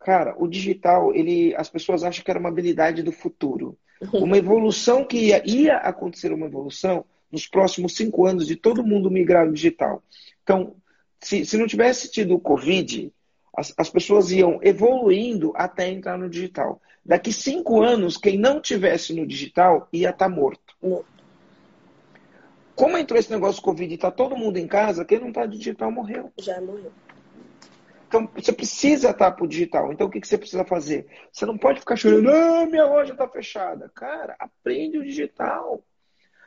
Cara, 0.00 0.34
o 0.38 0.46
digital, 0.46 1.14
ele, 1.14 1.54
as 1.56 1.70
pessoas 1.70 2.04
acham 2.04 2.22
que 2.22 2.30
era 2.30 2.38
uma 2.38 2.50
habilidade 2.50 3.02
do 3.02 3.10
futuro. 3.10 3.78
Uma 4.12 4.36
evolução 4.36 5.04
que 5.04 5.28
ia, 5.28 5.42
ia 5.48 5.76
acontecer, 5.76 6.32
uma 6.32 6.46
evolução 6.46 7.04
nos 7.30 7.46
próximos 7.46 7.96
cinco 7.96 8.26
anos 8.26 8.46
de 8.46 8.56
todo 8.56 8.84
mundo 8.84 9.10
migrar 9.10 9.46
no 9.46 9.54
digital. 9.54 10.02
Então, 10.42 10.74
se, 11.20 11.46
se 11.46 11.56
não 11.56 11.66
tivesse 11.66 12.10
tido 12.10 12.34
o 12.34 12.40
Covid, 12.40 13.10
as, 13.56 13.72
as 13.78 13.88
pessoas 13.88 14.30
iam 14.30 14.58
evoluindo 14.62 15.52
até 15.54 15.88
entrar 15.88 16.18
no 16.18 16.28
digital. 16.28 16.82
Daqui 17.04 17.32
cinco 17.32 17.80
anos, 17.80 18.16
quem 18.18 18.36
não 18.36 18.60
tivesse 18.60 19.14
no 19.14 19.26
digital 19.26 19.88
ia 19.92 20.10
estar 20.10 20.28
tá 20.28 20.34
morto. 20.34 20.74
Como 22.82 22.98
entrou 22.98 23.16
esse 23.16 23.30
negócio 23.30 23.62
do 23.62 23.64
Covid 23.64 23.92
e 23.92 23.94
está 23.94 24.10
todo 24.10 24.36
mundo 24.36 24.56
em 24.56 24.66
casa, 24.66 25.04
quem 25.04 25.20
não 25.20 25.28
está 25.28 25.46
digital 25.46 25.88
morreu. 25.92 26.32
Já 26.36 26.60
morreu. 26.60 26.90
Então, 28.08 28.28
você 28.34 28.52
precisa 28.52 29.10
estar 29.10 29.30
para 29.30 29.44
o 29.44 29.46
digital. 29.46 29.92
Então, 29.92 30.08
o 30.08 30.10
que, 30.10 30.20
que 30.20 30.26
você 30.26 30.36
precisa 30.36 30.64
fazer? 30.64 31.06
Você 31.30 31.46
não 31.46 31.56
pode 31.56 31.78
ficar 31.78 31.94
chorando, 31.94 32.28
ah, 32.28 32.66
minha 32.66 32.84
loja 32.84 33.12
está 33.12 33.28
fechada. 33.28 33.88
Cara, 33.94 34.34
aprende 34.36 34.98
o 34.98 35.04
digital. 35.04 35.80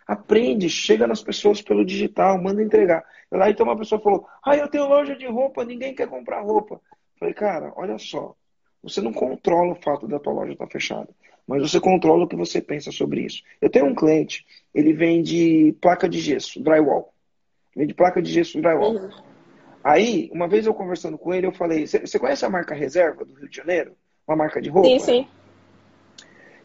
Aprende, 0.06 0.68
chega 0.70 1.08
nas 1.08 1.24
pessoas 1.24 1.62
pelo 1.62 1.86
digital, 1.86 2.38
manda 2.38 2.62
entregar. 2.62 3.06
Lá 3.32 3.50
então 3.50 3.66
uma 3.66 3.78
pessoa 3.78 4.02
falou, 4.02 4.28
ah, 4.46 4.58
eu 4.58 4.68
tenho 4.68 4.90
loja 4.90 5.16
de 5.16 5.26
roupa, 5.28 5.64
ninguém 5.64 5.96
quer 5.96 6.10
comprar 6.10 6.42
roupa. 6.42 6.82
Falei, 7.18 7.34
cara, 7.34 7.72
olha 7.78 7.98
só, 7.98 8.36
você 8.84 9.00
não 9.00 9.14
controla 9.14 9.72
o 9.72 9.82
fato 9.82 10.06
da 10.06 10.20
tua 10.20 10.34
loja 10.34 10.52
estar 10.52 10.66
tá 10.66 10.72
fechada 10.72 11.08
mas 11.48 11.62
você 11.62 11.80
controla 11.80 12.26
o 12.26 12.28
que 12.28 12.36
você 12.36 12.62
pensa 12.62 12.92
sobre 12.92 13.22
isso. 13.22 13.44
Eu 13.62 13.70
tenho 13.70 13.86
um 13.86 13.96
cliente, 13.96 14.46
ele 14.74 14.94
vende 14.94 15.76
placa 15.80 16.10
de 16.10 16.20
gesso, 16.20 16.62
drywall. 16.62 17.14
Vende 17.76 17.94
placa 17.94 18.22
de 18.22 18.32
gesso, 18.32 18.60
drywall. 18.62 18.96
Uhum. 18.96 19.10
Aí, 19.84 20.30
uma 20.34 20.48
vez 20.48 20.66
eu 20.66 20.74
conversando 20.74 21.18
com 21.18 21.34
ele, 21.34 21.46
eu 21.46 21.52
falei: 21.52 21.86
Você 21.86 22.18
conhece 22.18 22.44
a 22.46 22.50
marca 22.50 22.74
Reserva 22.74 23.24
do 23.24 23.36
Rio 23.36 23.50
de 23.50 23.56
Janeiro? 23.56 23.92
Uma 24.28 24.36
marca 24.36 24.62
de 24.62 24.70
roupa? 24.70 24.90
Sim, 24.90 25.00
sim. 25.00 25.28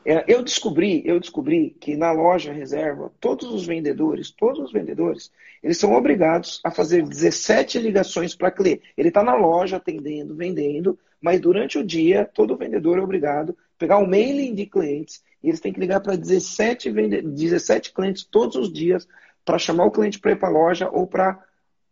É, 0.04 0.24
eu 0.26 0.42
descobri, 0.42 1.02
eu 1.04 1.20
descobri 1.20 1.76
que 1.78 1.94
na 1.94 2.10
loja 2.10 2.52
reserva, 2.52 3.12
todos 3.20 3.52
os 3.52 3.66
vendedores, 3.66 4.30
todos 4.30 4.64
os 4.64 4.72
vendedores, 4.72 5.30
eles 5.62 5.76
são 5.76 5.92
obrigados 5.92 6.58
a 6.64 6.70
fazer 6.70 7.02
17 7.02 7.78
ligações 7.78 8.34
para 8.34 8.50
cliente. 8.50 8.82
Ele 8.96 9.08
está 9.08 9.22
na 9.22 9.34
loja 9.34 9.76
atendendo, 9.76 10.34
vendendo, 10.34 10.98
mas 11.20 11.40
durante 11.40 11.78
o 11.78 11.84
dia, 11.84 12.24
todo 12.24 12.56
vendedor 12.56 12.98
é 12.98 13.02
obrigado 13.02 13.50
a 13.50 13.78
pegar 13.78 13.98
um 13.98 14.06
mailing 14.06 14.54
de 14.54 14.66
clientes 14.66 15.22
e 15.42 15.48
eles 15.48 15.60
têm 15.60 15.72
que 15.72 15.80
ligar 15.80 16.00
para 16.00 16.16
17, 16.16 16.90
vende... 16.90 17.22
17 17.22 17.92
clientes 17.92 18.24
todos 18.24 18.56
os 18.56 18.72
dias 18.72 19.06
para 19.44 19.58
chamar 19.58 19.84
o 19.84 19.90
cliente 19.90 20.18
para 20.18 20.32
ir 20.32 20.36
para 20.36 20.48
a 20.48 20.52
loja 20.52 20.88
ou 20.90 21.06
para 21.06 21.42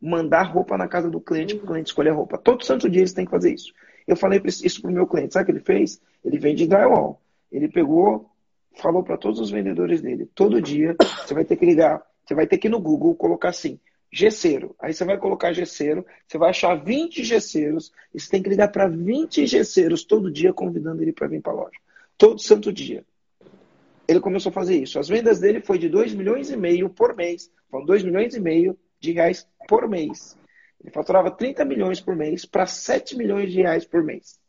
mandar 0.01 0.43
roupa 0.43 0.79
na 0.79 0.87
casa 0.87 1.11
do 1.11 1.21
cliente 1.21 1.57
para 1.57 1.65
o 1.65 1.69
cliente 1.69 1.89
escolher 1.89 2.11
roupa. 2.11 2.39
Todo 2.39 2.65
santo 2.65 2.89
dia 2.89 3.01
eles 3.01 3.13
têm 3.13 3.25
que 3.25 3.31
fazer 3.31 3.53
isso. 3.53 3.73
Eu 4.07 4.17
falei 4.17 4.41
isso 4.45 4.81
para 4.81 4.91
o 4.91 4.95
meu 4.95 5.07
cliente. 5.07 5.35
Sabe 5.35 5.43
o 5.43 5.47
que 5.47 5.53
ele 5.53 5.65
fez? 5.65 6.01
Ele 6.25 6.39
vende 6.39 6.67
drywall. 6.67 7.21
Ele 7.51 7.69
pegou, 7.69 8.31
falou 8.77 9.03
para 9.03 9.17
todos 9.17 9.41
os 9.41 9.51
vendedores 9.51 10.01
dele: 10.01 10.27
todo 10.35 10.63
dia 10.63 10.97
você 11.27 11.35
vai 11.35 11.45
ter 11.45 11.57
que 11.57 11.67
ligar, 11.67 12.03
você 12.25 12.35
vai 12.35 12.47
ter 12.47 12.59
que 12.59 12.69
ir 12.69 12.71
no 12.71 12.81
Google 12.81 13.15
colocar 13.15 13.49
assim. 13.49 13.79
Gesseiro. 14.11 14.75
Aí 14.79 14.93
você 14.93 15.05
vai 15.05 15.19
colocar 15.19 15.53
gesseiro, 15.53 16.05
você 16.27 16.39
vai 16.39 16.51
achar 16.51 16.75
20 16.75 17.23
gesseiros, 17.23 17.93
e 18.15 18.21
você 18.21 18.31
tem 18.31 18.43
que 18.43 18.49
ligar 18.49 18.69
para 18.69 18.89
20 18.89 19.47
gesseiros 19.47 20.05
todo 20.05 20.31
dia, 20.31 20.53
convidando 20.53 21.03
ele 21.03 21.13
para 21.13 21.29
vir 21.29 21.43
para 21.43 21.53
a 21.53 21.57
loja. 21.57 21.79
Todo 22.17 22.41
santo 22.41 22.73
dia. 22.73 23.05
Ele 24.07 24.21
começou 24.21 24.51
a 24.51 24.53
fazer 24.53 24.77
isso. 24.77 24.99
As 24.99 25.09
vendas 25.09 25.39
dele 25.39 25.61
foi 25.61 25.79
de 25.79 25.89
2 25.89 26.15
milhões 26.15 26.51
e 26.51 26.57
meio 26.57 26.89
por 26.89 27.15
mês. 27.15 27.51
Foram 27.71 27.85
2 27.85 28.03
milhões 28.03 28.35
e 28.35 28.41
meio 28.41 28.79
de 28.99 29.13
reais 29.13 29.47
por 29.69 29.87
mês. 29.87 30.37
Ele 30.83 30.91
faturava 30.91 31.31
30 31.31 31.65
milhões 31.65 32.01
por 32.01 32.17
mês 32.17 32.47
para 32.47 32.67
7 32.67 33.17
milhões 33.17 33.53
de 33.53 33.61
reais 33.61 33.85
por 33.85 34.03
mês. 34.03 34.41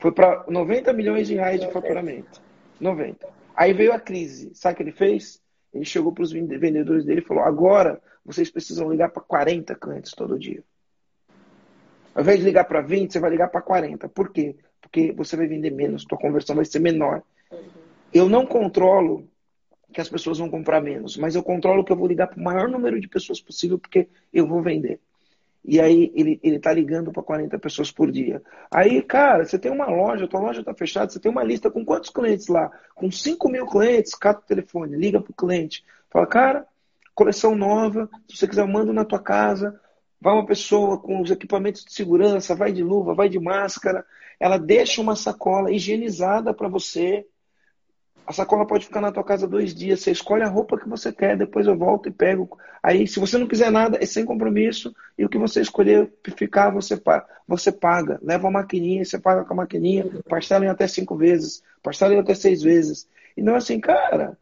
Foi 0.00 0.12
para 0.12 0.44
90 0.48 0.92
milhões 0.92 1.28
de 1.28 1.34
reais 1.34 1.60
de 1.60 1.70
faturamento. 1.70 2.42
90. 2.80 3.28
Aí 3.54 3.72
veio 3.72 3.92
a 3.92 4.00
crise. 4.00 4.50
Sabe 4.54 4.74
o 4.74 4.76
que 4.76 4.82
ele 4.82 4.92
fez? 4.92 5.40
Ele 5.74 5.84
chegou 5.84 6.12
para 6.12 6.22
os 6.22 6.30
vendedores 6.32 7.04
dele 7.04 7.20
e 7.20 7.24
falou: 7.24 7.42
agora 7.42 8.00
vocês 8.24 8.50
precisam 8.50 8.90
ligar 8.90 9.10
para 9.10 9.22
40 9.22 9.74
clientes 9.74 10.12
todo 10.12 10.38
dia. 10.38 10.62
Ao 12.14 12.22
invés 12.22 12.38
de 12.38 12.44
ligar 12.44 12.64
para 12.64 12.80
20, 12.80 13.12
você 13.12 13.18
vai 13.18 13.30
ligar 13.30 13.48
para 13.48 13.60
40. 13.60 14.08
Por 14.08 14.32
quê? 14.32 14.54
Porque 14.80 15.12
você 15.12 15.36
vai 15.36 15.48
vender 15.48 15.70
menos, 15.70 16.04
sua 16.08 16.16
conversão 16.16 16.54
vai 16.54 16.64
ser 16.64 16.78
menor. 16.78 17.22
Eu 18.12 18.28
não 18.28 18.46
controlo 18.46 19.28
que 19.92 20.00
as 20.00 20.08
pessoas 20.08 20.38
vão 20.38 20.48
comprar 20.48 20.80
menos, 20.80 21.16
mas 21.16 21.34
eu 21.34 21.42
controlo 21.42 21.84
que 21.84 21.90
eu 21.90 21.96
vou 21.96 22.06
ligar 22.06 22.28
para 22.28 22.38
o 22.38 22.42
maior 22.42 22.68
número 22.68 23.00
de 23.00 23.08
pessoas 23.08 23.40
possível 23.40 23.78
porque 23.78 24.08
eu 24.32 24.46
vou 24.46 24.62
vender. 24.62 25.00
E 25.64 25.80
aí 25.80 26.12
ele, 26.14 26.38
ele 26.42 26.58
tá 26.58 26.72
ligando 26.72 27.10
para 27.10 27.22
40 27.22 27.58
pessoas 27.58 27.90
por 27.90 28.12
dia. 28.12 28.42
Aí, 28.70 29.00
cara, 29.00 29.44
você 29.44 29.58
tem 29.58 29.72
uma 29.72 29.86
loja, 29.86 30.28
tua 30.28 30.40
loja 30.40 30.60
está 30.60 30.74
fechada, 30.74 31.10
você 31.10 31.18
tem 31.18 31.30
uma 31.30 31.42
lista 31.42 31.70
com 31.70 31.84
quantos 31.84 32.10
clientes 32.10 32.48
lá? 32.48 32.70
Com 32.94 33.10
5 33.10 33.48
mil 33.48 33.66
clientes, 33.66 34.14
cata 34.14 34.40
o 34.40 34.46
telefone, 34.46 34.96
liga 34.96 35.20
para 35.20 35.30
o 35.30 35.34
cliente. 35.34 35.82
Fala, 36.10 36.26
cara, 36.26 36.66
coleção 37.14 37.54
nova, 37.54 38.10
se 38.28 38.36
você 38.36 38.46
quiser, 38.46 38.62
eu 38.62 38.68
mando 38.68 38.92
na 38.92 39.04
tua 39.04 39.18
casa. 39.18 39.80
Vai 40.20 40.34
uma 40.34 40.46
pessoa 40.46 40.98
com 40.98 41.20
os 41.20 41.30
equipamentos 41.30 41.84
de 41.84 41.92
segurança, 41.92 42.54
vai 42.54 42.72
de 42.72 42.82
luva, 42.82 43.14
vai 43.14 43.28
de 43.28 43.38
máscara. 43.38 44.04
Ela 44.38 44.58
deixa 44.58 45.00
uma 45.00 45.16
sacola 45.16 45.70
higienizada 45.70 46.52
para 46.52 46.68
você 46.68 47.26
a 48.26 48.32
sacola 48.32 48.66
pode 48.66 48.86
ficar 48.86 49.00
na 49.00 49.12
tua 49.12 49.22
casa 49.22 49.46
dois 49.46 49.74
dias. 49.74 50.00
Você 50.00 50.10
escolhe 50.10 50.42
a 50.42 50.48
roupa 50.48 50.78
que 50.78 50.88
você 50.88 51.12
quer, 51.12 51.36
depois 51.36 51.66
eu 51.66 51.76
volto 51.76 52.08
e 52.08 52.12
pego. 52.12 52.58
Aí, 52.82 53.06
se 53.06 53.20
você 53.20 53.36
não 53.36 53.46
quiser 53.46 53.70
nada, 53.70 53.98
é 54.00 54.06
sem 54.06 54.24
compromisso. 54.24 54.94
E 55.18 55.24
o 55.24 55.28
que 55.28 55.36
você 55.36 55.60
escolher 55.60 56.10
ficar, 56.36 56.70
você. 56.70 57.00
Você 57.46 57.70
paga. 57.70 58.18
Leva 58.22 58.48
a 58.48 58.50
maquininha, 58.50 59.04
você 59.04 59.18
paga 59.18 59.44
com 59.44 59.52
a 59.52 59.56
maquininha. 59.56 60.06
Parcela 60.28 60.64
em 60.64 60.68
até 60.68 60.86
cinco 60.86 61.16
vezes. 61.16 61.62
Parcela 61.82 62.14
em 62.14 62.18
até 62.18 62.34
seis 62.34 62.62
vezes. 62.62 63.06
E 63.36 63.42
não 63.42 63.54
é 63.54 63.58
assim, 63.58 63.78
cara. 63.78 64.38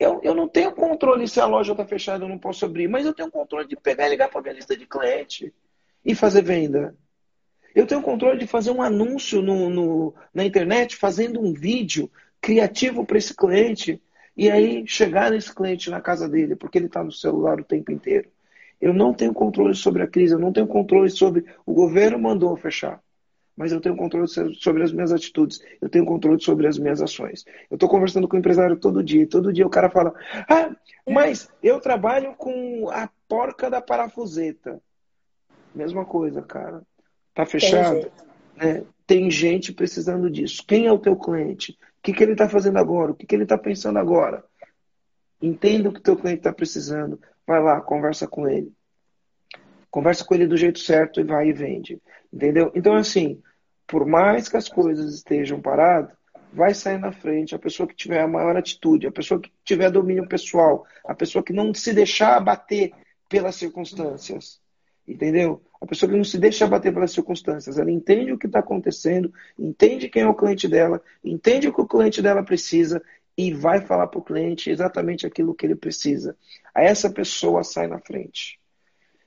Eu, 0.00 0.20
eu 0.24 0.34
não 0.34 0.48
tenho 0.48 0.72
controle 0.72 1.28
se 1.28 1.40
a 1.40 1.46
loja 1.46 1.72
está 1.72 1.84
fechada, 1.84 2.24
eu 2.24 2.28
não 2.28 2.38
posso 2.38 2.64
abrir. 2.64 2.88
Mas 2.88 3.06
eu 3.06 3.14
tenho 3.14 3.30
controle 3.30 3.68
de 3.68 3.76
pegar 3.76 4.08
e 4.08 4.10
ligar 4.10 4.28
para 4.28 4.40
a 4.40 4.42
minha 4.42 4.54
lista 4.54 4.76
de 4.76 4.84
cliente 4.84 5.54
e 6.04 6.12
fazer 6.12 6.42
venda. 6.42 6.96
Eu 7.74 7.86
tenho 7.86 8.02
controle 8.02 8.38
de 8.38 8.46
fazer 8.46 8.70
um 8.70 8.82
anúncio 8.82 9.40
no, 9.40 9.70
no, 9.70 10.14
na 10.34 10.44
internet, 10.44 10.96
fazendo 10.96 11.40
um 11.40 11.52
vídeo 11.52 12.10
criativo 12.42 13.06
para 13.06 13.16
esse 13.16 13.34
cliente 13.34 14.02
e 14.36 14.50
aí 14.50 14.84
chegar 14.86 15.30
nesse 15.30 15.54
cliente 15.54 15.88
na 15.88 16.00
casa 16.00 16.28
dele, 16.28 16.56
porque 16.56 16.76
ele 16.76 16.86
está 16.86 17.02
no 17.02 17.12
celular 17.12 17.60
o 17.60 17.64
tempo 17.64 17.92
inteiro. 17.92 18.28
Eu 18.80 18.92
não 18.92 19.14
tenho 19.14 19.32
controle 19.32 19.74
sobre 19.76 20.02
a 20.02 20.08
crise, 20.08 20.34
eu 20.34 20.40
não 20.40 20.52
tenho 20.52 20.66
controle 20.66 21.08
sobre. 21.08 21.44
O 21.64 21.72
governo 21.72 22.18
mandou 22.18 22.56
fechar, 22.56 23.00
mas 23.56 23.70
eu 23.70 23.80
tenho 23.80 23.94
controle 23.94 24.26
sobre 24.26 24.82
as 24.82 24.92
minhas 24.92 25.12
atitudes, 25.12 25.60
eu 25.80 25.88
tenho 25.88 26.04
controle 26.04 26.42
sobre 26.42 26.66
as 26.66 26.76
minhas 26.76 27.00
ações. 27.00 27.44
Eu 27.70 27.76
estou 27.76 27.88
conversando 27.88 28.26
com 28.26 28.34
o 28.34 28.38
empresário 28.38 28.76
todo 28.76 29.04
dia, 29.04 29.22
e 29.22 29.26
todo 29.26 29.52
dia 29.52 29.66
o 29.66 29.70
cara 29.70 29.88
fala: 29.88 30.12
Ah, 30.48 30.74
mas 31.08 31.48
eu 31.62 31.80
trabalho 31.80 32.34
com 32.34 32.88
a 32.90 33.08
porca 33.28 33.70
da 33.70 33.80
parafuseta. 33.80 34.82
Mesma 35.72 36.04
coisa, 36.04 36.42
cara. 36.42 36.82
Tá 37.32 37.46
fechado? 37.46 38.10
É, 38.58 38.82
tem 39.06 39.30
gente 39.30 39.72
precisando 39.72 40.28
disso. 40.28 40.64
Quem 40.66 40.86
é 40.86 40.92
o 40.92 40.98
teu 40.98 41.16
cliente? 41.16 41.78
O 42.02 42.04
que, 42.04 42.12
que 42.12 42.24
ele 42.24 42.32
está 42.32 42.48
fazendo 42.48 42.78
agora? 42.78 43.12
O 43.12 43.14
que, 43.14 43.24
que 43.24 43.32
ele 43.32 43.44
está 43.44 43.56
pensando 43.56 43.96
agora? 43.96 44.44
Entenda 45.40 45.88
o 45.88 45.92
que 45.92 46.00
teu 46.00 46.16
cliente 46.16 46.40
está 46.40 46.52
precisando. 46.52 47.20
Vai 47.46 47.62
lá, 47.62 47.80
conversa 47.80 48.26
com 48.26 48.48
ele. 48.48 48.72
Conversa 49.88 50.24
com 50.24 50.34
ele 50.34 50.48
do 50.48 50.56
jeito 50.56 50.80
certo 50.80 51.20
e 51.20 51.24
vai 51.24 51.50
e 51.50 51.52
vende. 51.52 52.02
Entendeu? 52.32 52.72
Então, 52.74 52.96
assim, 52.96 53.40
por 53.86 54.04
mais 54.04 54.48
que 54.48 54.56
as 54.56 54.68
coisas 54.68 55.14
estejam 55.14 55.60
paradas, 55.60 56.12
vai 56.52 56.74
sair 56.74 56.98
na 56.98 57.12
frente 57.12 57.54
a 57.54 57.58
pessoa 57.58 57.86
que 57.86 57.94
tiver 57.94 58.20
a 58.20 58.26
maior 58.26 58.56
atitude, 58.56 59.06
a 59.06 59.12
pessoa 59.12 59.40
que 59.40 59.52
tiver 59.64 59.88
domínio 59.88 60.26
pessoal, 60.26 60.84
a 61.04 61.14
pessoa 61.14 61.44
que 61.44 61.52
não 61.52 61.72
se 61.72 61.94
deixar 61.94 62.36
abater 62.36 62.92
pelas 63.28 63.54
circunstâncias. 63.54 64.60
Entendeu? 65.06 65.62
A 65.82 65.86
pessoa 65.86 66.08
que 66.08 66.16
não 66.16 66.22
se 66.22 66.38
deixa 66.38 66.64
bater 66.64 66.94
pelas 66.94 67.10
circunstâncias, 67.10 67.76
ela 67.76 67.90
entende 67.90 68.32
o 68.32 68.38
que 68.38 68.46
está 68.46 68.60
acontecendo, 68.60 69.34
entende 69.58 70.08
quem 70.08 70.22
é 70.22 70.28
o 70.28 70.34
cliente 70.34 70.68
dela, 70.68 71.02
entende 71.24 71.66
o 71.66 71.74
que 71.74 71.80
o 71.80 71.86
cliente 71.88 72.22
dela 72.22 72.44
precisa 72.44 73.02
e 73.36 73.52
vai 73.52 73.80
falar 73.80 74.06
para 74.06 74.20
o 74.20 74.22
cliente 74.22 74.70
exatamente 74.70 75.26
aquilo 75.26 75.52
que 75.52 75.66
ele 75.66 75.74
precisa. 75.74 76.36
Aí 76.72 76.86
essa 76.86 77.10
pessoa 77.10 77.64
sai 77.64 77.88
na 77.88 77.98
frente. 77.98 78.60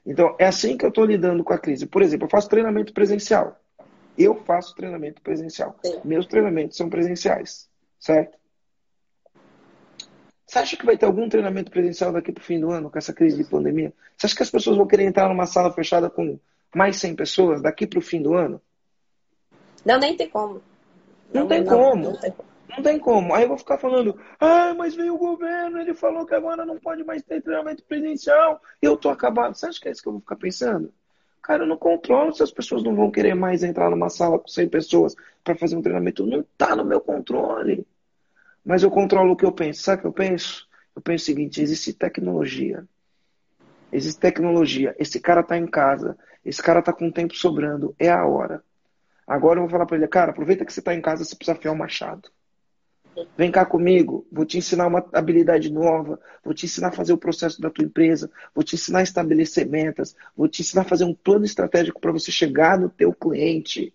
Então, 0.06 0.34
é 0.40 0.46
assim 0.46 0.78
que 0.78 0.86
eu 0.86 0.90
estou 0.90 1.04
lidando 1.04 1.44
com 1.44 1.52
a 1.52 1.58
crise. 1.58 1.86
Por 1.86 2.02
exemplo, 2.02 2.26
eu 2.26 2.30
faço 2.30 2.48
treinamento 2.48 2.94
presencial. 2.94 3.60
Eu 4.18 4.36
faço 4.46 4.74
treinamento 4.76 5.22
presencial. 5.22 5.76
Meus 6.06 6.26
treinamentos 6.26 6.78
são 6.78 6.90
presenciais, 6.90 7.68
certo? 8.00 8.38
Você 10.46 10.60
acha 10.60 10.78
que 10.78 10.86
vai 10.86 10.98
ter 10.98 11.06
algum 11.06 11.28
treinamento 11.28 11.72
presencial 11.72 12.12
daqui 12.14 12.32
para 12.32 12.42
o 12.42 12.46
fim 12.46 12.60
do 12.60 12.70
ano, 12.70 12.90
com 12.90 12.98
essa 12.98 13.14
crise 13.14 13.38
de 13.38 13.50
pandemia? 13.50 13.92
Você 14.16 14.28
acha 14.28 14.36
que 14.36 14.44
as 14.44 14.52
pessoas 14.52 14.78
vão 14.78 14.86
querer 14.86 15.04
entrar 15.04 15.28
numa 15.28 15.46
sala 15.46 15.74
fechada 15.74 16.10
com 16.10 16.40
mais 16.74 16.98
100 16.98 17.16
pessoas 17.16 17.62
daqui 17.62 17.88
para 17.88 18.00
o 18.00 18.02
fim 18.02 18.22
do 18.22 18.36
ano? 18.36 18.62
Não, 19.84 20.00
nem 20.00 20.16
tem 20.16 20.30
como. 20.30 20.62
Não, 21.34 21.42
não 21.42 21.48
tem 21.48 21.64
não, 21.64 21.78
como. 21.78 22.04
Não 22.04 22.18
tem 22.18 22.32
como. 22.32 22.50
Não 22.70 22.84
tem 22.84 23.00
como. 23.00 23.34
Aí 23.34 23.44
eu 23.44 23.48
vou 23.48 23.58
ficar 23.58 23.78
falando, 23.78 24.20
ah, 24.40 24.74
mas 24.74 24.96
veio 24.96 25.16
o 25.16 25.18
governo, 25.18 25.80
ele 25.80 25.94
falou 25.94 26.26
que 26.26 26.36
agora 26.36 26.66
não 26.66 26.78
pode 26.78 27.04
mais 27.04 27.24
ter 27.24 27.42
treinamento 27.42 27.84
presencial, 27.84 28.62
eu 28.82 28.98
tô 28.98 29.10
acabado. 29.10 29.56
Você 29.56 29.66
acha 29.68 29.80
que 29.80 29.88
é 29.88 29.92
isso 29.92 30.02
que 30.02 30.08
eu 30.08 30.14
vou 30.14 30.22
ficar 30.22 30.36
pensando? 30.36 30.92
Cara, 31.42 31.64
eu 31.64 31.68
não 31.68 31.78
controlo 31.78 32.34
se 32.34 32.42
as 32.42 32.52
pessoas 32.52 32.84
não 32.84 32.96
vão 32.96 33.12
querer 33.12 33.36
mais 33.36 33.64
entrar 33.64 33.90
numa 33.90 34.10
sala 34.10 34.40
com 34.40 34.48
100 34.48 34.68
pessoas 34.68 35.16
para 35.44 35.56
fazer 35.56 35.76
um 35.76 35.82
treinamento. 35.82 36.26
Não 36.26 36.44
tá 36.58 36.76
no 36.76 36.84
meu 36.84 37.00
controle. 37.00 37.86
Mas 38.66 38.82
eu 38.82 38.90
controlo 38.90 39.34
o 39.34 39.36
que 39.36 39.46
eu 39.46 39.52
penso. 39.52 39.84
Sabe 39.84 40.00
o 40.00 40.02
que 40.02 40.08
eu 40.08 40.14
penso? 40.14 40.68
Eu 40.96 41.02
penso 41.02 41.24
o 41.24 41.26
seguinte: 41.26 41.62
existe 41.62 41.94
tecnologia. 41.94 42.84
Existe 43.92 44.20
tecnologia. 44.20 44.96
Esse 44.98 45.20
cara 45.20 45.42
está 45.42 45.58
em 45.58 45.68
casa. 45.68 46.18
Esse 46.44 46.62
cara 46.62 46.80
está 46.80 46.92
com 46.92 47.12
tempo 47.12 47.36
sobrando. 47.36 47.96
É 48.00 48.10
a 48.10 48.26
hora. 48.26 48.64
Agora 49.28 49.60
eu 49.60 49.64
vou 49.64 49.70
falar 49.70 49.86
para 49.86 49.98
ele: 49.98 50.08
cara, 50.08 50.32
aproveita 50.32 50.66
que 50.66 50.74
você 50.74 50.80
está 50.80 50.96
em 50.96 51.02
casa, 51.02 51.24
você 51.24 51.36
precisa 51.36 51.56
afiar 51.56 51.74
o 51.74 51.78
machado. 51.78 52.30
Vem 53.38 53.50
cá 53.50 53.66
comigo, 53.66 54.28
vou 54.30 54.46
te 54.46 54.58
ensinar 54.58 54.88
uma 54.88 55.06
habilidade 55.14 55.72
nova, 55.72 56.20
vou 56.44 56.54
te 56.54 56.66
ensinar 56.66 56.90
a 56.90 56.92
fazer 56.92 57.14
o 57.14 57.18
processo 57.18 57.62
da 57.62 57.70
tua 57.70 57.86
empresa, 57.86 58.30
vou 58.54 58.62
te 58.62 58.76
ensinar 58.76 59.00
a 59.00 59.04
estabelecer 59.04 59.66
metas, 59.66 60.16
vou 60.36 60.50
te 60.50 60.62
ensinar 60.62 60.82
a 60.82 60.86
fazer 60.86 61.06
um 61.06 61.14
plano 61.14 61.46
estratégico 61.46 62.02
para 62.02 62.12
você 62.12 62.30
chegar 62.30 62.78
no 62.78 62.90
teu 62.90 63.14
cliente. 63.14 63.94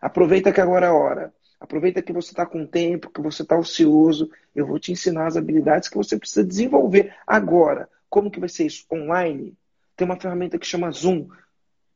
Aproveita 0.00 0.52
que 0.52 0.60
agora 0.60 0.86
é 0.86 0.88
a 0.90 0.94
hora. 0.94 1.32
Aproveita 1.64 2.02
que 2.02 2.12
você 2.12 2.32
está 2.32 2.44
com 2.44 2.66
tempo, 2.66 3.10
que 3.10 3.22
você 3.22 3.40
está 3.40 3.58
ocioso. 3.58 4.30
Eu 4.54 4.66
vou 4.66 4.78
te 4.78 4.92
ensinar 4.92 5.26
as 5.26 5.34
habilidades 5.34 5.88
que 5.88 5.96
você 5.96 6.18
precisa 6.18 6.44
desenvolver 6.44 7.14
agora. 7.26 7.88
Como 8.10 8.30
que 8.30 8.38
vai 8.38 8.50
ser 8.50 8.66
isso? 8.66 8.84
Online? 8.92 9.54
Tem 9.96 10.04
uma 10.04 10.20
ferramenta 10.20 10.58
que 10.58 10.66
chama 10.66 10.90
Zoom. 10.90 11.26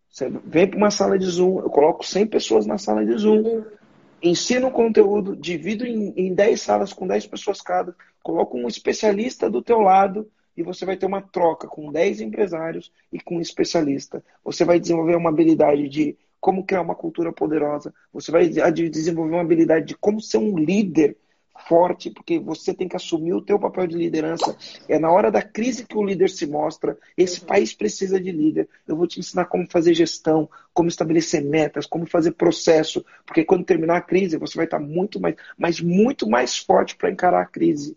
Você 0.09 0.31
vem 0.43 0.67
para 0.67 0.79
uma 0.79 0.91
sala 0.91 1.19
de 1.19 1.27
Zoom, 1.27 1.61
eu 1.61 1.69
coloco 1.69 2.03
100 2.03 2.29
pessoas 2.29 2.65
na 2.65 2.79
sala 2.79 3.05
de 3.05 3.15
Zoom, 3.19 3.63
ensino 4.23 4.69
o 4.69 4.73
conteúdo, 4.73 5.37
divido 5.37 5.85
em, 5.85 6.15
em 6.17 6.35
10 6.35 6.63
salas 6.63 6.93
com 6.95 7.07
10 7.07 7.27
pessoas 7.27 7.61
cada, 7.61 7.95
coloco 8.23 8.57
um 8.57 8.69
especialista 8.69 9.51
do 9.51 9.61
teu 9.61 9.81
lado 9.81 10.31
e 10.57 10.63
você 10.63 10.87
vai 10.87 10.97
ter 10.97 11.05
uma 11.05 11.21
troca 11.21 11.69
com 11.69 11.93
10 11.93 12.23
empresários 12.23 12.91
e 13.13 13.21
com 13.21 13.37
um 13.37 13.41
especialista. 13.43 14.25
Você 14.43 14.65
vai 14.65 14.81
desenvolver 14.81 15.15
uma 15.15 15.29
habilidade 15.29 15.91
de 15.91 16.17
como 16.41 16.65
criar 16.65 16.83
uma 16.83 16.95
cultura 16.95 17.33
poderosa, 17.33 17.93
você 18.13 18.31
vai 18.31 18.49
desenvolver 18.49 19.35
uma 19.35 19.43
habilidade 19.43 19.87
de 19.87 19.97
como 19.97 20.21
ser 20.21 20.39
um 20.39 20.57
líder 20.57 21.17
forte, 21.67 22.11
porque 22.11 22.39
você 22.39 22.73
tem 22.73 22.89
que 22.89 22.97
assumir 22.97 23.33
o 23.33 23.43
teu 23.43 23.59
papel 23.59 23.87
de 23.87 23.97
liderança. 23.97 24.57
É 24.89 24.99
na 24.99 25.11
hora 25.11 25.31
da 25.31 25.43
crise 25.43 25.85
que 25.85 25.97
o 25.97 26.05
líder 26.05 26.31
se 26.31 26.47
mostra. 26.47 26.97
Esse 27.17 27.41
país 27.41 27.75
precisa 27.75 28.21
de 28.21 28.31
líder. 28.31 28.69
Eu 28.87 28.97
vou 28.97 29.07
te 29.07 29.19
ensinar 29.19 29.47
como 29.47 29.69
fazer 29.69 29.95
gestão, 29.95 30.49
como 30.73 30.89
estabelecer 30.89 31.43
metas, 31.43 31.87
como 31.87 32.07
fazer 32.07 32.33
processo, 32.33 33.05
porque 33.27 33.45
quando 33.45 33.65
terminar 33.65 33.97
a 33.97 34.03
crise, 34.03 34.37
você 34.37 34.57
vai 34.57 34.67
estar 34.67 34.79
muito 34.79 35.21
mais, 35.21 35.35
mas 35.57 35.81
muito 35.81 36.29
mais 36.29 36.57
forte 36.57 36.97
para 36.97 37.11
encarar 37.11 37.43
a 37.43 37.47
crise. 37.47 37.97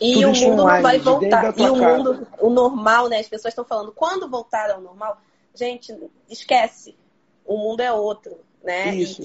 E 0.00 0.12
Tudo 0.12 0.28
o 0.28 0.32
mundo 0.32 0.62
online, 0.62 0.76
não 0.76 0.82
vai 0.82 0.98
voltar. 0.98 1.54
E 1.58 1.70
o 1.70 1.76
mundo, 1.76 2.26
o 2.38 2.50
normal, 2.50 3.08
né? 3.08 3.18
As 3.18 3.28
pessoas 3.28 3.52
estão 3.52 3.64
falando, 3.64 3.92
quando 3.92 4.28
voltar 4.28 4.70
ao 4.70 4.80
normal, 4.80 5.18
gente, 5.56 5.96
esquece. 6.28 6.96
O 7.44 7.56
mundo 7.56 7.80
é 7.80 7.92
outro, 7.92 8.38
né? 8.62 8.94
Isso. 8.94 9.22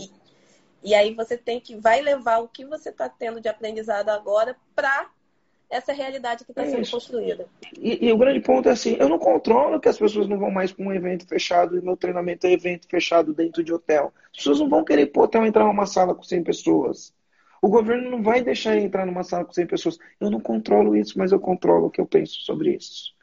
E, 0.84 0.92
e 0.92 0.96
aí 0.96 1.14
você 1.14 1.38
tem 1.38 1.60
que 1.60 1.76
vai 1.76 2.02
levar 2.02 2.40
o 2.40 2.48
que 2.48 2.66
você 2.66 2.90
está 2.90 3.10
tendo 3.10 3.42
de 3.42 3.48
aprendizado 3.48 4.10
agora 4.10 4.56
para 4.76 5.10
essa 5.72 5.94
realidade 5.94 6.44
que 6.44 6.52
está 6.52 6.64
é 6.64 6.68
sendo 6.68 6.82
isso. 6.82 6.92
construída. 6.92 7.48
E, 7.80 8.08
e, 8.08 8.12
o 8.12 8.18
grande 8.18 8.42
ponto 8.42 8.68
é 8.68 8.74
assim, 8.74 8.98
eu 9.00 9.08
não 9.08 9.18
controlo 9.18 9.80
que 9.80 9.88
as 9.88 9.98
pessoas 9.98 10.28
não 10.28 10.38
vão 10.38 10.52
mais 10.52 10.72
para 10.72 10.86
um 10.86 10.94
evento 10.94 11.26
fechado 11.26 11.78
e 11.78 11.82
meu 11.82 11.96
treinamento 11.96 12.46
é 12.46 12.52
evento 12.52 12.88
fechado 12.90 13.34
dentro 13.34 13.64
de 13.64 13.74
hotel. 13.74 14.14
As 14.32 14.38
pessoas 14.38 14.60
não 14.60 14.70
vão 14.70 14.84
querer 14.84 15.08
para 15.08 15.24
hotel 15.24 15.46
entrar 15.46 15.66
numa 15.66 15.86
sala 15.86 16.14
com 16.14 16.24
100 16.24 16.44
pessoas. 16.44 17.14
O 17.62 17.70
governo 17.70 18.10
não 18.10 18.22
vai 18.22 18.42
deixar 18.42 18.76
entrar 18.78 19.06
numa 19.06 19.24
sala 19.24 19.46
com 19.46 19.54
100 19.54 19.68
pessoas. 19.68 19.98
Eu 20.20 20.30
não 20.30 20.42
controlo 20.42 20.96
isso, 20.96 21.18
mas 21.18 21.32
eu 21.32 21.40
controlo 21.40 21.88
o 21.88 21.90
que 21.90 22.02
eu 22.02 22.06
penso 22.06 22.42
sobre 22.42 22.76
isso. 22.76 23.14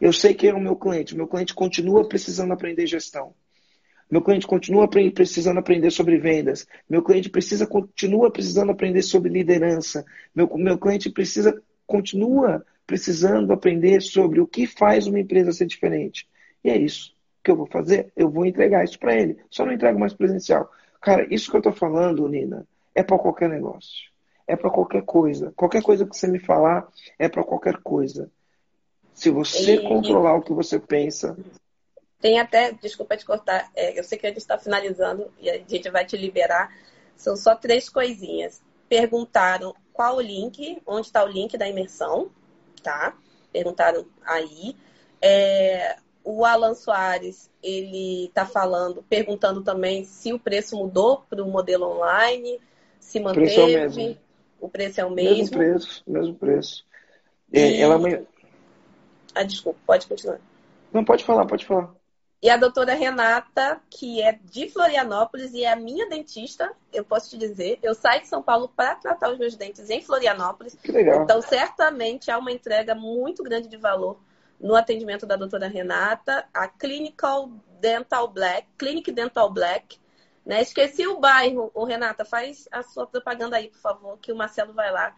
Eu 0.00 0.12
sei 0.12 0.34
que 0.34 0.48
é 0.48 0.54
o 0.54 0.60
meu 0.60 0.76
cliente. 0.76 1.16
Meu 1.16 1.26
cliente 1.26 1.54
continua 1.54 2.08
precisando 2.08 2.52
aprender 2.52 2.86
gestão. 2.86 3.34
Meu 4.10 4.22
cliente 4.22 4.46
continua 4.46 4.88
precisando 4.88 5.58
aprender 5.58 5.90
sobre 5.90 6.16
vendas. 6.18 6.66
Meu 6.88 7.02
cliente 7.02 7.28
precisa 7.28 7.66
continua 7.66 8.30
precisando 8.30 8.70
aprender 8.70 9.02
sobre 9.02 9.30
liderança. 9.30 10.04
Meu, 10.34 10.48
meu 10.56 10.78
cliente 10.78 11.10
precisa 11.10 11.60
continua 11.86 12.64
precisando 12.86 13.52
aprender 13.52 14.00
sobre 14.00 14.40
o 14.40 14.46
que 14.46 14.66
faz 14.66 15.06
uma 15.06 15.18
empresa 15.18 15.52
ser 15.52 15.66
diferente. 15.66 16.28
E 16.62 16.70
é 16.70 16.76
isso 16.76 17.14
que 17.42 17.50
eu 17.50 17.56
vou 17.56 17.66
fazer. 17.66 18.12
Eu 18.16 18.30
vou 18.30 18.46
entregar 18.46 18.84
isso 18.84 18.98
para 18.98 19.14
ele. 19.14 19.38
Só 19.50 19.64
não 19.64 19.72
entrego 19.72 19.98
mais 19.98 20.14
presencial. 20.14 20.70
Cara, 21.00 21.26
isso 21.32 21.50
que 21.50 21.56
eu 21.56 21.60
estou 21.60 21.72
falando, 21.72 22.28
Nina, 22.28 22.66
é 22.94 23.02
para 23.02 23.18
qualquer 23.18 23.48
negócio. 23.48 24.10
É 24.46 24.54
para 24.54 24.70
qualquer 24.70 25.02
coisa. 25.02 25.52
Qualquer 25.56 25.82
coisa 25.82 26.06
que 26.06 26.16
você 26.16 26.28
me 26.28 26.38
falar 26.38 26.86
é 27.18 27.28
para 27.28 27.42
qualquer 27.42 27.78
coisa. 27.78 28.30
Se 29.16 29.30
você 29.30 29.76
e, 29.76 29.88
controlar 29.88 30.36
o 30.36 30.42
que 30.42 30.52
você 30.52 30.78
pensa, 30.78 31.34
tem 32.20 32.38
até, 32.38 32.72
desculpa 32.72 33.16
te 33.16 33.24
cortar, 33.24 33.70
é, 33.74 33.98
eu 33.98 34.04
sei 34.04 34.18
que 34.18 34.26
a 34.26 34.28
gente 34.28 34.38
está 34.38 34.58
finalizando 34.58 35.32
e 35.40 35.50
a 35.50 35.58
gente 35.58 35.90
vai 35.90 36.04
te 36.04 36.16
liberar. 36.16 36.74
São 37.16 37.36
só 37.36 37.54
três 37.54 37.88
coisinhas. 37.88 38.60
Perguntaram 38.88 39.74
qual 39.92 40.16
o 40.16 40.20
link, 40.20 40.80
onde 40.86 41.06
está 41.06 41.24
o 41.24 41.28
link 41.28 41.56
da 41.56 41.68
imersão, 41.68 42.30
tá? 42.82 43.16
Perguntaram 43.52 44.04
aí. 44.22 44.76
É, 45.20 45.96
o 46.22 46.44
Alan 46.44 46.74
Soares, 46.74 47.50
ele 47.62 48.26
está 48.26 48.44
falando, 48.44 49.02
perguntando 49.08 49.62
também 49.62 50.04
se 50.04 50.32
o 50.32 50.38
preço 50.38 50.76
mudou 50.76 51.24
para 51.28 51.42
o 51.42 51.50
modelo 51.50 51.86
online, 51.86 52.60
se 53.00 53.18
manteve. 53.18 53.46
O 53.46 53.46
preço 53.46 53.60
é 53.60 53.64
o 53.64 53.68
mesmo. 53.68 54.18
O 54.60 54.68
preço 54.68 55.00
é 55.00 55.04
o 55.04 55.10
mesmo. 55.10 55.36
Mesmo 55.36 55.56
preço, 55.56 56.02
mesmo 56.06 56.34
preço. 56.34 56.86
É, 57.52 57.70
e... 57.70 57.80
Ela... 57.80 57.98
Ah, 59.36 59.42
desculpa, 59.42 59.78
pode 59.86 60.06
continuar. 60.06 60.40
Não, 60.90 61.04
pode 61.04 61.22
falar, 61.22 61.44
pode 61.44 61.66
falar. 61.66 61.94
E 62.42 62.48
a 62.48 62.56
doutora 62.56 62.94
Renata, 62.94 63.78
que 63.90 64.22
é 64.22 64.32
de 64.32 64.70
Florianópolis 64.70 65.52
e 65.52 65.64
é 65.64 65.70
a 65.70 65.76
minha 65.76 66.08
dentista, 66.08 66.72
eu 66.90 67.04
posso 67.04 67.28
te 67.28 67.36
dizer, 67.36 67.78
eu 67.82 67.94
saio 67.94 68.22
de 68.22 68.28
São 68.28 68.42
Paulo 68.42 68.66
para 68.74 68.94
tratar 68.94 69.30
os 69.30 69.38
meus 69.38 69.54
dentes 69.54 69.90
em 69.90 70.00
Florianópolis. 70.00 70.74
Que 70.82 70.90
legal. 70.90 71.22
Então, 71.22 71.42
certamente 71.42 72.30
há 72.30 72.38
uma 72.38 72.50
entrega 72.50 72.94
muito 72.94 73.42
grande 73.42 73.68
de 73.68 73.76
valor 73.76 74.18
no 74.58 74.74
atendimento 74.74 75.26
da 75.26 75.36
doutora 75.36 75.68
Renata, 75.68 76.46
a 76.54 76.66
Clinical 76.66 77.50
Dental 77.78 78.28
Black, 78.28 78.66
Clinic 78.78 79.12
Dental 79.12 79.52
Black. 79.52 79.98
Né? 80.46 80.62
Esqueci 80.62 81.06
o 81.06 81.20
bairro. 81.20 81.70
Ô, 81.74 81.84
Renata, 81.84 82.24
faz 82.24 82.66
a 82.72 82.82
sua 82.82 83.06
propaganda 83.06 83.58
aí, 83.58 83.68
por 83.68 83.80
favor, 83.80 84.18
que 84.18 84.32
o 84.32 84.36
Marcelo 84.36 84.72
vai 84.72 84.90
lá 84.90 85.14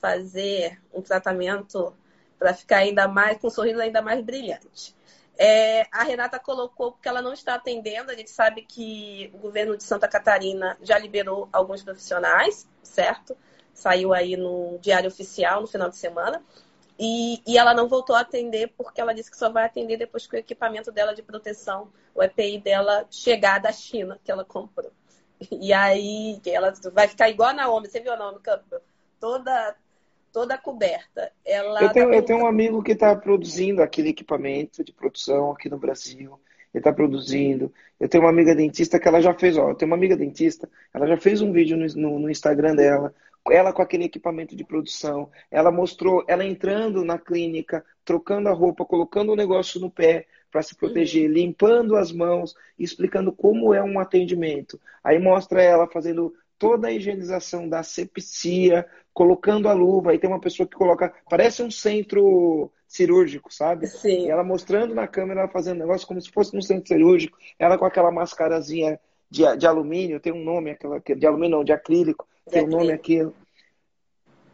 fazer 0.00 0.82
um 0.92 1.00
tratamento 1.00 1.94
para 2.38 2.54
ficar 2.54 2.78
ainda 2.78 3.08
mais, 3.08 3.38
com 3.38 3.48
um 3.48 3.50
sorriso 3.50 3.80
ainda 3.80 4.02
mais 4.02 4.22
brilhante. 4.22 4.94
É, 5.36 5.86
a 5.90 6.04
Renata 6.04 6.38
colocou 6.38 6.92
porque 6.92 7.08
ela 7.08 7.20
não 7.20 7.32
está 7.32 7.54
atendendo. 7.54 8.10
A 8.10 8.14
gente 8.14 8.30
sabe 8.30 8.62
que 8.62 9.30
o 9.34 9.38
governo 9.38 9.76
de 9.76 9.82
Santa 9.82 10.06
Catarina 10.06 10.76
já 10.82 10.98
liberou 10.98 11.48
alguns 11.52 11.82
profissionais, 11.82 12.68
certo? 12.82 13.36
Saiu 13.72 14.14
aí 14.14 14.36
no 14.36 14.78
Diário 14.80 15.08
Oficial 15.08 15.60
no 15.60 15.66
final 15.66 15.88
de 15.88 15.96
semana. 15.96 16.42
E, 16.98 17.42
e, 17.44 17.58
ela 17.58 17.74
não 17.74 17.88
voltou 17.88 18.14
a 18.14 18.20
atender 18.20 18.72
porque 18.76 19.00
ela 19.00 19.12
disse 19.12 19.28
que 19.30 19.36
só 19.36 19.50
vai 19.50 19.64
atender 19.64 19.96
depois 19.96 20.28
que 20.28 20.36
o 20.36 20.38
equipamento 20.38 20.92
dela 20.92 21.12
de 21.12 21.22
proteção, 21.22 21.90
o 22.14 22.22
EPI 22.22 22.58
dela, 22.58 23.04
chegar 23.10 23.58
da 23.58 23.72
China, 23.72 24.20
que 24.22 24.30
ela 24.30 24.44
comprou. 24.44 24.92
E 25.50 25.72
aí 25.72 26.40
ela 26.46 26.72
vai 26.92 27.08
ficar 27.08 27.28
igual 27.28 27.50
a 27.50 27.52
Naomi. 27.52 27.88
Você 27.88 27.98
viu 27.98 28.12
a 28.12 28.16
Naomi 28.16 28.38
Campbell? 28.40 28.80
Toda, 29.18 29.76
toda 30.34 30.58
coberta. 30.58 31.30
Ela 31.46 31.84
eu, 31.84 31.92
tenho, 31.92 32.12
eu 32.12 32.22
tenho 32.22 32.40
um 32.40 32.46
amigo 32.46 32.82
que 32.82 32.90
está 32.90 33.14
produzindo 33.14 33.80
aquele 33.80 34.08
equipamento 34.08 34.82
de 34.82 34.92
produção 34.92 35.52
aqui 35.52 35.70
no 35.70 35.78
Brasil. 35.78 36.40
Ele 36.74 36.80
está 36.80 36.92
produzindo. 36.92 37.72
Eu 38.00 38.08
tenho 38.08 38.24
uma 38.24 38.30
amiga 38.30 38.52
dentista 38.52 38.98
que 38.98 39.06
ela 39.06 39.22
já 39.22 39.32
fez, 39.32 39.56
ó, 39.56 39.70
eu 39.70 39.74
tenho 39.76 39.88
uma 39.88 39.96
amiga 39.96 40.16
dentista, 40.16 40.68
ela 40.92 41.06
já 41.06 41.16
fez 41.16 41.40
um 41.40 41.52
vídeo 41.52 41.76
no, 41.76 41.86
no, 41.94 42.18
no 42.18 42.28
Instagram 42.28 42.74
dela, 42.74 43.14
ela 43.48 43.72
com 43.72 43.80
aquele 43.80 44.06
equipamento 44.06 44.56
de 44.56 44.64
produção. 44.64 45.30
Ela 45.52 45.70
mostrou 45.70 46.24
ela 46.26 46.44
entrando 46.44 47.04
na 47.04 47.16
clínica, 47.16 47.84
trocando 48.04 48.48
a 48.48 48.52
roupa, 48.52 48.84
colocando 48.84 49.30
o 49.30 49.36
negócio 49.36 49.80
no 49.80 49.88
pé 49.88 50.26
para 50.50 50.62
se 50.62 50.74
proteger, 50.74 51.28
uhum. 51.28 51.34
limpando 51.34 51.96
as 51.96 52.10
mãos, 52.10 52.56
explicando 52.76 53.30
como 53.30 53.72
é 53.72 53.82
um 53.82 54.00
atendimento. 54.00 54.80
Aí 55.02 55.18
mostra 55.20 55.62
ela 55.62 55.86
fazendo 55.86 56.34
toda 56.64 56.88
a 56.88 56.92
higienização 56.92 57.68
da 57.68 57.82
sepsia, 57.82 58.86
colocando 59.12 59.68
a 59.68 59.74
luva, 59.74 60.10
aí 60.10 60.18
tem 60.18 60.30
uma 60.30 60.40
pessoa 60.40 60.66
que 60.66 60.74
coloca, 60.74 61.12
parece 61.28 61.62
um 61.62 61.70
centro 61.70 62.70
cirúrgico, 62.88 63.52
sabe? 63.52 63.86
Sim. 63.86 64.26
E 64.26 64.30
ela 64.30 64.42
mostrando 64.42 64.94
na 64.94 65.06
câmera, 65.06 65.40
ela 65.40 65.48
fazendo 65.50 65.80
negócio 65.80 66.06
como 66.06 66.22
se 66.22 66.30
fosse 66.30 66.56
um 66.56 66.62
centro 66.62 66.88
cirúrgico, 66.88 67.36
ela 67.58 67.76
com 67.76 67.84
aquela 67.84 68.10
mascarazinha 68.10 68.98
de, 69.30 69.42
de 69.58 69.66
alumínio, 69.66 70.20
tem 70.20 70.32
um 70.32 70.42
nome, 70.42 70.70
aquela, 70.70 70.98
de 71.00 71.26
alumínio 71.26 71.58
não, 71.58 71.64
de 71.64 71.72
acrílico, 71.72 72.26
de 72.46 72.52
tem 72.52 72.62
acrílico. 72.62 72.76
um 72.76 72.80
nome 72.80 72.92
aquilo. 72.94 73.34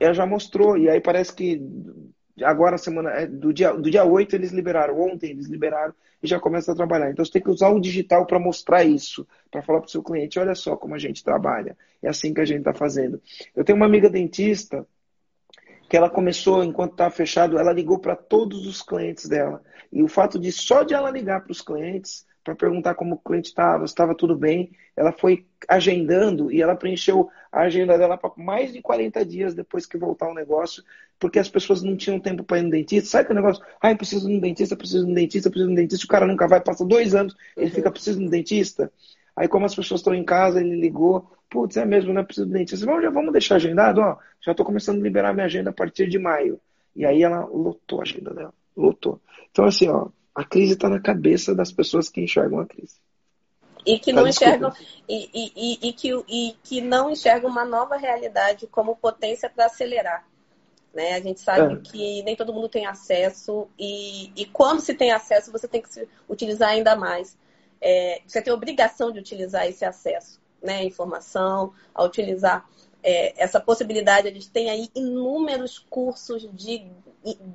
Ela 0.00 0.14
já 0.14 0.26
mostrou, 0.26 0.76
e 0.76 0.90
aí 0.90 1.00
parece 1.00 1.32
que 1.32 1.62
agora, 2.42 2.78
semana, 2.78 3.10
é, 3.10 3.26
do 3.26 3.52
dia, 3.52 3.72
do 3.72 3.90
dia 3.90 4.04
8 4.04 4.34
eles 4.34 4.52
liberaram, 4.52 5.00
ontem 5.00 5.30
eles 5.30 5.46
liberaram 5.46 5.94
e 6.22 6.26
já 6.26 6.38
começa 6.38 6.72
a 6.72 6.74
trabalhar. 6.74 7.10
Então 7.10 7.24
você 7.24 7.32
tem 7.32 7.42
que 7.42 7.50
usar 7.50 7.68
o 7.68 7.80
digital 7.80 8.26
para 8.26 8.38
mostrar 8.38 8.84
isso, 8.84 9.26
para 9.50 9.62
falar 9.62 9.80
para 9.80 9.88
o 9.88 9.90
seu 9.90 10.02
cliente, 10.02 10.38
olha 10.38 10.54
só 10.54 10.76
como 10.76 10.94
a 10.94 10.98
gente 10.98 11.24
trabalha. 11.24 11.76
É 12.02 12.08
assim 12.08 12.32
que 12.32 12.40
a 12.40 12.44
gente 12.44 12.60
está 12.60 12.74
fazendo. 12.74 13.20
Eu 13.54 13.64
tenho 13.64 13.76
uma 13.76 13.86
amiga 13.86 14.08
dentista 14.08 14.86
que 15.88 15.96
ela 15.96 16.08
começou, 16.08 16.62
enquanto 16.62 16.92
estava 16.92 17.10
fechado, 17.10 17.58
ela 17.58 17.72
ligou 17.72 17.98
para 17.98 18.14
todos 18.14 18.66
os 18.66 18.80
clientes 18.80 19.28
dela. 19.28 19.60
E 19.92 20.02
o 20.02 20.08
fato 20.08 20.38
de 20.38 20.52
só 20.52 20.84
de 20.84 20.94
ela 20.94 21.10
ligar 21.10 21.42
para 21.42 21.50
os 21.50 21.60
clientes, 21.60 22.24
para 22.42 22.54
perguntar 22.54 22.94
como 22.94 23.14
o 23.14 23.18
cliente 23.18 23.48
estava, 23.48 23.86
se 23.86 23.92
estava 23.92 24.14
tudo 24.14 24.36
bem. 24.36 24.70
Ela 24.96 25.12
foi 25.12 25.46
agendando 25.68 26.50
e 26.50 26.62
ela 26.62 26.74
preencheu 26.74 27.30
a 27.52 27.60
agenda 27.62 27.96
dela 27.98 28.16
para 28.16 28.32
mais 28.36 28.72
de 28.72 28.80
40 28.80 29.24
dias 29.24 29.54
depois 29.54 29.86
que 29.86 29.98
voltar 29.98 30.28
o 30.28 30.34
negócio, 30.34 30.82
porque 31.18 31.38
as 31.38 31.48
pessoas 31.48 31.82
não 31.82 31.96
tinham 31.96 32.18
tempo 32.18 32.42
para 32.42 32.58
ir 32.58 32.62
no 32.62 32.70
dentista. 32.70 33.10
Sabe 33.10 33.26
que 33.26 33.32
o 33.32 33.36
negócio? 33.36 33.62
Ah, 33.80 33.90
eu 33.90 33.96
preciso 33.96 34.26
de 34.26 34.34
um 34.34 34.40
dentista, 34.40 34.76
preciso 34.76 35.04
de 35.04 35.12
um 35.12 35.14
dentista, 35.14 35.50
preciso 35.50 35.68
de 35.68 35.72
um 35.72 35.76
dentista. 35.76 36.04
O 36.04 36.08
cara 36.08 36.26
nunca 36.26 36.48
vai, 36.48 36.60
passa 36.60 36.84
dois 36.84 37.14
anos, 37.14 37.36
ele 37.56 37.66
uhum. 37.66 37.72
fica 37.72 37.90
preciso 37.90 38.18
de 38.18 38.26
um 38.26 38.28
dentista. 38.28 38.90
Aí, 39.36 39.48
como 39.48 39.66
as 39.66 39.74
pessoas 39.74 40.00
estão 40.00 40.14
em 40.14 40.24
casa, 40.24 40.60
ele 40.60 40.80
ligou. 40.80 41.30
Putz, 41.48 41.76
é 41.76 41.84
mesmo, 41.84 42.12
não 42.12 42.20
é 42.20 42.24
preciso 42.24 42.46
de 42.46 42.52
dentista. 42.52 42.86
Vamos, 42.86 43.02
já 43.02 43.10
vamos 43.10 43.32
deixar 43.32 43.56
agendado? 43.56 44.00
Ó, 44.00 44.16
já 44.40 44.52
estou 44.52 44.64
começando 44.64 45.00
a 45.00 45.02
liberar 45.02 45.32
minha 45.32 45.46
agenda 45.46 45.70
a 45.70 45.72
partir 45.72 46.08
de 46.08 46.18
maio. 46.18 46.60
E 46.94 47.04
aí 47.04 47.22
ela 47.22 47.44
lotou 47.44 48.00
a 48.00 48.02
agenda 48.02 48.32
dela. 48.32 48.54
Lotou. 48.76 49.20
Então, 49.50 49.64
assim, 49.64 49.88
ó, 49.88 50.08
a 50.34 50.44
crise 50.44 50.74
está 50.74 50.88
na 50.88 51.00
cabeça 51.00 51.54
das 51.54 51.72
pessoas 51.72 52.08
que 52.08 52.20
enxergam 52.20 52.60
a 52.60 52.66
crise. 52.66 52.96
E 53.86 53.98
que 53.98 54.12
não 54.12 54.26
enxergam 54.28 54.72
e, 55.08 55.30
e, 55.32 55.88
e, 55.88 55.92
que, 55.92 56.10
e 56.28 56.54
que 56.62 56.80
não 56.80 57.10
enxergam 57.10 57.50
uma 57.50 57.64
nova 57.64 57.96
realidade 57.96 58.66
como 58.66 58.96
potência 58.96 59.48
para 59.48 59.66
acelerar. 59.66 60.26
Né? 60.92 61.14
A 61.14 61.20
gente 61.20 61.40
sabe 61.40 61.74
é. 61.74 61.76
que 61.78 62.22
nem 62.22 62.36
todo 62.36 62.52
mundo 62.52 62.68
tem 62.68 62.86
acesso 62.86 63.68
e, 63.78 64.32
e 64.36 64.44
quando 64.46 64.80
se 64.80 64.92
tem 64.92 65.12
acesso, 65.12 65.52
você 65.52 65.66
tem 65.66 65.80
que 65.80 66.08
utilizar 66.28 66.70
ainda 66.70 66.94
mais. 66.96 67.38
É, 67.80 68.20
você 68.26 68.42
tem 68.42 68.52
a 68.52 68.56
obrigação 68.56 69.10
de 69.10 69.18
utilizar 69.18 69.66
esse 69.66 69.84
acesso, 69.84 70.40
né? 70.62 70.84
Informação, 70.84 71.72
a 71.94 72.04
utilizar 72.04 72.68
é, 73.02 73.42
essa 73.42 73.58
possibilidade. 73.58 74.28
A 74.28 74.32
gente 74.32 74.50
tem 74.50 74.68
aí 74.68 74.90
inúmeros 74.94 75.78
cursos 75.78 76.46
de 76.52 76.90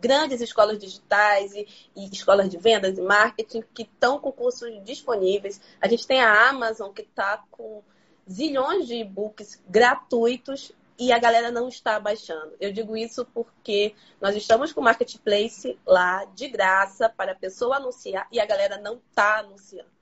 grandes 0.02 0.42
escolas 0.42 0.78
digitais 0.78 1.54
e, 1.54 1.68
e, 1.96 2.10
escolas 2.12 2.50
de 2.50 2.58
vendas 2.58 2.98
e 2.98 3.02
marketing 3.02 3.64
que 3.74 3.84
estão 3.84 4.20
com 4.20 4.32
cursos 4.32 4.70
disponíveis. 4.84 5.60
A 5.82 5.88
gente 5.88 6.06
tem 6.06 6.22
a 6.22 6.50
Amazon 6.50 6.92
que 6.92 7.02
está 7.02 7.44
com 7.50 7.84
zilhões 8.30 8.88
de 8.88 8.96
e-books 8.96 9.62
gratuitos 9.68 10.72
e 10.98 11.12
a 11.12 11.20
galera 11.20 11.52
não 11.52 11.68
está 11.68 12.00
baixando. 12.00 12.54
Eu 12.60 12.72
digo 12.72 12.96
isso 12.96 13.26
porque 13.26 13.94
nós 14.22 14.36
estamos 14.36 14.72
com 14.72 14.82
o 14.82 14.84
marketplace 14.84 15.78
lá 15.86 16.26
de 16.26 16.48
graça 16.48 17.10
para 17.10 17.34
a 17.34 17.36
pessoa 17.36 17.78
anunciar 17.78 18.28
e 18.32 18.40
a 18.40 18.46
galera 18.46 18.78
não 18.78 19.02
está 19.10 19.40
anunciando. 19.40 19.94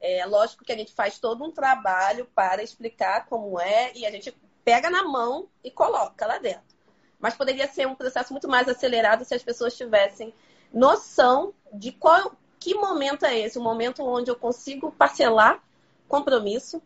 É 0.00 0.24
lógico 0.26 0.64
que 0.64 0.72
a 0.72 0.76
gente 0.76 0.92
faz 0.92 1.18
todo 1.18 1.44
um 1.44 1.50
trabalho 1.50 2.26
para 2.34 2.62
explicar 2.62 3.26
como 3.26 3.58
é 3.60 3.92
e 3.94 4.06
a 4.06 4.10
gente 4.10 4.34
pega 4.64 4.88
na 4.88 5.02
mão 5.02 5.48
e 5.62 5.70
coloca 5.70 6.26
lá 6.26 6.38
dentro. 6.38 6.77
Mas 7.18 7.34
poderia 7.34 7.66
ser 7.66 7.86
um 7.86 7.94
processo 7.94 8.32
muito 8.32 8.48
mais 8.48 8.68
acelerado 8.68 9.24
se 9.24 9.34
as 9.34 9.42
pessoas 9.42 9.76
tivessem 9.76 10.32
noção 10.72 11.52
de 11.72 11.92
qual 11.92 12.32
que 12.58 12.74
momento 12.74 13.24
é 13.24 13.38
esse, 13.38 13.58
o 13.58 13.62
momento 13.62 14.04
onde 14.04 14.30
eu 14.30 14.36
consigo 14.36 14.92
parcelar 14.92 15.62
compromisso, 16.08 16.82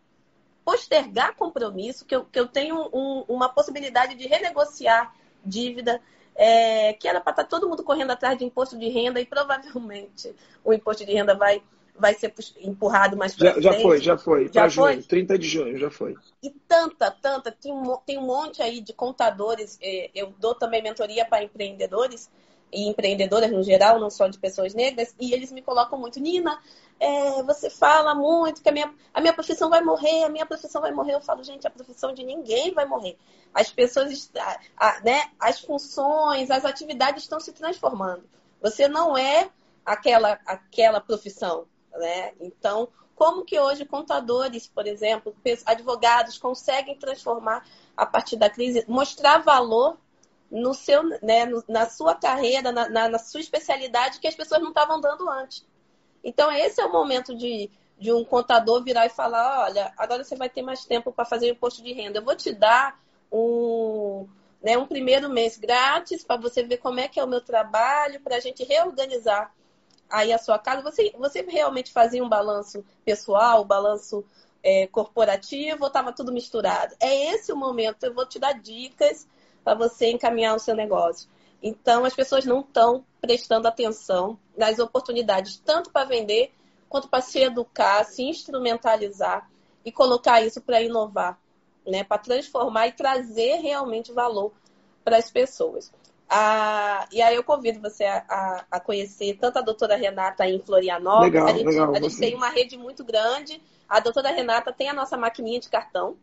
postergar 0.65 1.35
compromisso, 1.35 2.05
que 2.05 2.15
eu, 2.15 2.25
que 2.25 2.39
eu 2.39 2.47
tenho 2.47 2.89
um, 2.93 3.25
uma 3.29 3.49
possibilidade 3.49 4.15
de 4.15 4.27
renegociar 4.27 5.15
dívida, 5.45 6.01
é, 6.35 6.93
que 6.95 7.09
era 7.09 7.21
para 7.21 7.33
estar 7.33 7.45
tá 7.45 7.49
todo 7.49 7.69
mundo 7.69 7.83
correndo 7.83 8.11
atrás 8.11 8.39
de 8.39 8.45
imposto 8.45 8.79
de 8.79 8.89
renda 8.89 9.21
e 9.21 9.27
provavelmente 9.27 10.35
o 10.65 10.73
imposto 10.73 11.05
de 11.05 11.13
renda 11.13 11.35
vai 11.35 11.63
vai 11.99 12.15
ser 12.15 12.33
empurrado 12.61 13.17
mais 13.17 13.35
para 13.35 13.53
frente. 13.53 13.65
Já 13.65 13.73
foi, 13.75 14.01
já 14.01 14.19
foi. 14.19 14.51
Já 14.53 14.71
foi? 14.71 14.93
Junho, 14.95 15.07
30 15.07 15.39
de 15.39 15.49
junho, 15.49 15.79
já 15.79 15.91
foi. 15.91 16.17
E 16.43 16.51
tanta, 16.51 17.11
tanta. 17.11 17.53
Tem 17.53 17.73
um, 17.73 17.97
tem 17.99 18.19
um 18.19 18.27
monte 18.27 18.63
aí 18.63 18.81
de 18.81 18.93
contadores. 18.93 19.79
É, 19.81 20.11
eu 20.15 20.33
dou 20.39 20.55
também 20.55 20.83
mentoria 20.83 21.25
para 21.25 21.45
empreendedores 21.45 22.31
e 22.73 22.89
empreendedoras 22.89 23.51
no 23.51 23.63
geral, 23.63 24.01
não 24.01 24.09
só 24.09 24.27
de 24.27 24.39
pessoas 24.39 24.73
negras, 24.73 25.15
e 25.21 25.35
eles 25.35 25.53
me 25.53 25.61
colocam 25.61 25.99
muito, 25.99 26.19
Nina, 26.19 26.59
é, 26.99 27.43
você 27.43 27.69
fala 27.69 28.15
muito 28.15 28.63
que 28.63 28.69
a 28.69 28.73
minha, 28.73 28.95
a 29.13 29.21
minha 29.21 29.35
profissão 29.35 29.69
vai 29.69 29.83
morrer, 29.83 30.25
a 30.25 30.29
minha 30.31 30.47
profissão 30.47 30.81
vai 30.81 30.91
morrer. 30.91 31.15
Eu 31.15 31.21
falo, 31.21 31.45
gente, 31.45 31.67
a 31.67 31.71
profissão 31.71 32.15
de 32.15 32.25
ninguém 32.25 32.73
vai 32.73 32.87
morrer. 32.87 33.19
As 33.53 33.71
pessoas, 33.71 34.31
a, 34.39 34.61
a, 34.77 35.01
né, 35.01 35.25
as 35.39 35.61
funções, 35.61 36.51
as 36.51 36.65
atividades 36.65 37.25
estão 37.25 37.39
se 37.39 37.53
transformando. 37.53 38.25
Você 38.63 38.89
não 38.89 39.19
é 39.19 39.51
aquela, 39.85 40.39
aquela 40.47 41.01
profissão. 41.01 41.67
Né? 41.95 42.33
Então, 42.41 42.89
como 43.15 43.45
que 43.45 43.59
hoje 43.59 43.85
contadores, 43.85 44.67
por 44.67 44.87
exemplo, 44.87 45.35
advogados 45.67 46.39
conseguem 46.39 46.99
transformar 46.99 47.65
a 47.97 48.07
partir 48.07 48.37
da 48.37 48.51
crise, 48.51 48.85
mostrar 48.89 49.39
valor 49.39 49.99
no 50.51 50.75
seu, 50.75 51.03
né, 51.23 51.49
na 51.69 51.89
sua 51.89 52.15
carreira, 52.15 52.73
na, 52.73 52.89
na, 52.89 53.09
na 53.09 53.19
sua 53.19 53.41
especialidade 53.41 54.21
que 54.21 54.29
as 54.29 54.35
pessoas 54.35 54.61
não 54.61 54.69
estavam 54.69 55.01
dando 55.01 55.29
antes. 55.29 55.67
Então, 56.23 56.53
esse 56.53 56.81
é 56.81 56.85
o 56.85 56.93
momento 56.93 57.35
de, 57.35 57.71
de 57.99 58.13
um 58.13 58.25
contador 58.25 58.83
virar 58.83 59.07
e 59.07 59.11
falar: 59.11 59.65
olha, 59.65 59.93
agora 59.97 60.23
você 60.23 60.37
vai 60.37 60.51
ter 60.51 60.63
mais 60.63 60.85
tempo 60.85 61.13
para 61.13 61.25
fazer 61.25 61.49
imposto 61.49 61.83
de 61.83 61.93
renda. 61.93 62.19
Eu 62.19 62.25
vou 62.25 62.37
te 62.37 62.53
dar 62.53 63.01
um, 63.31 64.29
né, 64.63 64.77
um 64.77 64.87
primeiro 64.87 65.31
mês 65.31 65.57
grátis 65.57 66.23
para 66.23 66.41
você 66.41 66.63
ver 66.63 66.79
como 66.79 67.01
é 67.01 67.09
que 67.09 67.19
é 67.19 67.25
o 67.25 67.29
meu 67.29 67.41
trabalho, 67.41 68.21
para 68.21 68.37
a 68.37 68.41
gente 68.41 68.63
reorganizar 68.63 69.53
aí 70.13 70.31
a 70.31 70.39
sua 70.39 70.59
casa, 70.59 70.83
você, 70.83 71.11
você 71.19 71.41
realmente 71.43 71.91
fazia 71.91 72.23
um 72.23 72.29
balanço 72.29 72.85
pessoal, 73.03 73.63
um 73.63 73.67
balanço 73.67 74.23
é, 74.63 74.87
corporativo, 74.87 75.87
estava 75.87 76.13
tudo 76.13 76.31
misturado? 76.31 76.95
É 77.01 77.33
esse 77.33 77.51
o 77.51 77.57
momento, 77.57 78.05
eu 78.05 78.13
vou 78.13 78.27
te 78.27 78.39
dar 78.39 78.53
dicas 78.53 79.27
para 79.65 79.75
você 79.75 80.11
encaminhar 80.11 80.55
o 80.55 80.59
seu 80.59 80.77
negócio. 80.77 81.31
Então, 81.63 82.05
as 82.05 82.15
pessoas 82.15 82.45
não 82.45 82.61
estão 82.61 83.07
prestando 83.21 83.67
atenção 83.67 84.39
nas 84.57 84.79
oportunidades, 84.79 85.57
tanto 85.65 85.91
para 85.91 86.05
vender, 86.05 86.53
quanto 86.89 87.09
para 87.09 87.23
se 87.23 87.39
educar, 87.39 88.05
se 88.05 88.23
instrumentalizar 88.23 89.51
e 89.85 89.91
colocar 89.91 90.43
isso 90.43 90.61
para 90.61 90.83
inovar, 90.83 91.39
né? 91.87 92.05
para 92.05 92.19
transformar 92.19 92.89
e 92.89 92.93
trazer 92.93 93.61
realmente 93.61 94.13
valor 94.13 94.53
para 95.03 95.17
as 95.17 95.31
pessoas. 95.31 95.91
Ah, 96.35 97.07
e 97.13 97.21
aí 97.21 97.37
eu 97.37 97.45
convido 97.45 97.79
você 97.79 98.05
a, 98.05 98.25
a, 98.27 98.65
a, 98.71 98.81
conhecer 98.81 99.37
tanto 99.39 99.59
a 99.59 99.61
doutora 99.61 99.97
Renata 99.97 100.49
em 100.49 100.59
Florianópolis. 100.59 101.31
Legal, 101.31 101.47
a 101.47 101.53
gente, 101.53 101.67
legal, 101.67 101.95
a 101.95 102.01
gente 102.01 102.17
tem 102.17 102.35
uma 102.35 102.49
rede 102.49 102.79
muito 102.79 103.05
grande. 103.05 103.61
A 103.87 104.01
doutora 104.01 104.31
Renata 104.31 104.73
tem 104.73 104.89
a 104.89 104.95
nossa 104.95 105.15
maquininha 105.15 105.61
de 105.61 105.69
cartão, 105.69 106.17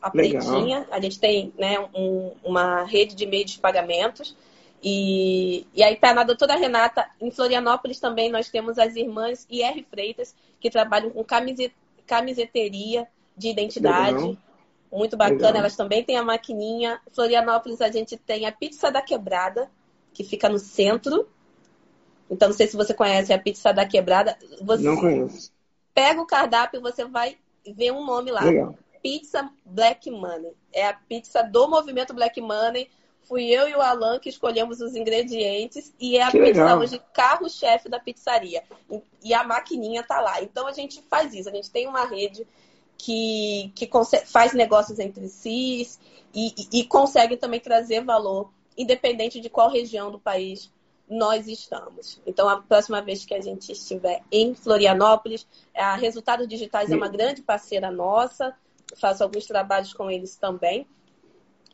a 0.00 0.10
legal. 0.14 0.40
pretinha. 0.42 0.88
A 0.90 0.98
gente 0.98 1.20
tem 1.20 1.52
né, 1.58 1.78
um, 1.94 2.32
uma 2.42 2.84
rede 2.84 3.14
de 3.14 3.26
meios 3.26 3.50
de 3.50 3.58
pagamentos. 3.58 4.34
E, 4.82 5.66
e 5.74 5.82
aí 5.82 5.96
tá 5.96 6.14
na 6.14 6.24
doutora 6.24 6.56
Renata, 6.56 7.06
em 7.20 7.30
Florianópolis 7.30 8.00
também 8.00 8.32
nós 8.32 8.48
temos 8.48 8.78
as 8.78 8.96
irmãs 8.96 9.46
IR 9.50 9.84
Freitas, 9.90 10.34
que 10.58 10.70
trabalham 10.70 11.10
com 11.10 11.22
camiset, 11.22 11.74
camiseteria 12.06 13.06
de 13.36 13.48
identidade. 13.48 14.16
Legal 14.16 14.36
muito 14.92 15.16
bacana. 15.16 15.46
Legal. 15.46 15.60
Elas 15.60 15.76
também 15.76 16.04
têm 16.04 16.16
a 16.16 16.22
maquininha. 16.22 17.00
Florianópolis 17.12 17.80
a 17.80 17.90
gente 17.90 18.16
tem 18.16 18.46
a 18.46 18.52
pizza 18.52 18.90
da 18.90 19.00
quebrada, 19.00 19.70
que 20.12 20.22
fica 20.22 20.48
no 20.48 20.58
centro. 20.58 21.26
Então, 22.30 22.48
não 22.48 22.56
sei 22.56 22.66
se 22.66 22.76
você 22.76 22.92
conhece 22.94 23.32
a 23.32 23.38
pizza 23.38 23.72
da 23.72 23.86
quebrada. 23.86 24.36
Você 24.60 24.82
não 24.82 24.96
conheço. 24.96 25.52
Pega 25.94 26.20
o 26.20 26.26
cardápio 26.26 26.78
e 26.78 26.82
você 26.82 27.04
vai 27.04 27.36
ver 27.66 27.92
um 27.92 28.04
nome 28.04 28.30
lá. 28.30 28.42
Legal. 28.42 28.74
Pizza 29.02 29.50
Black 29.64 30.10
Money. 30.10 30.52
É 30.72 30.86
a 30.86 30.94
pizza 30.94 31.42
do 31.42 31.68
movimento 31.68 32.14
Black 32.14 32.40
Money. 32.40 32.88
Fui 33.22 33.44
eu 33.44 33.68
e 33.68 33.74
o 33.74 33.80
Alan 33.80 34.18
que 34.18 34.28
escolhemos 34.28 34.80
os 34.80 34.94
ingredientes 34.96 35.94
e 35.98 36.16
é 36.16 36.22
a 36.22 36.30
que 36.30 36.38
pizza 36.38 36.62
legal. 36.62 36.78
hoje 36.78 37.00
carro-chefe 37.12 37.88
da 37.88 37.98
pizzaria. 37.98 38.62
E 39.22 39.32
a 39.32 39.44
maquininha 39.44 40.02
tá 40.02 40.20
lá. 40.20 40.42
Então 40.42 40.66
a 40.66 40.72
gente 40.72 41.02
faz 41.02 41.34
isso. 41.34 41.48
A 41.48 41.52
gente 41.52 41.70
tem 41.70 41.86
uma 41.86 42.04
rede 42.04 42.46
que, 43.02 43.72
que 43.74 43.90
faz 44.26 44.52
negócios 44.52 45.00
entre 45.00 45.28
si 45.28 45.88
e, 46.32 46.54
e, 46.56 46.80
e 46.80 46.84
consegue 46.84 47.36
também 47.36 47.58
trazer 47.58 48.04
valor, 48.04 48.52
independente 48.78 49.40
de 49.40 49.50
qual 49.50 49.68
região 49.68 50.08
do 50.08 50.20
país 50.20 50.70
nós 51.10 51.48
estamos. 51.48 52.20
Então, 52.24 52.48
a 52.48 52.62
próxima 52.62 53.02
vez 53.02 53.24
que 53.24 53.34
a 53.34 53.40
gente 53.40 53.72
estiver 53.72 54.22
em 54.30 54.54
Florianópolis, 54.54 55.44
a 55.74 55.96
Resultados 55.96 56.46
Digitais 56.46 56.92
é 56.92 56.96
uma 56.96 57.08
grande 57.08 57.42
parceira 57.42 57.90
nossa, 57.90 58.54
faço 58.96 59.24
alguns 59.24 59.46
trabalhos 59.46 59.92
com 59.92 60.08
eles 60.08 60.36
também, 60.36 60.86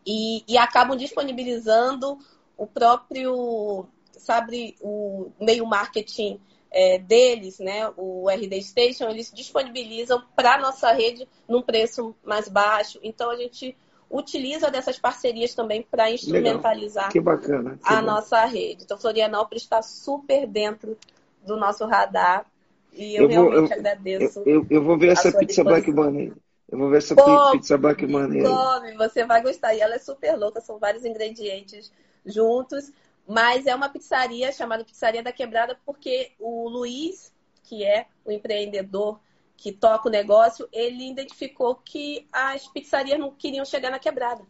e, 0.07 0.43
e 0.49 0.57
acabam 0.57 0.97
disponibilizando 0.97 2.19
o 2.57 2.67
próprio, 2.67 3.87
sabe, 4.13 4.77
o 4.81 5.31
meio 5.39 5.67
marketing 5.67 6.41
é, 6.71 6.99
deles, 6.99 7.59
né, 7.59 7.91
o 7.97 8.29
RD 8.29 8.63
Station, 8.63 9.09
eles 9.09 9.33
disponibilizam 9.33 10.23
para 10.37 10.55
a 10.55 10.59
nossa 10.59 10.93
rede 10.93 11.27
num 11.49 11.63
preço 11.63 12.15
mais 12.23 12.49
baixo. 12.49 12.99
Então, 13.03 13.31
a 13.31 13.37
gente 13.37 13.77
utiliza 14.11 14.71
dessas 14.71 14.99
parcerias 14.99 15.55
também 15.55 15.83
para 15.83 16.11
instrumentalizar 16.11 17.11
bacana, 17.23 17.79
a 17.83 17.97
bom. 17.97 18.03
nossa 18.03 18.45
rede. 18.45 18.85
Então, 18.85 18.99
Florianópolis 18.99 19.63
está 19.63 19.83
super 19.83 20.47
dentro 20.47 20.97
do 21.45 21.57
nosso 21.57 21.85
radar 21.87 22.47
e 22.93 23.17
eu, 23.17 23.25
eu 23.25 23.29
realmente 23.29 23.55
vou, 23.55 23.67
eu, 23.69 23.73
agradeço. 23.73 24.43
Eu, 24.47 24.67
eu, 24.69 24.83
vou 24.83 24.99
ver 24.99 25.09
essa 25.09 25.33
pizza 25.33 25.63
Black 25.63 25.91
Money. 25.91 26.33
Eu 26.71 26.79
vou 26.79 26.91
ver 26.91 26.99
essa 26.99 27.15
Pô, 27.15 27.53
pizza 27.53 27.79
Black 27.79 28.07
Money. 28.07 28.43
Come, 28.43 28.97
você 28.97 29.25
vai 29.25 29.43
gostar. 29.43 29.75
E 29.75 29.81
ela 29.81 29.95
é 29.95 29.99
super 29.99 30.37
louca, 30.37 30.61
são 30.61 30.79
vários 30.79 31.05
ingredientes 31.05 31.93
juntos. 32.27 32.91
Mas 33.29 33.67
é 33.67 33.75
uma 33.75 33.91
pizzaria 33.91 34.51
chamada 34.51 34.85
Pizzaria 34.85 35.23
da 35.23 35.31
Quebrada 35.31 35.79
porque 35.85 36.33
o 36.39 36.67
Luiz, 36.67 37.31
que 37.63 37.85
é 37.85 38.07
o 38.25 38.33
empreendedor 38.33 39.21
que 39.55 39.71
toca 39.71 40.09
o 40.09 40.11
negócio, 40.11 40.67
ele 40.73 41.11
identificou 41.11 41.75
que 41.75 42.27
as 42.33 42.67
pizzarias 42.69 43.19
não 43.19 43.31
queriam 43.31 43.67
chegar 43.67 43.91
na 43.91 43.99
quebrada. 43.99 44.47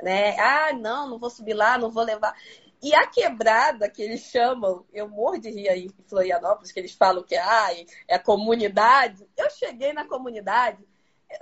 Né? 0.00 0.38
Ah, 0.38 0.72
não, 0.72 1.08
não 1.08 1.18
vou 1.18 1.30
subir 1.30 1.54
lá, 1.54 1.76
não 1.76 1.90
vou 1.90 2.04
levar. 2.04 2.36
E 2.80 2.94
a 2.94 3.06
quebrada 3.06 3.88
que 3.88 4.02
eles 4.02 4.20
chamam, 4.22 4.84
eu 4.92 5.08
morro 5.08 5.38
de 5.38 5.50
rir 5.50 5.68
aí 5.68 5.86
em 5.86 6.08
Florianópolis, 6.08 6.70
que 6.70 6.78
eles 6.78 6.92
falam 6.92 7.22
que 7.22 7.34
ah, 7.36 7.68
é 8.06 8.18
comunidade. 8.18 9.26
Eu 9.36 9.48
cheguei 9.50 9.92
na 9.92 10.04
comunidade, 10.04 10.86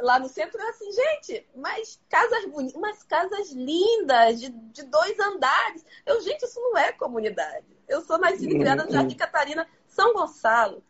lá 0.00 0.18
no 0.18 0.28
centro, 0.28 0.60
assim, 0.68 0.90
gente, 0.92 1.46
mas 1.54 2.00
casas 2.08 2.44
bonitas, 2.46 3.02
casas 3.04 3.50
lindas, 3.52 4.40
de, 4.40 4.48
de 4.48 4.82
dois 4.84 5.18
andares. 5.18 5.84
Eu, 6.06 6.20
gente, 6.20 6.44
isso 6.44 6.60
não 6.60 6.76
é 6.76 6.92
comunidade. 6.92 7.66
Eu 7.88 8.02
sou 8.02 8.18
nascida 8.18 8.52
e 8.52 8.58
criada 8.58 8.84
no 8.84 8.92
Jardim 8.92 9.16
Catarina, 9.16 9.66
São 9.86 10.12
Gonçalo, 10.12 10.82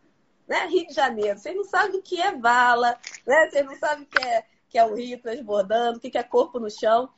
né? 0.47 0.67
Rio 0.67 0.87
de 0.87 0.93
Janeiro. 0.93 1.39
Vocês 1.39 1.57
não 1.57 1.65
sabem 1.65 1.99
o 1.99 2.03
que 2.03 2.21
é 2.21 2.37
vala, 2.37 2.99
né? 3.27 3.49
Vocês 3.49 3.65
não 3.65 3.77
sabem 3.77 4.05
o 4.05 4.07
que 4.07 4.23
é, 4.23 4.45
que 4.69 4.79
é 4.79 4.85
o 4.85 4.95
rio 4.95 5.21
transbordando, 5.21 5.99
o 5.99 6.01
que 6.01 6.19
é 6.19 6.23
corpo 6.23 6.59
no 6.59 6.71
chão. 6.71 7.09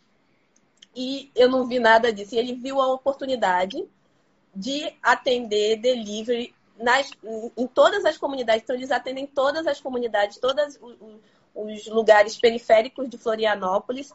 E 0.95 1.31
eu 1.35 1.49
não 1.49 1.67
vi 1.67 1.79
nada 1.79 2.13
disso. 2.13 2.35
E 2.35 2.39
ele 2.39 2.55
viu 2.55 2.81
a 2.81 2.93
oportunidade 2.93 3.89
de 4.55 4.95
atender 5.03 5.77
delivery 5.77 6.55
nas, 6.77 7.11
em 7.57 7.67
todas 7.67 8.05
as 8.05 8.19
comunidades. 8.19 8.63
Então, 8.63 8.77
eles 8.77 8.91
atendem 8.91 9.27
todas 9.27 9.67
as 9.67 9.81
comunidades, 9.81 10.39
todas 10.39 10.79
os 11.55 11.87
lugares 11.87 12.37
periféricos 12.37 13.09
de 13.09 13.19
Florianópolis 13.19 14.13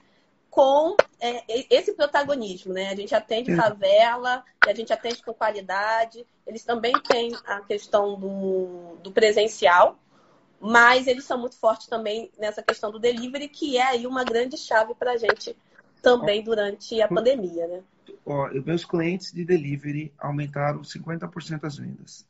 com 0.49 0.95
é, 1.19 1.43
esse 1.69 1.93
protagonismo, 1.93 2.73
né? 2.73 2.89
A 2.89 2.95
gente 2.95 3.13
atende 3.13 3.55
favela, 3.55 4.43
a 4.65 4.73
gente 4.73 4.91
atende 4.91 5.23
com 5.23 5.33
qualidade. 5.33 6.25
Eles 6.45 6.63
também 6.63 6.93
têm 7.07 7.31
a 7.45 7.59
questão 7.61 8.19
do, 8.19 8.97
do 9.03 9.11
presencial, 9.11 9.99
mas 10.59 11.05
eles 11.05 11.25
são 11.25 11.37
muito 11.37 11.57
fortes 11.57 11.87
também 11.87 12.31
nessa 12.39 12.63
questão 12.63 12.91
do 12.91 12.99
delivery, 12.99 13.47
que 13.47 13.77
é 13.77 13.83
aí 13.83 14.07
uma 14.07 14.23
grande 14.23 14.57
chave 14.57 14.95
para 14.95 15.11
a 15.11 15.17
gente 15.17 15.55
também 16.01 16.43
durante 16.43 16.99
a 17.01 17.07
pandemia, 17.07 17.67
né? 17.67 17.83
Ó, 18.25 18.49
meus 18.65 18.83
clientes 18.83 19.31
de 19.31 19.45
delivery 19.45 20.13
aumentaram 20.17 20.81
50% 20.81 21.63
as 21.63 21.77
vendas. 21.77 22.25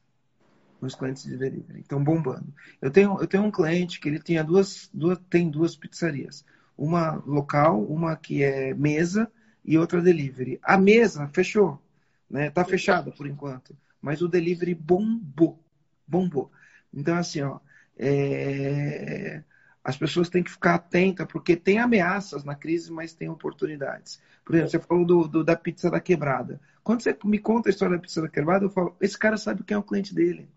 Meus 0.81 0.95
clientes 0.95 1.23
de 1.23 1.37
delivery 1.37 1.81
estão 1.81 2.03
bombando. 2.03 2.53
Eu 2.81 2.91
tenho, 2.91 3.17
eu 3.19 3.27
tenho 3.27 3.43
um 3.43 3.51
cliente 3.51 3.99
que 3.99 4.07
ele 4.07 4.19
tinha 4.19 4.43
duas, 4.43 4.89
duas, 4.93 5.19
tem 5.29 5.49
duas 5.49 5.75
pizzarias. 5.75 6.45
Uma 6.77 7.21
local, 7.25 7.83
uma 7.83 8.15
que 8.15 8.43
é 8.43 8.73
mesa 8.73 9.31
e 9.65 9.77
outra 9.77 10.01
delivery. 10.01 10.59
A 10.61 10.77
mesa 10.77 11.27
fechou, 11.29 11.81
né? 12.29 12.49
Tá 12.51 12.63
fechada 12.63 13.11
por 13.11 13.25
enquanto. 13.25 13.75
Mas 14.01 14.21
o 14.21 14.27
delivery 14.27 14.75
bombou. 14.75 15.59
Bombou. 16.07 16.51
Então, 16.93 17.17
assim, 17.17 17.41
ó, 17.41 17.59
é... 17.97 19.43
as 19.83 19.97
pessoas 19.97 20.29
têm 20.29 20.43
que 20.43 20.51
ficar 20.51 20.75
atentas, 20.75 21.27
porque 21.27 21.55
tem 21.55 21.79
ameaças 21.79 22.43
na 22.43 22.53
crise, 22.53 22.91
mas 22.91 23.13
tem 23.13 23.29
oportunidades. 23.29 24.21
Por 24.45 24.55
exemplo, 24.55 24.71
você 24.71 24.79
falou 24.79 25.05
do, 25.05 25.27
do, 25.27 25.43
da 25.43 25.55
pizza 25.55 25.89
da 25.89 25.99
quebrada. 25.99 26.61
Quando 26.83 27.01
você 27.01 27.17
me 27.25 27.39
conta 27.39 27.67
a 27.67 27.71
história 27.71 27.97
da 27.97 28.01
pizza 28.01 28.21
da 28.21 28.29
quebrada, 28.29 28.63
eu 28.63 28.69
falo, 28.69 28.95
esse 29.01 29.17
cara 29.17 29.35
sabe 29.35 29.63
quem 29.63 29.75
é 29.75 29.77
o 29.77 29.83
cliente 29.83 30.15
dele. 30.15 30.47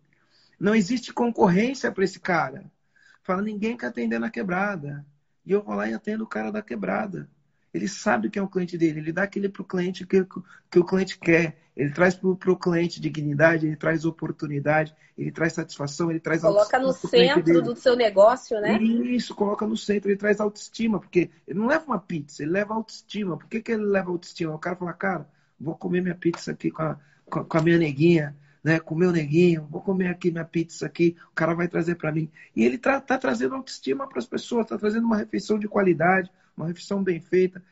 Não 0.60 0.74
existe 0.74 1.12
concorrência 1.12 1.90
para 1.90 2.04
esse 2.04 2.20
cara. 2.20 2.70
Fala, 3.22 3.40
ninguém 3.40 3.78
quer 3.78 3.86
atender 3.86 4.18
na 4.18 4.28
quebrada. 4.28 5.06
E 5.46 5.52
eu 5.52 5.62
vou 5.62 5.74
lá 5.74 5.88
e 5.88 5.94
atendo 5.94 6.24
o 6.24 6.28
cara 6.28 6.52
da 6.52 6.60
quebrada. 6.60 7.26
Ele 7.72 7.88
sabe 7.88 8.28
quem 8.28 8.40
é 8.40 8.42
o 8.42 8.48
cliente 8.48 8.76
dele, 8.76 8.98
ele 8.98 9.12
dá 9.12 9.22
aquele 9.22 9.48
para 9.48 9.62
o 9.62 9.64
cliente 9.64 10.04
que, 10.04 10.26
que 10.70 10.78
o 10.78 10.84
cliente 10.84 11.18
quer. 11.18 11.56
Ele 11.76 11.90
traz 11.92 12.14
para 12.14 12.28
o 12.28 12.56
cliente 12.56 13.00
dignidade, 13.00 13.66
ele 13.66 13.76
traz 13.76 14.04
oportunidade, 14.04 14.94
ele 15.16 15.30
traz 15.30 15.52
satisfação, 15.52 16.10
ele 16.10 16.20
traz 16.20 16.42
Coloca 16.42 16.78
no 16.78 16.92
centro 16.92 17.62
do 17.62 17.76
seu 17.76 17.96
negócio, 17.96 18.60
né? 18.60 18.76
Isso, 18.82 19.34
coloca 19.34 19.66
no 19.66 19.76
centro, 19.76 20.10
ele 20.10 20.18
traz 20.18 20.40
autoestima, 20.40 20.98
porque 20.98 21.30
ele 21.46 21.58
não 21.58 21.68
leva 21.68 21.84
uma 21.86 21.98
pizza, 21.98 22.42
ele 22.42 22.50
leva 22.50 22.74
autoestima. 22.74 23.38
Por 23.38 23.48
que, 23.48 23.62
que 23.62 23.72
ele 23.72 23.84
leva 23.84 24.10
autoestima? 24.10 24.54
O 24.54 24.58
cara 24.58 24.76
fala, 24.76 24.92
cara, 24.92 25.28
vou 25.58 25.76
comer 25.76 26.02
minha 26.02 26.14
pizza 26.14 26.50
aqui 26.50 26.70
com 26.70 26.82
a, 26.82 26.98
com 27.30 27.56
a 27.56 27.62
minha 27.62 27.78
neguinha, 27.78 28.36
né, 28.62 28.78
com 28.78 28.94
o 28.94 28.98
meu 28.98 29.10
neguinho, 29.10 29.66
vou 29.70 29.80
comer 29.80 30.08
aqui 30.08 30.30
minha 30.30 30.44
pizza 30.44 30.86
aqui, 30.86 31.16
o 31.30 31.34
cara 31.34 31.54
vai 31.54 31.68
trazer 31.68 31.94
para 31.94 32.12
mim. 32.12 32.30
E 32.54 32.64
ele 32.64 32.76
está 32.76 33.00
tá 33.00 33.16
trazendo 33.16 33.54
autoestima 33.54 34.06
para 34.08 34.18
as 34.18 34.26
pessoas, 34.26 34.64
está 34.64 34.78
trazendo 34.78 35.06
uma 35.06 35.16
refeição 35.16 35.58
de 35.58 35.66
qualidade, 35.66 36.30
uma 36.56 36.66
refeição 36.66 37.02
bem 37.02 37.20
feita. 37.20 37.62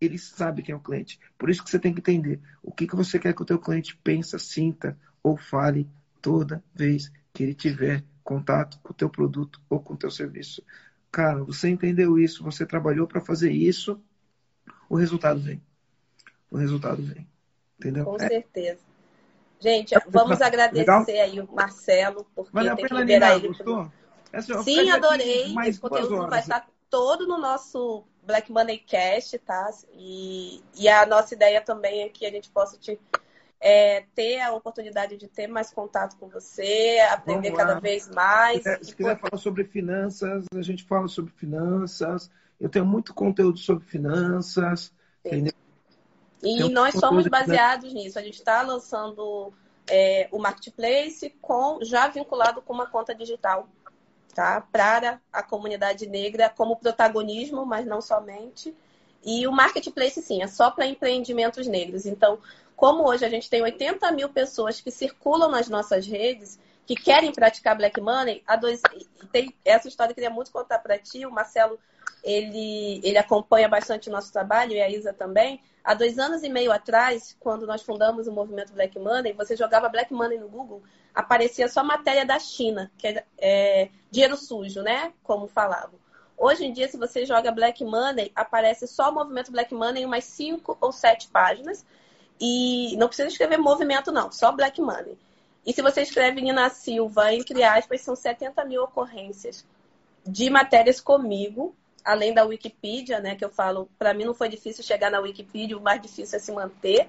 Ele 0.00 0.18
sabe 0.18 0.62
quem 0.62 0.72
é 0.72 0.76
o 0.76 0.80
cliente. 0.80 1.18
Por 1.38 1.48
isso 1.48 1.64
que 1.64 1.70
você 1.70 1.78
tem 1.78 1.92
que 1.94 2.00
entender 2.00 2.40
o 2.62 2.70
que, 2.70 2.86
que 2.86 2.96
você 2.96 3.18
quer 3.18 3.34
que 3.34 3.42
o 3.42 3.46
teu 3.46 3.58
cliente 3.58 3.96
pensa, 3.96 4.38
sinta 4.38 4.98
ou 5.22 5.36
fale 5.36 5.88
toda 6.20 6.62
vez 6.74 7.10
que 7.32 7.42
ele 7.42 7.54
tiver 7.54 8.04
contato 8.22 8.78
com 8.82 8.92
o 8.92 8.96
teu 8.96 9.08
produto 9.08 9.60
ou 9.68 9.80
com 9.80 9.94
o 9.94 9.96
teu 9.96 10.10
serviço. 10.10 10.62
Cara, 11.10 11.44
você 11.44 11.68
entendeu 11.68 12.18
isso, 12.18 12.42
você 12.42 12.66
trabalhou 12.66 13.06
para 13.06 13.20
fazer 13.20 13.52
isso, 13.52 14.00
o 14.88 14.96
resultado 14.96 15.40
vem. 15.40 15.62
O 16.50 16.56
resultado 16.56 17.02
vem. 17.02 17.26
Entendeu? 17.78 18.04
Com 18.04 18.16
é. 18.16 18.44
Gente, 19.60 19.94
vamos 20.08 20.40
agradecer 20.40 20.80
Legal? 20.80 21.04
aí 21.08 21.40
o 21.40 21.52
Marcelo, 21.52 22.26
porque 22.34 22.50
vale 22.52 22.74
tem 22.76 22.86
que 22.86 22.94
liberar 22.94 23.36
ele. 23.36 23.48
Gostou? 23.48 23.90
Sim, 24.62 24.90
adorei. 24.90 25.54
Esse 25.66 25.80
conteúdo 25.80 26.28
vai 26.28 26.40
estar 26.40 26.66
todo 26.90 27.26
no 27.26 27.38
nosso 27.38 28.04
Black 28.22 28.50
Money 28.50 28.78
Cast, 28.78 29.38
tá? 29.38 29.70
E, 29.92 30.62
e 30.76 30.88
a 30.88 31.06
nossa 31.06 31.34
ideia 31.34 31.60
também 31.60 32.02
é 32.02 32.08
que 32.08 32.26
a 32.26 32.30
gente 32.30 32.50
possa 32.50 32.76
te, 32.78 32.98
é, 33.60 34.04
ter 34.14 34.40
a 34.40 34.52
oportunidade 34.52 35.16
de 35.16 35.28
ter 35.28 35.46
mais 35.46 35.72
contato 35.72 36.16
com 36.18 36.28
você, 36.28 36.98
aprender 37.10 37.52
cada 37.52 37.78
vez 37.80 38.08
mais. 38.08 38.58
Se, 38.58 38.62
quiser, 38.62 38.84
se 38.84 38.96
quiser 38.96 39.18
falar 39.18 39.38
sobre 39.38 39.64
finanças, 39.64 40.44
a 40.54 40.62
gente 40.62 40.84
fala 40.84 41.08
sobre 41.08 41.32
finanças. 41.32 42.30
Eu 42.60 42.68
tenho 42.68 42.84
muito 42.84 43.14
conteúdo 43.14 43.58
sobre 43.58 43.84
finanças. 43.84 44.92
Entendeu? 45.24 45.52
E 46.44 46.68
nós 46.68 46.94
somos 46.94 47.26
baseados 47.26 47.92
nisso. 47.92 48.18
A 48.18 48.22
gente 48.22 48.38
está 48.38 48.62
lançando 48.62 49.52
é, 49.88 50.28
o 50.30 50.38
marketplace 50.38 51.30
com 51.40 51.78
já 51.82 52.08
vinculado 52.08 52.62
com 52.62 52.72
uma 52.72 52.86
conta 52.86 53.14
digital 53.14 53.68
tá? 54.34 54.60
para 54.60 55.20
a 55.32 55.42
comunidade 55.42 56.06
negra 56.06 56.50
como 56.50 56.76
protagonismo, 56.76 57.64
mas 57.64 57.86
não 57.86 58.00
somente. 58.00 58.74
E 59.24 59.46
o 59.46 59.52
marketplace, 59.52 60.20
sim, 60.20 60.42
é 60.42 60.46
só 60.46 60.70
para 60.70 60.86
empreendimentos 60.86 61.66
negros. 61.66 62.04
Então, 62.04 62.38
como 62.76 63.08
hoje 63.08 63.24
a 63.24 63.28
gente 63.28 63.48
tem 63.48 63.62
80 63.62 64.10
mil 64.12 64.28
pessoas 64.28 64.80
que 64.80 64.90
circulam 64.90 65.50
nas 65.50 65.68
nossas 65.68 66.06
redes, 66.06 66.58
que 66.86 66.94
querem 66.94 67.32
praticar 67.32 67.76
Black 67.76 68.00
Money, 68.00 68.42
a 68.46 68.56
dois... 68.56 68.80
tem 69.32 69.54
essa 69.64 69.88
história 69.88 70.12
que 70.12 70.20
eu 70.20 70.24
queria 70.24 70.34
muito 70.34 70.52
contar 70.52 70.78
para 70.78 70.98
ti. 70.98 71.24
O 71.24 71.30
Marcelo, 71.30 71.78
ele, 72.22 73.00
ele 73.02 73.18
acompanha 73.18 73.68
bastante 73.68 74.08
o 74.08 74.12
nosso 74.12 74.32
trabalho, 74.32 74.72
e 74.72 74.80
a 74.80 74.88
Isa 74.88 75.12
também. 75.12 75.60
Há 75.82 75.94
dois 75.94 76.18
anos 76.18 76.42
e 76.42 76.48
meio 76.48 76.72
atrás, 76.72 77.36
quando 77.38 77.66
nós 77.66 77.82
fundamos 77.82 78.26
o 78.26 78.32
movimento 78.32 78.72
Black 78.72 78.98
Money, 78.98 79.32
você 79.32 79.56
jogava 79.56 79.88
Black 79.88 80.12
Money 80.12 80.38
no 80.38 80.48
Google, 80.48 80.82
aparecia 81.14 81.68
só 81.68 81.84
matéria 81.84 82.24
da 82.24 82.38
China, 82.38 82.90
que 82.96 83.06
é, 83.06 83.24
é 83.38 83.88
dinheiro 84.10 84.36
sujo, 84.36 84.82
né? 84.82 85.12
Como 85.22 85.46
falavam. 85.46 85.98
Hoje 86.36 86.64
em 86.64 86.72
dia, 86.72 86.88
se 86.88 86.96
você 86.96 87.24
joga 87.24 87.52
Black 87.52 87.84
Money, 87.84 88.32
aparece 88.34 88.86
só 88.86 89.10
o 89.10 89.14
movimento 89.14 89.52
Black 89.52 89.72
Money 89.72 90.02
em 90.02 90.06
umas 90.06 90.24
cinco 90.24 90.76
ou 90.80 90.90
sete 90.90 91.28
páginas. 91.28 91.84
E 92.40 92.96
não 92.96 93.06
precisa 93.06 93.28
escrever 93.28 93.58
movimento, 93.58 94.10
não, 94.10 94.32
só 94.32 94.50
Black 94.50 94.80
Money. 94.80 95.16
E 95.66 95.72
se 95.72 95.82
você 95.82 96.02
escreve 96.02 96.40
Nina 96.40 96.68
Silva, 96.70 97.32
entre 97.32 97.62
aspas, 97.62 98.00
são 98.02 98.14
70 98.14 98.64
mil 98.64 98.82
ocorrências 98.82 99.64
de 100.26 100.50
matérias 100.50 101.00
comigo, 101.00 101.74
além 102.04 102.34
da 102.34 102.44
Wikipedia, 102.44 103.20
né? 103.20 103.34
Que 103.34 103.44
eu 103.44 103.50
falo, 103.50 103.88
para 103.98 104.12
mim 104.12 104.24
não 104.24 104.34
foi 104.34 104.48
difícil 104.48 104.84
chegar 104.84 105.10
na 105.10 105.20
Wikipedia, 105.20 105.76
o 105.76 105.80
mais 105.80 106.00
difícil 106.00 106.36
é 106.36 106.40
se 106.40 106.52
manter 106.52 107.08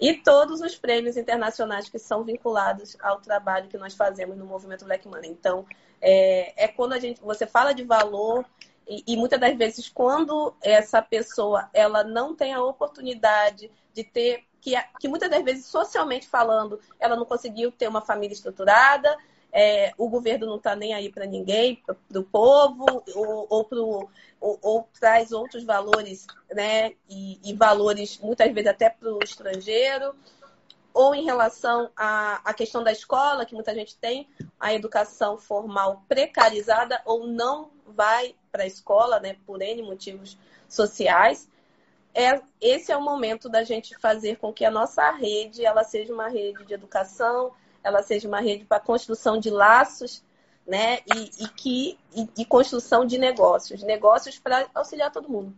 e 0.00 0.14
todos 0.14 0.60
os 0.60 0.76
prêmios 0.76 1.16
internacionais 1.16 1.88
que 1.88 1.98
são 1.98 2.22
vinculados 2.22 2.96
ao 3.00 3.20
trabalho 3.20 3.68
que 3.68 3.76
nós 3.76 3.94
fazemos 3.94 4.36
no 4.36 4.46
movimento 4.46 4.84
Black 4.84 5.08
Money. 5.08 5.30
Então, 5.30 5.66
é, 6.00 6.64
é 6.64 6.68
quando 6.68 6.92
a 6.92 7.00
gente, 7.00 7.20
você 7.20 7.46
fala 7.46 7.72
de 7.72 7.82
valor 7.82 8.44
e, 8.88 9.04
e, 9.06 9.16
muitas 9.16 9.38
das 9.38 9.56
vezes 9.56 9.88
quando 9.88 10.54
essa 10.62 11.02
pessoa 11.02 11.68
ela 11.72 12.02
não 12.02 12.34
tem 12.34 12.54
a 12.54 12.62
oportunidade 12.62 13.70
de 13.92 14.04
ter 14.04 14.44
que, 14.60 14.74
que 14.98 15.08
muitas 15.08 15.30
das 15.30 15.44
vezes 15.44 15.66
socialmente 15.66 16.26
falando 16.26 16.80
ela 16.98 17.16
não 17.16 17.24
conseguiu 17.24 17.70
ter 17.70 17.88
uma 17.88 18.00
família 18.00 18.34
estruturada 18.34 19.16
é, 19.52 19.92
o 19.96 20.08
governo 20.08 20.46
não 20.46 20.56
está 20.56 20.76
nem 20.76 20.94
aí 20.94 21.10
para 21.10 21.26
ninguém, 21.26 21.82
para 21.86 22.20
o 22.20 22.24
povo, 22.24 22.84
ou, 23.14 23.46
ou, 23.48 23.64
pro, 23.64 24.08
ou, 24.40 24.58
ou, 24.60 24.88
traz 24.98 25.32
outros 25.32 25.64
valores, 25.64 26.26
né? 26.50 26.92
E, 27.08 27.40
e 27.42 27.54
valores, 27.54 28.18
muitas 28.18 28.52
vezes, 28.52 28.70
até 28.70 28.90
para 28.90 29.12
o 29.12 29.18
estrangeiro, 29.22 30.14
ou 30.92 31.14
em 31.14 31.24
relação 31.24 31.90
à, 31.96 32.40
à 32.44 32.52
questão 32.52 32.82
da 32.82 32.92
escola, 32.92 33.46
que 33.46 33.54
muita 33.54 33.74
gente 33.74 33.96
tem 33.96 34.28
a 34.60 34.74
educação 34.74 35.38
formal 35.38 36.04
precarizada 36.08 37.00
ou 37.04 37.26
não 37.26 37.70
vai 37.94 38.34
para 38.50 38.64
a 38.64 38.66
escola, 38.66 39.20
né? 39.20 39.36
Por 39.46 39.60
N 39.62 39.82
motivos 39.82 40.38
sociais. 40.68 41.48
É, 42.14 42.40
esse 42.60 42.90
é 42.90 42.96
o 42.96 43.02
momento 43.02 43.48
da 43.48 43.62
gente 43.62 43.96
fazer 43.98 44.36
com 44.36 44.52
que 44.52 44.64
a 44.64 44.70
nossa 44.70 45.10
rede 45.12 45.64
ela 45.64 45.84
seja 45.84 46.12
uma 46.12 46.28
rede 46.28 46.64
de 46.64 46.74
educação, 46.74 47.52
ela 47.82 48.02
seja 48.02 48.26
uma 48.26 48.40
rede 48.40 48.64
para 48.64 48.80
construção 48.80 49.38
de 49.38 49.50
laços, 49.50 50.22
né? 50.66 50.98
E, 51.14 51.44
e 51.44 51.48
que 51.48 51.98
e, 52.14 52.28
e, 52.38 52.44
construção 52.44 53.06
de 53.06 53.18
negócios, 53.18 53.82
negócios 53.82 54.38
para 54.38 54.66
auxiliar 54.74 55.10
todo 55.10 55.28
mundo, 55.28 55.54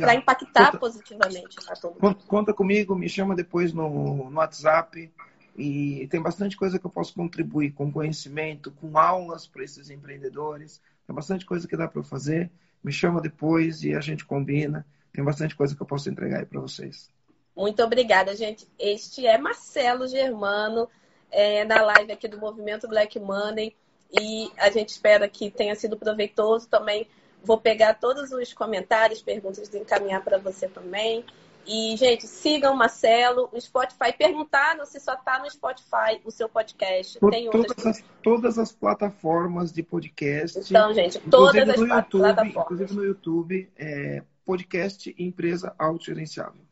para 0.00 0.14
impactar 0.14 0.66
conta, 0.66 0.78
positivamente 0.78 1.56
a 1.68 1.74
todo 1.74 2.00
mundo. 2.00 2.16
Conta 2.26 2.54
comigo, 2.54 2.94
me 2.94 3.08
chama 3.08 3.36
depois 3.36 3.72
no, 3.72 4.30
no 4.30 4.36
WhatsApp 4.38 5.12
e 5.56 6.06
tem 6.08 6.20
bastante 6.20 6.56
coisa 6.56 6.78
que 6.78 6.84
eu 6.84 6.90
posso 6.90 7.14
contribuir 7.14 7.72
com 7.72 7.90
conhecimento, 7.90 8.70
com 8.72 8.98
aulas 8.98 9.46
para 9.46 9.64
esses 9.64 9.90
empreendedores. 9.90 10.80
Tem 11.06 11.14
bastante 11.14 11.46
coisa 11.46 11.66
que 11.68 11.76
dá 11.76 11.86
para 11.86 12.02
fazer. 12.02 12.50
Me 12.82 12.92
chama 12.92 13.20
depois 13.20 13.82
e 13.82 13.94
a 13.94 14.00
gente 14.00 14.24
combina. 14.24 14.86
Tem 15.12 15.24
bastante 15.24 15.54
coisa 15.54 15.74
que 15.74 15.82
eu 15.82 15.86
posso 15.86 16.10
entregar 16.10 16.40
aí 16.40 16.46
para 16.46 16.60
vocês. 16.60 17.10
Muito 17.56 17.82
obrigada, 17.82 18.36
gente. 18.36 18.68
Este 18.78 19.26
é 19.26 19.38
Marcelo 19.38 20.06
Germano 20.06 20.88
é, 21.30 21.64
na 21.64 21.80
live 21.82 22.12
aqui 22.12 22.28
do 22.28 22.38
Movimento 22.38 22.86
Black 22.86 23.18
Money 23.18 23.74
e 24.12 24.50
a 24.58 24.70
gente 24.70 24.90
espera 24.90 25.28
que 25.28 25.50
tenha 25.50 25.74
sido 25.74 25.96
proveitoso 25.96 26.68
também. 26.68 27.08
Vou 27.42 27.58
pegar 27.58 27.94
todos 27.94 28.32
os 28.32 28.52
comentários, 28.52 29.22
perguntas 29.22 29.72
encaminhar 29.74 30.22
para 30.22 30.38
você 30.38 30.68
também. 30.68 31.24
E, 31.66 31.96
gente, 31.96 32.26
sigam 32.26 32.74
o 32.74 32.76
Marcelo, 32.76 33.48
o 33.52 33.60
Spotify. 33.60 34.12
Perguntaram 34.16 34.86
se 34.86 35.00
só 35.00 35.14
está 35.14 35.40
no 35.40 35.50
Spotify 35.50 36.20
o 36.24 36.30
seu 36.30 36.48
podcast. 36.48 37.18
Tem 37.30 37.50
todas, 37.50 37.70
outras... 37.70 37.86
as, 37.86 38.04
todas 38.22 38.58
as 38.58 38.72
plataformas 38.72 39.72
de 39.72 39.82
podcast. 39.82 40.58
Então, 40.58 40.94
gente, 40.94 41.18
todas 41.18 41.68
as 41.68 41.76
YouTube, 41.76 42.08
plataformas. 42.10 42.56
Inclusive 42.56 42.94
no 42.94 43.04
YouTube, 43.04 43.70
é, 43.76 44.22
podcast 44.44 45.14
Empresa 45.18 45.74
Autogerenciável. 45.76 46.66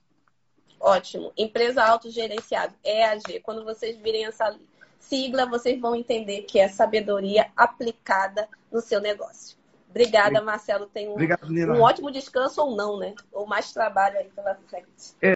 Ótimo. 0.79 1.33
Empresa 1.37 1.83
autogerenciável, 1.83 2.77
EAG. 2.85 3.41
Quando 3.41 3.65
vocês 3.65 3.97
virem 3.97 4.27
essa 4.27 4.55
sigla, 5.01 5.47
vocês 5.47 5.81
vão 5.81 5.97
entender 5.97 6.43
que 6.43 6.59
é 6.59 6.69
sabedoria 6.69 7.51
aplicada 7.57 8.49
no 8.71 8.81
seu 8.81 9.01
negócio. 9.01 9.57
Obrigada, 9.95 10.43
Marcelo. 10.43 10.87
Tenha 10.87 11.09
um, 11.09 11.13
Obrigado, 11.13 11.49
um 11.49 11.81
ótimo 11.81 12.11
descanso 12.11 12.61
ou 12.61 12.75
não, 12.75 12.99
né? 12.99 13.15
Ou 13.33 13.47
mais 13.47 13.73
trabalho 13.73 14.19
aí 14.19 14.29
pela 14.35 14.57
frente. 14.69 15.15
É. 15.23 15.33